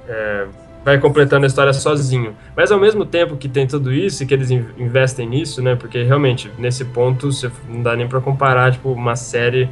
é, 0.07 0.47
vai 0.85 0.99
completando 0.99 1.45
a 1.45 1.47
história 1.47 1.73
sozinho. 1.73 2.37
Mas 2.57 2.71
ao 2.71 2.79
mesmo 2.79 3.07
tempo 3.07 3.37
que 3.37 3.49
tem 3.49 3.67
tudo 3.67 3.93
isso 3.93 4.23
e 4.23 4.27
que 4.27 4.35
eles 4.35 4.51
investem 4.51 5.27
nisso, 5.27 5.63
né? 5.63 5.75
Porque 5.75 6.03
realmente 6.03 6.51
nesse 6.59 6.85
ponto 6.85 7.33
você 7.33 7.51
não 7.69 7.83
dá 7.83 7.97
nem 7.97 8.07
para 8.07 8.21
comparar 8.21 8.73
tipo 8.73 8.93
uma 8.93 9.17
série 9.17 9.71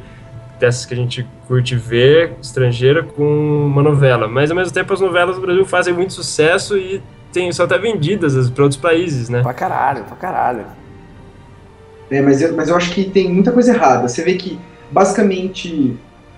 dessas 0.63 0.85
que 0.85 0.93
a 0.93 0.97
gente 0.97 1.27
curte 1.45 1.75
ver, 1.75 2.35
estrangeira, 2.41 3.03
com 3.03 3.65
uma 3.65 3.83
novela. 3.83 4.29
Mas 4.29 4.49
ao 4.49 4.55
mesmo 4.55 4.73
tempo 4.73 4.93
as 4.93 5.01
novelas 5.01 5.35
do 5.35 5.41
Brasil 5.41 5.65
fazem 5.65 5.93
muito 5.93 6.13
sucesso 6.13 6.77
e 6.77 7.03
tem, 7.33 7.51
são 7.51 7.65
até 7.65 7.77
vendidas 7.77 8.49
para 8.49 8.63
outros 8.63 8.79
países, 8.79 9.27
né? 9.27 9.41
Pra 9.41 9.53
caralho, 9.53 10.05
pra 10.05 10.15
caralho. 10.15 10.65
É, 12.09 12.21
mas 12.21 12.41
eu, 12.41 12.55
mas 12.55 12.69
eu 12.69 12.77
acho 12.77 12.93
que 12.93 13.03
tem 13.03 13.29
muita 13.29 13.51
coisa 13.51 13.73
errada. 13.73 14.07
Você 14.07 14.23
vê 14.23 14.35
que, 14.35 14.57
basicamente, 14.89 15.97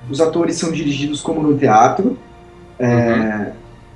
os 0.10 0.20
atores 0.20 0.56
são 0.56 0.72
dirigidos 0.72 1.22
como 1.22 1.44
no 1.44 1.56
teatro. 1.56 2.18
É, 2.80 2.88
uhum. 2.88 3.52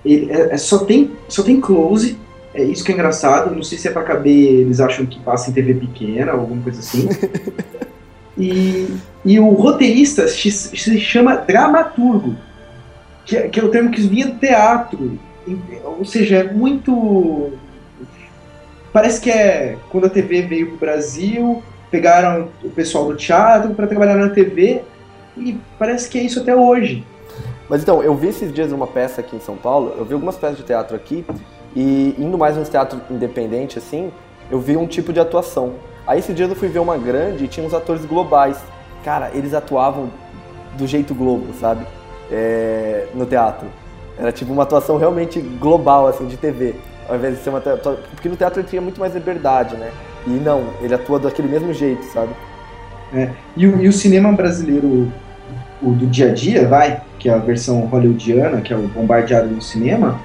ele, 0.06 0.32
é, 0.32 0.54
é, 0.54 0.58
só, 0.58 0.80
tem, 0.86 1.12
só 1.28 1.42
tem 1.42 1.60
close. 1.60 2.20
É 2.54 2.64
isso 2.64 2.84
que 2.84 2.92
é 2.92 2.94
engraçado. 2.94 3.56
Não 3.56 3.64
sei 3.64 3.80
se 3.80 3.88
é 3.88 3.92
pra 3.92 4.04
caber, 4.04 4.60
eles 4.60 4.80
acham 4.80 5.08
que 5.08 5.20
passa 5.22 5.50
em 5.50 5.54
TV 5.54 5.74
pequena 5.74 6.34
ou 6.34 6.42
alguma 6.42 6.62
coisa 6.62 6.80
assim. 6.82 7.10
E, 8.40 8.88
e 9.26 9.40
o 9.40 9.50
roteirista 9.50 10.28
se, 10.30 10.50
se 10.50 11.00
chama 11.00 11.36
dramaturgo, 11.36 12.36
que, 13.26 13.36
é, 13.36 13.50
que 13.50 13.60
é 13.60 13.64
o 13.64 13.70
termo 13.70 13.92
que 13.92 14.02
vinha 14.02 14.28
do 14.28 14.40
teatro. 14.40 15.20
Ou 15.84 16.06
seja, 16.06 16.38
é 16.38 16.44
muito. 16.54 17.52
Parece 18.94 19.20
que 19.20 19.30
é 19.30 19.78
quando 19.90 20.06
a 20.06 20.10
TV 20.10 20.44
veio 20.44 20.68
para 20.68 20.76
o 20.76 20.80
Brasil, 20.80 21.64
pegaram 21.92 22.50
o 22.64 22.70
pessoal 22.70 23.06
do 23.06 23.16
teatro 23.16 23.74
para 23.74 23.88
trabalhar 23.88 24.16
na 24.16 24.30
TV, 24.30 24.82
e 25.38 25.58
parece 25.78 26.10
que 26.10 26.18
é 26.18 26.24
isso 26.24 26.40
até 26.40 26.56
hoje. 26.56 27.06
Mas 27.70 27.84
então, 27.84 28.02
eu 28.02 28.16
vi 28.16 28.28
esses 28.30 28.54
dias 28.54 28.72
uma 28.72 28.88
peça 28.88 29.22
aqui 29.22 29.36
em 29.36 29.40
São 29.40 29.56
Paulo, 29.56 29.94
eu 29.98 30.06
vi 30.06 30.14
algumas 30.14 30.36
peças 30.38 30.58
de 30.58 30.64
teatro 30.64 30.96
aqui, 30.96 31.26
e 31.76 32.16
indo 32.18 32.38
mais 32.38 32.58
nos 32.58 32.70
teatros 32.70 33.02
independente 33.12 33.78
assim, 33.78 34.12
eu 34.50 34.60
vi 34.60 34.76
um 34.76 34.88
tipo 34.88 35.14
de 35.14 35.20
atuação. 35.20 35.74
Aí 36.10 36.18
esse 36.18 36.34
dia 36.34 36.47
eu 36.47 36.55
fui 36.55 36.68
ver 36.70 36.80
uma 36.80 36.97
grande 36.97 37.45
e 37.45 37.47
tinha 37.47 37.64
uns 37.64 37.72
atores 37.72 38.03
globais. 38.03 38.57
Cara, 39.05 39.30
eles 39.32 39.53
atuavam 39.53 40.10
do 40.76 40.88
jeito 40.88 41.14
Globo, 41.14 41.53
sabe? 41.62 41.86
É, 42.32 43.05
no 43.14 43.28
teatro. 43.28 43.68
Era 44.18 44.32
tipo 44.32 44.51
uma 44.51 44.64
atuação 44.64 44.97
realmente 44.97 45.39
global, 45.39 46.07
assim, 46.07 46.26
de 46.26 46.36
TV. 46.36 46.74
Ao 47.07 47.16
invés 47.16 47.38
de 47.38 47.43
ser 47.43 47.51
uma 47.51 47.62
Porque 47.62 48.28
no 48.28 48.36
teatro 48.36 48.60
ele 48.60 48.68
tinha 48.68 48.82
muito 48.82 48.99
mais 48.99 49.14
liberdade, 49.14 49.76
né? 49.76 49.91
E 50.26 50.32
não, 50.32 50.64
ele 50.82 50.95
atua 50.95 51.20
daquele 51.20 51.47
mesmo 51.47 51.72
jeito, 51.76 52.03
sabe? 52.05 52.32
É. 53.14 53.30
E, 53.55 53.68
o, 53.68 53.80
e 53.80 53.88
o 53.88 53.93
cinema 53.93 54.32
brasileiro, 54.32 55.14
o 55.80 55.91
do 55.91 56.07
dia 56.07 56.32
a 56.32 56.34
dia, 56.34 56.68
vai, 56.68 57.03
que 57.20 57.30
é 57.30 57.34
a 57.34 57.38
versão 57.38 57.82
hollywoodiana, 57.82 58.62
que 58.62 58.74
é 58.74 58.76
o 58.76 58.88
bombardeado 58.88 59.47
no 59.47 59.62
cinema, 59.62 60.20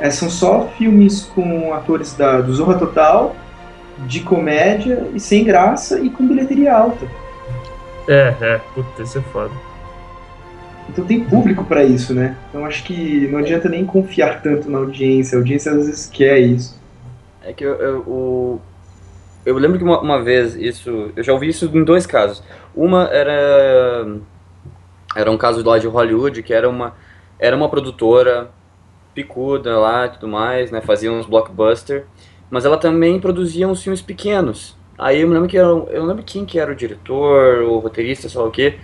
é, 0.00 0.08
são 0.08 0.30
só 0.30 0.66
filmes 0.78 1.30
com 1.34 1.74
atores 1.74 2.14
da, 2.14 2.40
do 2.40 2.54
Zorra 2.54 2.78
Total 2.78 3.36
de 4.00 4.20
comédia 4.20 5.08
e 5.14 5.20
sem 5.20 5.44
graça 5.44 6.00
e 6.00 6.10
com 6.10 6.26
bilheteria 6.26 6.74
alta. 6.74 7.06
É, 8.08 8.34
é, 8.40 8.60
puta, 8.74 9.02
isso 9.02 9.18
é 9.18 9.22
foda. 9.22 9.52
Então 10.88 11.04
tem 11.04 11.24
público 11.24 11.64
para 11.64 11.82
isso, 11.82 12.14
né? 12.14 12.36
Então 12.48 12.64
acho 12.64 12.84
que 12.84 13.26
não 13.28 13.38
adianta 13.38 13.68
nem 13.68 13.84
confiar 13.84 14.42
tanto 14.42 14.70
na 14.70 14.78
audiência. 14.78 15.36
A 15.36 15.40
audiência 15.40 15.72
às 15.72 15.86
vezes 15.86 16.06
quer 16.06 16.38
isso. 16.38 16.80
É 17.42 17.52
que 17.52 17.64
eu, 17.64 17.74
eu, 17.74 17.98
o, 18.00 18.60
eu 19.44 19.56
lembro 19.56 19.78
que 19.78 19.84
uma, 19.84 20.00
uma, 20.00 20.22
vez 20.22 20.54
isso. 20.54 21.10
Eu 21.16 21.22
já 21.22 21.32
ouvi 21.32 21.48
isso 21.48 21.70
em 21.72 21.84
dois 21.84 22.06
casos. 22.06 22.42
Uma 22.74 23.04
era. 23.04 24.18
Era 25.14 25.30
um 25.30 25.38
caso 25.38 25.64
lá 25.64 25.78
de 25.78 25.86
Hollywood, 25.86 26.42
que 26.42 26.52
era 26.52 26.68
uma, 26.68 26.94
era 27.38 27.56
uma 27.56 27.68
produtora 27.68 28.50
picuda 29.14 29.78
lá 29.78 30.06
e 30.06 30.10
tudo 30.10 30.28
mais, 30.28 30.70
né? 30.70 30.80
Fazia 30.80 31.10
uns 31.10 31.26
blockbuster 31.26 32.04
mas 32.50 32.64
ela 32.64 32.76
também 32.76 33.20
produzia 33.20 33.68
uns 33.68 33.82
filmes 33.82 34.00
pequenos. 34.00 34.76
Aí 34.98 35.20
eu 35.20 35.28
me 35.28 35.34
lembro 35.34 35.48
que 35.48 35.58
era, 35.58 35.68
eu 35.68 36.00
não 36.00 36.06
lembro 36.06 36.22
quem 36.24 36.44
que 36.44 36.58
era 36.58 36.72
o 36.72 36.74
diretor, 36.74 37.62
o 37.62 37.78
roteirista, 37.78 38.28
sei 38.28 38.40
lá 38.40 38.46
o 38.46 38.50
que, 38.50 38.74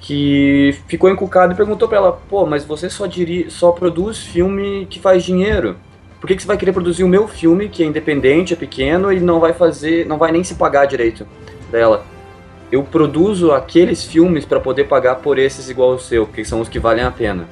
que 0.00 0.76
ficou 0.86 1.08
encucado 1.08 1.52
e 1.52 1.56
perguntou 1.56 1.88
para 1.88 1.98
ela, 1.98 2.12
pô, 2.12 2.44
mas 2.44 2.64
você 2.64 2.90
só, 2.90 3.06
diri 3.06 3.50
só 3.50 3.72
produz 3.72 4.18
filme 4.18 4.86
que 4.90 5.00
faz 5.00 5.24
dinheiro. 5.24 5.76
Por 6.20 6.28
que, 6.28 6.36
que 6.36 6.42
você 6.42 6.48
vai 6.48 6.56
querer 6.56 6.72
produzir 6.72 7.04
o 7.04 7.08
meu 7.08 7.28
filme, 7.28 7.68
que 7.68 7.82
é 7.82 7.86
independente, 7.86 8.52
é 8.52 8.56
pequeno, 8.56 9.12
e 9.12 9.20
não 9.20 9.40
vai 9.40 9.52
fazer, 9.52 10.06
não 10.06 10.18
vai 10.18 10.32
nem 10.32 10.44
se 10.44 10.54
pagar 10.56 10.86
direito 10.86 11.26
dela? 11.70 12.04
Eu 12.70 12.82
produzo 12.82 13.52
aqueles 13.52 14.04
filmes 14.04 14.44
para 14.44 14.58
poder 14.58 14.84
pagar 14.84 15.16
por 15.16 15.38
esses 15.38 15.70
igual 15.70 15.92
o 15.92 15.98
seu, 15.98 16.26
porque 16.26 16.44
são 16.44 16.60
os 16.60 16.68
que 16.68 16.78
valem 16.78 17.04
a 17.04 17.10
pena, 17.10 17.46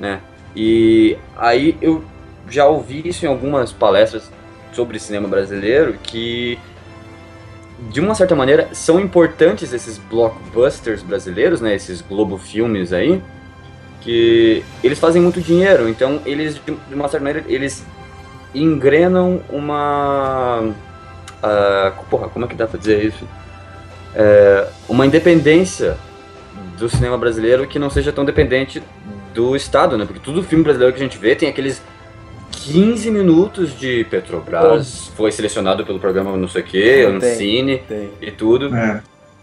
né? 0.00 0.20
E 0.54 1.16
aí 1.36 1.76
eu 1.80 2.02
já 2.48 2.66
ouvi 2.66 3.06
isso 3.06 3.24
em 3.24 3.28
algumas 3.28 3.72
palestras 3.72 4.30
sobre 4.72 4.98
cinema 4.98 5.28
brasileiro 5.28 5.98
que 6.02 6.58
de 7.90 8.00
uma 8.00 8.14
certa 8.14 8.34
maneira 8.34 8.68
são 8.72 9.00
importantes 9.00 9.72
esses 9.72 9.98
blockbusters 9.98 11.02
brasileiros, 11.02 11.60
né, 11.60 11.74
esses 11.74 12.00
Globo 12.00 12.38
Filmes 12.38 12.92
aí, 12.92 13.20
que 14.00 14.64
eles 14.82 14.98
fazem 14.98 15.20
muito 15.20 15.40
dinheiro, 15.40 15.88
então 15.88 16.20
eles 16.24 16.60
de 16.64 16.94
uma 16.94 17.08
certa 17.08 17.24
maneira 17.24 17.44
eles 17.48 17.84
engrenam 18.54 19.42
uma 19.48 20.60
uh, 21.42 22.04
porra, 22.10 22.28
como 22.28 22.44
é 22.44 22.48
que 22.48 22.54
dá 22.54 22.66
pra 22.66 22.78
dizer 22.78 23.04
isso? 23.04 23.26
É, 24.14 24.68
uma 24.88 25.06
independência 25.06 25.96
do 26.78 26.88
cinema 26.88 27.16
brasileiro 27.16 27.66
que 27.66 27.78
não 27.78 27.88
seja 27.88 28.12
tão 28.12 28.24
dependente 28.24 28.82
do 29.32 29.56
Estado, 29.56 29.96
né? 29.96 30.04
Porque 30.04 30.20
todo 30.20 30.42
filme 30.42 30.62
brasileiro 30.62 30.94
que 30.94 31.00
a 31.00 31.02
gente 31.02 31.16
vê 31.16 31.34
tem 31.34 31.48
aqueles 31.48 31.80
15 32.64 33.10
minutos 33.10 33.78
de 33.78 34.04
Petrobras, 34.04 35.10
foi 35.16 35.32
selecionado 35.32 35.84
pelo 35.84 35.98
programa 35.98 36.36
não 36.36 36.48
sei 36.48 36.62
o 36.62 36.64
que, 36.64 37.02
Ancine 37.02 37.78
Tem. 37.78 38.10
e 38.20 38.30
tudo. 38.30 38.74
É. 38.74 39.02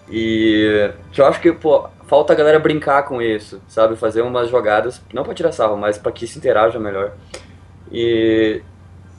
E 0.09 0.91
que 1.11 1.21
eu 1.21 1.25
acho 1.25 1.39
que, 1.39 1.51
pô, 1.51 1.87
falta 2.07 2.33
a 2.33 2.35
galera 2.35 2.59
brincar 2.59 3.03
com 3.03 3.21
isso, 3.21 3.61
sabe? 3.67 3.95
Fazer 3.95 4.21
umas 4.21 4.49
jogadas, 4.49 5.01
não 5.13 5.23
pra 5.23 5.33
tirar 5.33 5.51
sarro, 5.51 5.77
mas 5.77 5.97
pra 5.97 6.11
que 6.11 6.25
se 6.25 6.37
interaja 6.37 6.79
melhor. 6.79 7.11
E 7.91 8.61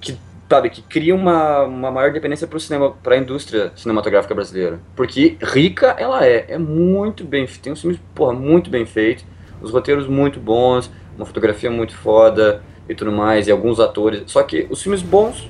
que, 0.01 0.19
sabe, 0.49 0.71
que 0.71 0.83
cria 0.83 1.15
uma, 1.15 1.63
uma 1.63 1.91
maior 1.91 2.13
dependência 2.13 2.47
pro 2.47 2.59
cinema, 2.59 2.93
pra 3.03 3.17
indústria 3.17 3.71
cinematográfica 3.77 4.35
brasileira. 4.35 4.81
Porque 4.97 5.37
rica 5.41 5.95
ela 5.99 6.27
é, 6.27 6.47
é 6.49 6.59
muito 6.59 7.25
bem, 7.25 7.47
tem 7.47 7.73
uns 7.73 7.81
filmes, 7.81 8.01
porra, 8.15 8.33
muito 8.33 8.71
bem 8.71 8.85
feitos, 8.87 9.25
os 9.61 9.71
roteiros 9.71 10.09
muito 10.09 10.41
bons, 10.41 10.91
uma 11.17 11.27
fotografia 11.27 11.71
muito 11.71 11.95
foda 11.95 12.63
e 12.91 12.95
tudo 12.95 13.13
mais, 13.13 13.47
e 13.47 13.51
alguns 13.51 13.79
atores. 13.81 14.23
Só 14.27 14.43
que 14.43 14.67
os 14.71 14.83
filmes 14.83 15.01
bons, 15.03 15.49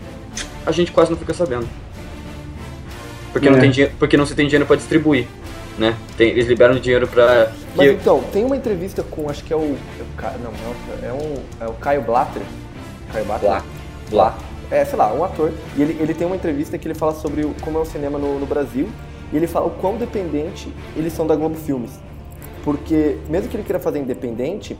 a 0.67 0.71
gente 0.73 0.93
quase 0.93 1.11
não 1.11 1.19
fica 1.19 1.33
sabendo. 1.35 1.67
Porque, 3.33 3.49
não, 3.49 3.59
É. 3.59 3.61
tem 3.61 3.71
dinheiro, 3.71 3.95
porque 3.99 4.17
não 4.17 4.27
se 4.27 4.35
tem 4.35 4.47
dinheiro 4.47 4.67
pra 4.67 4.77
distribuir, 4.77 5.27
né? 5.79 5.97
Tem- 6.17 6.31
eles 6.31 6.47
liberam 6.47 6.75
dinheiro 6.75 7.07
pra... 7.07 7.53
Mas 7.77 7.89
que- 7.89 7.95
então, 7.95 8.21
tem 8.33 8.45
uma 8.45 8.57
entrevista 8.57 9.03
com, 9.05 9.29
acho 9.31 9.45
que 9.45 9.53
é 9.53 9.57
o. 9.57 9.61
É 9.61 10.03
o 10.03 10.39
não, 10.43 10.51
não, 10.53 11.09
é, 11.09 11.13
um, 11.13 11.43
é 11.61 11.69
o 11.69 11.73
Caio 11.75 12.03
Blatter. 12.03 12.43
Caio 13.13 13.25
Blatter? 13.25 13.49
Blá. 13.49 13.63
Blá. 14.11 14.39
É, 14.71 14.85
sei 14.85 14.99
lá, 14.99 15.13
um 15.13 15.25
ator. 15.25 15.53
E 15.77 15.83
ele, 15.83 15.97
ele 16.01 16.15
tem 16.15 16.27
uma 16.27 16.37
entrevista 16.37 16.77
que 16.77 16.87
ele 16.87 16.95
fala 16.95 17.13
sobre 17.15 17.43
o- 17.45 17.55
como 17.61 17.79
é 17.79 17.81
o 17.81 17.85
cinema 17.85 18.19
no, 18.19 18.39
no 18.39 18.47
Brasil. 18.47 18.89
E 19.33 19.37
ele 19.37 19.47
fala 19.47 19.67
o 19.67 19.71
quão 19.71 19.97
dependente 19.97 20.69
eles 20.97 21.13
são 21.13 21.25
da 21.27 21.37
Globo 21.37 21.55
Filmes. 21.55 21.93
Porque, 22.65 23.17
mesmo 23.29 23.49
que 23.49 23.57
ele 23.57 23.63
queira 23.63 23.79
fazer 23.79 24.01
independente, 24.01 24.77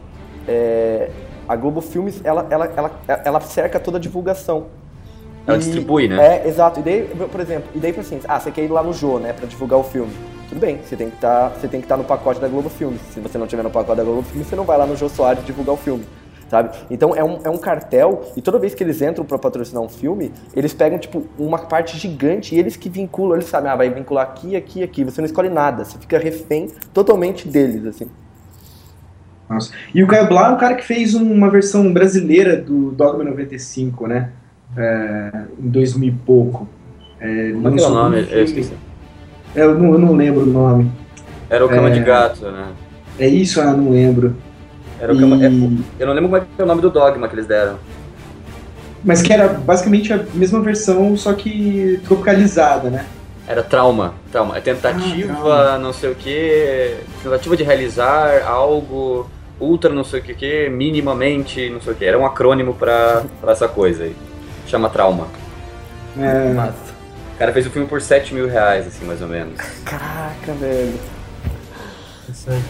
é, 0.49 1.09
a 1.51 1.57
Globo 1.57 1.81
Filmes, 1.81 2.21
ela, 2.23 2.47
ela, 2.49 2.73
ela, 2.77 2.91
ela 3.25 3.41
cerca 3.41 3.81
toda 3.81 3.97
a 3.97 4.01
divulgação. 4.01 4.67
Ela 5.45 5.57
E- 5.57 5.61
distribui, 5.61 6.07
né? 6.07 6.45
É, 6.45 6.49
exato. 6.49 6.79
E 6.79 6.83
daí, 6.85 7.03
por 7.31 7.41
exemplo, 7.41 7.69
e 7.75 7.79
daí 7.81 7.93
assim, 7.99 8.21
ah, 8.29 8.39
você 8.39 8.53
quer 8.53 8.63
ir 8.63 8.69
lá 8.69 8.85
no 8.85 8.93
Jô, 8.93 9.19
né, 9.19 9.33
pra 9.33 9.47
divulgar 9.49 9.81
o 9.81 9.83
filme. 9.83 10.13
Tudo 10.49 10.61
bem, 10.61 10.79
você 10.85 10.95
tem 10.95 11.11
que 11.11 11.17
tá, 11.17 11.51
estar 11.61 11.97
no 11.97 12.05
pacote 12.05 12.39
da 12.39 12.47
Globo 12.47 12.69
Filmes. 12.69 13.01
Se 13.13 13.19
você 13.19 13.37
não 13.37 13.49
tiver 13.49 13.65
no 13.65 13.71
pacote 13.71 13.97
da 13.97 14.05
Globo 14.05 14.23
Filmes, 14.23 14.47
você 14.47 14.55
não 14.55 14.63
vai 14.63 14.79
lá 14.79 14.87
no 14.87 14.95
Jô 14.97 15.09
Soares 15.09 15.45
divulgar 15.45 15.75
o 15.75 15.77
filme. 15.77 16.05
Sabe? 16.49 16.71
Então 16.89 17.17
é 17.17 17.25
um, 17.25 17.41
é 17.45 17.51
um 17.51 17.59
cartel, 17.59 18.23
e 18.37 18.43
toda 18.43 18.59
vez 18.59 18.73
que 18.73 18.85
eles 18.85 19.03
entram 19.03 19.25
pra 19.25 19.39
patrocinar 19.39 19.83
um 19.83 19.89
filme, 19.89 20.33
eles 20.55 20.73
pegam, 20.73 20.99
tipo, 20.99 21.25
uma 21.37 21.59
parte 21.59 21.97
gigante 21.97 22.55
e 22.55 22.59
eles 22.61 22.77
que 22.77 22.89
vinculam, 22.89 23.35
eles 23.37 23.49
sabem, 23.49 23.71
ah, 23.71 23.77
vai 23.77 23.91
vincular 23.91 24.25
aqui, 24.25 24.55
aqui, 24.55 24.83
aqui. 24.85 25.05
Você 25.05 25.21
não 25.21 25.27
escolhe 25.27 25.49
nada, 25.49 25.85
você 25.85 25.99
fica 25.99 26.17
refém 26.17 26.69
totalmente 26.95 27.49
deles, 27.49 27.85
assim. 27.87 28.09
Nossa. 29.51 29.73
E 29.93 30.03
o 30.03 30.07
Caio 30.07 30.29
Blá 30.29 30.49
é 30.49 30.51
um 30.53 30.57
cara 30.57 30.75
que 30.77 30.85
fez 30.85 31.15
uma 31.15 31.51
versão 31.51 31.93
brasileira 31.93 32.57
do 32.57 32.93
Dogma 32.93 33.25
95, 33.25 34.07
né? 34.07 34.31
É, 34.77 35.31
em 35.61 35.69
2000 35.69 36.09
e 36.09 36.13
pouco. 36.13 36.69
É, 37.19 37.51
Como 37.53 37.69
é 37.69 37.83
é 37.83 37.87
o 37.87 37.91
nome? 37.91 38.27
Eu 38.31 38.45
esqueci. 38.45 38.73
É, 39.55 39.63
eu, 39.63 39.77
não, 39.77 39.93
eu 39.93 39.99
não 39.99 40.15
lembro 40.15 40.43
o 40.43 40.47
nome. 40.47 40.91
Era 41.51 41.67
o 41.67 41.69
Cama 41.69 41.89
É. 41.89 41.91
de 41.91 42.01
Gato, 42.01 42.47
né? 42.51 42.69
É 43.19 43.27
isso, 43.27 43.61
ah, 43.61 43.73
não 43.73 43.91
lembro. 43.91 44.37
Era 45.01 45.13
o 45.13 45.19
Cama... 45.19 45.37
E- 45.37 45.45
é, 45.45 45.49
eu 45.99 46.07
não 46.07 46.15
lembro 46.15 46.31
como 46.31 46.37
é 46.37 46.41
que 46.41 46.47
é 46.57 46.63
o 46.63 46.67
nome 46.67 46.81
do 46.81 46.89
dogma 46.91 47.27
que 47.29 47.35
eles 47.35 47.47
deram. 47.47 47.77
Mas 49.05 49.21
que 49.23 49.33
era 49.33 49.49
basicamente 49.49 50.13
a 50.13 50.23
mesma 50.35 50.61
versão, 50.61 51.17
só 51.17 51.33
que 51.33 51.99
tropicalizada, 52.05 52.89
né? 52.89 53.05
Era 53.49 53.63
trauma. 53.65 54.15
Trauma. 54.31 54.57
É 54.57 54.61
tentativa, 54.61 55.75
Ah, 55.75 55.79
não 55.79 55.93
sei 55.93 56.13
o 56.13 56.15
que. 56.15 56.97
Tentativa 57.23 57.57
de 57.57 57.65
realizar 57.65 58.45
algo 58.47 59.29
ultra 59.61 59.93
não 59.93 60.03
sei 60.03 60.21
o 60.21 60.23
que, 60.23 60.35
que 60.35 60.69
minimamente, 60.69 61.69
não 61.71 61.81
sei 61.81 61.93
o 61.93 61.97
que. 61.97 62.05
Era 62.05 62.19
um 62.19 62.27
acrônimo 62.27 62.75
pra, 62.75 63.23
pra 63.41 63.53
essa 63.53 63.69
coisa 63.69 64.05
aí. 64.05 64.17
Chama 64.67 64.89
trauma. 64.89 65.29
É, 66.19 66.53
Massa. 66.53 66.91
O 67.35 67.39
cara 67.39 67.53
fez 67.53 67.67
o 67.67 67.71
filme 67.71 67.87
por 67.89 68.01
7 68.01 68.35
mil 68.35 68.49
reais, 68.49 68.87
assim, 68.87 69.05
mais 69.05 69.23
ou 69.23 69.29
menos. 69.29 69.59
Caraca, 69.85 70.53
velho. 70.55 70.95
Isso 72.29 72.51
aí. 72.51 72.63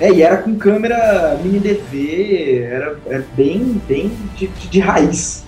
é, 0.00 0.10
e 0.12 0.22
era 0.22 0.38
com 0.38 0.56
câmera 0.56 1.38
mini 1.42 1.58
DV, 1.60 2.62
era, 2.62 2.96
era 3.06 3.24
bem, 3.34 3.80
bem 3.86 4.08
de, 4.36 4.46
de, 4.46 4.68
de 4.68 4.80
raiz. 4.80 5.44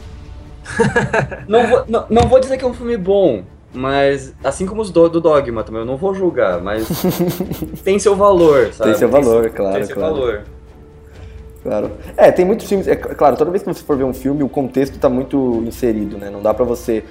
Não 1.46 1.66
vou, 1.68 1.84
não, 1.86 2.06
não 2.10 2.22
vou 2.28 2.40
dizer 2.40 2.56
que 2.56 2.64
é 2.64 2.66
um 2.66 2.74
filme 2.74 2.96
bom, 2.96 3.44
mas 3.72 4.34
assim 4.42 4.66
como 4.66 4.82
os 4.82 4.90
do, 4.90 5.08
do 5.08 5.20
Dogma 5.20 5.62
também, 5.62 5.80
eu 5.82 5.86
não 5.86 5.96
vou 5.96 6.12
julgar, 6.12 6.60
mas 6.60 6.88
tem 7.84 8.00
seu 8.00 8.16
valor, 8.16 8.72
sabe? 8.72 8.90
Tem 8.90 8.98
seu 8.98 9.08
valor, 9.08 9.48
claro, 9.50 9.74
Tem 9.74 9.84
seu 9.84 9.94
claro. 9.94 10.14
valor. 10.14 10.42
Claro. 11.66 11.90
É, 12.16 12.30
tem 12.30 12.44
muitos 12.44 12.68
filmes. 12.68 12.86
É 12.86 12.94
cl- 12.94 13.14
claro, 13.16 13.36
toda 13.36 13.50
vez 13.50 13.62
que 13.62 13.68
você 13.72 13.82
for 13.82 13.96
ver 13.96 14.04
um 14.04 14.14
filme, 14.14 14.42
o 14.42 14.48
contexto 14.48 14.94
está 14.94 15.08
muito 15.08 15.62
inserido, 15.66 16.16
né? 16.16 16.30
Não 16.30 16.40
dá 16.40 16.54
pra 16.54 16.64
você 16.64 17.02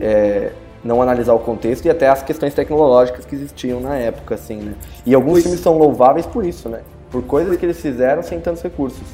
é, 0.00 0.50
não 0.82 1.02
analisar 1.02 1.34
o 1.34 1.38
contexto 1.38 1.84
e 1.84 1.90
até 1.90 2.08
as 2.08 2.22
questões 2.22 2.54
tecnológicas 2.54 3.24
que 3.26 3.34
existiam 3.34 3.80
na 3.80 3.96
época, 3.96 4.34
assim, 4.34 4.56
né? 4.56 4.72
E 5.04 5.14
alguns 5.14 5.32
Pois- 5.32 5.42
filmes 5.44 5.60
são 5.60 5.76
louváveis 5.76 6.24
por 6.26 6.44
isso, 6.44 6.68
né? 6.68 6.80
Por 7.10 7.22
coisas 7.22 7.56
que 7.56 7.66
eles 7.66 7.80
fizeram 7.80 8.22
sem 8.22 8.40
tantos 8.40 8.62
recursos. 8.62 9.06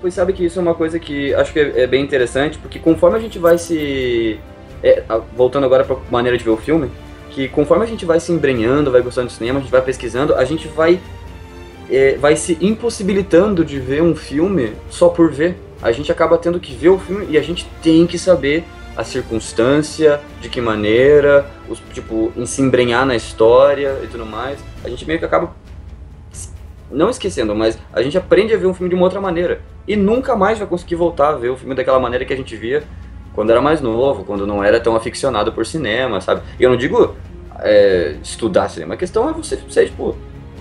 Pois 0.00 0.12
sabe 0.12 0.32
que 0.34 0.44
isso 0.44 0.58
é 0.58 0.62
uma 0.62 0.74
coisa 0.74 0.98
que 0.98 1.32
acho 1.34 1.52
que 1.52 1.58
é, 1.58 1.80
é 1.82 1.86
bem 1.86 2.04
interessante, 2.04 2.58
porque 2.58 2.78
conforme 2.78 3.16
a 3.16 3.20
gente 3.20 3.38
vai 3.38 3.56
se. 3.56 4.38
é, 4.82 5.02
voltando 5.34 5.64
agora 5.64 5.82
pra 5.84 5.96
maneira 6.10 6.36
de 6.36 6.44
ver 6.44 6.50
o 6.50 6.56
filme, 6.58 6.90
que 7.30 7.48
conforme 7.48 7.84
a 7.84 7.88
gente 7.88 8.04
vai 8.04 8.20
se 8.20 8.30
embrenhando, 8.32 8.90
vai 8.92 9.00
gostando 9.00 9.28
de 9.28 9.32
cinema, 9.32 9.58
a 9.58 9.62
gente 9.62 9.70
vai 9.72 9.80
pesquisando, 9.80 10.34
a 10.34 10.44
gente 10.44 10.68
vai. 10.68 11.00
É, 11.90 12.16
vai 12.16 12.36
se 12.36 12.56
impossibilitando 12.60 13.64
de 13.64 13.78
ver 13.78 14.02
um 14.02 14.14
filme 14.14 14.72
só 14.90 15.08
por 15.08 15.30
ver. 15.30 15.56
A 15.82 15.92
gente 15.92 16.10
acaba 16.10 16.38
tendo 16.38 16.58
que 16.58 16.74
ver 16.74 16.88
o 16.88 16.98
filme 16.98 17.26
e 17.30 17.38
a 17.38 17.42
gente 17.42 17.68
tem 17.82 18.06
que 18.06 18.18
saber 18.18 18.64
a 18.96 19.04
circunstância, 19.04 20.20
de 20.40 20.48
que 20.48 20.60
maneira, 20.60 21.46
os, 21.68 21.80
tipo, 21.92 22.32
em 22.34 22.46
se 22.46 22.62
embrenhar 22.62 23.04
na 23.04 23.14
história 23.14 24.00
e 24.02 24.06
tudo 24.06 24.24
mais. 24.24 24.58
A 24.82 24.88
gente 24.88 25.06
meio 25.06 25.18
que 25.18 25.24
acaba 25.24 25.54
não 26.90 27.10
esquecendo, 27.10 27.54
mas 27.54 27.78
a 27.92 28.00
gente 28.00 28.16
aprende 28.16 28.54
a 28.54 28.56
ver 28.56 28.66
um 28.66 28.72
filme 28.72 28.88
de 28.88 28.94
uma 28.94 29.04
outra 29.04 29.20
maneira. 29.20 29.60
E 29.86 29.96
nunca 29.96 30.34
mais 30.34 30.58
vai 30.58 30.66
conseguir 30.66 30.94
voltar 30.94 31.28
a 31.30 31.36
ver 31.36 31.50
o 31.50 31.56
filme 31.56 31.74
daquela 31.74 32.00
maneira 32.00 32.24
que 32.24 32.32
a 32.32 32.36
gente 32.36 32.56
via 32.56 32.82
quando 33.34 33.50
era 33.50 33.60
mais 33.60 33.82
novo, 33.82 34.24
quando 34.24 34.46
não 34.46 34.64
era 34.64 34.80
tão 34.80 34.96
aficionado 34.96 35.52
por 35.52 35.66
cinema, 35.66 36.22
sabe? 36.22 36.40
E 36.58 36.62
eu 36.62 36.70
não 36.70 36.76
digo 36.76 37.14
é, 37.58 38.16
estudar 38.22 38.70
cinema, 38.70 38.94
a 38.94 38.96
questão 38.96 39.28
é 39.28 39.32
você 39.32 39.58
ser, 39.68 39.86
tipo, 39.86 40.16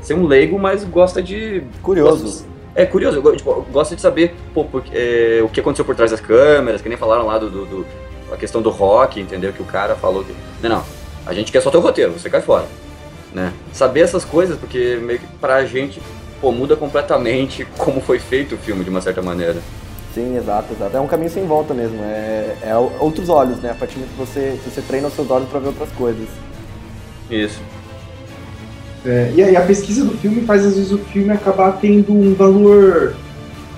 ser 0.05 0.13
um 0.13 0.25
leigo, 0.25 0.57
mas 0.59 0.83
gosta 0.83 1.21
de. 1.21 1.63
Curioso. 1.81 2.45
É 2.73 2.85
curioso, 2.85 3.21
tipo, 3.35 3.65
gosta 3.71 3.95
de 3.95 4.01
saber 4.01 4.35
pô, 4.53 4.65
porque, 4.65 4.91
é, 4.93 5.39
o 5.41 5.47
que 5.47 5.61
aconteceu 5.61 5.85
por 5.85 5.95
trás 5.95 6.11
das 6.11 6.19
câmeras, 6.19 6.81
que 6.81 6.89
nem 6.89 6.97
falaram 6.97 7.25
lá 7.25 7.37
do, 7.37 7.49
do- 7.49 7.65
do- 7.65 7.85
a 8.31 8.35
questão 8.35 8.61
do 8.61 8.69
rock, 8.69 9.19
entendeu? 9.19 9.53
Que 9.53 9.61
o 9.61 9.65
cara 9.65 9.95
falou 9.95 10.23
que. 10.23 10.33
Não, 10.61 10.69
não, 10.69 10.83
a 11.25 11.33
gente 11.33 11.51
quer 11.51 11.61
só 11.61 11.71
teu 11.71 11.79
roteiro, 11.79 12.11
você 12.11 12.29
cai 12.29 12.41
fora. 12.41 12.65
Né? 13.33 13.51
Saber 13.73 14.01
essas 14.01 14.23
coisas, 14.25 14.57
porque 14.57 14.97
meio 15.01 15.19
que 15.19 15.27
pra 15.39 15.65
gente, 15.65 16.01
pô, 16.41 16.51
muda 16.51 16.75
completamente 16.75 17.65
como 17.77 18.01
foi 18.01 18.19
feito 18.19 18.55
o 18.55 18.57
filme, 18.57 18.83
de 18.83 18.89
uma 18.89 19.01
certa 19.01 19.21
maneira. 19.21 19.57
Sim, 20.13 20.37
exato, 20.37 20.73
exato. 20.73 20.95
É 20.95 20.99
um 20.99 21.07
caminho 21.07 21.29
sem 21.29 21.45
volta 21.45 21.73
mesmo. 21.73 21.97
É, 22.01 22.55
é 22.63 22.75
outros 22.99 23.27
olhos, 23.29 23.57
né? 23.59 23.71
A 23.71 23.75
partir 23.75 23.99
de 23.99 24.05
que 24.05 24.15
você, 24.17 24.57
que 24.63 24.69
você 24.69 24.81
treina 24.81 25.07
os 25.07 25.13
seus 25.13 25.29
olhos 25.29 25.49
pra 25.49 25.59
ver 25.59 25.67
outras 25.67 25.89
coisas. 25.91 26.27
Isso. 27.29 27.59
É, 29.05 29.31
e 29.35 29.43
aí 29.43 29.55
a 29.55 29.61
pesquisa 29.61 30.03
do 30.03 30.17
filme 30.17 30.41
faz 30.41 30.65
às 30.65 30.75
vezes 30.75 30.91
o 30.91 30.97
filme 30.97 31.31
acabar 31.31 31.73
tendo 31.73 32.11
um 32.11 32.33
valor 32.33 33.15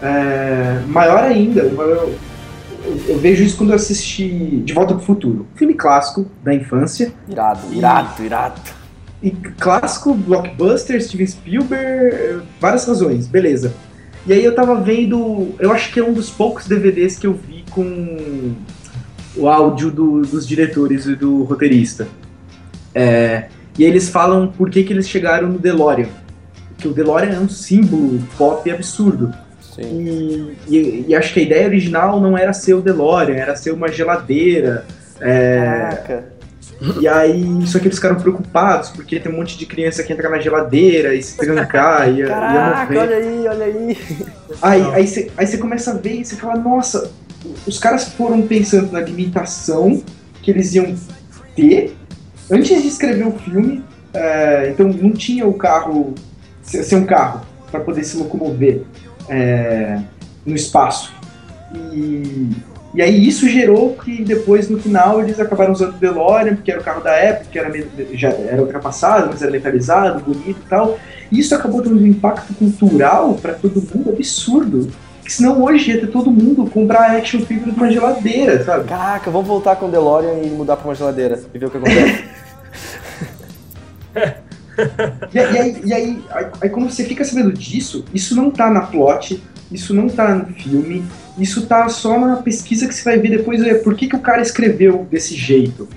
é, 0.02 0.82
maior 0.88 1.24
ainda. 1.24 1.66
um 1.66 1.76
valor- 1.76 2.10
eu, 2.86 2.98
eu 3.10 3.20
vejo 3.20 3.44
isso 3.44 3.58
quando 3.58 3.72
eu 3.72 3.76
assisti 3.76 4.62
De 4.64 4.74
Volta 4.74 4.94
pro 4.96 5.04
Futuro. 5.04 5.46
Filme 5.56 5.74
clássico 5.74 6.26
da 6.44 6.54
infância. 6.54 7.12
Irado, 7.30 7.60
E- 7.72 7.78
irado, 7.78 8.24
irado. 8.24 8.62
E 9.22 9.32
clássico, 9.32 10.14
blockbuster, 10.14 11.04
Steven 11.04 11.28
Spielberg, 11.28 12.44
várias 12.62 12.86
razões, 12.88 13.28
beleza. 13.28 13.74
E 14.26 14.32
aí 14.34 14.44
eu 14.46 14.54
tava 14.56 14.76
vendo, 14.80 15.56
eu 15.60 15.72
acho 15.72 15.92
que 15.92 16.00
é 16.00 16.04
um 16.04 16.14
dos 16.14 16.30
poucos 16.30 16.68
DVDs 16.68 17.18
que 17.18 17.26
eu 17.28 17.34
vi 17.34 17.66
com 17.72 18.54
o 19.36 19.50
áudio 19.50 19.90
do- 19.92 20.22
dos 20.22 20.48
diretores 20.48 21.06
e 21.08 21.16
do 21.16 21.44
roteirista. 21.44 22.08
É, 22.94 23.48
e 23.78 23.84
aí 23.84 23.90
eles 23.90 24.10
falam 24.10 24.48
por 24.48 24.70
que, 24.70 24.84
que 24.84 24.94
eles 24.94 25.08
chegaram 25.08 25.48
no 25.50 25.60
DeLorean. 25.60 26.08
Que 26.78 26.88
o 26.88 26.94
DeLorean 26.94 27.34
é 27.36 27.40
um 27.40 27.50
símbolo 27.50 28.20
pop 28.38 28.70
absurdo. 28.70 29.34
Sim. 29.62 30.54
E, 30.68 30.76
e- 30.76 31.06
e 31.10 31.16
acho 31.16 31.34
que 31.34 31.40
a 31.40 31.44
ideia 31.44 31.68
original 31.68 32.20
não 32.20 32.38
era 32.38 32.54
ser 32.54 32.74
o 32.74 32.82
DeLorean, 32.82 33.36
era 33.36 33.56
ser 33.56 33.72
uma 33.72 33.88
geladeira. 33.92 34.86
É, 35.20 35.60
Caraca. 35.66 36.26
e 37.00 37.08
aí, 37.08 37.44
só 37.66 37.80
que 37.80 37.88
eles 37.88 37.98
ficaram 37.98 38.16
preocupados, 38.18 38.90
porque 38.90 39.20
tem 39.20 39.32
um 39.32 39.36
monte 39.38 39.58
de 39.58 39.66
criança 39.66 40.04
que 40.04 40.14
entra 40.14 40.30
na 40.30 40.38
geladeira 40.40 41.16
e 41.16 41.22
se 41.24 41.36
trancar 41.38 42.08
e, 42.10 42.18
ia- 42.20 42.26
ia 42.26 42.28
Caraca, 42.28 42.94
morrer. 42.94 42.98
olha 43.00 43.16
aí, 43.18 43.48
olha 43.48 43.66
aí. 43.66 43.98
Aí, 44.62 44.82
aí, 44.94 45.08
você, 45.08 45.32
aí 45.36 45.48
você 45.48 45.58
começa 45.58 45.92
a 45.92 45.94
ver 45.96 46.22
e 46.22 46.26
você 46.26 46.36
fala, 46.36 46.56
nossa, 46.56 47.12
os 47.66 47.80
caras 47.80 48.06
foram 48.10 48.44
pensando 48.44 48.92
na 48.92 49.00
limitação 49.00 50.02
que 50.44 50.52
eles 50.52 50.74
iam 50.76 50.96
ter 51.56 51.97
antes 52.52 52.82
de 52.82 52.88
escrever 52.88 53.28
o 53.28 53.32
filme. 53.32 53.84
é, 54.14 54.70
então 54.72 54.88
não 54.88 55.12
tinha 55.12 55.46
o 55.46 55.54
carro 55.54 56.14
ser 56.62 56.96
um 56.96 57.06
carro 57.06 57.42
para 57.72 57.80
poder 57.80 58.04
se 58.04 58.18
locomover. 58.18 58.84
é, 59.30 60.00
no 60.46 60.56
espaço. 60.56 61.14
E, 61.94 62.50
e 62.94 63.02
aí 63.02 63.28
isso 63.28 63.48
gerou 63.48 63.96
que 63.96 64.24
depois, 64.24 64.70
no 64.70 64.80
final, 64.80 65.22
eles 65.22 65.40
acabaram 65.40 65.74
usando 65.74 65.96
o 65.96 65.98
DeLorean, 65.98 66.56
porque 66.56 66.72
era 66.72 66.80
o 66.80 66.84
carro 66.84 67.04
da 67.04 67.12
época, 67.12 67.50
que 67.52 67.60
era, 67.60 67.72
já 68.14 68.30
era 68.30 68.62
ultrapassado, 68.62 69.28
mas 69.30 69.42
era 69.42 69.52
metalizado, 69.52 70.24
bonito 70.24 70.62
e 70.66 70.70
tal. 70.70 70.98
E 71.32 71.40
isso 71.40 71.54
acabou 71.54 71.82
tendo 71.82 72.00
um 72.00 72.08
impacto 72.08 72.54
cultural 72.54 73.36
para 73.36 73.54
todo 73.54 73.84
mundo 73.94 74.10
absurdo. 74.10 74.90
Porque 75.28 75.36
senão 75.36 75.62
hoje 75.62 75.92
ia 75.92 76.00
ter 76.00 76.08
todo 76.08 76.32
mundo 76.32 76.66
comprar 76.70 77.18
action 77.18 77.42
figure 77.42 77.70
de 77.70 77.78
uma 77.78 77.92
geladeira, 77.92 78.64
sabe? 78.64 78.88
Caraca, 78.88 79.30
vamos 79.30 79.46
voltar 79.46 79.76
com 79.76 79.88
o 79.88 79.92
DeLorean 79.92 80.42
e 80.42 80.50
mudar 80.50 80.78
pra 80.78 80.88
uma 80.88 80.96
geladeira 80.96 81.44
e 81.54 81.60
ver 81.60 81.66
o 81.66 81.70
que 81.70 81.76
acontece. 81.76 82.24
e, 85.34 85.38
aí, 85.38 85.54
e, 85.54 85.58
aí, 85.58 85.82
e 85.84 85.94
aí, 85.94 86.24
aí, 86.32 86.48
aí, 86.62 86.70
quando 86.70 86.90
você 86.90 87.04
fica 87.04 87.26
sabendo 87.26 87.52
disso, 87.52 88.06
isso 88.14 88.38
não 88.38 88.50
tá 88.50 88.72
na 88.72 88.84
plot, 88.84 89.44
isso 89.70 89.94
não 89.94 90.08
tá 90.08 90.34
no 90.34 90.46
filme, 90.54 91.04
isso 91.38 91.66
tá 91.66 91.90
só 91.90 92.18
na 92.18 92.38
pesquisa 92.38 92.88
que 92.88 92.96
você 92.96 93.04
vai 93.04 93.20
ver 93.20 93.32
depois, 93.32 93.62
é 93.62 93.74
por 93.74 93.96
que, 93.96 94.08
que 94.08 94.16
o 94.16 94.22
cara 94.22 94.42
escreveu 94.42 95.06
desse 95.12 95.36
jeito. 95.36 95.90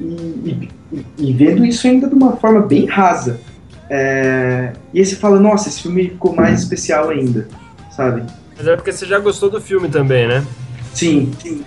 E, 0.00 0.68
e, 0.92 1.06
e 1.18 1.32
vendo 1.32 1.66
isso 1.66 1.84
ainda 1.84 2.06
de 2.06 2.14
uma 2.14 2.36
forma 2.36 2.60
bem 2.60 2.86
rasa. 2.86 3.40
É, 3.90 4.72
e 4.94 5.00
aí 5.00 5.04
você 5.04 5.16
fala, 5.16 5.40
nossa, 5.40 5.68
esse 5.68 5.82
filme 5.82 6.10
ficou 6.10 6.32
mais 6.32 6.60
especial 6.60 7.10
ainda, 7.10 7.48
sabe? 7.90 8.22
Mas 8.58 8.66
é 8.66 8.74
porque 8.74 8.92
você 8.92 9.06
já 9.06 9.20
gostou 9.20 9.48
do 9.48 9.60
filme 9.60 9.88
também, 9.88 10.26
né? 10.26 10.44
Sim, 10.92 11.30
sim. 11.40 11.64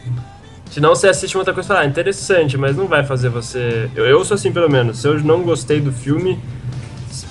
Senão 0.70 0.94
você 0.94 1.08
assiste 1.08 1.36
uma 1.36 1.42
outra 1.42 1.54
coisa 1.54 1.68
e 1.68 1.70
fala, 1.70 1.80
ah, 1.82 1.86
interessante, 1.86 2.58
mas 2.58 2.76
não 2.76 2.86
vai 2.88 3.06
fazer 3.06 3.30
você. 3.30 3.90
Eu, 3.96 4.06
eu 4.06 4.24
sou 4.26 4.36
assim, 4.36 4.52
pelo 4.52 4.70
menos. 4.70 5.00
Se 5.00 5.08
eu 5.08 5.20
não 5.20 5.42
gostei 5.42 5.80
do 5.80 5.92
filme, 5.92 6.38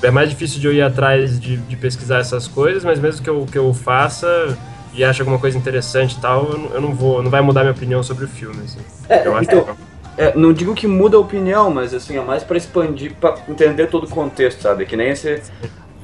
é 0.02 0.10
mais 0.10 0.30
difícil 0.30 0.60
de 0.60 0.66
eu 0.66 0.72
ir 0.72 0.82
atrás 0.82 1.38
de, 1.38 1.58
de 1.58 1.76
pesquisar 1.76 2.18
essas 2.18 2.48
coisas, 2.48 2.84
mas 2.84 2.98
mesmo 2.98 3.22
que 3.22 3.30
eu, 3.30 3.46
que 3.50 3.58
eu 3.58 3.72
faça 3.74 4.58
e 4.94 5.04
ache 5.04 5.20
alguma 5.20 5.38
coisa 5.38 5.56
interessante 5.56 6.16
e 6.16 6.20
tal, 6.20 6.50
eu, 6.50 6.70
eu 6.74 6.80
não 6.80 6.94
vou. 6.94 7.22
Não 7.22 7.30
vai 7.30 7.40
mudar 7.42 7.60
minha 7.60 7.72
opinião 7.72 8.02
sobre 8.02 8.24
o 8.24 8.28
filme. 8.28 8.62
Assim. 8.64 8.80
É, 9.08 9.26
eu 9.26 9.40
então, 9.40 9.60
acho 9.60 9.74
que... 9.74 10.22
é, 10.22 10.36
não 10.36 10.52
digo 10.52 10.74
que 10.74 10.86
muda 10.86 11.16
a 11.16 11.20
opinião, 11.20 11.70
mas 11.70 11.94
assim, 11.94 12.16
é 12.16 12.20
mais 12.22 12.42
para 12.42 12.56
expandir, 12.56 13.14
para 13.14 13.36
entender 13.48 13.86
todo 13.88 14.04
o 14.04 14.08
contexto, 14.08 14.62
sabe? 14.62 14.86
Que 14.86 14.96
nem 14.96 15.10
esse 15.10 15.42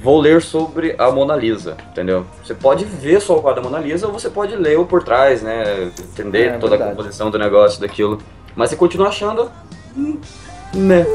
vou 0.03 0.21
ler 0.21 0.43
sobre 0.43 0.95
a 0.99 1.11
Mona 1.11 1.35
Lisa, 1.37 1.77
entendeu? 1.91 2.25
Você 2.43 2.55
pode 2.55 2.85
ver 2.85 3.21
só 3.21 3.37
o 3.37 3.43
quadro 3.43 3.63
da 3.63 3.69
Mona 3.69 3.83
Lisa 3.83 4.07
ou 4.07 4.13
você 4.13 4.31
pode 4.31 4.55
ler 4.57 4.79
o 4.79 4.87
por 4.87 5.03
trás, 5.03 5.43
né? 5.43 5.91
Entender 5.99 6.47
é, 6.47 6.59
toda 6.59 6.71
verdade. 6.71 6.91
a 6.91 6.95
composição 6.95 7.31
do 7.31 7.39
negócio, 7.39 7.81
daquilo. 7.81 8.19
Mas 8.55 8.71
você 8.71 8.77
continua 8.77 9.09
achando. 9.09 9.51
Né? 10.75 11.07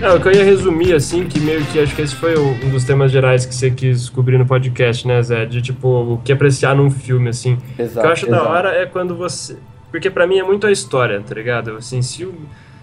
Não, 0.00 0.16
o 0.16 0.20
que 0.20 0.28
eu 0.28 0.32
ia 0.32 0.44
resumir, 0.44 0.94
assim, 0.94 1.26
que 1.26 1.40
meio 1.40 1.64
que 1.66 1.80
acho 1.80 1.94
que 1.96 2.02
esse 2.02 2.14
foi 2.14 2.38
um 2.38 2.68
dos 2.68 2.84
temas 2.84 3.10
gerais 3.10 3.46
que 3.46 3.54
você 3.54 3.70
quis 3.70 4.00
descobrir 4.00 4.36
no 4.36 4.44
podcast, 4.44 5.08
né, 5.08 5.22
Zé? 5.22 5.46
De, 5.46 5.62
tipo, 5.62 5.88
o 5.88 6.20
que 6.22 6.30
apreciar 6.32 6.76
num 6.76 6.90
filme, 6.90 7.30
assim. 7.30 7.56
Exato, 7.78 7.98
o 7.98 8.00
que 8.02 8.06
eu 8.06 8.12
acho 8.12 8.26
exato. 8.26 8.44
da 8.44 8.50
hora 8.50 8.68
é 8.74 8.84
quando 8.84 9.16
você... 9.16 9.56
Porque 9.90 10.10
para 10.10 10.26
mim 10.26 10.38
é 10.38 10.42
muito 10.42 10.66
a 10.66 10.70
história, 10.70 11.20
tá 11.22 11.34
ligado? 11.34 11.76
Assim, 11.76 12.02
se 12.02 12.26
o, 12.26 12.34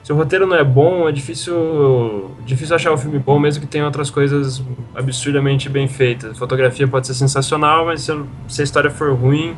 se 0.04 0.12
o 0.12 0.16
roteiro 0.16 0.48
não 0.48 0.56
é 0.56 0.64
bom, 0.64 1.08
é 1.08 1.12
difícil, 1.12 2.32
difícil 2.46 2.76
achar 2.76 2.92
um 2.92 2.98
filme 2.98 3.20
bom, 3.20 3.40
mesmo 3.40 3.62
que 3.62 3.68
tenha 3.68 3.86
outras 3.86 4.10
coisas 4.10 4.64
absurdamente 4.96 5.70
bem 5.70 5.88
feitas. 5.88 6.32
A 6.32 6.36
fotografia 6.36 6.88
pode 6.88 7.06
ser 7.06 7.14
sensacional, 7.14 7.86
mas 7.86 8.02
se, 8.02 8.12
se 8.48 8.62
a 8.62 8.64
história 8.64 8.90
for 8.90 9.14
ruim, 9.14 9.56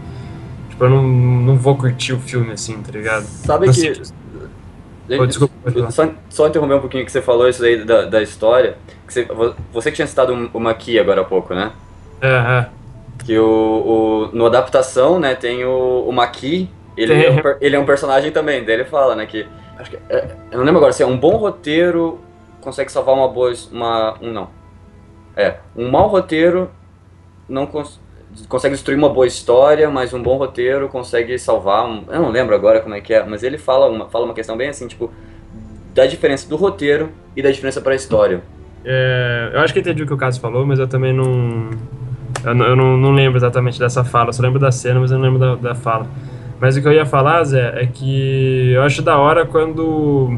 tipo, 0.69 0.83
eu 0.83 0.89
não, 0.89 1.07
não 1.07 1.55
vou 1.55 1.77
curtir 1.77 2.11
o 2.11 2.19
filme, 2.19 2.51
assim, 2.51 2.81
tá 2.81 2.91
ligado? 2.91 3.23
Sabe 3.23 3.71
que... 3.71 3.93
Oh, 5.09 5.25
desculpa, 5.25 5.53
só, 5.91 6.09
só, 6.29 6.47
interromper 6.47 6.75
um 6.75 6.79
pouquinho 6.79 7.05
que 7.05 7.11
você 7.11 7.21
falou 7.21 7.47
isso 7.47 7.63
aí 7.63 7.83
da, 7.83 8.05
da 8.05 8.21
história. 8.21 8.77
Que 9.07 9.13
você, 9.13 9.27
você 9.71 9.91
que 9.91 9.95
tinha 9.95 10.07
citado 10.07 10.49
o 10.51 10.59
Maqui 10.59 10.97
agora 10.97 11.21
há 11.21 11.25
pouco, 11.25 11.53
né? 11.53 11.71
É, 12.21 12.65
Que 13.23 13.37
o, 13.37 14.29
o, 14.31 14.35
no 14.35 14.45
adaptação, 14.45 15.19
né, 15.19 15.35
tem 15.35 15.63
o, 15.63 16.05
o 16.07 16.11
Maqui, 16.11 16.69
ele, 16.97 17.13
é 17.13 17.31
um, 17.31 17.35
ele 17.61 17.75
é 17.75 17.79
um 17.79 17.85
personagem 17.85 18.31
também, 18.31 18.63
dele 18.63 18.85
fala, 18.85 19.15
né, 19.15 19.25
que, 19.25 19.45
acho 19.77 19.91
que 19.91 19.97
é, 20.09 20.35
eu 20.51 20.57
não 20.57 20.65
lembro 20.65 20.77
agora 20.77 20.93
se 20.93 21.03
é 21.03 21.05
um 21.05 21.17
bom 21.17 21.35
roteiro 21.37 22.19
consegue 22.61 22.91
salvar 22.91 23.15
uma 23.15 23.27
boa, 23.27 23.53
uma, 23.71 24.15
um 24.21 24.31
não, 24.31 24.49
é, 25.35 25.57
um 25.75 25.89
mau 25.89 26.07
roteiro 26.07 26.71
não 27.47 27.65
cons 27.65 27.99
consegue 28.47 28.75
destruir 28.75 28.97
uma 28.97 29.09
boa 29.09 29.25
história, 29.25 29.89
mas 29.89 30.13
um 30.13 30.21
bom 30.21 30.37
roteiro 30.37 30.87
consegue 30.89 31.37
salvar. 31.39 31.85
Um, 31.85 32.03
eu 32.09 32.21
não 32.21 32.31
lembro 32.31 32.55
agora 32.55 32.81
como 32.81 32.95
é 32.95 33.01
que 33.01 33.13
é, 33.13 33.23
mas 33.25 33.43
ele 33.43 33.57
fala 33.57 33.87
uma, 33.87 34.07
fala 34.07 34.25
uma 34.25 34.33
questão 34.33 34.57
bem 34.57 34.69
assim, 34.69 34.87
tipo, 34.87 35.11
da 35.93 36.05
diferença 36.05 36.47
do 36.49 36.55
roteiro 36.55 37.09
e 37.35 37.41
da 37.41 37.49
diferença 37.49 37.81
para 37.81 37.93
a 37.93 37.95
história. 37.95 38.41
É, 38.83 39.51
eu 39.53 39.61
acho 39.61 39.73
que 39.73 39.79
entendi 39.79 40.03
o 40.03 40.05
que 40.05 40.13
o 40.13 40.17
Caso 40.17 40.39
falou, 40.39 40.65
mas 40.65 40.77
eu 40.77 40.87
também 40.87 41.13
não. 41.13 41.69
Eu, 42.43 42.53
não, 42.53 42.65
eu 42.65 42.75
não, 42.75 42.97
não, 42.97 43.11
lembro 43.11 43.37
exatamente 43.37 43.79
dessa 43.79 44.03
fala, 44.03 44.31
só 44.31 44.43
lembro 44.43 44.59
da 44.59 44.71
cena, 44.71 44.99
mas 44.99 45.11
eu 45.11 45.17
não 45.17 45.25
lembro 45.25 45.39
da, 45.39 45.55
da 45.69 45.75
fala. 45.75 46.05
Mas 46.59 46.77
o 46.77 46.81
que 46.81 46.87
eu 46.87 46.93
ia 46.93 47.05
falar, 47.05 47.43
Zé, 47.43 47.81
é 47.81 47.85
que 47.87 48.71
eu 48.71 48.83
acho 48.83 49.01
da 49.01 49.17
hora 49.17 49.45
quando 49.45 50.37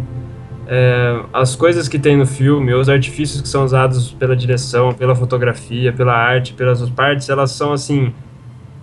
é, 0.69 1.21
as 1.31 1.55
coisas 1.55 1.87
que 1.87 1.97
tem 1.97 2.17
no 2.17 2.25
filme, 2.25 2.73
os 2.73 2.89
artifícios 2.89 3.41
que 3.41 3.47
são 3.47 3.63
usados 3.63 4.11
pela 4.11 4.35
direção, 4.35 4.93
pela 4.93 5.15
fotografia, 5.15 5.93
pela 5.93 6.13
arte, 6.13 6.53
pelas 6.53 6.87
partes, 6.89 7.29
elas 7.29 7.51
são 7.51 7.71
assim 7.71 8.13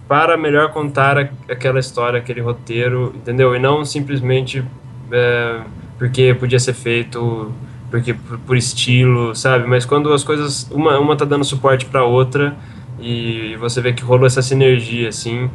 para 0.09 0.37
melhor 0.37 0.71
contar 0.71 1.19
aquela 1.19 1.79
história, 1.79 2.19
aquele 2.19 2.41
roteiro, 2.41 3.13
entendeu? 3.15 3.55
E 3.55 3.59
não 3.59 3.85
simplesmente 3.85 4.65
é, 5.13 5.61
porque 5.99 6.35
podia 6.35 6.59
ser 6.59 6.73
feito 6.73 7.53
porque 7.91 8.15
por, 8.15 8.39
por, 8.39 8.57
estilo, 8.57 9.35
sabe? 9.37 9.67
Mas 9.69 9.85
quando 9.85 10.13
as 10.13 10.25
coisas 10.25 10.69
uma 10.71 10.99
uma 10.99 11.17
tá 11.17 11.25
dando 11.25 11.45
suporte 11.45 11.85
para 11.85 12.03
outra 12.03 12.57
e 12.99 13.57
você 13.57 13.81
vê 13.81 13.93
que 13.93 14.03
rolou 14.03 14.27
essa 14.27 14.41
sinergia 14.41 15.11
assim 15.11 15.51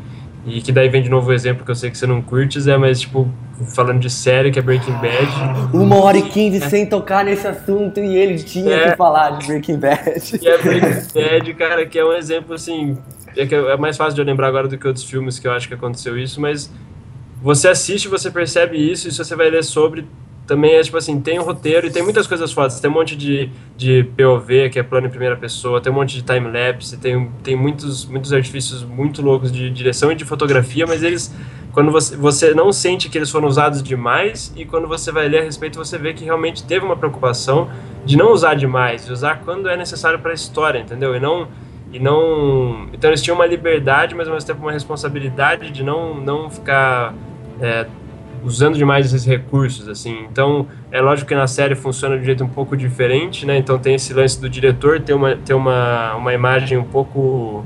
e 0.45 0.61
que 0.61 0.71
daí 0.71 0.89
vem 0.89 1.01
de 1.01 1.09
novo 1.09 1.29
o 1.29 1.33
exemplo 1.33 1.65
que 1.65 1.71
eu 1.71 1.75
sei 1.75 1.91
que 1.91 1.97
você 1.97 2.07
não 2.07 2.21
curte, 2.21 2.59
Zé, 2.59 2.77
mas 2.77 3.01
tipo, 3.01 3.29
falando 3.75 3.99
de 3.99 4.09
série, 4.09 4.51
que 4.51 4.59
é 4.59 4.61
Breaking 4.61 4.93
Bad. 4.93 5.73
Uma 5.73 5.97
hora 5.97 6.17
e 6.17 6.23
quinze 6.23 6.61
sem 6.69 6.85
tocar 6.85 7.25
nesse 7.25 7.47
assunto 7.47 7.99
e 7.99 8.15
ele 8.15 8.41
tinha 8.41 8.73
é, 8.73 8.91
que 8.91 8.97
falar 8.97 9.31
de 9.31 9.47
Breaking 9.47 9.77
Bad. 9.77 10.39
Que 10.39 10.47
é 10.47 10.57
Breaking 10.57 11.07
Bad, 11.13 11.53
cara, 11.55 11.85
que 11.85 11.99
é 11.99 12.05
um 12.05 12.13
exemplo 12.13 12.55
assim. 12.55 12.97
É, 13.35 13.45
que 13.45 13.53
é 13.53 13.77
mais 13.77 13.97
fácil 13.97 14.15
de 14.15 14.21
eu 14.21 14.25
lembrar 14.25 14.47
agora 14.47 14.67
do 14.67 14.77
que 14.77 14.87
outros 14.87 15.05
filmes 15.05 15.37
que 15.37 15.47
eu 15.47 15.51
acho 15.51 15.67
que 15.67 15.73
aconteceu 15.73 16.17
isso, 16.17 16.41
mas 16.41 16.71
você 17.41 17.67
assiste, 17.67 18.07
você 18.07 18.31
percebe 18.31 18.77
isso, 18.77 19.07
e 19.07 19.11
se 19.11 19.17
você 19.17 19.35
vai 19.35 19.49
ler 19.49 19.63
sobre, 19.63 20.05
também 20.49 20.73
é 20.73 20.81
tipo 20.81 20.97
assim, 20.97 21.21
tem 21.21 21.39
um 21.39 21.43
roteiro 21.43 21.85
e 21.85 21.91
tem 21.91 22.01
muitas 22.01 22.25
coisas 22.25 22.51
fodas. 22.51 22.79
Tem 22.79 22.89
um 22.89 22.93
monte 22.95 23.15
de, 23.15 23.51
de 23.77 24.03
POV, 24.17 24.71
que 24.71 24.79
é 24.79 24.83
plano 24.83 25.05
em 25.05 25.09
primeira 25.11 25.37
pessoa, 25.37 25.79
tem 25.79 25.93
um 25.93 25.95
monte 25.95 26.15
de 26.15 26.23
time-lapse, 26.23 26.97
tem, 26.97 27.29
tem 27.43 27.55
muitos, 27.55 28.03
muitos 28.07 28.33
artifícios 28.33 28.83
muito 28.83 29.21
loucos 29.21 29.51
de 29.51 29.69
direção 29.69 30.11
e 30.11 30.15
de 30.15 30.25
fotografia, 30.25 30.87
mas 30.87 31.03
eles, 31.03 31.31
quando 31.71 31.91
você, 31.91 32.17
você 32.17 32.51
não 32.55 32.73
sente 32.73 33.09
que 33.09 33.17
eles 33.19 33.29
foram 33.29 33.47
usados 33.47 33.83
demais 33.83 34.51
e 34.55 34.65
quando 34.65 34.87
você 34.87 35.11
vai 35.11 35.27
ler 35.27 35.41
a 35.41 35.43
respeito, 35.43 35.77
você 35.77 35.99
vê 35.99 36.15
que 36.15 36.23
realmente 36.23 36.63
teve 36.63 36.83
uma 36.83 36.97
preocupação 36.97 37.69
de 38.03 38.17
não 38.17 38.33
usar 38.33 38.55
demais, 38.55 39.05
de 39.05 39.13
usar 39.13 39.41
quando 39.45 39.69
é 39.69 39.77
necessário 39.77 40.17
para 40.17 40.31
a 40.31 40.33
história, 40.33 40.79
entendeu? 40.79 41.15
E 41.15 41.19
não 41.19 41.47
e 41.91 41.99
não 41.99 42.87
então 42.93 43.09
eles 43.09 43.19
tinham 43.19 43.35
uma 43.35 43.47
liberdade 43.47 44.13
mas 44.13 44.27
ao 44.27 44.35
mesmo 44.35 44.45
tempo 44.45 44.61
uma 44.61 44.71
responsabilidade 44.71 45.71
de 45.71 45.81
não 45.81 46.21
não 46.21 46.47
ficar 46.47 47.15
é, 47.59 47.87
usando 48.43 48.77
demais 48.77 49.07
esses 49.07 49.25
recursos, 49.25 49.87
assim. 49.87 50.25
Então, 50.31 50.67
é 50.91 51.01
lógico 51.01 51.27
que 51.27 51.35
na 51.35 51.47
série 51.47 51.75
funciona 51.75 52.15
de 52.15 52.21
um 52.21 52.25
jeito 52.25 52.43
um 52.43 52.49
pouco 52.49 52.75
diferente, 52.75 53.45
né? 53.45 53.57
Então 53.57 53.77
tem 53.77 53.95
esse 53.95 54.13
lance 54.13 54.39
do 54.39 54.49
diretor 54.49 54.99
ter 54.99 55.13
uma, 55.13 55.35
ter 55.35 55.53
uma, 55.53 56.15
uma 56.15 56.33
imagem 56.33 56.77
um 56.77 56.83
pouco 56.83 57.65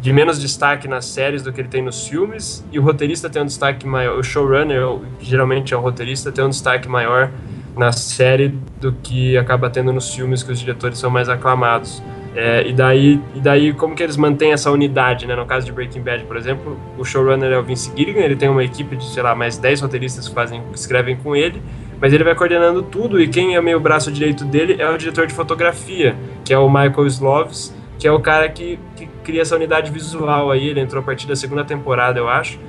de 0.00 0.12
menos 0.12 0.40
destaque 0.40 0.86
nas 0.86 1.04
séries 1.06 1.42
do 1.42 1.52
que 1.52 1.60
ele 1.60 1.68
tem 1.68 1.82
nos 1.82 2.06
filmes, 2.06 2.64
e 2.70 2.78
o 2.78 2.82
roteirista 2.82 3.28
tem 3.28 3.42
um 3.42 3.46
destaque 3.46 3.86
maior, 3.86 4.18
o 4.18 4.22
showrunner, 4.22 4.82
que 5.18 5.26
geralmente 5.26 5.74
é 5.74 5.76
o 5.76 5.80
roteirista, 5.80 6.30
tem 6.30 6.44
um 6.44 6.50
destaque 6.50 6.88
maior 6.88 7.30
na 7.76 7.92
série 7.92 8.54
do 8.80 8.92
que 8.92 9.36
acaba 9.36 9.68
tendo 9.70 9.92
nos 9.92 10.14
filmes 10.14 10.42
que 10.42 10.52
os 10.52 10.58
diretores 10.58 10.98
são 10.98 11.10
mais 11.10 11.28
aclamados. 11.28 12.02
É, 12.40 12.68
e, 12.68 12.72
daí, 12.72 13.20
e 13.34 13.40
daí, 13.40 13.72
como 13.72 13.96
que 13.96 14.02
eles 14.04 14.16
mantêm 14.16 14.52
essa 14.52 14.70
unidade, 14.70 15.26
né? 15.26 15.34
No 15.34 15.44
caso 15.44 15.66
de 15.66 15.72
Breaking 15.72 16.02
Bad, 16.02 16.22
por 16.22 16.36
exemplo, 16.36 16.78
o 16.96 17.04
showrunner 17.04 17.50
é 17.50 17.58
o 17.58 17.64
Vince 17.64 17.90
Gilligan, 17.96 18.20
ele 18.20 18.36
tem 18.36 18.48
uma 18.48 18.62
equipe 18.62 18.94
de, 18.94 19.10
sei 19.10 19.24
lá, 19.24 19.34
mais 19.34 19.58
10 19.58 19.80
roteiristas 19.80 20.28
que, 20.28 20.34
fazem, 20.36 20.62
que 20.70 20.78
escrevem 20.78 21.16
com 21.16 21.34
ele, 21.34 21.60
mas 22.00 22.12
ele 22.12 22.22
vai 22.22 22.36
coordenando 22.36 22.80
tudo, 22.80 23.20
e 23.20 23.26
quem 23.26 23.56
é 23.56 23.60
meio 23.60 23.80
braço 23.80 24.12
direito 24.12 24.44
dele 24.44 24.76
é 24.78 24.88
o 24.88 24.96
diretor 24.96 25.26
de 25.26 25.34
fotografia, 25.34 26.14
que 26.44 26.54
é 26.54 26.58
o 26.58 26.68
Michael 26.68 27.08
Sloves, 27.08 27.74
que 27.98 28.06
é 28.06 28.12
o 28.12 28.20
cara 28.20 28.48
que, 28.48 28.78
que 28.94 29.08
cria 29.24 29.42
essa 29.42 29.56
unidade 29.56 29.90
visual 29.90 30.52
aí, 30.52 30.68
ele 30.68 30.78
entrou 30.78 31.02
a 31.02 31.04
partir 31.04 31.26
da 31.26 31.34
segunda 31.34 31.64
temporada, 31.64 32.20
eu 32.20 32.28
acho, 32.28 32.60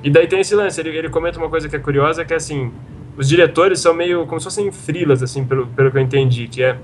E 0.00 0.10
daí 0.10 0.28
tem 0.28 0.38
esse 0.38 0.54
lance, 0.54 0.80
ele, 0.80 0.96
ele 0.96 1.08
comenta 1.08 1.40
uma 1.40 1.48
coisa 1.48 1.68
que 1.68 1.74
é 1.74 1.80
curiosa, 1.80 2.24
que 2.24 2.32
é 2.32 2.36
assim, 2.36 2.70
os 3.16 3.28
diretores 3.28 3.80
são 3.80 3.92
meio 3.92 4.24
como 4.26 4.38
se 4.38 4.44
fossem 4.44 4.70
frilas, 4.70 5.24
assim, 5.24 5.44
pelo, 5.44 5.66
pelo 5.66 5.90
que 5.90 5.98
eu 5.98 6.02
entendi, 6.02 6.46
que 6.46 6.62
é 6.62 6.78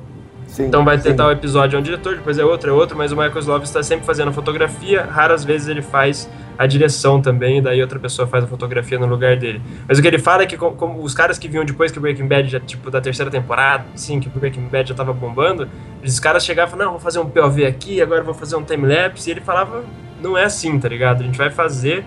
Sim, 0.54 0.66
então 0.66 0.84
vai 0.84 0.96
tentar 0.96 1.26
o 1.26 1.32
episódio 1.32 1.76
é 1.76 1.80
um 1.80 1.82
diretor, 1.82 2.14
depois 2.14 2.38
é 2.38 2.44
outro, 2.44 2.70
é 2.70 2.72
outro, 2.72 2.96
mas 2.96 3.10
o 3.10 3.16
Michael 3.16 3.40
Slove 3.40 3.64
está 3.64 3.82
sempre 3.82 4.06
fazendo 4.06 4.28
a 4.28 4.32
fotografia, 4.32 5.02
raras 5.02 5.42
vezes 5.42 5.66
ele 5.66 5.82
faz 5.82 6.30
a 6.56 6.64
direção 6.64 7.20
também, 7.20 7.58
e 7.58 7.60
daí 7.60 7.82
outra 7.82 7.98
pessoa 7.98 8.28
faz 8.28 8.44
a 8.44 8.46
fotografia 8.46 8.96
no 8.96 9.06
lugar 9.06 9.36
dele. 9.36 9.60
Mas 9.88 9.98
o 9.98 10.02
que 10.02 10.06
ele 10.06 10.20
fala 10.20 10.44
é 10.44 10.46
que 10.46 10.56
como, 10.56 10.76
como 10.76 11.02
os 11.02 11.12
caras 11.12 11.40
que 11.40 11.48
vinham 11.48 11.64
depois 11.64 11.90
que 11.90 11.98
o 11.98 12.00
Breaking 12.00 12.28
Bad, 12.28 12.48
já, 12.48 12.60
tipo, 12.60 12.88
da 12.88 13.00
terceira 13.00 13.32
temporada, 13.32 13.84
sim, 13.96 14.20
que 14.20 14.28
o 14.28 14.30
Breaking 14.30 14.68
Bad 14.68 14.90
já 14.90 14.94
tava 14.94 15.12
bombando, 15.12 15.68
os 16.04 16.20
caras 16.20 16.44
chegavam 16.44 16.68
e 16.68 16.70
falavam, 16.70 16.86
não, 16.86 16.92
vou 16.92 17.00
fazer 17.00 17.18
um 17.18 17.28
POV 17.28 17.66
aqui, 17.66 18.00
agora 18.00 18.22
vou 18.22 18.32
fazer 18.32 18.54
um 18.54 18.62
time-lapse, 18.62 19.28
e 19.28 19.32
ele 19.32 19.40
falava, 19.40 19.82
não 20.22 20.38
é 20.38 20.44
assim, 20.44 20.78
tá 20.78 20.88
ligado? 20.88 21.22
A 21.22 21.26
gente 21.26 21.36
vai 21.36 21.50
fazer 21.50 22.04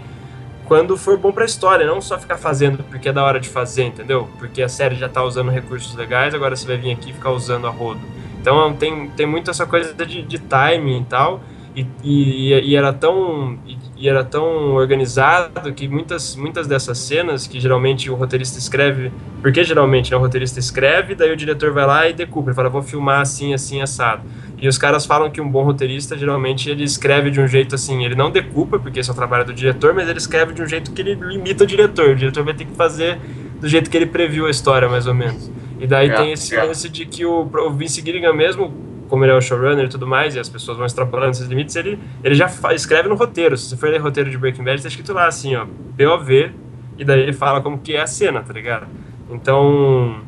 quando 0.63 0.95
for 0.95 1.17
bom 1.17 1.33
pra 1.33 1.43
história, 1.43 1.85
não 1.85 1.99
só 1.99 2.17
ficar 2.17 2.37
fazendo 2.37 2.81
porque 2.85 3.09
é 3.09 3.13
da 3.13 3.25
hora 3.25 3.41
de 3.41 3.49
fazer, 3.49 3.83
entendeu? 3.83 4.29
Porque 4.39 4.61
a 4.61 4.69
série 4.69 4.95
já 4.95 5.09
tá 5.09 5.21
usando 5.21 5.51
recursos 5.51 5.93
legais, 5.95 6.33
agora 6.33 6.55
você 6.55 6.65
vai 6.65 6.77
vir 6.77 6.93
aqui 6.93 7.09
e 7.09 7.13
ficar 7.13 7.31
usando 7.31 7.67
a 7.67 7.69
rodo. 7.69 7.99
Então 8.47 8.73
tem, 8.73 9.09
tem 9.09 9.25
muito 9.25 9.51
essa 9.51 9.65
coisa 9.65 9.93
de, 10.05 10.21
de 10.21 10.39
timing 10.39 11.01
e 11.01 11.03
tal, 11.03 11.41
e, 11.75 11.85
e, 12.01 12.53
e 12.53 12.75
era 12.77 12.93
tão 12.93 13.59
e, 13.97 14.07
era 14.07 14.23
tão 14.23 14.73
organizado 14.73 15.73
que 15.73 15.85
muitas, 15.85 16.33
muitas 16.33 16.65
dessas 16.65 16.97
cenas 16.97 17.45
que 17.45 17.59
geralmente 17.59 18.09
o 18.09 18.15
roteirista 18.15 18.57
escreve, 18.57 19.11
porque 19.41 19.65
geralmente 19.65 20.11
né, 20.11 20.15
o 20.15 20.19
roteirista 20.21 20.59
escreve, 20.61 21.13
daí 21.13 21.29
o 21.29 21.35
diretor 21.35 21.73
vai 21.73 21.85
lá 21.85 22.07
e 22.07 22.13
decupa, 22.13 22.51
ele 22.51 22.55
fala, 22.55 22.69
vou 22.69 22.81
filmar 22.81 23.19
assim, 23.19 23.53
assim, 23.53 23.81
assado. 23.81 24.21
E 24.61 24.65
os 24.65 24.77
caras 24.77 25.05
falam 25.05 25.29
que 25.29 25.41
um 25.41 25.49
bom 25.49 25.63
roteirista, 25.63 26.17
geralmente, 26.17 26.69
ele 26.69 26.85
escreve 26.85 27.29
de 27.29 27.41
um 27.41 27.47
jeito 27.49 27.75
assim, 27.75 28.05
ele 28.05 28.15
não 28.15 28.31
decupa, 28.31 28.79
porque 28.79 29.01
esse 29.01 29.09
é 29.09 29.13
o 29.13 29.15
trabalho 29.15 29.43
do 29.43 29.53
diretor, 29.53 29.93
mas 29.93 30.07
ele 30.07 30.19
escreve 30.19 30.53
de 30.53 30.61
um 30.61 30.67
jeito 30.67 30.93
que 30.93 31.01
ele 31.01 31.15
limita 31.15 31.65
o 31.65 31.67
diretor. 31.67 32.11
O 32.11 32.15
diretor 32.15 32.45
vai 32.45 32.53
ter 32.53 32.63
que 32.63 32.75
fazer 32.75 33.19
do 33.59 33.67
jeito 33.67 33.89
que 33.89 33.97
ele 33.97 34.05
previu 34.05 34.47
a 34.47 34.49
história, 34.49 34.87
mais 34.87 35.05
ou 35.05 35.13
menos. 35.13 35.51
E 35.79 35.87
daí 35.87 36.09
é, 36.09 36.15
tem 36.15 36.31
esse 36.31 36.55
é. 36.55 36.63
lance 36.63 36.89
de 36.89 37.05
que 37.05 37.25
o, 37.25 37.41
o 37.41 37.71
Vince 37.71 38.01
Gilligan 38.01 38.33
mesmo, 38.33 38.73
como 39.07 39.23
ele 39.23 39.31
é 39.31 39.35
o 39.35 39.41
showrunner 39.41 39.85
e 39.85 39.89
tudo 39.89 40.07
mais, 40.07 40.35
e 40.35 40.39
as 40.39 40.49
pessoas 40.49 40.77
vão 40.77 40.85
extrapolando 40.85 41.31
esses 41.31 41.47
limites, 41.47 41.75
ele, 41.75 41.99
ele 42.23 42.35
já 42.35 42.49
escreve 42.73 43.07
no 43.07 43.15
roteiro. 43.15 43.57
Se 43.57 43.69
você 43.69 43.77
for 43.77 43.89
ler 43.89 43.99
roteiro 43.99 44.29
de 44.29 44.37
Breaking 44.37 44.63
Bad, 44.63 44.81
tá 44.81 44.87
escrito 44.87 45.13
lá 45.13 45.27
assim, 45.27 45.55
ó, 45.55 45.65
POV, 45.97 46.51
e 46.97 47.05
daí 47.05 47.21
ele 47.21 47.33
fala 47.33 47.61
como 47.61 47.77
que 47.77 47.95
é 47.95 48.01
a 48.01 48.07
cena, 48.07 48.41
tá 48.41 48.53
ligado? 48.53 48.87
Então, 49.29 50.21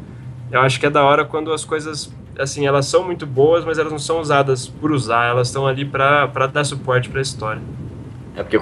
eu 0.51 0.61
acho 0.61 0.80
que 0.80 0.85
é 0.85 0.89
da 0.89 1.03
hora 1.03 1.26
quando 1.26 1.51
as 1.51 1.65
coisas, 1.65 2.13
assim, 2.38 2.67
elas 2.67 2.85
são 2.85 3.03
muito 3.03 3.26
boas, 3.26 3.65
mas 3.65 3.80
elas 3.80 3.91
não 3.91 3.99
são 3.99 4.19
usadas 4.19 4.67
por 4.67 4.91
usar, 4.91 5.30
elas 5.30 5.47
estão 5.47 5.65
ali 5.65 5.84
pra 5.85 6.27
dar 6.51 6.63
suporte 6.63 7.09
pra 7.09 7.21
história. 7.21 7.61
É 8.35 8.43
porque 8.43 8.57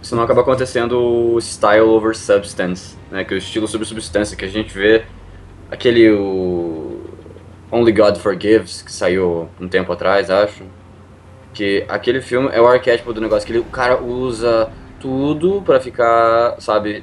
senão 0.00 0.22
acaba 0.22 0.40
acontecendo 0.40 0.98
o 0.98 1.38
style 1.38 1.82
over 1.82 2.16
substance, 2.16 2.96
né? 3.10 3.24
Que 3.24 3.34
é 3.34 3.36
o 3.36 3.38
estilo 3.38 3.68
sobre 3.68 3.86
substância 3.86 4.34
que 4.34 4.44
a 4.44 4.48
gente 4.48 4.72
vê 4.72 5.04
aquele 5.70 6.10
o 6.10 7.00
Only 7.70 7.92
God 7.92 8.16
Forgives 8.16 8.82
que 8.82 8.92
saiu 8.92 9.48
um 9.60 9.68
tempo 9.68 9.92
atrás, 9.92 10.30
acho. 10.30 10.64
Que 11.52 11.84
aquele 11.88 12.20
filme 12.20 12.50
é 12.52 12.60
o 12.60 12.66
arquétipo 12.66 13.12
do 13.12 13.20
negócio 13.20 13.46
que 13.46 13.52
ele, 13.52 13.60
o 13.60 13.64
cara 13.64 14.02
usa 14.02 14.70
tudo 15.00 15.62
para 15.62 15.80
ficar, 15.80 16.56
sabe, 16.60 17.02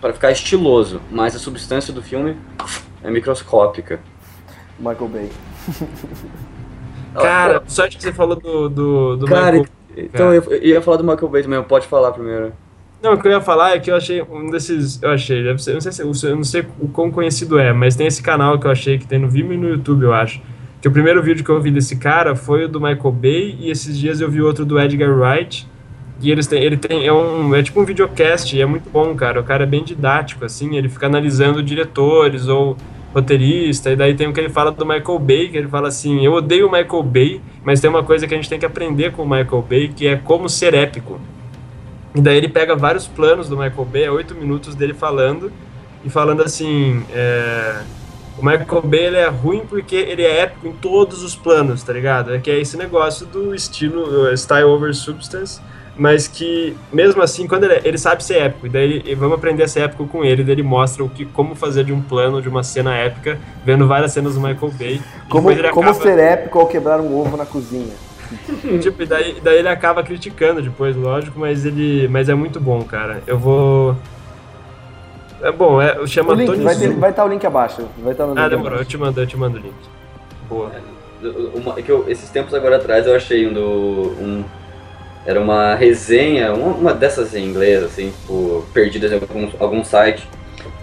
para 0.00 0.12
ficar 0.12 0.30
estiloso, 0.30 1.00
mas 1.10 1.34
a 1.34 1.38
substância 1.38 1.92
do 1.92 2.02
filme 2.02 2.36
é 3.02 3.10
microscópica. 3.10 4.00
Michael 4.78 5.08
Bay. 5.08 5.30
Cara, 7.14 7.62
só 7.66 7.88
que 7.88 8.00
você 8.00 8.12
falou 8.12 8.36
do, 8.36 8.68
do, 8.68 9.16
do 9.16 9.26
cara, 9.26 9.52
Michael 9.52 9.76
então 9.96 10.32
eu, 10.34 10.42
eu 10.42 10.62
ia 10.62 10.82
falar 10.82 10.98
do 10.98 11.04
Michael 11.04 11.28
Bay 11.28 11.42
também, 11.42 11.62
pode 11.62 11.86
falar 11.86 12.12
primeiro. 12.12 12.52
Não, 13.02 13.14
o 13.14 13.20
que 13.20 13.28
eu 13.28 13.32
ia 13.32 13.40
falar 13.40 13.76
é 13.76 13.78
que 13.78 13.90
eu 13.90 13.96
achei 13.96 14.22
um 14.22 14.50
desses. 14.50 15.00
Eu 15.02 15.10
achei, 15.10 15.42
deve 15.42 15.62
ser, 15.62 15.70
eu 15.70 15.74
não 15.74 15.80
sei 15.80 15.92
se 15.92 16.02
eu 16.02 16.36
não 16.36 16.44
sei 16.44 16.64
o 16.80 16.88
quão 16.88 17.10
conhecido 17.10 17.58
é, 17.58 17.72
mas 17.72 17.94
tem 17.94 18.06
esse 18.06 18.22
canal 18.22 18.58
que 18.58 18.66
eu 18.66 18.70
achei 18.70 18.98
que 18.98 19.06
tem 19.06 19.18
no 19.18 19.28
Vimeo 19.28 19.54
e 19.54 19.56
no 19.56 19.68
YouTube, 19.68 20.04
eu 20.04 20.14
acho. 20.14 20.40
Que 20.80 20.88
o 20.88 20.90
primeiro 20.90 21.22
vídeo 21.22 21.44
que 21.44 21.50
eu 21.50 21.60
vi 21.60 21.70
desse 21.70 21.96
cara 21.96 22.34
foi 22.34 22.64
o 22.64 22.68
do 22.68 22.80
Michael 22.80 23.12
Bay, 23.12 23.56
e 23.60 23.70
esses 23.70 23.98
dias 23.98 24.20
eu 24.20 24.30
vi 24.30 24.40
outro 24.40 24.64
do 24.64 24.78
Edgar 24.80 25.10
Wright. 25.10 25.66
E 26.20 26.30
eles 26.30 26.46
têm, 26.46 26.62
ele 26.62 26.76
tem, 26.76 27.06
é, 27.06 27.12
um, 27.12 27.54
é 27.54 27.62
tipo 27.62 27.80
um 27.80 27.84
videocast, 27.84 28.54
e 28.54 28.60
é 28.60 28.66
muito 28.66 28.88
bom, 28.88 29.14
cara. 29.14 29.40
O 29.40 29.44
cara 29.44 29.64
é 29.64 29.66
bem 29.66 29.84
didático, 29.84 30.44
assim, 30.44 30.76
ele 30.76 30.88
fica 30.88 31.06
analisando 31.06 31.62
diretores 31.62 32.48
ou 32.48 32.76
roteirista, 33.14 33.90
e 33.90 33.96
daí 33.96 34.14
tem 34.14 34.26
o 34.26 34.32
que 34.32 34.40
ele 34.40 34.48
fala 34.48 34.70
do 34.70 34.84
Michael 34.84 35.18
Bay, 35.18 35.48
que 35.48 35.56
ele 35.56 35.68
fala 35.68 35.88
assim, 35.88 36.24
eu 36.24 36.32
odeio 36.32 36.68
o 36.68 36.72
Michael 36.72 37.02
Bay, 37.02 37.40
mas 37.64 37.80
tem 37.80 37.88
uma 37.88 38.02
coisa 38.02 38.26
que 38.26 38.34
a 38.34 38.36
gente 38.36 38.48
tem 38.48 38.58
que 38.58 38.66
aprender 38.66 39.12
com 39.12 39.22
o 39.22 39.28
Michael 39.28 39.64
Bay, 39.68 39.88
que 39.88 40.06
é 40.06 40.16
como 40.16 40.48
ser 40.48 40.74
épico. 40.74 41.18
E 42.16 42.20
daí 42.22 42.38
ele 42.38 42.48
pega 42.48 42.74
vários 42.74 43.06
planos 43.06 43.46
do 43.46 43.58
Michael 43.58 43.84
Bay, 43.84 44.04
é 44.04 44.10
oito 44.10 44.34
minutos 44.34 44.74
dele 44.74 44.94
falando, 44.94 45.52
e 46.02 46.08
falando 46.08 46.42
assim, 46.42 47.04
é, 47.12 47.82
o 48.38 48.44
Michael 48.44 48.82
Bay 48.82 49.00
ele 49.00 49.16
é 49.18 49.28
ruim 49.28 49.60
porque 49.68 49.96
ele 49.96 50.22
é 50.22 50.40
épico 50.40 50.66
em 50.66 50.72
todos 50.72 51.22
os 51.22 51.36
planos, 51.36 51.82
tá 51.82 51.92
ligado? 51.92 52.34
É 52.34 52.38
que 52.38 52.50
é 52.50 52.58
esse 52.58 52.74
negócio 52.78 53.26
do 53.26 53.54
estilo, 53.54 54.34
style 54.34 54.64
over 54.64 54.94
substance, 54.94 55.60
mas 55.94 56.26
que 56.26 56.74
mesmo 56.90 57.20
assim, 57.20 57.46
quando 57.46 57.64
ele, 57.64 57.82
ele 57.84 57.98
sabe 57.98 58.24
ser 58.24 58.38
épico, 58.38 58.66
e 58.66 58.70
daí 58.70 59.02
ele, 59.04 59.14
vamos 59.14 59.36
aprender 59.36 59.64
a 59.64 59.68
ser 59.68 59.80
épico 59.80 60.06
com 60.06 60.24
ele, 60.24 60.42
daí 60.42 60.54
ele 60.54 60.62
mostra 60.62 61.04
o 61.04 61.10
que, 61.10 61.26
como 61.26 61.54
fazer 61.54 61.84
de 61.84 61.92
um 61.92 62.00
plano, 62.00 62.40
de 62.40 62.48
uma 62.48 62.62
cena 62.62 62.94
épica, 62.94 63.38
vendo 63.62 63.86
várias 63.86 64.12
cenas 64.12 64.36
do 64.36 64.40
Michael 64.40 64.72
Bay. 64.78 65.02
Como, 65.28 65.54
como 65.70 65.90
acaba... 65.90 66.02
ser 66.02 66.18
épico 66.18 66.58
ao 66.58 66.66
quebrar 66.66 66.98
um 66.98 67.14
ovo 67.14 67.36
na 67.36 67.44
cozinha. 67.44 68.05
tipo, 68.82 69.02
e 69.02 69.06
daí, 69.06 69.40
daí 69.42 69.58
ele 69.58 69.68
acaba 69.68 70.02
criticando 70.02 70.62
depois, 70.62 70.96
lógico, 70.96 71.38
mas 71.38 71.64
ele. 71.64 72.08
Mas 72.08 72.28
é 72.28 72.34
muito 72.34 72.60
bom, 72.60 72.82
cara. 72.82 73.22
Eu 73.26 73.38
vou. 73.38 73.96
É 75.42 75.52
bom, 75.52 75.80
é, 75.80 76.06
chama 76.06 76.32
o 76.32 76.34
link, 76.34 76.46
Tony 76.46 76.64
vai, 76.64 76.74
ter, 76.74 76.88
vai 76.94 77.10
estar 77.10 77.22
tá 77.22 77.28
o 77.28 77.30
link 77.30 77.46
abaixo. 77.46 77.88
Vai 77.98 78.12
estar 78.12 78.26
tá 78.26 78.34
no 78.34 78.40
ah, 78.40 78.48
demorou, 78.48 78.74
abaixo. 78.74 78.84
eu 78.84 78.88
te 78.88 78.98
mando, 78.98 79.20
eu 79.20 79.26
te 79.26 79.36
mando 79.36 79.58
o 79.58 79.60
link. 79.60 79.74
Boa. 80.48 80.70
É, 80.74 81.58
uma, 81.58 81.78
é 81.78 81.82
que 81.82 81.90
eu, 81.90 82.04
esses 82.08 82.28
tempos 82.30 82.54
agora 82.54 82.76
atrás 82.76 83.06
eu 83.06 83.14
achei 83.14 83.46
um 83.46 83.52
do. 83.52 84.16
Um, 84.20 84.44
era 85.26 85.40
uma 85.40 85.74
resenha, 85.74 86.54
uma, 86.54 86.72
uma 86.72 86.94
dessas 86.94 87.34
em 87.34 87.44
inglês, 87.44 87.82
assim, 87.82 88.10
tipo, 88.10 88.64
perdidas 88.72 89.10
em 89.10 89.14
algum, 89.14 89.50
algum 89.58 89.84
site, 89.84 90.26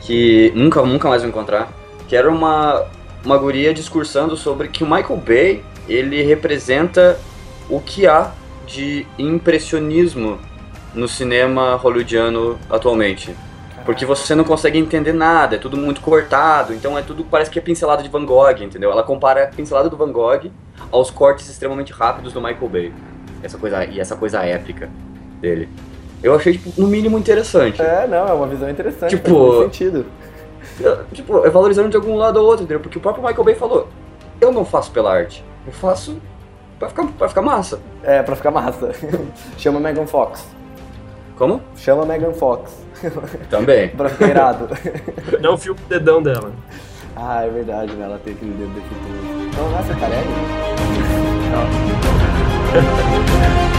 que 0.02 0.52
nunca, 0.54 0.82
nunca 0.82 1.08
mais 1.08 1.22
vou 1.22 1.30
encontrar, 1.30 1.72
que 2.10 2.16
era 2.16 2.30
uma, 2.30 2.86
uma 3.24 3.38
guria 3.38 3.74
discursando 3.74 4.36
sobre 4.36 4.68
que 4.68 4.84
o 4.84 4.88
Michael 4.88 5.18
Bay, 5.18 5.64
ele 5.88 6.22
representa 6.24 7.18
o 7.70 7.80
que 7.80 8.08
há 8.08 8.32
de 8.66 9.06
impressionismo 9.18 10.40
no 10.94 11.08
cinema 11.08 11.76
hollywoodiano 11.76 12.58
atualmente. 12.70 13.36
Porque 13.86 14.06
você 14.06 14.34
não 14.34 14.46
consegue 14.46 14.80
entender 14.80 15.12
nada, 15.12 15.56
é 15.56 15.60
tudo 15.60 15.76
muito 15.76 16.00
cortado, 16.00 16.74
então 16.74 16.98
é 16.98 17.02
tudo 17.02 17.26
parece 17.26 17.52
que 17.52 17.60
é 17.60 17.62
pincelada 17.62 18.02
de 18.02 18.08
Van 18.08 18.26
Gogh, 18.26 18.62
entendeu? 18.62 18.92
Ela 18.92 19.04
compara 19.04 19.44
a 19.44 19.48
pincelada 19.48 19.90
do 19.90 19.98
Van 19.98 20.12
Gogh 20.12 20.50
aos 20.90 21.12
cortes 21.12 21.50
extremamente 21.50 21.92
rápidos 21.92 22.32
do 22.32 22.42
Michael 22.42 22.70
Bay. 22.70 22.94
Essa 23.42 23.58
coisa 23.58 23.84
e 23.86 24.00
essa 24.00 24.16
coisa 24.16 24.42
épica 24.42 24.90
dele. 25.42 25.68
Eu 26.22 26.34
achei 26.34 26.54
tipo, 26.54 26.80
no 26.80 26.88
mínimo 26.88 27.20
interessante. 27.20 27.82
É, 27.82 28.08
não, 28.08 28.26
é 28.26 28.32
uma 28.32 28.48
visão 28.48 28.70
interessante, 28.70 29.10
tipo, 29.10 29.52
faz 29.52 29.64
sentido. 29.64 30.06
Tipo, 31.12 31.46
é 31.46 31.50
valorizando 31.50 31.90
de 31.90 31.98
algum 31.98 32.16
lado 32.16 32.38
ou 32.38 32.46
outro, 32.46 32.64
entendeu? 32.64 32.80
Porque 32.80 32.98
o 32.98 33.02
próprio 33.02 33.22
Michael 33.22 33.44
Bay 33.44 33.56
falou: 33.56 33.90
"Eu 34.40 34.54
não 34.54 34.64
faço 34.64 34.92
pela 34.92 35.14
arte, 35.14 35.44
eu 35.68 35.74
faço 35.74 36.18
Pra 36.84 36.90
ficar, 36.90 37.08
pra 37.18 37.30
ficar 37.30 37.42
massa. 37.42 37.80
É, 38.04 38.22
pra 38.22 38.36
ficar 38.36 38.52
massa. 38.52 38.92
Chama 39.58 39.80
Megan 39.80 40.06
Fox. 40.06 40.46
Como? 41.38 41.62
Chama 41.78 42.06
Megan 42.06 42.34
Fox. 42.34 42.84
Também. 43.50 43.90
pra 43.96 44.10
ficar 44.10 44.28
irado. 44.28 44.68
Não 45.40 45.58
fio 45.58 45.74
o 45.74 45.76
dedão 45.88 46.22
dela. 46.22 46.52
Ah, 47.16 47.44
é 47.44 47.50
verdade, 47.50 47.94
né? 47.94 48.06
Ela 48.06 48.20
tem 48.24 48.34
aquele 48.34 48.52
dedo 48.52 48.74
defeituoso. 48.74 49.48
Então, 49.48 49.70
nossa, 49.70 49.96
careca? 49.96 50.28
Não. 53.68 53.73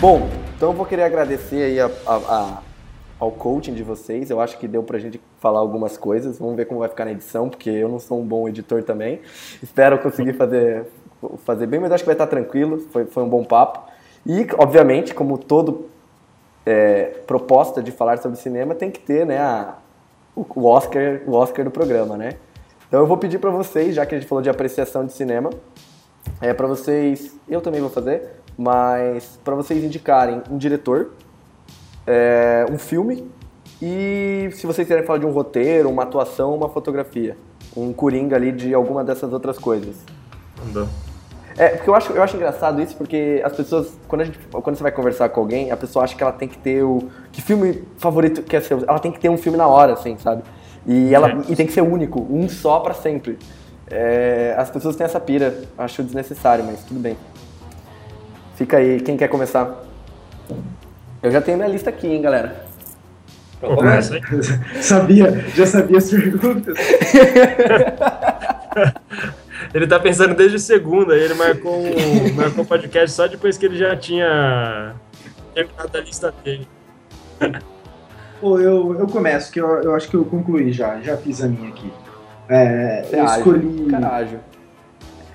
Bom, 0.00 0.30
então 0.56 0.70
eu 0.70 0.72
vou 0.74 0.86
querer 0.86 1.02
agradecer 1.02 1.62
aí 1.62 1.78
a, 1.78 1.90
a, 2.06 2.16
a, 2.16 2.62
ao 3.18 3.30
coaching 3.30 3.74
de 3.74 3.82
vocês. 3.82 4.30
Eu 4.30 4.40
acho 4.40 4.56
que 4.56 4.66
deu 4.66 4.82
pra 4.82 4.98
gente 4.98 5.20
falar 5.38 5.60
algumas 5.60 5.98
coisas. 5.98 6.38
Vamos 6.38 6.56
ver 6.56 6.64
como 6.64 6.80
vai 6.80 6.88
ficar 6.88 7.04
na 7.04 7.12
edição, 7.12 7.50
porque 7.50 7.68
eu 7.68 7.86
não 7.86 7.98
sou 7.98 8.18
um 8.18 8.24
bom 8.24 8.48
editor 8.48 8.82
também. 8.82 9.20
Espero 9.62 9.98
conseguir 9.98 10.32
fazer, 10.32 10.86
fazer 11.44 11.66
bem, 11.66 11.78
mas 11.78 11.92
acho 11.92 12.02
que 12.02 12.06
vai 12.06 12.14
estar 12.14 12.28
tranquilo. 12.28 12.78
Foi, 12.90 13.04
foi 13.04 13.22
um 13.22 13.28
bom 13.28 13.44
papo. 13.44 13.90
E, 14.24 14.46
obviamente, 14.56 15.12
como 15.12 15.36
todo 15.36 15.90
é, 16.64 17.20
proposta 17.26 17.82
de 17.82 17.92
falar 17.92 18.16
sobre 18.20 18.38
cinema, 18.38 18.74
tem 18.74 18.90
que 18.90 19.00
ter 19.00 19.26
né, 19.26 19.36
a, 19.36 19.74
o, 20.34 20.64
Oscar, 20.64 21.20
o 21.26 21.34
Oscar 21.34 21.62
do 21.62 21.70
programa, 21.70 22.16
né? 22.16 22.36
Então 22.88 23.00
eu 23.00 23.06
vou 23.06 23.18
pedir 23.18 23.38
para 23.38 23.50
vocês, 23.50 23.94
já 23.94 24.06
que 24.06 24.14
a 24.14 24.18
gente 24.18 24.26
falou 24.26 24.40
de 24.40 24.48
apreciação 24.48 25.04
de 25.04 25.12
cinema, 25.12 25.50
é 26.40 26.54
para 26.54 26.66
vocês, 26.66 27.36
eu 27.46 27.60
também 27.60 27.82
vou 27.82 27.90
fazer, 27.90 28.39
mas 28.60 29.40
para 29.42 29.54
vocês 29.54 29.82
indicarem 29.82 30.42
um 30.50 30.58
diretor, 30.58 31.12
é, 32.06 32.66
um 32.70 32.76
filme 32.76 33.26
e 33.80 34.50
se 34.52 34.66
vocês 34.66 34.86
quiserem 34.86 35.06
falar 35.06 35.18
de 35.18 35.24
um 35.24 35.30
roteiro, 35.30 35.88
uma 35.88 36.02
atuação, 36.02 36.54
uma 36.54 36.68
fotografia. 36.68 37.38
Um 37.74 37.90
coringa 37.94 38.36
ali 38.36 38.52
de 38.52 38.74
alguma 38.74 39.02
dessas 39.02 39.32
outras 39.32 39.58
coisas. 39.58 39.96
Andou. 40.62 40.86
É, 41.56 41.70
porque 41.70 41.88
eu 41.88 41.94
acho, 41.94 42.12
eu 42.12 42.22
acho 42.22 42.36
engraçado 42.36 42.82
isso, 42.82 42.94
porque 42.96 43.40
as 43.42 43.52
pessoas, 43.54 43.98
quando, 44.06 44.20
a 44.20 44.24
gente, 44.26 44.38
quando 44.50 44.76
você 44.76 44.82
vai 44.82 44.92
conversar 44.92 45.30
com 45.30 45.40
alguém, 45.40 45.70
a 45.70 45.76
pessoa 45.76 46.04
acha 46.04 46.14
que 46.14 46.22
ela 46.22 46.32
tem 46.32 46.46
que 46.46 46.58
ter 46.58 46.82
o. 46.82 47.08
Que 47.32 47.40
filme 47.40 47.82
favorito 47.96 48.42
quer 48.42 48.60
ser? 48.60 48.74
Ela 48.86 48.98
tem 48.98 49.10
que 49.10 49.18
ter 49.18 49.30
um 49.30 49.38
filme 49.38 49.56
na 49.56 49.66
hora, 49.66 49.94
assim, 49.94 50.18
sabe? 50.18 50.42
E, 50.86 51.14
ela, 51.14 51.30
É. 51.30 51.36
e 51.48 51.56
tem 51.56 51.66
que 51.66 51.72
ser 51.72 51.80
único, 51.80 52.20
um 52.30 52.46
só 52.46 52.80
pra 52.80 52.92
sempre. 52.92 53.38
É, 53.90 54.54
as 54.58 54.70
pessoas 54.70 54.96
têm 54.96 55.04
essa 55.04 55.18
pira, 55.18 55.62
acho 55.78 56.02
desnecessário, 56.02 56.62
mas 56.64 56.84
tudo 56.84 57.00
bem. 57.00 57.16
Fica 58.60 58.76
aí, 58.76 59.00
quem 59.00 59.16
quer 59.16 59.28
começar? 59.28 59.74
Eu 61.22 61.30
já 61.30 61.40
tenho 61.40 61.56
minha 61.56 61.70
lista 61.70 61.88
aqui, 61.88 62.06
hein, 62.06 62.20
galera. 62.20 62.62
Começa 63.58 64.16
aí. 64.16 64.22
sabia, 64.82 65.32
já 65.56 65.64
sabia 65.64 65.96
as 65.96 66.10
perguntas. 66.10 66.76
Ele 69.72 69.86
tá 69.86 69.98
pensando 69.98 70.34
desde 70.34 70.58
segunda, 70.58 71.16
ele 71.16 71.32
marcou 71.34 71.74
um 71.74 72.34
marcou 72.34 72.64
um 72.64 72.66
podcast 72.66 73.16
só 73.16 73.26
depois 73.26 73.56
que 73.56 73.66
ele 73.66 73.78
já 73.78 73.96
tinha 73.96 74.94
terminado 75.54 75.96
a 75.96 76.00
lista 76.00 76.34
dele. 76.42 76.66
Pô, 78.40 78.58
eu, 78.58 78.98
eu 78.98 79.06
começo, 79.06 79.52
que 79.52 79.60
eu, 79.60 79.68
eu 79.82 79.94
acho 79.94 80.08
que 80.08 80.16
eu 80.16 80.24
concluí 80.24 80.72
já, 80.72 81.00
já 81.00 81.16
fiz 81.16 81.42
a 81.42 81.48
minha 81.48 81.68
aqui. 81.68 81.92
É, 82.48 83.06
eu 83.12 83.24
escolhi. 83.24 83.86
Caralho. 83.90 84.40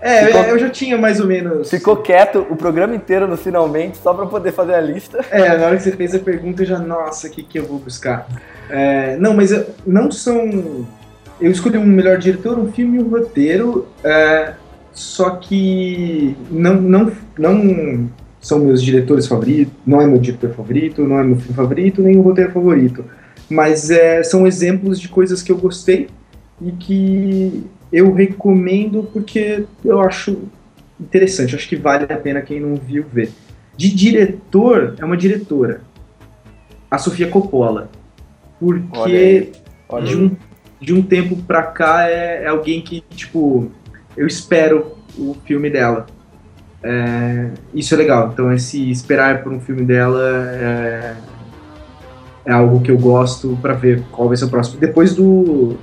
É, 0.07 0.27
Ficou- 0.27 0.41
eu 0.44 0.60
já 0.60 0.69
tinha 0.69 0.98
mais 0.99 1.19
ou 1.19 1.26
menos. 1.26 1.68
Ficou 1.69 1.98
quieto 1.98 2.45
o 2.48 2.56
programa 2.56 2.95
inteiro 2.95 3.27
no 3.27 3.36
finalmente, 3.36 3.98
só 3.98 4.14
pra 4.14 4.27
poder 4.27 4.52
fazer 4.52 4.76
a 4.76 4.80
lista. 4.82 5.26
É, 5.32 5.57
na 5.57 5.65
hora 5.65 5.77
que 5.77 5.82
você 5.82 5.91
fez 5.94 6.14
a 6.14 6.19
pergunta, 6.19 6.61
eu 6.61 6.68
já, 6.68 6.77
nossa, 6.77 7.26
o 7.27 7.30
que, 7.32 7.41
que 7.41 7.57
eu 7.57 7.65
vou 7.65 7.80
buscar? 7.80 8.27
É, 8.69 9.18
não, 9.18 9.34
mas 9.34 9.52
eu- 9.52 9.65
não 9.86 10.11
são. 10.11 10.86
Eu 11.41 11.49
escolhi 11.52 11.80
um 11.80 11.86
melhor 11.86 12.19
diretor, 12.19 12.57
um 12.60 12.72
filme 12.72 12.99
e 12.99 13.02
um 13.03 13.10
roteiro, 13.10 13.88
é, 14.03 14.53
só 14.94 15.32
que 15.32 16.38
não, 16.52 16.76
não, 16.76 17.11
não 17.38 18.07
são 18.40 18.60
meus 18.60 18.84
diretores 18.84 19.26
favoritos, 19.27 19.73
não 19.88 19.99
é 20.02 20.06
meu 20.06 20.19
diretor 20.19 20.52
favorito, 20.52 21.02
não 21.02 21.19
é 21.19 21.23
meu 21.23 21.38
filme 21.38 21.56
favorito, 21.56 22.02
nem 22.03 22.15
o 22.15 22.22
roteiro 22.22 22.52
favorito. 22.52 23.03
Mas 23.49 23.90
é, 23.90 24.22
são 24.22 24.45
exemplos 24.45 24.99
de 24.99 25.10
coisas 25.10 25.41
que 25.41 25.52
eu 25.52 25.57
gostei 25.57 26.07
e 26.61 26.72
que 26.72 27.65
eu 27.95 28.11
recomendo 28.11 29.09
porque 29.13 29.63
eu 29.84 30.01
acho 30.01 30.49
interessante, 30.99 31.55
acho 31.55 31.69
que 31.69 31.77
vale 31.77 32.03
a 32.03 32.17
pena 32.17 32.41
quem 32.41 32.59
não 32.59 32.76
viu 32.76 33.05
ver. 33.09 33.31
De 33.77 33.93
diretor, 33.93 34.95
é 34.99 35.05
uma 35.05 35.15
diretora. 35.15 35.80
A 36.91 36.97
Sofia 36.97 37.30
Coppola. 37.30 37.89
Olha 38.61 38.81
Porque 38.81 39.15
aí. 39.15 39.51
Olha 39.88 40.05
de 40.05 40.17
um, 40.17 40.35
de 40.81 40.93
um 40.93 41.01
tempo 41.01 41.38
pra 41.43 41.63
cá 41.63 42.09
é, 42.09 42.43
é 42.43 42.47
alguém 42.47 42.81
que, 42.81 43.01
tipo, 43.11 43.72
eu 44.17 44.27
espero 44.27 44.97
o 45.17 45.34
filme 45.45 45.69
dela. 45.69 46.05
É, 46.84 47.51
isso 47.73 47.93
é 47.93 47.97
legal. 47.97 48.31
Então, 48.34 48.51
esse 48.51 48.91
esperar 48.91 49.41
por 49.41 49.53
um 49.53 49.59
filme 49.61 49.84
dela 49.84 50.22
é, 50.51 51.15
é 52.45 52.51
algo 52.51 52.81
que 52.81 52.91
eu 52.91 52.97
gosto 52.97 53.57
pra 53.61 53.73
ver 53.73 54.03
qual 54.11 54.27
vai 54.27 54.35
ser 54.35 54.45
o 54.45 54.49
próximo. 54.49 54.80
Depois 54.80 55.13
do, 55.13 55.77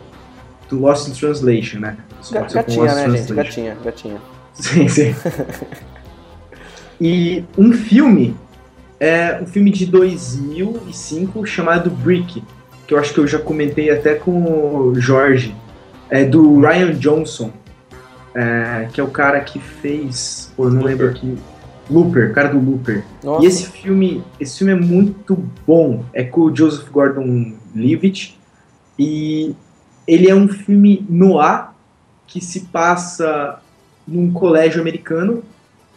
do 0.72 0.80
Lost 0.80 1.08
in 1.08 1.12
Translation, 1.12 1.80
né? 1.80 1.96
Ga- 2.32 2.40
Gatinha, 2.42 2.94
né, 2.94 3.10
gente? 3.18 3.32
Gatinha, 3.34 3.76
gatinha. 3.84 4.20
Sim, 4.54 4.88
sim. 4.88 5.14
e 7.00 7.44
um 7.58 7.72
filme 7.72 8.34
é 8.98 9.38
um 9.42 9.46
filme 9.46 9.70
de 9.70 9.84
2005 9.86 11.44
chamado 11.46 11.90
Brick, 11.90 12.42
que 12.86 12.94
eu 12.94 12.98
acho 12.98 13.12
que 13.12 13.20
eu 13.20 13.26
já 13.26 13.38
comentei 13.38 13.90
até 13.90 14.14
com 14.14 14.44
o 14.44 14.94
Jorge, 14.98 15.54
é 16.08 16.24
do 16.24 16.60
Ryan 16.60 16.92
Johnson, 16.94 17.50
é, 18.34 18.88
que 18.92 19.00
é 19.00 19.04
o 19.04 19.08
cara 19.08 19.40
que 19.40 19.58
fez, 19.58 20.52
pô, 20.56 20.64
eu 20.66 20.70
não 20.70 20.76
Looper. 20.82 20.90
lembro 20.90 21.08
aqui, 21.10 21.38
Looper, 21.90 22.32
cara 22.32 22.48
do 22.48 22.58
Looper. 22.58 23.02
Nossa, 23.22 23.44
E 23.44 23.48
esse 23.48 23.66
filme, 23.66 24.22
esse 24.40 24.58
filme 24.58 24.72
é 24.72 24.76
muito 24.76 25.36
bom. 25.66 26.04
É 26.14 26.22
com 26.22 26.42
o 26.42 26.56
Joseph 26.56 26.88
Gordon-Levitt 26.90 28.38
e 28.98 29.54
ele 30.06 30.28
é 30.28 30.34
um 30.34 30.48
filme 30.48 31.04
noir 31.08 31.68
que 32.26 32.40
se 32.42 32.60
passa 32.60 33.58
num 34.06 34.32
colégio 34.32 34.80
americano 34.80 35.42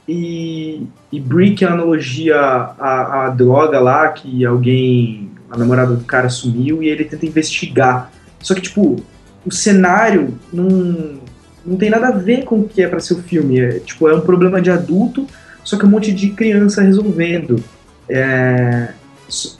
e, 0.07 0.85
e 1.11 1.19
Brick 1.19 1.63
é 1.63 1.67
analogia 1.67 2.37
à, 2.37 3.25
à 3.25 3.29
droga 3.29 3.79
lá 3.79 4.09
que 4.09 4.45
alguém, 4.45 5.31
a 5.49 5.57
namorada 5.57 5.95
do 5.95 6.03
cara 6.03 6.29
sumiu 6.29 6.83
e 6.83 6.89
ele 6.89 7.05
tenta 7.05 7.25
investigar. 7.25 8.11
Só 8.39 8.53
que 8.53 8.61
tipo 8.61 9.03
o 9.45 9.51
cenário 9.51 10.37
não 10.51 11.23
não 11.65 11.77
tem 11.77 11.89
nada 11.89 12.09
a 12.09 12.11
ver 12.11 12.43
com 12.43 12.59
o 12.59 12.67
que 12.67 12.83
é 12.83 12.87
para 12.87 12.99
ser 12.99 13.15
o 13.15 13.23
filme. 13.23 13.59
É, 13.59 13.79
tipo 13.79 14.07
é 14.07 14.13
um 14.13 14.21
problema 14.21 14.61
de 14.61 14.69
adulto 14.69 15.25
só 15.65 15.77
que 15.77 15.85
um 15.85 15.89
monte 15.89 16.13
de 16.13 16.29
criança 16.29 16.83
resolvendo. 16.83 17.61
É, 18.07 18.89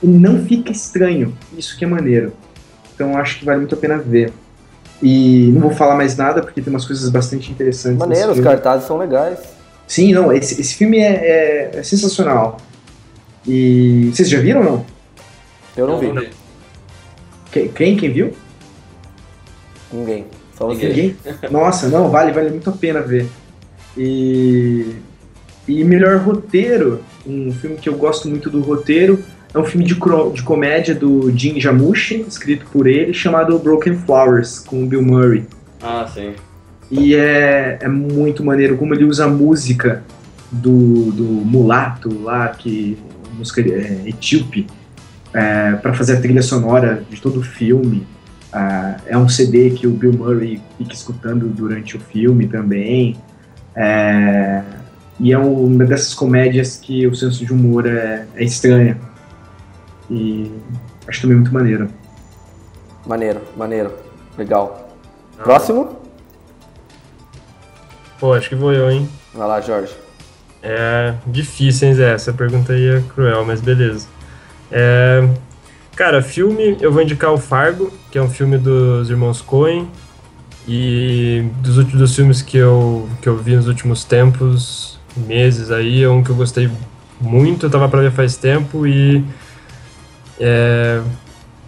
não 0.03 0.45
fica 0.45 0.72
estranho, 0.72 1.35
isso 1.57 1.76
que 1.76 1.84
é 1.84 1.88
maneiro. 1.88 2.31
Então 2.95 3.17
acho 3.17 3.39
que 3.39 3.45
vale 3.45 3.59
muito 3.59 3.76
a 3.76 3.77
pena 3.77 3.97
ver. 3.97 4.31
E 5.03 5.49
não 5.53 5.61
vou 5.61 5.72
falar 5.72 5.95
mais 5.95 6.15
nada, 6.15 6.41
porque 6.41 6.61
tem 6.61 6.72
umas 6.72 6.85
coisas 6.85 7.09
bastante 7.09 7.51
interessantes. 7.51 7.99
maneiro, 7.99 8.31
os 8.31 8.39
cartazes 8.39 8.88
são 8.88 8.97
legais. 8.97 9.38
Sim, 9.88 10.13
não, 10.13 10.31
esse, 10.34 10.59
esse 10.59 10.73
filme 10.76 10.97
é, 10.97 11.11
é- 11.13 11.72
é 11.76 11.84
sensacional. 11.84 12.57
E 13.47 14.09
vocês 14.13 14.30
já 14.30 14.39
viram 14.39 14.61
ou 14.61 14.65
não? 14.65 14.85
Eu 15.77 15.88
não 15.88 15.99
vi. 15.99 16.11
não. 16.11 16.23
Quem, 17.51 17.67
quem, 17.67 17.95
quem 17.97 18.11
viu? 18.11 18.34
Ninguém. 19.91 20.26
Só 20.57 20.67
você. 20.67 20.88
Ninguém. 20.88 21.15
Ninguém? 21.26 21.51
Nossa, 21.51 21.88
não, 21.89 22.09
vale, 22.09 22.31
vale 22.31 22.49
muito 22.49 22.69
a 22.69 22.73
pena 22.73 23.01
ver. 23.01 23.27
E, 23.97 24.95
e 25.67 25.84
melhor 25.84 26.17
roteiro, 26.17 27.01
um 27.26 27.51
filme 27.53 27.76
que 27.77 27.88
eu 27.89 27.95
gosto 27.95 28.27
muito 28.27 28.49
do 28.49 28.61
roteiro, 28.61 29.23
é 29.56 29.60
um 29.60 29.64
filme 29.64 29.86
de, 29.86 29.95
de 29.95 30.44
comédia 30.44 30.94
do 30.94 31.32
Jim 31.32 31.60
Jarmusch, 31.61 32.11
escrito 32.11 32.65
por 32.73 32.88
ele, 32.88 33.14
chamado 33.14 33.57
Broken 33.57 33.95
Flowers, 33.99 34.60
com 34.60 34.84
o 34.84 34.86
Bill 34.86 35.02
Murray. 35.02 35.45
Ah, 35.82 36.06
sim. 36.14 36.34
E 36.91 37.15
é, 37.15 37.80
é 37.82 37.88
muito 37.88 38.44
maneiro 38.44 38.77
como 38.77 38.94
ele 38.94 39.06
usa 39.06 39.26
a 39.26 39.30
música 39.30 40.03
do, 40.52 41.10
do 41.11 41.23
mulato 41.23 42.22
lá, 42.22 42.49
que 42.49 42.98
música 43.38 43.61
é, 43.61 44.02
etíope, 44.06 44.68
é, 45.34 45.72
para 45.73 45.94
fazer 45.94 46.18
a 46.18 46.22
trilha 46.22 46.41
sonora 46.41 47.03
de 47.10 47.22
todo 47.22 47.40
o 47.40 47.44
filme. 47.44 48.06
Ah, 48.52 48.98
é 49.07 49.18
um 49.18 49.30
CD 49.30 49.69
que 49.69 49.88
o 49.88 49.91
Bill 49.91 50.11
Murray 50.11 50.61
fica 50.77 50.94
escutando 50.94 51.48
durante 51.48 51.95
o 51.95 51.99
filme 51.99 52.45
também. 52.45 53.15
É, 53.73 54.61
e 55.18 55.32
é 55.32 55.38
uma 55.38 55.86
dessas 55.86 56.14
comédias 56.14 56.76
que 56.76 57.07
o 57.07 57.15
senso 57.15 57.45
de 57.45 57.53
humor 57.53 57.88
é, 57.88 58.26
é 58.36 58.44
estranha. 58.44 58.98
E 60.10 60.52
acho 61.07 61.22
também 61.22 61.38
muito 61.38 61.53
maneiro. 61.53 61.90
Maneiro, 63.06 63.41
maneiro. 63.56 63.94
Legal. 64.38 64.90
Ah. 65.40 65.44
Próximo? 65.44 65.99
Pô, 68.19 68.34
acho 68.34 68.49
que 68.49 68.56
vou 68.56 68.72
eu, 68.72 68.90
hein? 68.90 69.10
Vai 69.34 69.48
lá, 69.48 69.61
Jorge. 69.61 69.95
É 70.64 71.14
difícil, 71.27 71.88
hein, 71.88 71.94
Zé? 71.94 72.14
Essa 72.14 72.34
pergunta 72.34 72.73
aí 72.73 72.88
é 72.88 73.03
cruel, 73.14 73.45
mas 73.45 73.61
beleza. 73.61 74.07
É, 74.72 75.27
cara, 75.95 76.22
filme, 76.22 76.77
eu 76.82 76.91
vou 76.91 77.02
indicar 77.02 77.32
o 77.32 77.38
Fargo, 77.38 77.91
que 78.10 78.18
é 78.18 78.22
um 78.22 78.30
filme 78.30 78.57
dos 78.57 79.10
irmãos 79.10 79.41
Coen. 79.41 79.88
E 80.68 81.48
dos 81.61 81.77
últimos 81.77 81.99
dos 81.99 82.15
filmes 82.15 82.41
que 82.41 82.57
eu, 82.57 83.07
que 83.22 83.30
eu 83.30 83.38
vi 83.38 83.56
nos 83.56 83.68
últimos 83.68 84.03
tempos, 84.03 84.99
meses 85.15 85.69
aí, 85.69 86.02
é 86.02 86.10
um 86.10 86.23
que 86.23 86.32
eu 86.32 86.36
gostei 86.36 86.69
muito, 87.22 87.68
eu 87.68 87.69
tava 87.69 87.88
pra 87.88 88.02
ver 88.02 88.11
faz 88.11 88.36
tempo 88.36 88.88
e. 88.88 89.23
é, 90.40 91.02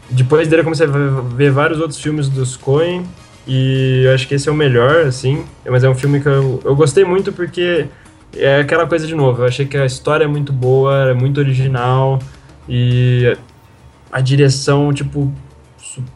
depois 0.10 0.48
dele 0.48 0.62
eu 0.62 0.64
comecei 0.64 0.86
a 0.86 0.90
ver 0.90 1.52
vários 1.52 1.80
outros 1.80 2.00
filmes 2.00 2.30
dos 2.30 2.56
Coen 2.56 3.04
e 3.48 4.04
eu 4.06 4.14
acho 4.14 4.28
que 4.28 4.36
esse 4.36 4.50
é 4.50 4.52
o 4.52 4.56
melhor, 4.56 5.06
assim, 5.06 5.46
mas 5.66 5.84
é 5.84 5.90
um 5.90 5.96
filme 5.96 6.20
que 6.20 6.28
eu, 6.28 6.62
eu 6.64 6.76
gostei 6.76 7.06
muito 7.06 7.32
porque 7.32 7.88
é 8.36 8.60
aquela 8.60 8.86
coisa 8.86 9.08
de 9.08 9.16
novo, 9.16 9.42
eu 9.42 9.48
achei 9.48 9.66
que 9.66 9.78
a 9.78 9.86
história 9.86 10.26
é 10.26 10.28
muito 10.28 10.52
boa, 10.52 11.10
é 11.10 11.14
muito 11.14 11.40
original 11.40 12.20
e 12.68 13.38
a 14.12 14.20
direção, 14.22 14.94
tipo, 14.94 15.34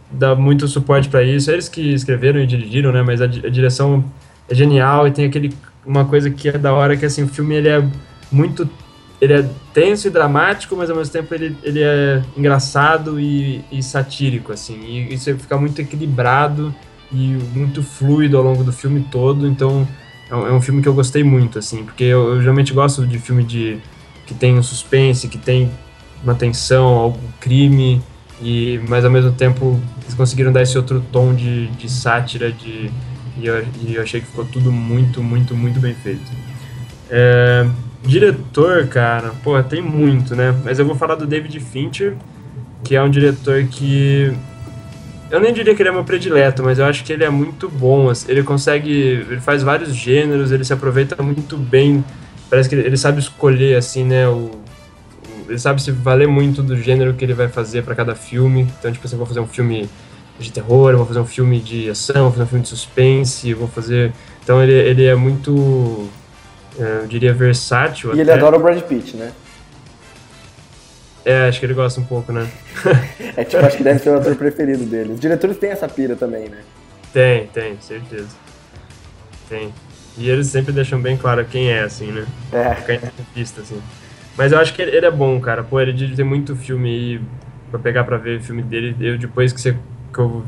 dá 0.09 0.35
muito 0.35 0.67
suporte 0.67 1.09
pra 1.09 1.23
isso. 1.23 1.51
Eles 1.51 1.69
que 1.69 1.93
escreveram 1.93 2.39
e 2.39 2.47
dirigiram, 2.47 2.91
né, 2.91 3.01
mas 3.01 3.21
a, 3.21 3.25
a 3.25 3.49
direção 3.49 4.03
é 4.49 4.55
genial 4.55 5.07
e 5.07 5.11
tem 5.11 5.25
aquele 5.25 5.53
uma 5.85 6.05
coisa 6.05 6.29
que 6.29 6.49
é 6.49 6.57
da 6.57 6.73
hora 6.73 6.95
que 6.95 7.05
assim, 7.05 7.23
o 7.23 7.27
filme 7.27 7.55
ele 7.55 7.69
é 7.69 7.83
muito 8.31 8.69
ele 9.21 9.33
é 9.33 9.49
tenso 9.71 10.07
e 10.07 10.09
dramático, 10.09 10.75
mas 10.75 10.89
ao 10.89 10.97
mesmo 10.97 11.13
tempo 11.13 11.33
ele, 11.35 11.55
ele 11.61 11.79
é 11.83 12.23
engraçado 12.35 13.19
e, 13.19 13.63
e 13.71 13.83
satírico, 13.83 14.51
assim, 14.51 14.79
e 14.81 15.13
isso 15.13 15.33
fica 15.37 15.55
muito 15.57 15.79
equilibrado 15.79 16.73
e 17.11 17.37
muito 17.53 17.83
fluido 17.83 18.35
ao 18.35 18.43
longo 18.43 18.63
do 18.63 18.73
filme 18.73 19.05
todo, 19.11 19.47
então 19.47 19.87
é 20.27 20.35
um, 20.35 20.47
é 20.47 20.51
um 20.51 20.59
filme 20.59 20.81
que 20.81 20.87
eu 20.87 20.93
gostei 20.95 21.23
muito, 21.23 21.59
assim, 21.59 21.83
porque 21.83 22.03
eu, 22.03 22.33
eu 22.33 22.41
geralmente 22.41 22.73
gosto 22.73 23.05
de 23.05 23.19
filme 23.19 23.43
de 23.43 23.79
que 24.25 24.33
tem 24.33 24.57
um 24.57 24.63
suspense, 24.63 25.27
que 25.27 25.37
tem 25.37 25.71
uma 26.23 26.33
tensão, 26.33 26.85
algum 26.85 27.27
crime, 27.39 28.01
e 28.41 28.81
mas 28.87 29.05
ao 29.05 29.11
mesmo 29.11 29.31
tempo 29.33 29.79
eles 30.01 30.15
conseguiram 30.15 30.51
dar 30.51 30.63
esse 30.63 30.75
outro 30.77 30.99
tom 31.11 31.35
de, 31.35 31.67
de 31.67 31.87
sátira, 31.87 32.51
de, 32.51 32.89
e 33.37 33.45
eu, 33.45 33.63
e 33.81 33.95
eu 33.95 34.01
achei 34.01 34.19
que 34.19 34.25
ficou 34.25 34.45
tudo 34.45 34.71
muito, 34.71 35.21
muito, 35.21 35.55
muito 35.55 35.79
bem 35.79 35.93
feito. 35.93 36.31
É, 37.09 37.67
diretor, 38.03 38.87
cara, 38.87 39.31
pô, 39.43 39.61
tem 39.63 39.81
muito, 39.81 40.35
né? 40.35 40.55
Mas 40.63 40.79
eu 40.79 40.85
vou 40.85 40.95
falar 40.95 41.15
do 41.15 41.25
David 41.25 41.59
Fincher, 41.59 42.15
que 42.83 42.95
é 42.95 43.01
um 43.01 43.09
diretor 43.09 43.63
que 43.65 44.33
eu 45.31 45.39
nem 45.39 45.53
diria 45.53 45.73
que 45.73 45.81
ele 45.81 45.87
é 45.87 45.91
meu 45.93 46.03
predileto, 46.03 46.61
mas 46.61 46.77
eu 46.77 46.85
acho 46.85 47.05
que 47.05 47.13
ele 47.13 47.23
é 47.23 47.29
muito 47.29 47.69
bom. 47.69 48.09
Assim, 48.09 48.29
ele 48.29 48.43
consegue. 48.43 48.91
Ele 48.91 49.39
faz 49.39 49.63
vários 49.63 49.95
gêneros, 49.95 50.51
ele 50.51 50.65
se 50.65 50.73
aproveita 50.73 51.23
muito 51.23 51.55
bem. 51.55 52.03
Parece 52.49 52.67
que 52.67 52.75
ele, 52.75 52.97
sabe 52.97 53.19
escolher, 53.19 53.77
assim, 53.77 54.03
né? 54.03 54.27
O, 54.27 54.51
ele 55.47 55.57
sabe 55.57 55.81
se 55.81 55.89
valer 55.89 56.27
muito 56.27 56.61
do 56.61 56.75
gênero 56.75 57.13
que 57.13 57.23
ele 57.23 57.33
vai 57.33 57.47
fazer 57.47 57.81
para 57.81 57.95
cada 57.95 58.13
filme. 58.13 58.67
Então, 58.77 58.91
tipo 58.91 59.07
assim, 59.07 59.15
eu 59.15 59.19
vou 59.19 59.25
fazer 59.25 59.39
um 59.39 59.47
filme 59.47 59.89
de 60.37 60.51
terror, 60.51 60.97
vou 60.97 61.05
fazer 61.05 61.19
um 61.21 61.25
filme 61.25 61.61
de 61.61 61.89
ação, 61.89 62.23
vou 62.23 62.31
fazer 62.31 62.43
um 62.43 62.47
filme 62.47 62.63
de 62.63 62.69
suspense, 62.69 63.53
vou 63.53 63.69
fazer. 63.69 64.11
Então, 64.43 64.61
ele, 64.61 64.73
ele 64.73 65.05
é 65.05 65.15
muito. 65.15 66.09
É, 66.79 66.99
eu 67.03 67.07
diria 67.07 67.33
versátil. 67.33 68.09
E 68.09 68.13
até. 68.13 68.21
ele 68.21 68.31
adora 68.31 68.57
o 68.57 68.59
Brad 68.59 68.81
Pitt, 68.81 69.17
né? 69.17 69.31
É, 71.23 71.47
acho 71.47 71.59
que 71.59 71.65
ele 71.65 71.73
gosta 71.73 72.01
um 72.01 72.05
pouco, 72.05 72.31
né? 72.31 72.49
é 73.37 73.43
tipo, 73.43 73.63
acho 73.63 73.77
que 73.77 73.83
deve 73.83 73.99
ser 73.99 74.09
o 74.09 74.17
ator 74.17 74.35
preferido 74.35 74.85
dele. 74.85 75.13
Os 75.13 75.19
diretores 75.19 75.57
têm 75.57 75.69
essa 75.69 75.87
pira 75.87 76.15
também, 76.15 76.49
né? 76.49 76.57
Tem, 77.13 77.47
tem, 77.47 77.77
certeza. 77.79 78.35
Tem. 79.47 79.71
E 80.17 80.29
eles 80.29 80.47
sempre 80.47 80.71
deixam 80.73 80.99
bem 80.99 81.15
claro 81.15 81.45
quem 81.45 81.71
é, 81.71 81.81
assim, 81.81 82.11
né? 82.11 82.25
É. 82.51 82.75
Ficar 82.75 82.93
em 82.95 83.23
pista, 83.33 83.61
assim. 83.61 83.81
Mas 84.37 84.51
eu 84.51 84.59
acho 84.59 84.73
que 84.73 84.81
ele 84.81 85.05
é 85.05 85.11
bom, 85.11 85.39
cara. 85.39 85.63
Pô, 85.63 85.79
ele 85.79 86.15
tem 86.15 86.25
muito 86.25 86.55
filme 86.55 86.89
aí 86.89 87.21
pra 87.69 87.79
pegar 87.79 88.03
pra 88.03 88.17
ver 88.17 88.39
o 88.39 88.43
filme 88.43 88.61
dele. 88.61 88.95
Eu, 88.99 89.17
depois 89.17 89.53
que 89.53 89.61
você, 89.61 89.73
que 90.13 90.19
eu, 90.19 90.43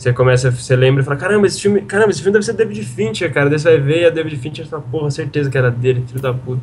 você 0.00 0.14
começa, 0.14 0.50
você 0.50 0.74
lembra 0.74 1.02
e 1.02 1.04
fala, 1.04 1.18
caramba, 1.18 1.46
esse 1.46 1.60
filme, 1.60 1.82
caramba, 1.82 2.10
esse 2.10 2.22
filme 2.22 2.32
deve 2.32 2.46
ser 2.46 2.54
David 2.54 2.82
Fincher, 2.86 3.30
cara. 3.30 3.50
Daí 3.50 3.58
você 3.58 3.68
vai 3.68 3.80
ver 3.80 4.00
e 4.00 4.04
a 4.06 4.08
David 4.08 4.34
Fincher 4.38 4.66
fala, 4.66 4.82
porra, 4.90 5.10
certeza 5.10 5.50
que 5.50 5.58
era 5.58 5.70
dele, 5.70 6.02
filho 6.08 6.22
da 6.22 6.32
puta. 6.32 6.62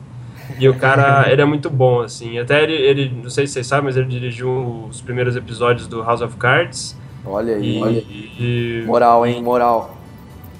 E 0.57 0.67
o 0.67 0.73
cara, 0.73 1.23
ele 1.31 1.39
é 1.39 1.45
muito 1.45 1.69
bom, 1.69 2.01
assim. 2.01 2.39
Até 2.39 2.63
ele, 2.63 2.73
ele, 2.73 3.21
não 3.23 3.29
sei 3.29 3.45
se 3.45 3.53
vocês 3.53 3.67
sabem, 3.67 3.85
mas 3.85 3.95
ele 3.95 4.07
dirigiu 4.07 4.87
os 4.89 5.01
primeiros 5.01 5.35
episódios 5.35 5.87
do 5.87 6.01
House 6.01 6.21
of 6.21 6.35
Cards. 6.37 6.97
Olha 7.23 7.57
aí, 7.57 7.77
e, 7.77 7.83
olha 7.83 8.03
e, 8.09 8.83
Moral, 8.87 9.23
hein, 9.23 9.43
moral. 9.43 9.95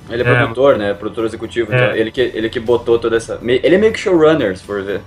Ele 0.07 0.21
é, 0.21 0.29
é 0.29 0.35
produtor, 0.35 0.77
né? 0.77 0.93
Produtor 0.93 1.25
executivo. 1.25 1.73
É. 1.73 1.75
Então 1.77 1.95
ele, 1.95 2.11
que, 2.11 2.21
ele 2.21 2.47
que 2.47 2.59
botou 2.59 2.99
toda 2.99 3.17
essa. 3.17 3.39
Ele 3.41 3.73
é 3.73 3.77
meio 3.79 3.91
que 3.91 3.99
showrunner, 3.99 4.55
se 4.55 4.63
for 4.63 4.83
ver. 4.83 5.01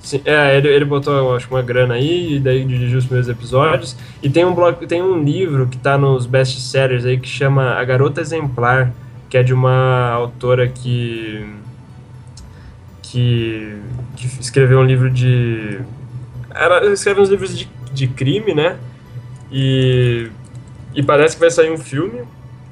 Sim, 0.00 0.20
é, 0.24 0.56
ele, 0.56 0.68
ele 0.68 0.84
botou, 0.84 1.34
acho 1.34 1.48
uma 1.50 1.60
grana 1.60 1.94
aí, 1.94 2.36
e 2.36 2.40
daí 2.40 2.64
dirigiu 2.64 2.98
os 2.98 3.04
primeiros 3.04 3.28
episódios. 3.28 3.96
E 4.22 4.30
tem 4.30 4.44
um, 4.44 4.54
blog, 4.54 4.86
tem 4.86 5.02
um 5.02 5.22
livro 5.22 5.66
que 5.66 5.76
tá 5.76 5.98
nos 5.98 6.24
best-sellers 6.24 7.04
aí 7.04 7.18
que 7.18 7.28
chama 7.28 7.72
A 7.74 7.84
Garota 7.84 8.20
Exemplar, 8.20 8.92
que 9.28 9.36
é 9.36 9.42
de 9.42 9.52
uma 9.52 10.10
autora 10.10 10.68
que 10.68 11.44
que, 13.10 13.74
que 14.16 14.26
escreveu 14.40 14.80
um 14.80 14.84
livro 14.84 15.10
de. 15.10 15.80
Ela 16.54 16.92
escreve 16.92 17.20
uns 17.20 17.28
livros 17.28 17.56
de, 17.56 17.68
de 17.92 18.06
crime, 18.08 18.54
né? 18.54 18.76
E, 19.50 20.28
e 20.94 21.02
parece 21.02 21.36
que 21.36 21.40
vai 21.40 21.50
sair 21.50 21.70
um 21.70 21.78
filme 21.78 22.22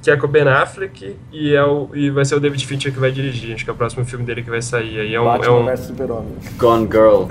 que 0.07 0.11
é 0.12 0.16
com 0.16 0.27
o 0.27 0.28
Ben 0.28 0.47
Affleck 0.47 1.16
e, 1.33 1.53
é 1.53 1.65
o, 1.65 1.91
e 1.93 2.11
vai 2.11 2.24
ser 2.24 2.37
o 2.37 2.41
David 2.41 2.65
Fincher 2.65 2.93
que 2.93 2.99
vai 3.01 3.11
dirigir. 3.11 3.53
Acho 3.53 3.65
que 3.65 3.70
é 3.70 3.73
o 3.73 3.77
próximo 3.77 4.05
filme 4.05 4.24
dele 4.24 4.41
que 4.41 4.49
vai 4.49 4.62
sair. 4.62 5.01
Aí 5.01 5.12
é 5.12 5.20
um, 5.20 5.24
Batman 5.24 5.47
é 5.47 5.51
um... 5.51 5.65
vs 5.65 5.81
Super-Homem. 5.81 6.37
Gone 6.57 6.87
Girl. 6.87 7.24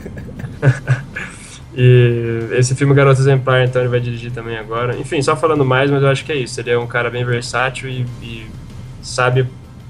e 1.73 2.49
esse 2.51 2.75
filme 2.75 2.93
Garota 2.93 3.21
Exemplar, 3.21 3.63
então 3.63 3.81
ele 3.81 3.87
vai 3.87 4.01
dirigir 4.01 4.29
também 4.29 4.57
agora. 4.57 4.97
Enfim, 4.97 5.21
só 5.21 5.37
falando 5.37 5.63
mais, 5.63 5.89
mas 5.89 6.03
eu 6.03 6.09
acho 6.09 6.25
que 6.25 6.33
é 6.33 6.35
isso. 6.35 6.59
Ele 6.59 6.69
é 6.69 6.77
um 6.77 6.85
cara 6.85 7.09
bem 7.09 7.23
versátil 7.23 7.87
e, 7.87 8.05
e 8.21 8.45
sabe 9.01 9.47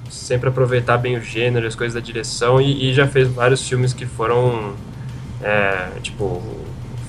sempre 0.08 0.50
aproveitar 0.50 1.00
bem 1.00 1.18
o 1.18 1.22
gênero, 1.22 1.66
as 1.66 1.74
coisas 1.74 1.96
da 1.96 2.00
direção, 2.00 2.62
e, 2.62 2.92
e 2.92 2.94
já 2.94 3.08
fez 3.08 3.28
vários 3.28 3.68
filmes 3.68 3.94
que 3.94 4.06
foram, 4.06 4.76
é, 5.42 5.88
tipo, 6.04 6.40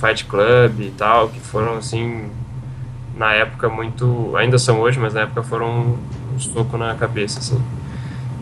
Fight 0.00 0.24
Club 0.24 0.80
e 0.80 0.92
tal, 0.96 1.28
que 1.28 1.38
foram, 1.38 1.74
assim, 1.74 2.30
na 3.16 3.32
época 3.32 3.68
muito, 3.68 4.36
ainda 4.36 4.58
são 4.58 4.80
hoje, 4.80 4.98
mas 4.98 5.14
na 5.14 5.22
época 5.22 5.42
foram 5.42 5.98
um 6.34 6.38
soco 6.38 6.76
na 6.76 6.94
cabeça, 6.94 7.38
assim. 7.38 7.60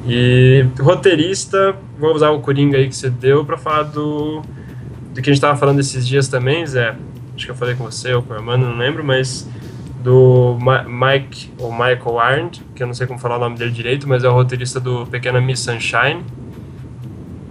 E 0.06 0.66
roteirista, 0.78 1.74
vou 1.98 2.14
usar 2.14 2.30
o 2.30 2.40
Coringa 2.40 2.76
aí 2.76 2.88
que 2.88 2.96
você 2.96 3.08
deu 3.08 3.44
para 3.44 3.56
falar 3.56 3.84
do, 3.84 4.42
do 5.14 5.22
que 5.22 5.30
a 5.30 5.32
gente 5.32 5.40
tava 5.40 5.56
falando 5.56 5.80
esses 5.80 6.06
dias 6.06 6.28
também, 6.28 6.66
Zé. 6.66 6.94
Acho 7.34 7.46
que 7.46 7.50
eu 7.50 7.54
falei 7.54 7.74
com 7.74 7.84
você 7.84 8.12
ou 8.12 8.22
com 8.22 8.32
o 8.32 8.36
Armando, 8.36 8.66
não 8.66 8.76
lembro, 8.76 9.02
mas 9.02 9.48
do 10.02 10.58
Mike, 10.86 11.50
ou 11.58 11.72
Michael 11.72 12.20
Arndt, 12.20 12.62
que 12.74 12.82
eu 12.82 12.86
não 12.86 12.92
sei 12.92 13.06
como 13.06 13.18
falar 13.18 13.36
o 13.36 13.40
nome 13.40 13.56
dele 13.56 13.70
direito, 13.70 14.06
mas 14.06 14.22
é 14.22 14.28
o 14.28 14.32
roteirista 14.32 14.78
do 14.78 15.06
Pequena 15.06 15.40
Miss 15.40 15.60
Sunshine, 15.60 16.22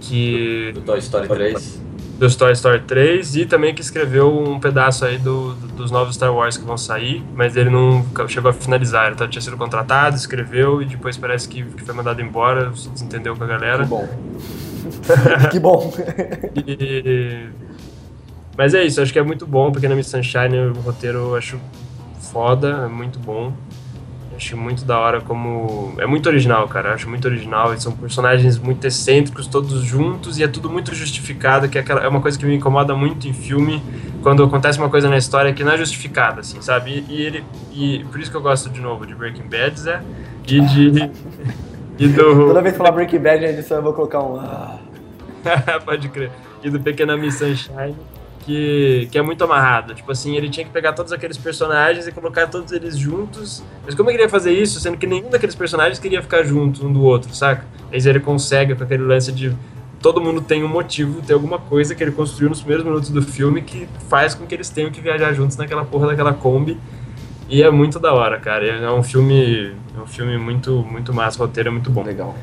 que... 0.00 0.70
Do 0.72 0.82
Toy 0.82 0.98
Story 1.00 1.26
3. 1.26 1.82
Do 2.16 2.36
Toy 2.36 2.52
Story 2.52 2.80
3, 2.82 3.36
e 3.36 3.46
também 3.46 3.74
que 3.74 3.80
escreveu 3.80 4.38
um 4.38 4.60
pedaço 4.60 5.04
aí 5.04 5.18
do, 5.18 5.54
do, 5.54 5.63
dos 5.74 5.90
novos 5.90 6.14
Star 6.14 6.34
Wars 6.34 6.56
que 6.56 6.64
vão 6.64 6.78
sair, 6.78 7.22
mas 7.34 7.56
ele 7.56 7.70
não 7.70 8.04
chegou 8.28 8.50
a 8.50 8.54
finalizar, 8.54 9.06
ele 9.12 9.28
tinha 9.28 9.42
sido 9.42 9.56
contratado, 9.56 10.16
escreveu, 10.16 10.80
e 10.80 10.86
depois 10.86 11.16
parece 11.16 11.48
que, 11.48 11.62
que 11.62 11.82
foi 11.82 11.94
mandado 11.94 12.22
embora, 12.22 12.74
se 12.74 12.88
desentendeu 12.88 13.36
com 13.36 13.44
a 13.44 13.46
galera. 13.46 13.84
Que 13.84 13.88
bom. 13.88 14.08
que 15.50 15.58
bom. 15.58 15.92
e, 16.66 17.48
mas 18.56 18.74
é 18.74 18.84
isso, 18.84 19.00
acho 19.00 19.12
que 19.12 19.18
é 19.18 19.22
muito 19.22 19.46
bom, 19.46 19.72
Pequena 19.72 19.94
Miss 19.94 20.06
Sunshine, 20.06 20.56
o 20.56 20.80
roteiro 20.80 21.18
eu 21.18 21.36
acho 21.36 21.58
foda, 22.20 22.84
é 22.84 22.88
muito 22.88 23.18
bom. 23.18 23.52
Acho 24.36 24.56
muito 24.56 24.84
da 24.84 24.98
hora 24.98 25.20
como. 25.20 25.94
É 25.98 26.06
muito 26.06 26.28
original, 26.28 26.66
cara. 26.68 26.94
Acho 26.94 27.08
muito 27.08 27.26
original. 27.26 27.70
Eles 27.70 27.82
são 27.82 27.92
personagens 27.92 28.58
muito 28.58 28.84
excêntricos, 28.86 29.46
todos 29.46 29.82
juntos, 29.82 30.38
e 30.38 30.42
é 30.42 30.48
tudo 30.48 30.68
muito 30.68 30.94
justificado, 30.94 31.68
que 31.68 31.78
é, 31.78 31.80
aquela... 31.80 32.02
é 32.02 32.08
uma 32.08 32.20
coisa 32.20 32.38
que 32.38 32.44
me 32.44 32.54
incomoda 32.54 32.94
muito 32.94 33.28
em 33.28 33.32
filme, 33.32 33.82
quando 34.22 34.42
acontece 34.42 34.78
uma 34.78 34.90
coisa 34.90 35.08
na 35.08 35.16
história 35.16 35.52
que 35.52 35.62
não 35.62 35.72
é 35.72 35.76
justificada, 35.76 36.40
assim, 36.40 36.60
sabe? 36.60 37.04
E, 37.08 37.12
e 37.12 37.22
ele. 37.22 37.44
E 37.72 38.04
por 38.10 38.20
isso 38.20 38.30
que 38.30 38.36
eu 38.36 38.42
gosto 38.42 38.68
de 38.70 38.80
novo 38.80 39.06
de 39.06 39.14
Breaking 39.14 39.48
Bad, 39.48 39.78
Zé. 39.78 40.02
E 40.46 40.60
de. 40.60 41.10
e 41.98 42.08
do... 42.08 42.46
Toda 42.48 42.60
vez 42.60 42.72
que 42.72 42.78
falar 42.78 42.92
Breaking 42.92 43.20
Bad 43.20 43.40
na 43.40 43.48
edição 43.48 43.76
eu 43.78 43.82
vou 43.82 43.92
colocar 43.92 44.20
um. 44.20 44.36
Ah. 44.40 44.78
Pode 45.84 46.08
crer. 46.08 46.30
E 46.62 46.70
do 46.70 46.80
Pequena 46.80 47.16
Miss 47.16 47.34
Sunshine 47.34 47.94
que, 48.44 49.08
que 49.10 49.18
é 49.18 49.22
muito 49.22 49.42
amarrado. 49.42 49.94
Tipo 49.94 50.12
assim, 50.12 50.36
ele 50.36 50.48
tinha 50.48 50.64
que 50.64 50.72
pegar 50.72 50.92
todos 50.92 51.12
aqueles 51.12 51.38
personagens 51.38 52.06
e 52.06 52.12
colocar 52.12 52.46
todos 52.46 52.72
eles 52.72 52.96
juntos. 52.96 53.62
Mas 53.84 53.94
como 53.94 54.10
ele 54.10 54.18
queria 54.18 54.30
fazer 54.30 54.52
isso, 54.52 54.78
sendo 54.80 54.96
que 54.96 55.06
nenhum 55.06 55.30
daqueles 55.30 55.54
personagens 55.54 55.98
queria 55.98 56.22
ficar 56.22 56.42
junto 56.44 56.86
um 56.86 56.92
do 56.92 57.02
outro, 57.02 57.34
saca? 57.34 57.64
Mas 57.90 58.06
ele 58.06 58.20
consegue 58.20 58.74
com 58.74 58.84
aquele 58.84 59.02
lance 59.02 59.32
de 59.32 59.54
todo 60.00 60.20
mundo 60.20 60.42
tem 60.42 60.62
um 60.62 60.68
motivo, 60.68 61.22
tem 61.22 61.32
alguma 61.32 61.58
coisa 61.58 61.94
que 61.94 62.04
ele 62.04 62.12
construiu 62.12 62.50
nos 62.50 62.60
primeiros 62.60 62.84
minutos 62.84 63.08
do 63.08 63.22
filme 63.22 63.62
que 63.62 63.88
faz 64.10 64.34
com 64.34 64.46
que 64.46 64.54
eles 64.54 64.68
tenham 64.68 64.90
que 64.90 65.00
viajar 65.00 65.32
juntos 65.32 65.56
naquela 65.56 65.84
porra 65.84 66.08
daquela 66.08 66.34
Kombi. 66.34 66.78
E 67.48 67.62
é 67.62 67.70
muito 67.70 67.98
da 67.98 68.12
hora, 68.12 68.38
cara. 68.38 68.66
É 68.66 68.90
um 68.90 69.02
filme, 69.02 69.74
é 69.96 70.00
um 70.00 70.06
filme 70.06 70.36
muito, 70.36 70.84
muito 70.90 71.12
massa, 71.14 71.42
o 71.42 71.46
roteiro 71.46 71.70
é 71.70 71.72
muito 71.72 71.90
bom. 71.90 72.02
Legal. 72.02 72.34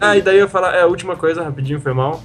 Ah, 0.00 0.16
e 0.16 0.22
daí 0.22 0.38
eu 0.38 0.48
falar, 0.48 0.74
é 0.74 0.82
a 0.82 0.86
última 0.86 1.16
coisa, 1.16 1.42
rapidinho, 1.42 1.80
foi 1.80 1.92
mal 1.92 2.22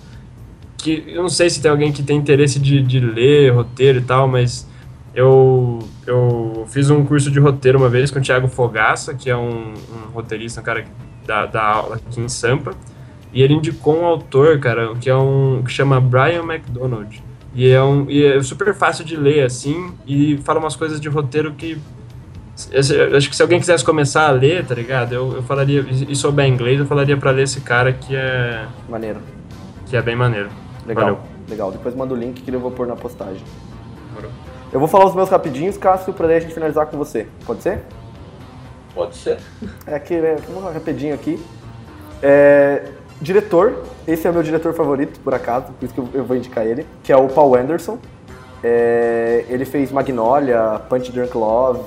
que 0.78 1.04
eu 1.08 1.22
não 1.22 1.30
sei 1.30 1.50
se 1.50 1.62
tem 1.62 1.72
alguém 1.72 1.92
que 1.92 2.04
tem 2.04 2.18
interesse 2.18 2.60
de, 2.60 2.82
de 2.82 3.00
ler 3.00 3.54
roteiro 3.54 4.00
e 4.00 4.02
tal, 4.02 4.28
mas 4.28 4.68
eu, 5.16 5.80
eu 6.06 6.66
fiz 6.68 6.90
um 6.90 7.06
curso 7.06 7.32
de 7.32 7.40
roteiro 7.40 7.78
uma 7.78 7.90
vez 7.90 8.12
com 8.12 8.20
o 8.20 8.22
Thiago 8.22 8.48
Fogaça, 8.48 9.14
que 9.14 9.30
é 9.30 9.38
um, 9.38 9.74
um 9.74 10.12
roteirista, 10.14 10.60
um 10.60 10.64
cara 10.64 10.86
da, 11.26 11.46
da 11.46 11.64
aula 11.64 11.96
aqui 11.96 12.20
em 12.20 12.28
Sampa, 12.28 12.74
e 13.34 13.42
ele 13.42 13.54
indicou 13.54 14.00
um 14.02 14.06
autor, 14.06 14.60
cara, 14.60 14.94
que 14.96 15.10
é 15.10 15.16
um 15.16 15.62
que 15.64 15.72
chama 15.72 16.00
Brian 16.02 16.44
McDonald. 16.44 17.24
E 17.54 17.70
é, 17.70 17.82
um, 17.82 18.10
e 18.10 18.26
é 18.26 18.44
super 18.44 18.74
fácil 18.76 19.06
de 19.06 19.16
ler, 19.16 19.46
assim, 19.46 19.94
e 20.06 20.38
fala 20.44 20.60
umas 20.60 20.76
coisas 20.76 21.00
de 21.00 21.08
roteiro 21.08 21.54
que. 21.54 21.78
Acho 23.16 23.30
que 23.30 23.36
se 23.36 23.42
alguém 23.42 23.60
quisesse 23.60 23.84
começar 23.84 24.28
a 24.28 24.32
ler, 24.32 24.66
tá 24.66 24.76
ligado? 24.76 25.14
Eu, 25.14 25.36
eu 25.36 25.44
falaria, 25.44 25.86
e 25.90 26.16
souber 26.16 26.48
inglês, 26.48 26.80
eu 26.80 26.86
falaria 26.86 27.16
para 27.16 27.32
ler 27.32 27.44
esse 27.44 27.62
cara 27.62 27.94
que 27.94 28.16
é. 28.16 28.66
Maneiro. 28.90 29.20
Que 29.88 29.96
é 29.96 30.02
bem 30.02 30.16
maneiro. 30.16 30.50
Legal, 30.86 31.06
Valeu. 31.06 31.20
legal. 31.50 31.72
Depois 31.72 31.96
manda 31.96 32.14
o 32.14 32.18
link 32.18 32.42
que 32.42 32.52
eu 32.52 32.60
vou 32.60 32.72
pôr 32.72 32.88
na 32.88 32.96
postagem. 32.96 33.44
Eu 34.72 34.80
vou 34.80 34.88
falar 34.88 35.06
os 35.06 35.16
meus 35.16 35.30
rapidinhos, 35.30 35.78
Cássio, 35.78 36.14
pra 36.14 36.28
daí 36.28 36.38
a 36.38 36.40
gente 36.40 36.54
finalizar 36.54 36.86
com 36.88 36.98
você. 36.98 37.28
Pode 37.46 37.62
ser? 37.62 37.82
Pode 38.94 39.16
ser. 39.16 39.38
É 39.86 39.96
aqui, 39.96 40.16
né? 40.16 40.38
Vamos 40.48 40.64
lá 40.64 40.72
rapidinho 40.72 41.14
aqui. 41.14 41.44
É, 42.22 42.88
diretor, 43.22 43.84
esse 44.08 44.28
é 44.28 44.30
o 44.30 44.34
meu 44.34 44.44
diretor 44.44 44.74
favorito, 44.74 45.20
por 45.20 45.34
acaso, 45.34 45.68
por 45.74 45.86
isso 45.86 45.94
que 45.94 46.18
eu 46.18 46.24
vou 46.24 46.36
indicar 46.36 46.66
ele, 46.66 46.86
que 47.04 47.12
é 47.12 47.18
o 47.18 47.28
Paul 47.28 47.56
Anderson. 47.56 47.98
É, 48.64 49.46
ele 49.48 49.66
fez 49.66 49.92
Magnolia, 49.92 50.82
Punch 50.90 51.12
Drunk 51.12 51.38
Love, 51.38 51.82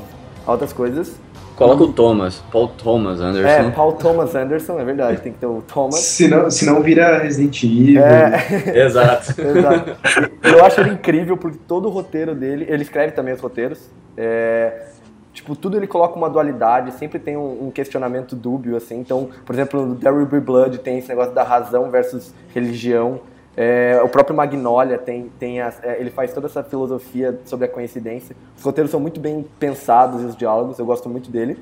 outras 0.46 0.72
coisas. 0.72 1.16
Coloca 1.58 1.82
o 1.82 1.92
Thomas, 1.92 2.40
Paul 2.52 2.68
Thomas 2.68 3.20
Anderson. 3.20 3.48
É, 3.48 3.70
Paul 3.72 3.92
Thomas 3.94 4.34
Anderson, 4.36 4.78
é 4.78 4.84
verdade, 4.84 5.20
tem 5.20 5.32
que 5.32 5.40
ter 5.40 5.46
o 5.46 5.60
Thomas. 5.60 5.96
Senão, 5.96 6.48
senão 6.48 6.80
vira 6.80 7.18
Resident 7.18 7.64
Evil. 7.64 8.00
É, 8.00 8.36
Exato. 8.86 9.34
exato. 9.42 9.96
Eu 10.44 10.64
acho 10.64 10.80
ele 10.80 10.90
incrível 10.90 11.36
porque 11.36 11.58
todo 11.66 11.88
o 11.88 11.90
roteiro 11.90 12.32
dele, 12.32 12.64
ele 12.68 12.82
escreve 12.82 13.12
também 13.12 13.34
os 13.34 13.40
roteiros. 13.40 13.90
É, 14.16 14.86
tipo, 15.32 15.56
tudo 15.56 15.76
ele 15.76 15.88
coloca 15.88 16.16
uma 16.16 16.30
dualidade, 16.30 16.92
sempre 16.92 17.18
tem 17.18 17.36
um, 17.36 17.66
um 17.66 17.70
questionamento 17.72 18.36
dúbio, 18.36 18.76
assim. 18.76 19.00
Então, 19.00 19.28
por 19.44 19.52
exemplo, 19.52 19.84
no 19.84 19.96
There 19.96 20.14
Will 20.14 20.26
Be 20.26 20.38
Blood 20.38 20.78
tem 20.78 20.98
esse 20.98 21.08
negócio 21.08 21.34
da 21.34 21.42
razão 21.42 21.90
versus 21.90 22.32
religião. 22.54 23.20
É, 23.60 24.00
o 24.04 24.08
próprio 24.08 24.36
Magnolia 24.36 24.96
tem, 24.96 25.32
tem 25.36 25.60
a, 25.60 25.72
é, 25.82 26.00
ele 26.00 26.10
faz 26.10 26.32
toda 26.32 26.46
essa 26.46 26.62
filosofia 26.62 27.40
sobre 27.44 27.66
a 27.66 27.68
coincidência. 27.68 28.36
Os 28.56 28.62
roteiros 28.62 28.88
são 28.88 29.00
muito 29.00 29.18
bem 29.18 29.44
pensados 29.58 30.22
e 30.22 30.26
os 30.26 30.36
diálogos, 30.36 30.78
eu 30.78 30.86
gosto 30.86 31.08
muito 31.08 31.28
dele. 31.28 31.58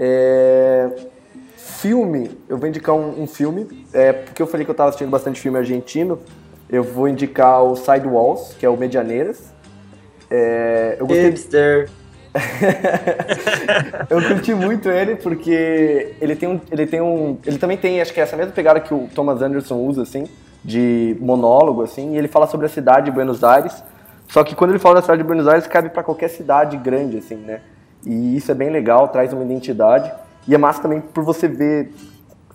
É, 0.00 0.90
filme, 1.56 2.36
eu 2.48 2.58
vou 2.58 2.68
indicar 2.68 2.92
um, 2.92 3.22
um 3.22 3.26
filme, 3.28 3.86
é, 3.92 4.12
porque 4.12 4.42
eu 4.42 4.46
falei 4.48 4.64
que 4.64 4.70
eu 4.70 4.72
estava 4.72 4.88
assistindo 4.88 5.10
bastante 5.10 5.40
filme 5.40 5.58
argentino. 5.58 6.18
Eu 6.68 6.82
vou 6.82 7.06
indicar 7.06 7.62
o 7.62 7.76
Sidewalls, 7.76 8.56
que 8.58 8.66
é 8.66 8.68
o 8.68 8.76
Medianeiras. 8.76 9.52
É, 10.28 10.96
eu 10.98 11.06
gostei, 11.06 11.26
Hipster. 11.26 11.88
Eu 14.08 14.22
curti 14.22 14.54
muito 14.54 14.88
ele 14.88 15.16
porque 15.16 16.14
ele 16.20 16.34
tem 16.34 16.48
um, 16.48 16.60
ele 16.70 16.86
tem 16.86 17.00
um, 17.00 17.36
ele 17.44 17.58
também 17.58 17.76
tem, 17.76 18.00
acho 18.00 18.12
que 18.12 18.20
é 18.20 18.22
essa 18.22 18.36
mesma 18.36 18.52
pegada 18.52 18.80
que 18.80 18.94
o 18.94 19.08
Thomas 19.14 19.42
Anderson 19.42 19.76
usa 19.76 20.02
assim, 20.02 20.24
de 20.64 21.16
monólogo 21.20 21.82
assim, 21.82 22.14
e 22.14 22.18
ele 22.18 22.28
fala 22.28 22.46
sobre 22.46 22.66
a 22.66 22.68
cidade 22.68 23.06
de 23.06 23.10
Buenos 23.10 23.44
Aires. 23.44 23.82
Só 24.28 24.42
que 24.42 24.54
quando 24.54 24.70
ele 24.70 24.78
fala 24.78 24.96
da 24.96 25.02
cidade 25.02 25.20
de 25.20 25.26
Buenos 25.26 25.46
Aires, 25.46 25.66
cabe 25.66 25.90
para 25.90 26.02
qualquer 26.02 26.28
cidade 26.28 26.76
grande 26.78 27.18
assim, 27.18 27.36
né? 27.36 27.60
E 28.04 28.36
isso 28.36 28.50
é 28.50 28.54
bem 28.54 28.70
legal, 28.70 29.08
traz 29.08 29.32
uma 29.32 29.44
identidade. 29.44 30.10
E 30.48 30.54
é 30.54 30.58
massa 30.58 30.82
também 30.82 31.00
por 31.00 31.22
você 31.22 31.46
ver 31.46 31.92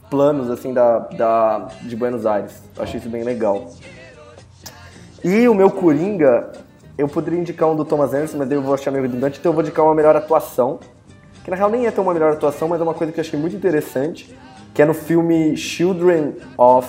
planos 0.09 0.49
assim 0.49 0.73
da, 0.73 0.99
da 0.99 1.67
de 1.83 1.95
Buenos 1.95 2.25
Aires. 2.25 2.61
Eu 2.75 2.83
achei 2.83 2.99
isso 2.99 3.09
bem 3.09 3.23
legal. 3.23 3.69
E 5.23 5.47
o 5.47 5.53
meu 5.53 5.69
Coringa, 5.69 6.51
eu 6.97 7.07
poderia 7.07 7.39
indicar 7.39 7.69
um 7.69 7.75
do 7.75 7.85
Thomas 7.85 8.13
Anderson, 8.13 8.37
mas 8.37 8.49
daí 8.49 8.57
eu 8.57 8.61
vou 8.61 8.73
achar 8.73 8.91
meio 8.91 9.03
redundante, 9.03 9.39
então 9.39 9.51
eu 9.51 9.53
vou 9.53 9.61
indicar 9.61 9.85
uma 9.85 9.93
melhor 9.93 10.15
atuação. 10.15 10.79
Que 11.43 11.51
na 11.51 11.55
real 11.55 11.69
nem 11.69 11.85
é 11.85 11.91
tão 11.91 12.03
uma 12.03 12.13
melhor 12.13 12.33
atuação, 12.33 12.67
mas 12.67 12.79
é 12.79 12.83
uma 12.83 12.93
coisa 12.93 13.13
que 13.13 13.19
eu 13.19 13.23
achei 13.23 13.39
muito 13.39 13.55
interessante, 13.55 14.35
que 14.73 14.81
é 14.81 14.85
no 14.85 14.93
filme 14.93 15.55
Children 15.55 16.33
of 16.57 16.87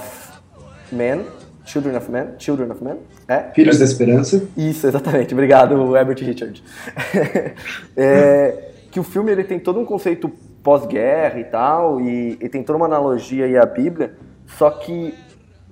Men. 0.91 1.27
Children 1.65 1.97
of 1.97 2.11
Men? 2.11 2.27
Children 2.39 2.71
of 2.71 2.83
Men? 2.83 2.97
É? 3.29 3.53
Filhos 3.55 3.79
da 3.79 3.85
Esperança. 3.85 4.49
Isso, 4.57 4.87
exatamente. 4.87 5.35
Obrigado, 5.35 5.97
Herbert 5.97 6.25
Richard. 6.25 6.63
É, 7.97 8.71
que 8.91 8.99
o 8.99 9.03
filme 9.03 9.31
ele 9.31 9.45
tem 9.45 9.59
todo 9.59 9.79
um 9.79 9.85
conceito 9.85 10.31
pós-guerra 10.63 11.39
e 11.39 11.45
tal, 11.45 12.01
e, 12.01 12.39
e 12.41 12.49
tem 12.49 12.63
toda 12.63 12.77
uma 12.77 12.87
analogia 12.87 13.45
aí 13.45 13.57
à 13.57 13.67
Bíblia, 13.67 14.15
só 14.47 14.71
que 14.71 15.15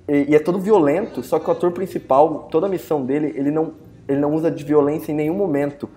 e, 0.07 0.31
e 0.31 0.35
é 0.35 0.39
todo 0.39 0.59
violento, 0.59 1.21
só 1.21 1.37
que 1.39 1.47
o 1.49 1.51
ator 1.51 1.71
principal, 1.71 2.47
toda 2.49 2.67
a 2.67 2.69
missão 2.69 3.05
dele, 3.05 3.33
ele 3.35 3.51
não, 3.51 3.73
ele 4.07 4.19
não 4.19 4.33
usa 4.33 4.49
de 4.49 4.63
violência 4.63 5.11
em 5.11 5.15
nenhum 5.15 5.33
momento. 5.35 5.89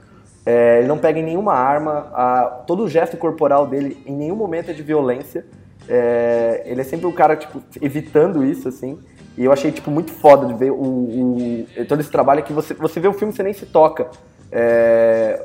É, 0.44 0.78
ele 0.78 0.88
não 0.88 0.98
pega 0.98 1.18
em 1.18 1.22
nenhuma 1.22 1.52
arma, 1.54 2.08
a- 2.14 2.62
todo 2.66 2.84
o 2.84 2.88
gesto 2.88 3.16
corporal 3.16 3.66
dele 3.66 4.02
em 4.06 4.12
nenhum 4.16 4.34
momento 4.36 4.70
é 4.70 4.74
de 4.74 4.82
violência. 4.82 5.44
É, 5.88 6.62
ele 6.66 6.80
é 6.80 6.84
sempre 6.84 7.06
um 7.06 7.12
cara, 7.12 7.36
tipo, 7.36 7.62
evitando 7.80 8.44
isso, 8.44 8.68
assim. 8.68 8.98
E 9.36 9.44
eu 9.44 9.52
achei, 9.52 9.70
tipo, 9.70 9.90
muito 9.90 10.10
foda 10.12 10.46
de 10.46 10.54
ver 10.54 10.70
o, 10.70 10.74
o- 10.76 11.66
todo 11.88 12.00
esse 12.00 12.10
trabalho 12.10 12.42
que 12.42 12.52
você, 12.52 12.74
você 12.74 12.98
vê 13.00 13.08
o 13.08 13.12
filme 13.12 13.32
e 13.32 13.36
você 13.36 13.42
nem 13.42 13.52
se 13.52 13.66
toca. 13.66 14.08
É, 14.52 15.42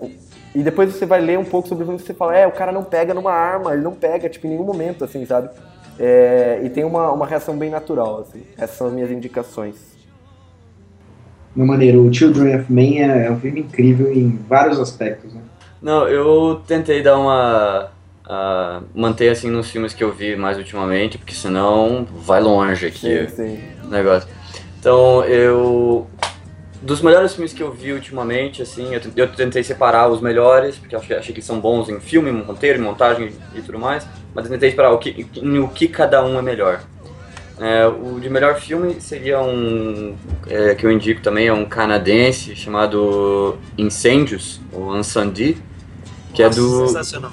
e 0.53 0.63
depois 0.63 0.93
você 0.93 1.05
vai 1.05 1.19
ler 1.21 1.37
um 1.37 1.45
pouco 1.45 1.67
sobre 1.67 1.83
o 1.83 1.87
filme 1.87 2.01
e 2.01 2.05
você 2.05 2.13
fala, 2.13 2.35
é, 2.35 2.47
o 2.47 2.51
cara 2.51 2.71
não 2.71 2.83
pega 2.83 3.13
numa 3.13 3.31
arma, 3.31 3.73
ele 3.73 3.81
não 3.83 3.93
pega, 3.93 4.29
tipo, 4.29 4.47
em 4.47 4.51
nenhum 4.51 4.63
momento, 4.63 5.03
assim, 5.03 5.25
sabe? 5.25 5.49
É, 5.99 6.61
e 6.63 6.69
tem 6.69 6.83
uma, 6.83 7.11
uma 7.11 7.25
reação 7.25 7.55
bem 7.57 7.69
natural, 7.69 8.21
assim. 8.21 8.43
Essas 8.57 8.77
são 8.77 8.87
as 8.87 8.93
minhas 8.93 9.11
indicações. 9.11 9.94
Meu 11.55 11.65
maneiro, 11.65 12.05
o 12.05 12.13
Children 12.13 12.57
of 12.59 12.71
Men 12.71 13.01
é, 13.03 13.27
é 13.27 13.31
um 13.31 13.39
filme 13.39 13.61
incrível 13.61 14.11
em 14.11 14.39
vários 14.47 14.79
aspectos, 14.79 15.33
né? 15.33 15.41
Não, 15.81 16.07
eu 16.07 16.61
tentei 16.67 17.01
dar 17.01 17.17
uma. 17.17 17.91
ah, 18.27 18.81
manter 18.93 19.29
assim 19.29 19.49
nos 19.49 19.69
filmes 19.69 19.93
que 19.93 20.03
eu 20.03 20.11
vi 20.11 20.35
mais 20.35 20.57
ultimamente, 20.57 21.17
porque 21.17 21.33
senão 21.33 22.05
vai 22.25 22.41
longe 22.41 22.87
aqui 22.87 23.27
Sim, 23.29 23.35
sim. 23.35 23.59
o 23.83 23.87
negócio. 23.87 24.27
Então 24.79 25.23
eu. 25.25 26.07
Dos 26.81 27.01
melhores 27.01 27.33
filmes 27.33 27.51
que 27.51 27.63
eu 27.63 27.71
vi 27.71 27.93
ultimamente, 27.93 28.61
assim, 28.61 28.93
eu, 28.93 29.01
eu 29.15 29.27
tentei 29.29 29.63
separar 29.63 30.07
os 30.07 30.21
melhores, 30.21 30.77
porque 30.77 30.93
eu 30.93 30.99
achei, 30.99 31.17
achei 31.17 31.33
que 31.33 31.39
eles 31.39 31.45
são 31.45 31.59
bons 31.59 31.89
em 31.89 31.99
filme, 31.99 32.29
em 32.29 32.41
roteiro, 32.41 32.77
em 32.77 32.81
montagem 32.83 33.31
e 33.55 33.61
tudo 33.61 33.79
mais, 33.79 34.05
mas 34.35 34.45
eu 34.45 34.51
tentei 34.51 34.69
separar 34.69 34.91
o 34.91 34.99
que, 34.99 35.25
em 35.35 35.57
o 35.57 35.67
que 35.67 35.87
cada 35.87 36.23
um 36.23 36.37
é 36.37 36.43
melhor. 36.43 36.81
É, 37.59 37.87
o 37.87 38.19
de 38.19 38.29
melhor 38.29 38.59
filme 38.59 38.99
seria 38.99 39.41
um 39.41 40.15
é, 40.47 40.75
que 40.75 40.85
eu 40.85 40.91
indico 40.91 41.21
também, 41.21 41.47
é 41.47 41.53
um 41.53 41.63
canadense 41.65 42.53
chamado 42.55 43.57
Incêndios, 43.77 44.59
ou 44.73 44.97
Incendie, 44.97 45.57
que 46.33 46.43
Nossa, 46.43 46.59
é 46.59 46.61
do 46.61 46.87
Sensacional. 46.87 47.31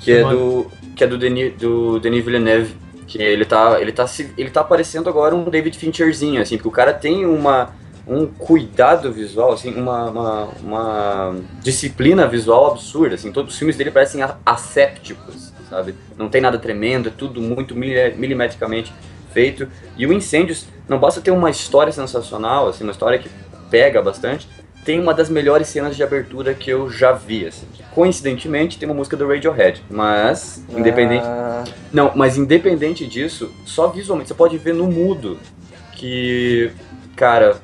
que 0.00 0.10
é 0.10 0.22
do 0.24 0.66
que 0.96 1.04
é 1.04 1.06
do 1.06 1.16
Denis, 1.16 1.54
do 1.56 2.00
Denis 2.00 2.24
Villeneuve, 2.24 2.74
que 3.06 3.22
ele 3.22 3.44
tá 3.44 3.80
ele 3.80 3.92
tá 3.92 4.06
se- 4.08 4.32
ele 4.36 4.50
tá 4.50 4.64
parecendo 4.64 5.08
agora 5.08 5.34
um 5.36 5.44
David 5.44 5.78
Fincherzinho 5.78 6.42
assim, 6.42 6.56
porque 6.56 6.68
o 6.68 6.72
cara 6.72 6.92
tem 6.92 7.24
uma 7.24 7.70
um 8.08 8.26
cuidado 8.26 9.12
visual, 9.12 9.52
assim, 9.52 9.72
uma, 9.72 10.10
uma, 10.10 10.44
uma 10.64 11.34
disciplina 11.62 12.26
visual 12.26 12.72
absurda, 12.72 13.14
assim, 13.14 13.30
todos 13.30 13.52
os 13.52 13.58
filmes 13.58 13.76
dele 13.76 13.92
parecem 13.92 14.20
assépticos, 14.44 15.52
sabe? 15.68 15.94
Não 16.18 16.28
tem 16.28 16.40
nada 16.40 16.58
tremendo, 16.58 17.08
é 17.08 17.12
tudo 17.16 17.40
muito 17.40 17.76
mili- 17.76 18.12
milimetricamente 18.16 18.92
feito. 19.32 19.68
E 19.96 20.06
o 20.06 20.12
Incêndios 20.12 20.66
não 20.88 20.98
basta 20.98 21.20
ter 21.20 21.30
uma 21.30 21.50
história 21.50 21.92
sensacional, 21.92 22.68
assim, 22.68 22.84
uma 22.84 22.92
história 22.92 23.18
que 23.18 23.30
pega 23.70 24.02
bastante, 24.02 24.48
tem 24.84 24.98
uma 24.98 25.12
das 25.14 25.28
melhores 25.28 25.68
cenas 25.68 25.94
de 25.94 26.02
abertura 26.02 26.54
que 26.54 26.70
eu 26.70 26.90
já 26.90 27.12
vi, 27.12 27.46
assim. 27.46 27.66
Coincidentemente, 27.94 28.78
tem 28.78 28.88
uma 28.88 28.94
música 28.94 29.16
do 29.16 29.28
Radiohead, 29.28 29.82
mas 29.90 30.64
independente 30.70 31.24
Ah, 31.24 31.64
não, 31.92 32.12
mas 32.14 32.36
independente 32.36 33.06
disso, 33.06 33.52
só 33.64 33.88
visualmente, 33.88 34.28
você 34.28 34.34
pode 34.34 34.56
ver 34.58 34.74
no 34.74 34.86
mudo 34.86 35.38
que, 35.92 36.70
cara, 37.14 37.58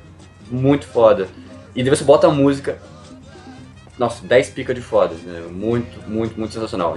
muito 0.50 0.86
foda. 0.86 1.26
E 1.74 1.82
daí 1.82 1.90
você 1.90 2.04
bota 2.04 2.26
a 2.26 2.30
música, 2.30 2.78
nossa, 3.98 4.26
10 4.26 4.50
pica 4.50 4.74
de 4.74 4.80
foda, 4.80 5.14
né? 5.24 5.42
muito, 5.50 6.08
muito, 6.08 6.38
muito 6.38 6.52
sensacional. 6.52 6.96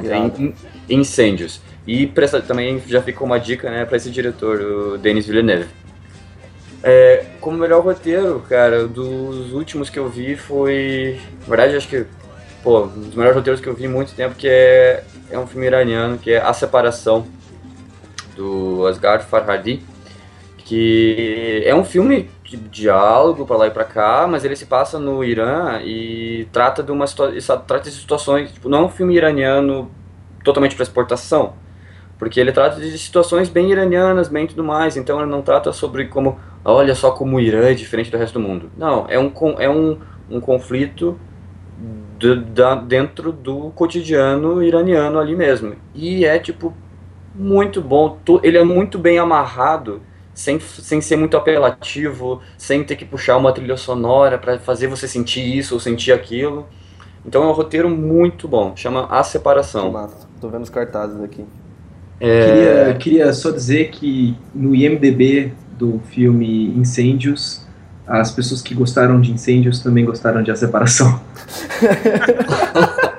Incêndios. 0.89 1.61
E 1.88 2.11
essa- 2.17 2.41
também 2.41 2.81
já 2.88 3.01
ficou 3.01 3.26
uma 3.26 3.39
dica, 3.39 3.69
né, 3.71 3.85
pra 3.85 3.97
esse 3.97 4.09
diretor, 4.09 4.59
o 4.61 4.97
Denis 4.97 5.26
Villeneuve. 5.26 5.67
É, 6.84 7.26
como 7.41 7.57
melhor 7.57 7.84
roteiro, 7.84 8.41
cara, 8.47 8.88
dos 8.88 9.51
últimos 9.53 9.89
que 9.89 9.99
eu 9.99 10.07
vi 10.09 10.35
foi. 10.35 11.19
Na 11.41 11.47
verdade, 11.47 11.76
acho 11.76 11.88
que. 11.89 12.05
Pô, 12.63 12.84
um 12.85 12.88
dos 12.88 13.15
melhores 13.15 13.35
roteiros 13.38 13.61
que 13.61 13.67
eu 13.67 13.73
vi 13.73 13.85
em 13.85 13.89
muito 13.89 14.13
tempo, 14.13 14.35
que 14.35 14.47
é, 14.47 15.03
é 15.30 15.38
um 15.39 15.47
filme 15.47 15.65
iraniano, 15.65 16.17
que 16.17 16.31
é 16.31 16.41
A 16.41 16.53
Separação, 16.53 17.26
do 18.35 18.85
Asghar 18.88 19.21
Farhadi, 19.26 19.81
que 20.57 21.61
é 21.65 21.73
um 21.76 21.84
filme 21.84 22.30
de 22.57 22.69
diálogo 22.69 23.45
pra 23.45 23.57
lá 23.57 23.67
e 23.67 23.71
pra 23.71 23.84
cá, 23.84 24.27
mas 24.27 24.43
ele 24.45 24.55
se 24.55 24.65
passa 24.65 24.99
no 24.99 25.23
Irã 25.23 25.80
e 25.84 26.47
trata 26.51 26.84
de 26.84 26.91
uma 26.91 27.05
trata 27.07 27.81
de 27.84 27.91
situações, 27.91 28.51
tipo, 28.51 28.69
não 28.69 28.80
é 28.80 28.81
um 28.85 28.89
filme 28.89 29.15
iraniano 29.15 29.89
totalmente 30.43 30.76
para 30.76 30.84
exportação, 30.84 31.53
porque 32.17 32.39
ele 32.39 32.51
trata 32.51 32.80
de 32.80 32.97
situações 32.97 33.49
bem 33.49 33.71
iranianas, 33.71 34.27
bem 34.30 34.47
tudo 34.47 34.63
mais, 34.63 34.97
então 34.97 35.19
ele 35.21 35.30
não 35.31 35.41
trata 35.41 35.71
sobre 35.73 36.05
como, 36.07 36.39
olha 36.65 36.95
só 36.95 37.11
como 37.11 37.38
o 37.38 37.41
Irã 37.41 37.69
é 37.69 37.73
diferente 37.73 38.11
do 38.11 38.17
resto 38.17 38.39
do 38.39 38.47
mundo. 38.47 38.71
Não, 38.77 39.05
é 39.09 39.19
um, 39.19 39.31
é 39.59 39.69
um, 39.69 39.99
um 40.30 40.41
conflito 40.41 41.17
do- 42.17 42.41
da, 42.41 42.76
dentro 42.76 43.31
do 43.31 43.71
cotidiano 43.71 44.61
iraniano 44.63 45.19
ali 45.19 45.35
mesmo. 45.35 45.76
E 45.93 46.26
é, 46.26 46.38
tipo, 46.39 46.73
muito 47.34 47.81
bom, 47.81 48.17
ele 48.43 48.57
é 48.57 48.63
muito 48.63 48.97
bem 48.97 49.19
amarrado, 49.19 50.01
sem, 50.40 50.57
sem 50.57 51.02
ser 51.02 51.18
muito 51.18 51.36
apelativo, 51.36 52.41
sem 52.57 52.82
ter 52.82 52.95
que 52.95 53.03
puxar 53.03 53.36
uma 53.36 53.52
trilha 53.52 53.76
sonora 53.76 54.38
para 54.38 54.57
fazer 54.57 54.88
você 54.88 55.06
sentir 55.06 55.41
isso 55.41 55.74
ou 55.74 55.82
sentir 55.82 56.14
aquilo. 56.14 56.66
Então 57.26 57.44
é 57.44 57.48
um 57.48 57.52
roteiro 57.52 57.90
muito 57.90 58.48
bom, 58.48 58.74
chama 58.74 59.06
A 59.10 59.22
que 59.22 59.28
Separação. 59.28 59.91
massa. 59.91 60.30
Tô 60.40 60.48
vendo 60.48 60.64
os 60.64 60.70
cartazes 60.70 61.22
aqui. 61.22 61.44
É, 62.22 62.45
Queria, 62.45 62.95
queria 62.98 63.34
só 63.34 63.52
dizer 63.52 63.90
que 63.90 64.38
no 64.56 64.74
IMDB 64.74 65.52
do 65.78 65.99
filme 66.10 66.70
Incêndios, 66.70 67.66
as 68.07 68.32
pessoas 68.32 68.61
que 68.61 68.74
gostaram 68.74 69.20
de 69.20 69.34
Incêndios 69.34 69.82
também 69.82 70.06
gostaram 70.06 70.41
de 70.41 70.52
A 70.52 70.56
Separação. 70.56 71.20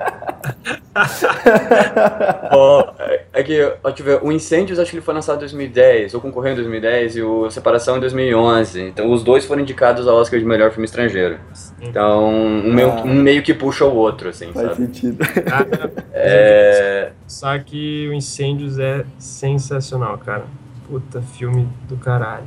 ó, 2.51 2.93
é, 3.33 3.43
que, 3.43 3.61
ó, 3.83 3.89
deixa 3.89 4.01
eu 4.01 4.05
ver, 4.05 4.19
o 4.27 4.31
Incêndios 4.31 4.77
acho 4.79 4.89
que 4.91 4.97
ele 4.97 5.03
foi 5.05 5.13
lançado 5.13 5.37
em 5.37 5.39
2010, 5.39 6.13
ou 6.13 6.19
concorreu 6.21 6.51
em 6.51 6.55
2010, 6.55 7.15
e 7.15 7.21
o 7.21 7.49
Separação 7.49 7.97
em 7.97 7.99
2011. 8.01 8.81
Então 8.81 9.11
os 9.11 9.23
dois 9.23 9.45
foram 9.45 9.61
indicados 9.61 10.07
ao 10.07 10.17
Oscar 10.17 10.39
de 10.39 10.45
melhor 10.45 10.71
filme 10.71 10.85
estrangeiro. 10.85 11.39
Então 11.81 12.27
um, 12.29 12.73
meio, 12.73 12.89
Ah. 12.89 13.03
um 13.03 13.13
meio 13.13 13.41
que 13.41 13.53
puxa 13.53 13.85
o 13.85 13.95
outro, 13.95 14.29
assim, 14.29 14.51
Faz 14.51 14.67
sabe? 14.67 14.85
sentido. 14.85 15.17
Cara, 15.43 15.91
É, 16.13 17.11
só 17.25 17.57
que 17.59 18.07
o 18.09 18.13
Incêndios 18.13 18.77
é 18.79 19.05
sensacional, 19.17 20.17
cara. 20.17 20.43
Puta, 20.87 21.21
filme 21.21 21.67
do 21.87 21.95
caralho. 21.97 22.45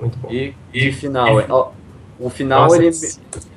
Muito 0.00 0.18
bom. 0.18 0.28
e, 0.32 0.54
e 0.72 0.90
final, 0.90 1.38
é, 1.38 1.46
ó, 1.48 1.70
o 2.22 2.30
final 2.30 2.62
Nossa, 2.62 2.76
ele... 2.76 2.90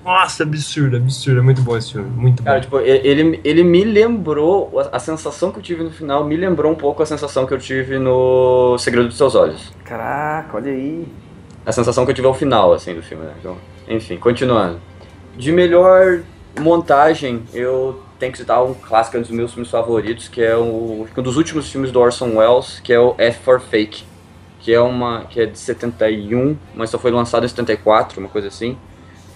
Nossa, 0.03 0.43
absurdo, 0.43 0.97
absurdo. 0.97 1.39
É 1.39 1.43
muito 1.43 1.61
bom 1.61 1.77
esse 1.77 1.93
filme. 1.93 2.09
Muito 2.09 2.41
bom. 2.41 2.45
Cara, 2.45 2.61
tipo, 2.61 2.79
e- 2.79 3.01
ele, 3.03 3.39
ele 3.43 3.63
me 3.63 3.83
lembrou, 3.83 4.79
a 4.79 4.95
a 4.95 4.99
sensação 4.99 5.51
que 5.51 5.59
eu 5.59 5.63
tive 5.63 5.83
no 5.83 5.91
final 5.91 6.23
me 6.23 6.35
lembrou 6.35 6.71
um 6.71 6.75
pouco 6.75 7.03
a 7.03 7.05
sensação 7.05 7.45
que 7.45 7.53
eu 7.53 7.59
tive 7.59 7.99
no 7.99 8.77
Segredo 8.77 9.07
dos 9.07 9.17
Seus 9.17 9.35
Olhos. 9.35 9.73
Caraca, 9.83 10.57
olha 10.57 10.71
aí. 10.71 11.07
A 11.65 11.71
sensação 11.71 12.05
que 12.05 12.11
eu 12.11 12.15
tive 12.15 12.27
ao 12.27 12.33
final, 12.33 12.73
assim, 12.73 12.93
do 12.93 13.01
filme, 13.01 13.25
né? 13.25 13.33
Então, 13.39 13.57
enfim, 13.87 14.17
continuando. 14.17 14.79
De 15.37 15.51
melhor 15.51 16.21
montagem, 16.59 17.43
eu 17.53 18.01
tenho 18.19 18.31
que 18.31 18.37
citar 18.37 18.63
um 18.63 18.73
clássico, 18.73 19.17
um 19.17 19.21
dos 19.21 19.31
meus 19.31 19.51
filmes 19.53 19.69
favoritos, 19.69 20.27
que 20.27 20.41
é 20.41 20.55
o, 20.55 21.07
um 21.17 21.21
dos 21.21 21.37
últimos 21.37 21.69
filmes 21.69 21.91
do 21.91 21.99
Orson 21.99 22.37
Welles, 22.37 22.79
que 22.83 22.93
é 22.93 22.99
o 22.99 23.15
F 23.17 23.39
for 23.43 23.59
Fake, 23.59 24.03
que 24.65 24.73
é 24.73 24.81
uma 24.81 25.25
que 25.25 25.39
é 25.39 25.45
de 25.45 25.59
71, 25.59 26.57
mas 26.73 26.89
só 26.89 26.97
foi 26.97 27.11
lançado 27.11 27.45
em 27.45 27.47
74, 27.47 28.19
uma 28.19 28.27
coisa 28.27 28.47
assim, 28.47 28.75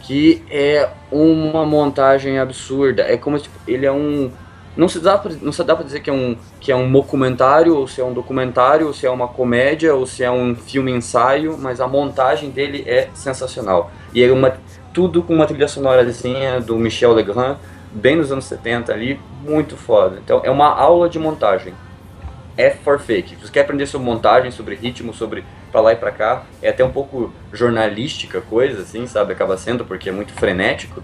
que 0.01 0.41
é 0.49 0.89
uma 1.11 1.63
montagem 1.67 2.39
absurda. 2.39 3.03
É 3.03 3.15
como 3.15 3.37
tipo, 3.37 3.55
ele 3.67 3.85
é 3.85 3.91
um 3.91 4.31
não 4.75 4.87
se 4.87 4.99
dá 4.99 5.19
pra, 5.19 5.31
não 5.39 5.51
se 5.51 5.63
dá 5.63 5.75
pra 5.75 5.85
dizer 5.85 5.99
que 5.99 6.09
é 6.09 6.13
um 6.13 6.35
que 6.59 6.71
é 6.71 6.75
um 6.75 6.91
documentário 6.91 7.75
ou 7.75 7.87
se 7.87 8.01
é 8.01 8.03
um 8.03 8.11
documentário 8.11 8.87
ou 8.87 8.93
se 8.93 9.05
é 9.05 9.09
uma 9.11 9.27
comédia 9.27 9.93
ou 9.93 10.07
se 10.07 10.23
é 10.23 10.31
um 10.31 10.55
filme 10.55 10.91
ensaio, 10.91 11.55
mas 11.59 11.79
a 11.79 11.87
montagem 11.87 12.49
dele 12.49 12.83
é 12.87 13.09
sensacional. 13.13 13.91
E 14.11 14.23
é 14.23 14.31
uma 14.31 14.57
tudo 14.91 15.21
com 15.21 15.35
uma 15.35 15.45
trilha 15.45 15.67
sonorazinha 15.67 16.59
do 16.59 16.75
Michel 16.75 17.13
Legrand, 17.13 17.57
bem 17.91 18.15
nos 18.15 18.31
anos 18.31 18.45
70 18.45 18.91
ali, 18.91 19.21
muito 19.43 19.77
foda. 19.77 20.19
Então 20.25 20.41
é 20.43 20.49
uma 20.49 20.73
aula 20.73 21.07
de 21.07 21.19
montagem. 21.19 21.75
F 22.59 22.79
for 22.83 22.99
Fake. 22.99 23.35
Se 23.35 23.47
você 23.47 23.51
quer 23.53 23.61
aprender 23.61 23.85
sobre 23.85 24.05
montagem, 24.05 24.51
sobre 24.51 24.75
ritmo, 24.75 25.13
sobre 25.13 25.45
pra 25.71 25.79
lá 25.79 25.93
e 25.93 25.95
pra 25.95 26.11
cá, 26.11 26.43
é 26.61 26.69
até 26.69 26.83
um 26.83 26.91
pouco 26.91 27.33
jornalística 27.53 28.41
coisa, 28.41 28.81
assim, 28.81 29.07
sabe? 29.07 29.31
Acaba 29.31 29.55
sendo, 29.57 29.85
porque 29.85 30.09
é 30.09 30.11
muito 30.11 30.33
frenético. 30.33 31.01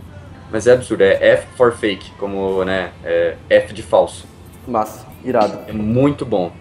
Mas 0.52 0.68
é 0.68 0.74
absurdo, 0.74 1.02
é 1.02 1.14
F 1.14 1.48
for 1.56 1.72
Fake, 1.72 2.12
como, 2.20 2.64
né, 2.64 2.92
é 3.04 3.36
F 3.50 3.74
de 3.74 3.82
falso. 3.82 4.28
Massa, 4.68 5.06
irado. 5.24 5.60
É 5.68 5.74
muito 5.74 6.26
bom. 6.26 6.52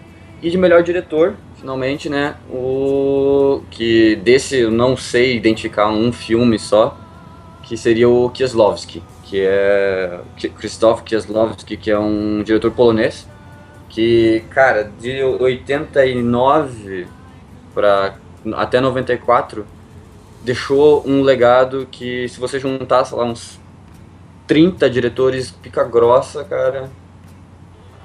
E 0.41 0.49
de 0.49 0.57
melhor 0.57 0.81
diretor, 0.81 1.35
finalmente, 1.59 2.09
né, 2.09 2.35
o 2.49 3.61
que 3.69 4.15
desse 4.17 4.57
eu 4.57 4.71
não 4.71 4.97
sei 4.97 5.35
identificar 5.35 5.87
um 5.87 6.11
filme 6.11 6.57
só, 6.57 6.97
que 7.63 7.77
seria 7.77 8.09
o 8.09 8.29
Kieslowski, 8.29 9.03
que 9.23 9.41
é 9.41 10.19
Krzysztof 10.57 11.03
Kieslowski, 11.03 11.77
que 11.77 11.91
é 11.91 11.97
um 11.97 12.43
diretor 12.43 12.71
polonês, 12.71 13.27
que, 13.95 14.43
cara, 14.49 14.91
de 14.99 15.23
89 15.23 17.07
para 17.73 18.15
até 18.53 18.81
94 18.81 19.65
deixou 20.43 21.01
um 21.07 21.21
legado 21.21 21.87
que 21.89 22.27
se 22.27 22.37
você 22.37 22.59
juntar, 22.59 23.05
sei 23.05 23.17
lá, 23.17 23.23
uns 23.23 23.57
30 24.47 24.89
diretores 24.89 25.49
pica 25.49 25.81
grossa, 25.85 26.43
cara, 26.43 26.89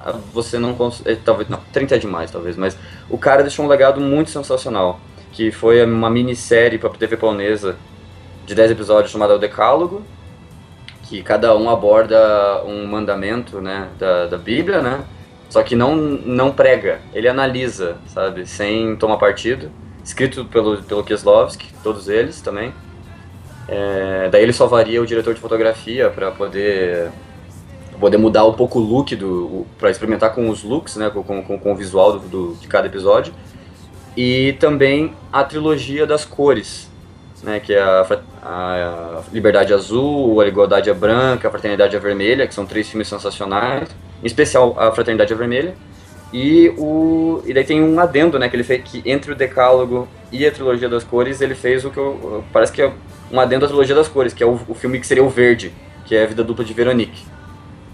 ah, 0.01 0.17
você 0.33 0.61
não 0.61 0.75
consegue. 0.77 1.17
Talvez. 1.25 1.49
Não, 1.49 1.59
30 1.73 1.97
é 1.97 1.99
demais, 1.99 2.31
talvez, 2.31 2.57
mas 2.57 2.79
o 3.09 3.19
cara 3.19 3.43
deixou 3.43 3.65
um 3.65 3.69
legado 3.69 4.01
muito 4.01 4.31
sensacional. 4.31 5.01
Que 5.33 5.51
foi 5.51 5.85
uma 5.85 6.09
minissérie 6.09 6.79
pra 6.79 6.89
TV 6.91 7.17
polonesa 7.17 7.77
de 8.47 8.55
10 8.55 8.71
episódios 8.71 9.11
chamada 9.11 9.35
O 9.35 9.39
Decálogo. 9.41 10.05
Que 11.03 11.21
cada 11.21 11.57
um 11.57 11.69
aborda 11.69 12.62
um 12.65 12.87
mandamento 12.87 13.61
né, 13.61 13.89
da, 13.99 14.29
da 14.29 14.39
Bíblia, 14.39 14.81
né? 14.81 15.05
Só 15.51 15.63
que 15.63 15.75
não, 15.77 15.95
não 15.97 16.53
prega, 16.53 17.01
ele 17.13 17.29
analisa, 17.29 17.99
sabe? 18.07 18.47
Sem 18.47 18.97
tomar 18.97 19.19
partido. 19.19 19.71
Escrito 20.03 20.47
pelo, 20.47 20.83
pelo 20.83 21.05
Kieslowski, 21.05 21.67
todos 21.83 22.09
eles 22.09 22.41
também. 22.41 22.73
É, 23.69 24.29
daí 24.31 24.43
ele 24.43 24.53
só 24.53 24.67
varia 24.67 25.03
o 25.03 25.07
diretor 25.07 25.35
de 25.35 25.41
fotografia 25.41 26.09
para 26.09 26.31
poder 26.31 27.11
poder 28.01 28.17
mudar 28.17 28.47
um 28.47 28.55
pouco 28.55 28.79
o 28.79 28.83
look 28.83 29.15
do 29.15 29.67
para 29.79 29.91
experimentar 29.91 30.35
com 30.35 30.49
os 30.49 30.65
looks, 30.65 30.97
né, 30.97 31.11
com, 31.11 31.23
com, 31.23 31.59
com 31.59 31.73
o 31.73 31.77
visual 31.77 32.19
do, 32.19 32.29
do- 32.29 32.55
de 32.59 32.67
cada 32.67 32.87
episódio 32.87 33.35
e 34.17 34.55
também 34.59 35.13
a 35.31 35.45
trilogia 35.45 36.07
das 36.07 36.25
cores, 36.25 36.91
né, 37.43 37.61
que 37.61 37.75
é 37.75 37.83
a, 37.83 38.07
a 38.43 39.23
Liberdade 39.31 39.75
Azul, 39.75 40.41
a 40.41 40.49
Igualdade 40.49 40.89
é 40.89 40.95
Branca, 40.95 41.49
a 41.49 41.51
Fraternidade 41.51 41.95
é 41.95 41.99
Vermelha, 41.99 42.47
que 42.47 42.55
são 42.55 42.65
três 42.65 42.89
filmes 42.89 43.07
sensacionais, 43.07 43.91
em 44.23 44.27
especial 44.27 44.75
a 44.79 44.93
Fraternidade 44.93 45.35
Vermelha. 45.35 45.75
E 46.33 46.73
o 46.79 47.43
e 47.45 47.53
daí 47.53 47.65
tem 47.65 47.83
um 47.83 47.99
adendo, 47.99 48.39
né, 48.39 48.49
que 48.49 48.55
ele 48.55 48.63
fez 48.63 48.83
que 48.85 49.03
entre 49.05 49.33
o 49.33 49.35
Decálogo 49.35 50.07
e 50.31 50.47
a 50.47 50.53
trilogia 50.53 50.89
das 50.89 51.03
cores, 51.03 51.41
ele 51.41 51.55
fez 51.55 51.85
o 51.85 51.91
que 51.91 51.99
eu, 51.99 52.45
parece 52.53 52.73
que 52.73 52.81
é 52.81 52.93
um 53.33 53.41
adendo 53.41 53.65
à 53.65 53.69
trilogia 53.69 53.95
das 53.95 54.09
cores, 54.09 54.33
que 54.33 54.43
é 54.43 54.47
o, 54.47 54.61
o 54.69 54.75
filme 54.75 55.01
que 55.01 55.07
seria 55.07 55.25
o 55.25 55.29
verde, 55.29 55.73
que 56.07 56.15
é 56.15 56.23
a 56.23 56.27
vida 56.27 56.45
dupla 56.45 56.65
de 56.65 56.73
Veronique 56.73 57.25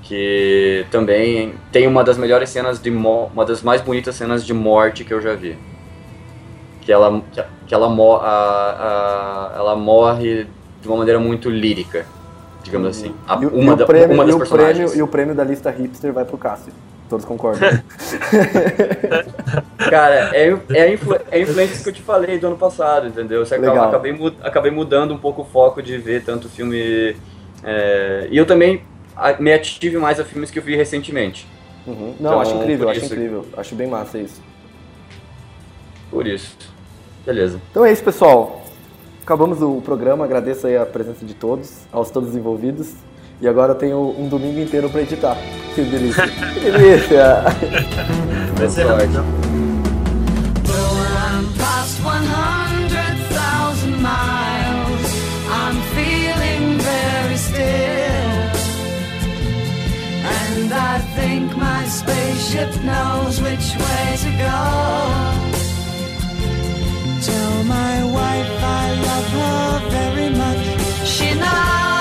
que 0.06 0.86
também 0.90 1.54
tem 1.72 1.86
uma 1.88 2.04
das 2.04 2.16
melhores 2.16 2.48
cenas 2.50 2.80
de 2.80 2.90
uma 2.90 3.44
das 3.44 3.60
mais 3.60 3.80
bonitas 3.80 4.14
cenas 4.14 4.46
de 4.46 4.54
morte 4.54 5.04
que 5.04 5.12
eu 5.12 5.20
já 5.20 5.34
vi. 5.34 5.58
Que 6.80 6.92
ela 6.92 7.20
que, 7.66 7.74
ela, 7.74 7.88
a, 7.88 9.50
a, 9.50 9.56
ela 9.56 9.74
morre 9.74 10.46
de 10.80 10.86
uma 10.86 10.98
maneira 10.98 11.18
muito 11.18 11.50
lírica, 11.50 12.06
digamos 12.66 12.88
assim. 12.88 13.14
A, 13.26 13.36
E, 13.40 13.46
o- 13.46 13.54
uma, 13.54 13.72
e 13.72 13.74
o 13.74 13.76
da- 13.76 13.86
prêmio, 13.86 14.14
uma 14.14 14.24
e, 14.24 14.26
das 14.26 14.34
o 14.34 14.38
personagens. 14.38 14.90
prêmio, 14.90 14.98
e 14.98 15.02
o 15.02 15.06
prêmio 15.08 15.34
da 15.34 15.44
lista 15.44 15.70
hipster 15.70 16.12
vai 16.12 16.24
pro 16.24 16.36
Cássio. 16.36 16.72
Todos 17.08 17.24
concordam. 17.24 17.68
Cara, 19.90 20.36
é, 20.36 20.56
é, 20.70 20.82
a 20.82 20.92
influ, 20.92 21.14
é 21.30 21.36
a 21.36 21.40
influência 21.40 21.82
que 21.82 21.88
eu 21.88 21.92
te 21.92 22.02
falei 22.02 22.38
do 22.38 22.46
ano 22.48 22.56
passado, 22.56 23.06
entendeu? 23.06 23.44
Você 23.46 23.54
acaba- 23.54 23.86
acabei, 23.88 24.32
acabei 24.42 24.70
mudando 24.72 25.14
um 25.14 25.18
pouco 25.18 25.42
o 25.42 25.44
foco 25.44 25.80
de 25.82 25.96
ver 25.98 26.22
tanto 26.24 26.48
filme. 26.48 27.16
é, 27.64 28.28
e 28.30 28.36
eu 28.36 28.44
também 28.46 28.82
me 29.38 29.52
ative 29.52 29.96
mais 29.98 30.18
a 30.20 30.24
filmes 30.24 30.50
que 30.50 30.58
eu 30.58 30.62
vi 30.62 30.74
recentemente. 30.76 31.46
Uhum. 31.86 32.14
Não, 32.20 32.30
Então, 32.32 32.40
acho 32.40 32.54
incrível, 32.56 32.88
acho 32.88 33.00
isso- 33.04 33.14
incrível. 33.14 33.46
Acho 33.56 33.74
bem 33.76 33.86
massa 33.86 34.18
isso. 34.18 34.42
Por 36.10 36.26
isso. 36.26 36.56
Beleza. 37.24 37.60
Então 37.70 37.84
é 37.84 37.92
isso, 37.92 38.02
pessoal. 38.04 38.64
Acabamos 39.26 39.60
o 39.60 39.80
programa, 39.80 40.24
agradeço 40.24 40.68
aí 40.68 40.76
a 40.76 40.86
presença 40.86 41.26
de 41.26 41.34
todos, 41.34 41.78
aos 41.90 42.12
todos 42.12 42.36
envolvidos. 42.36 42.92
E 43.40 43.48
agora 43.48 43.72
eu 43.72 43.76
tenho 43.76 44.14
um 44.16 44.28
domingo 44.28 44.60
inteiro 44.60 44.88
para 44.88 45.02
editar. 45.02 45.36
Que 45.74 45.82
delícia! 45.82 46.22
que 46.54 46.70
delícia! 46.70 47.42
Boa 48.56 48.70
sorte. 48.70 49.46
I 60.68 60.98
think 61.16 61.56
my 61.56 61.84
spaceship 61.86 62.82
knows 62.84 63.40
which 63.40 63.76
way 63.76 64.16
to 64.18 64.30
go. 64.38 65.45
tell 67.26 67.64
my 67.64 68.04
wife 68.04 68.52
I 68.62 68.84
love 69.08 69.28
her 69.40 69.90
very 69.90 70.30
much. 70.30 70.64
She 71.04 71.34
knows. 71.34 71.95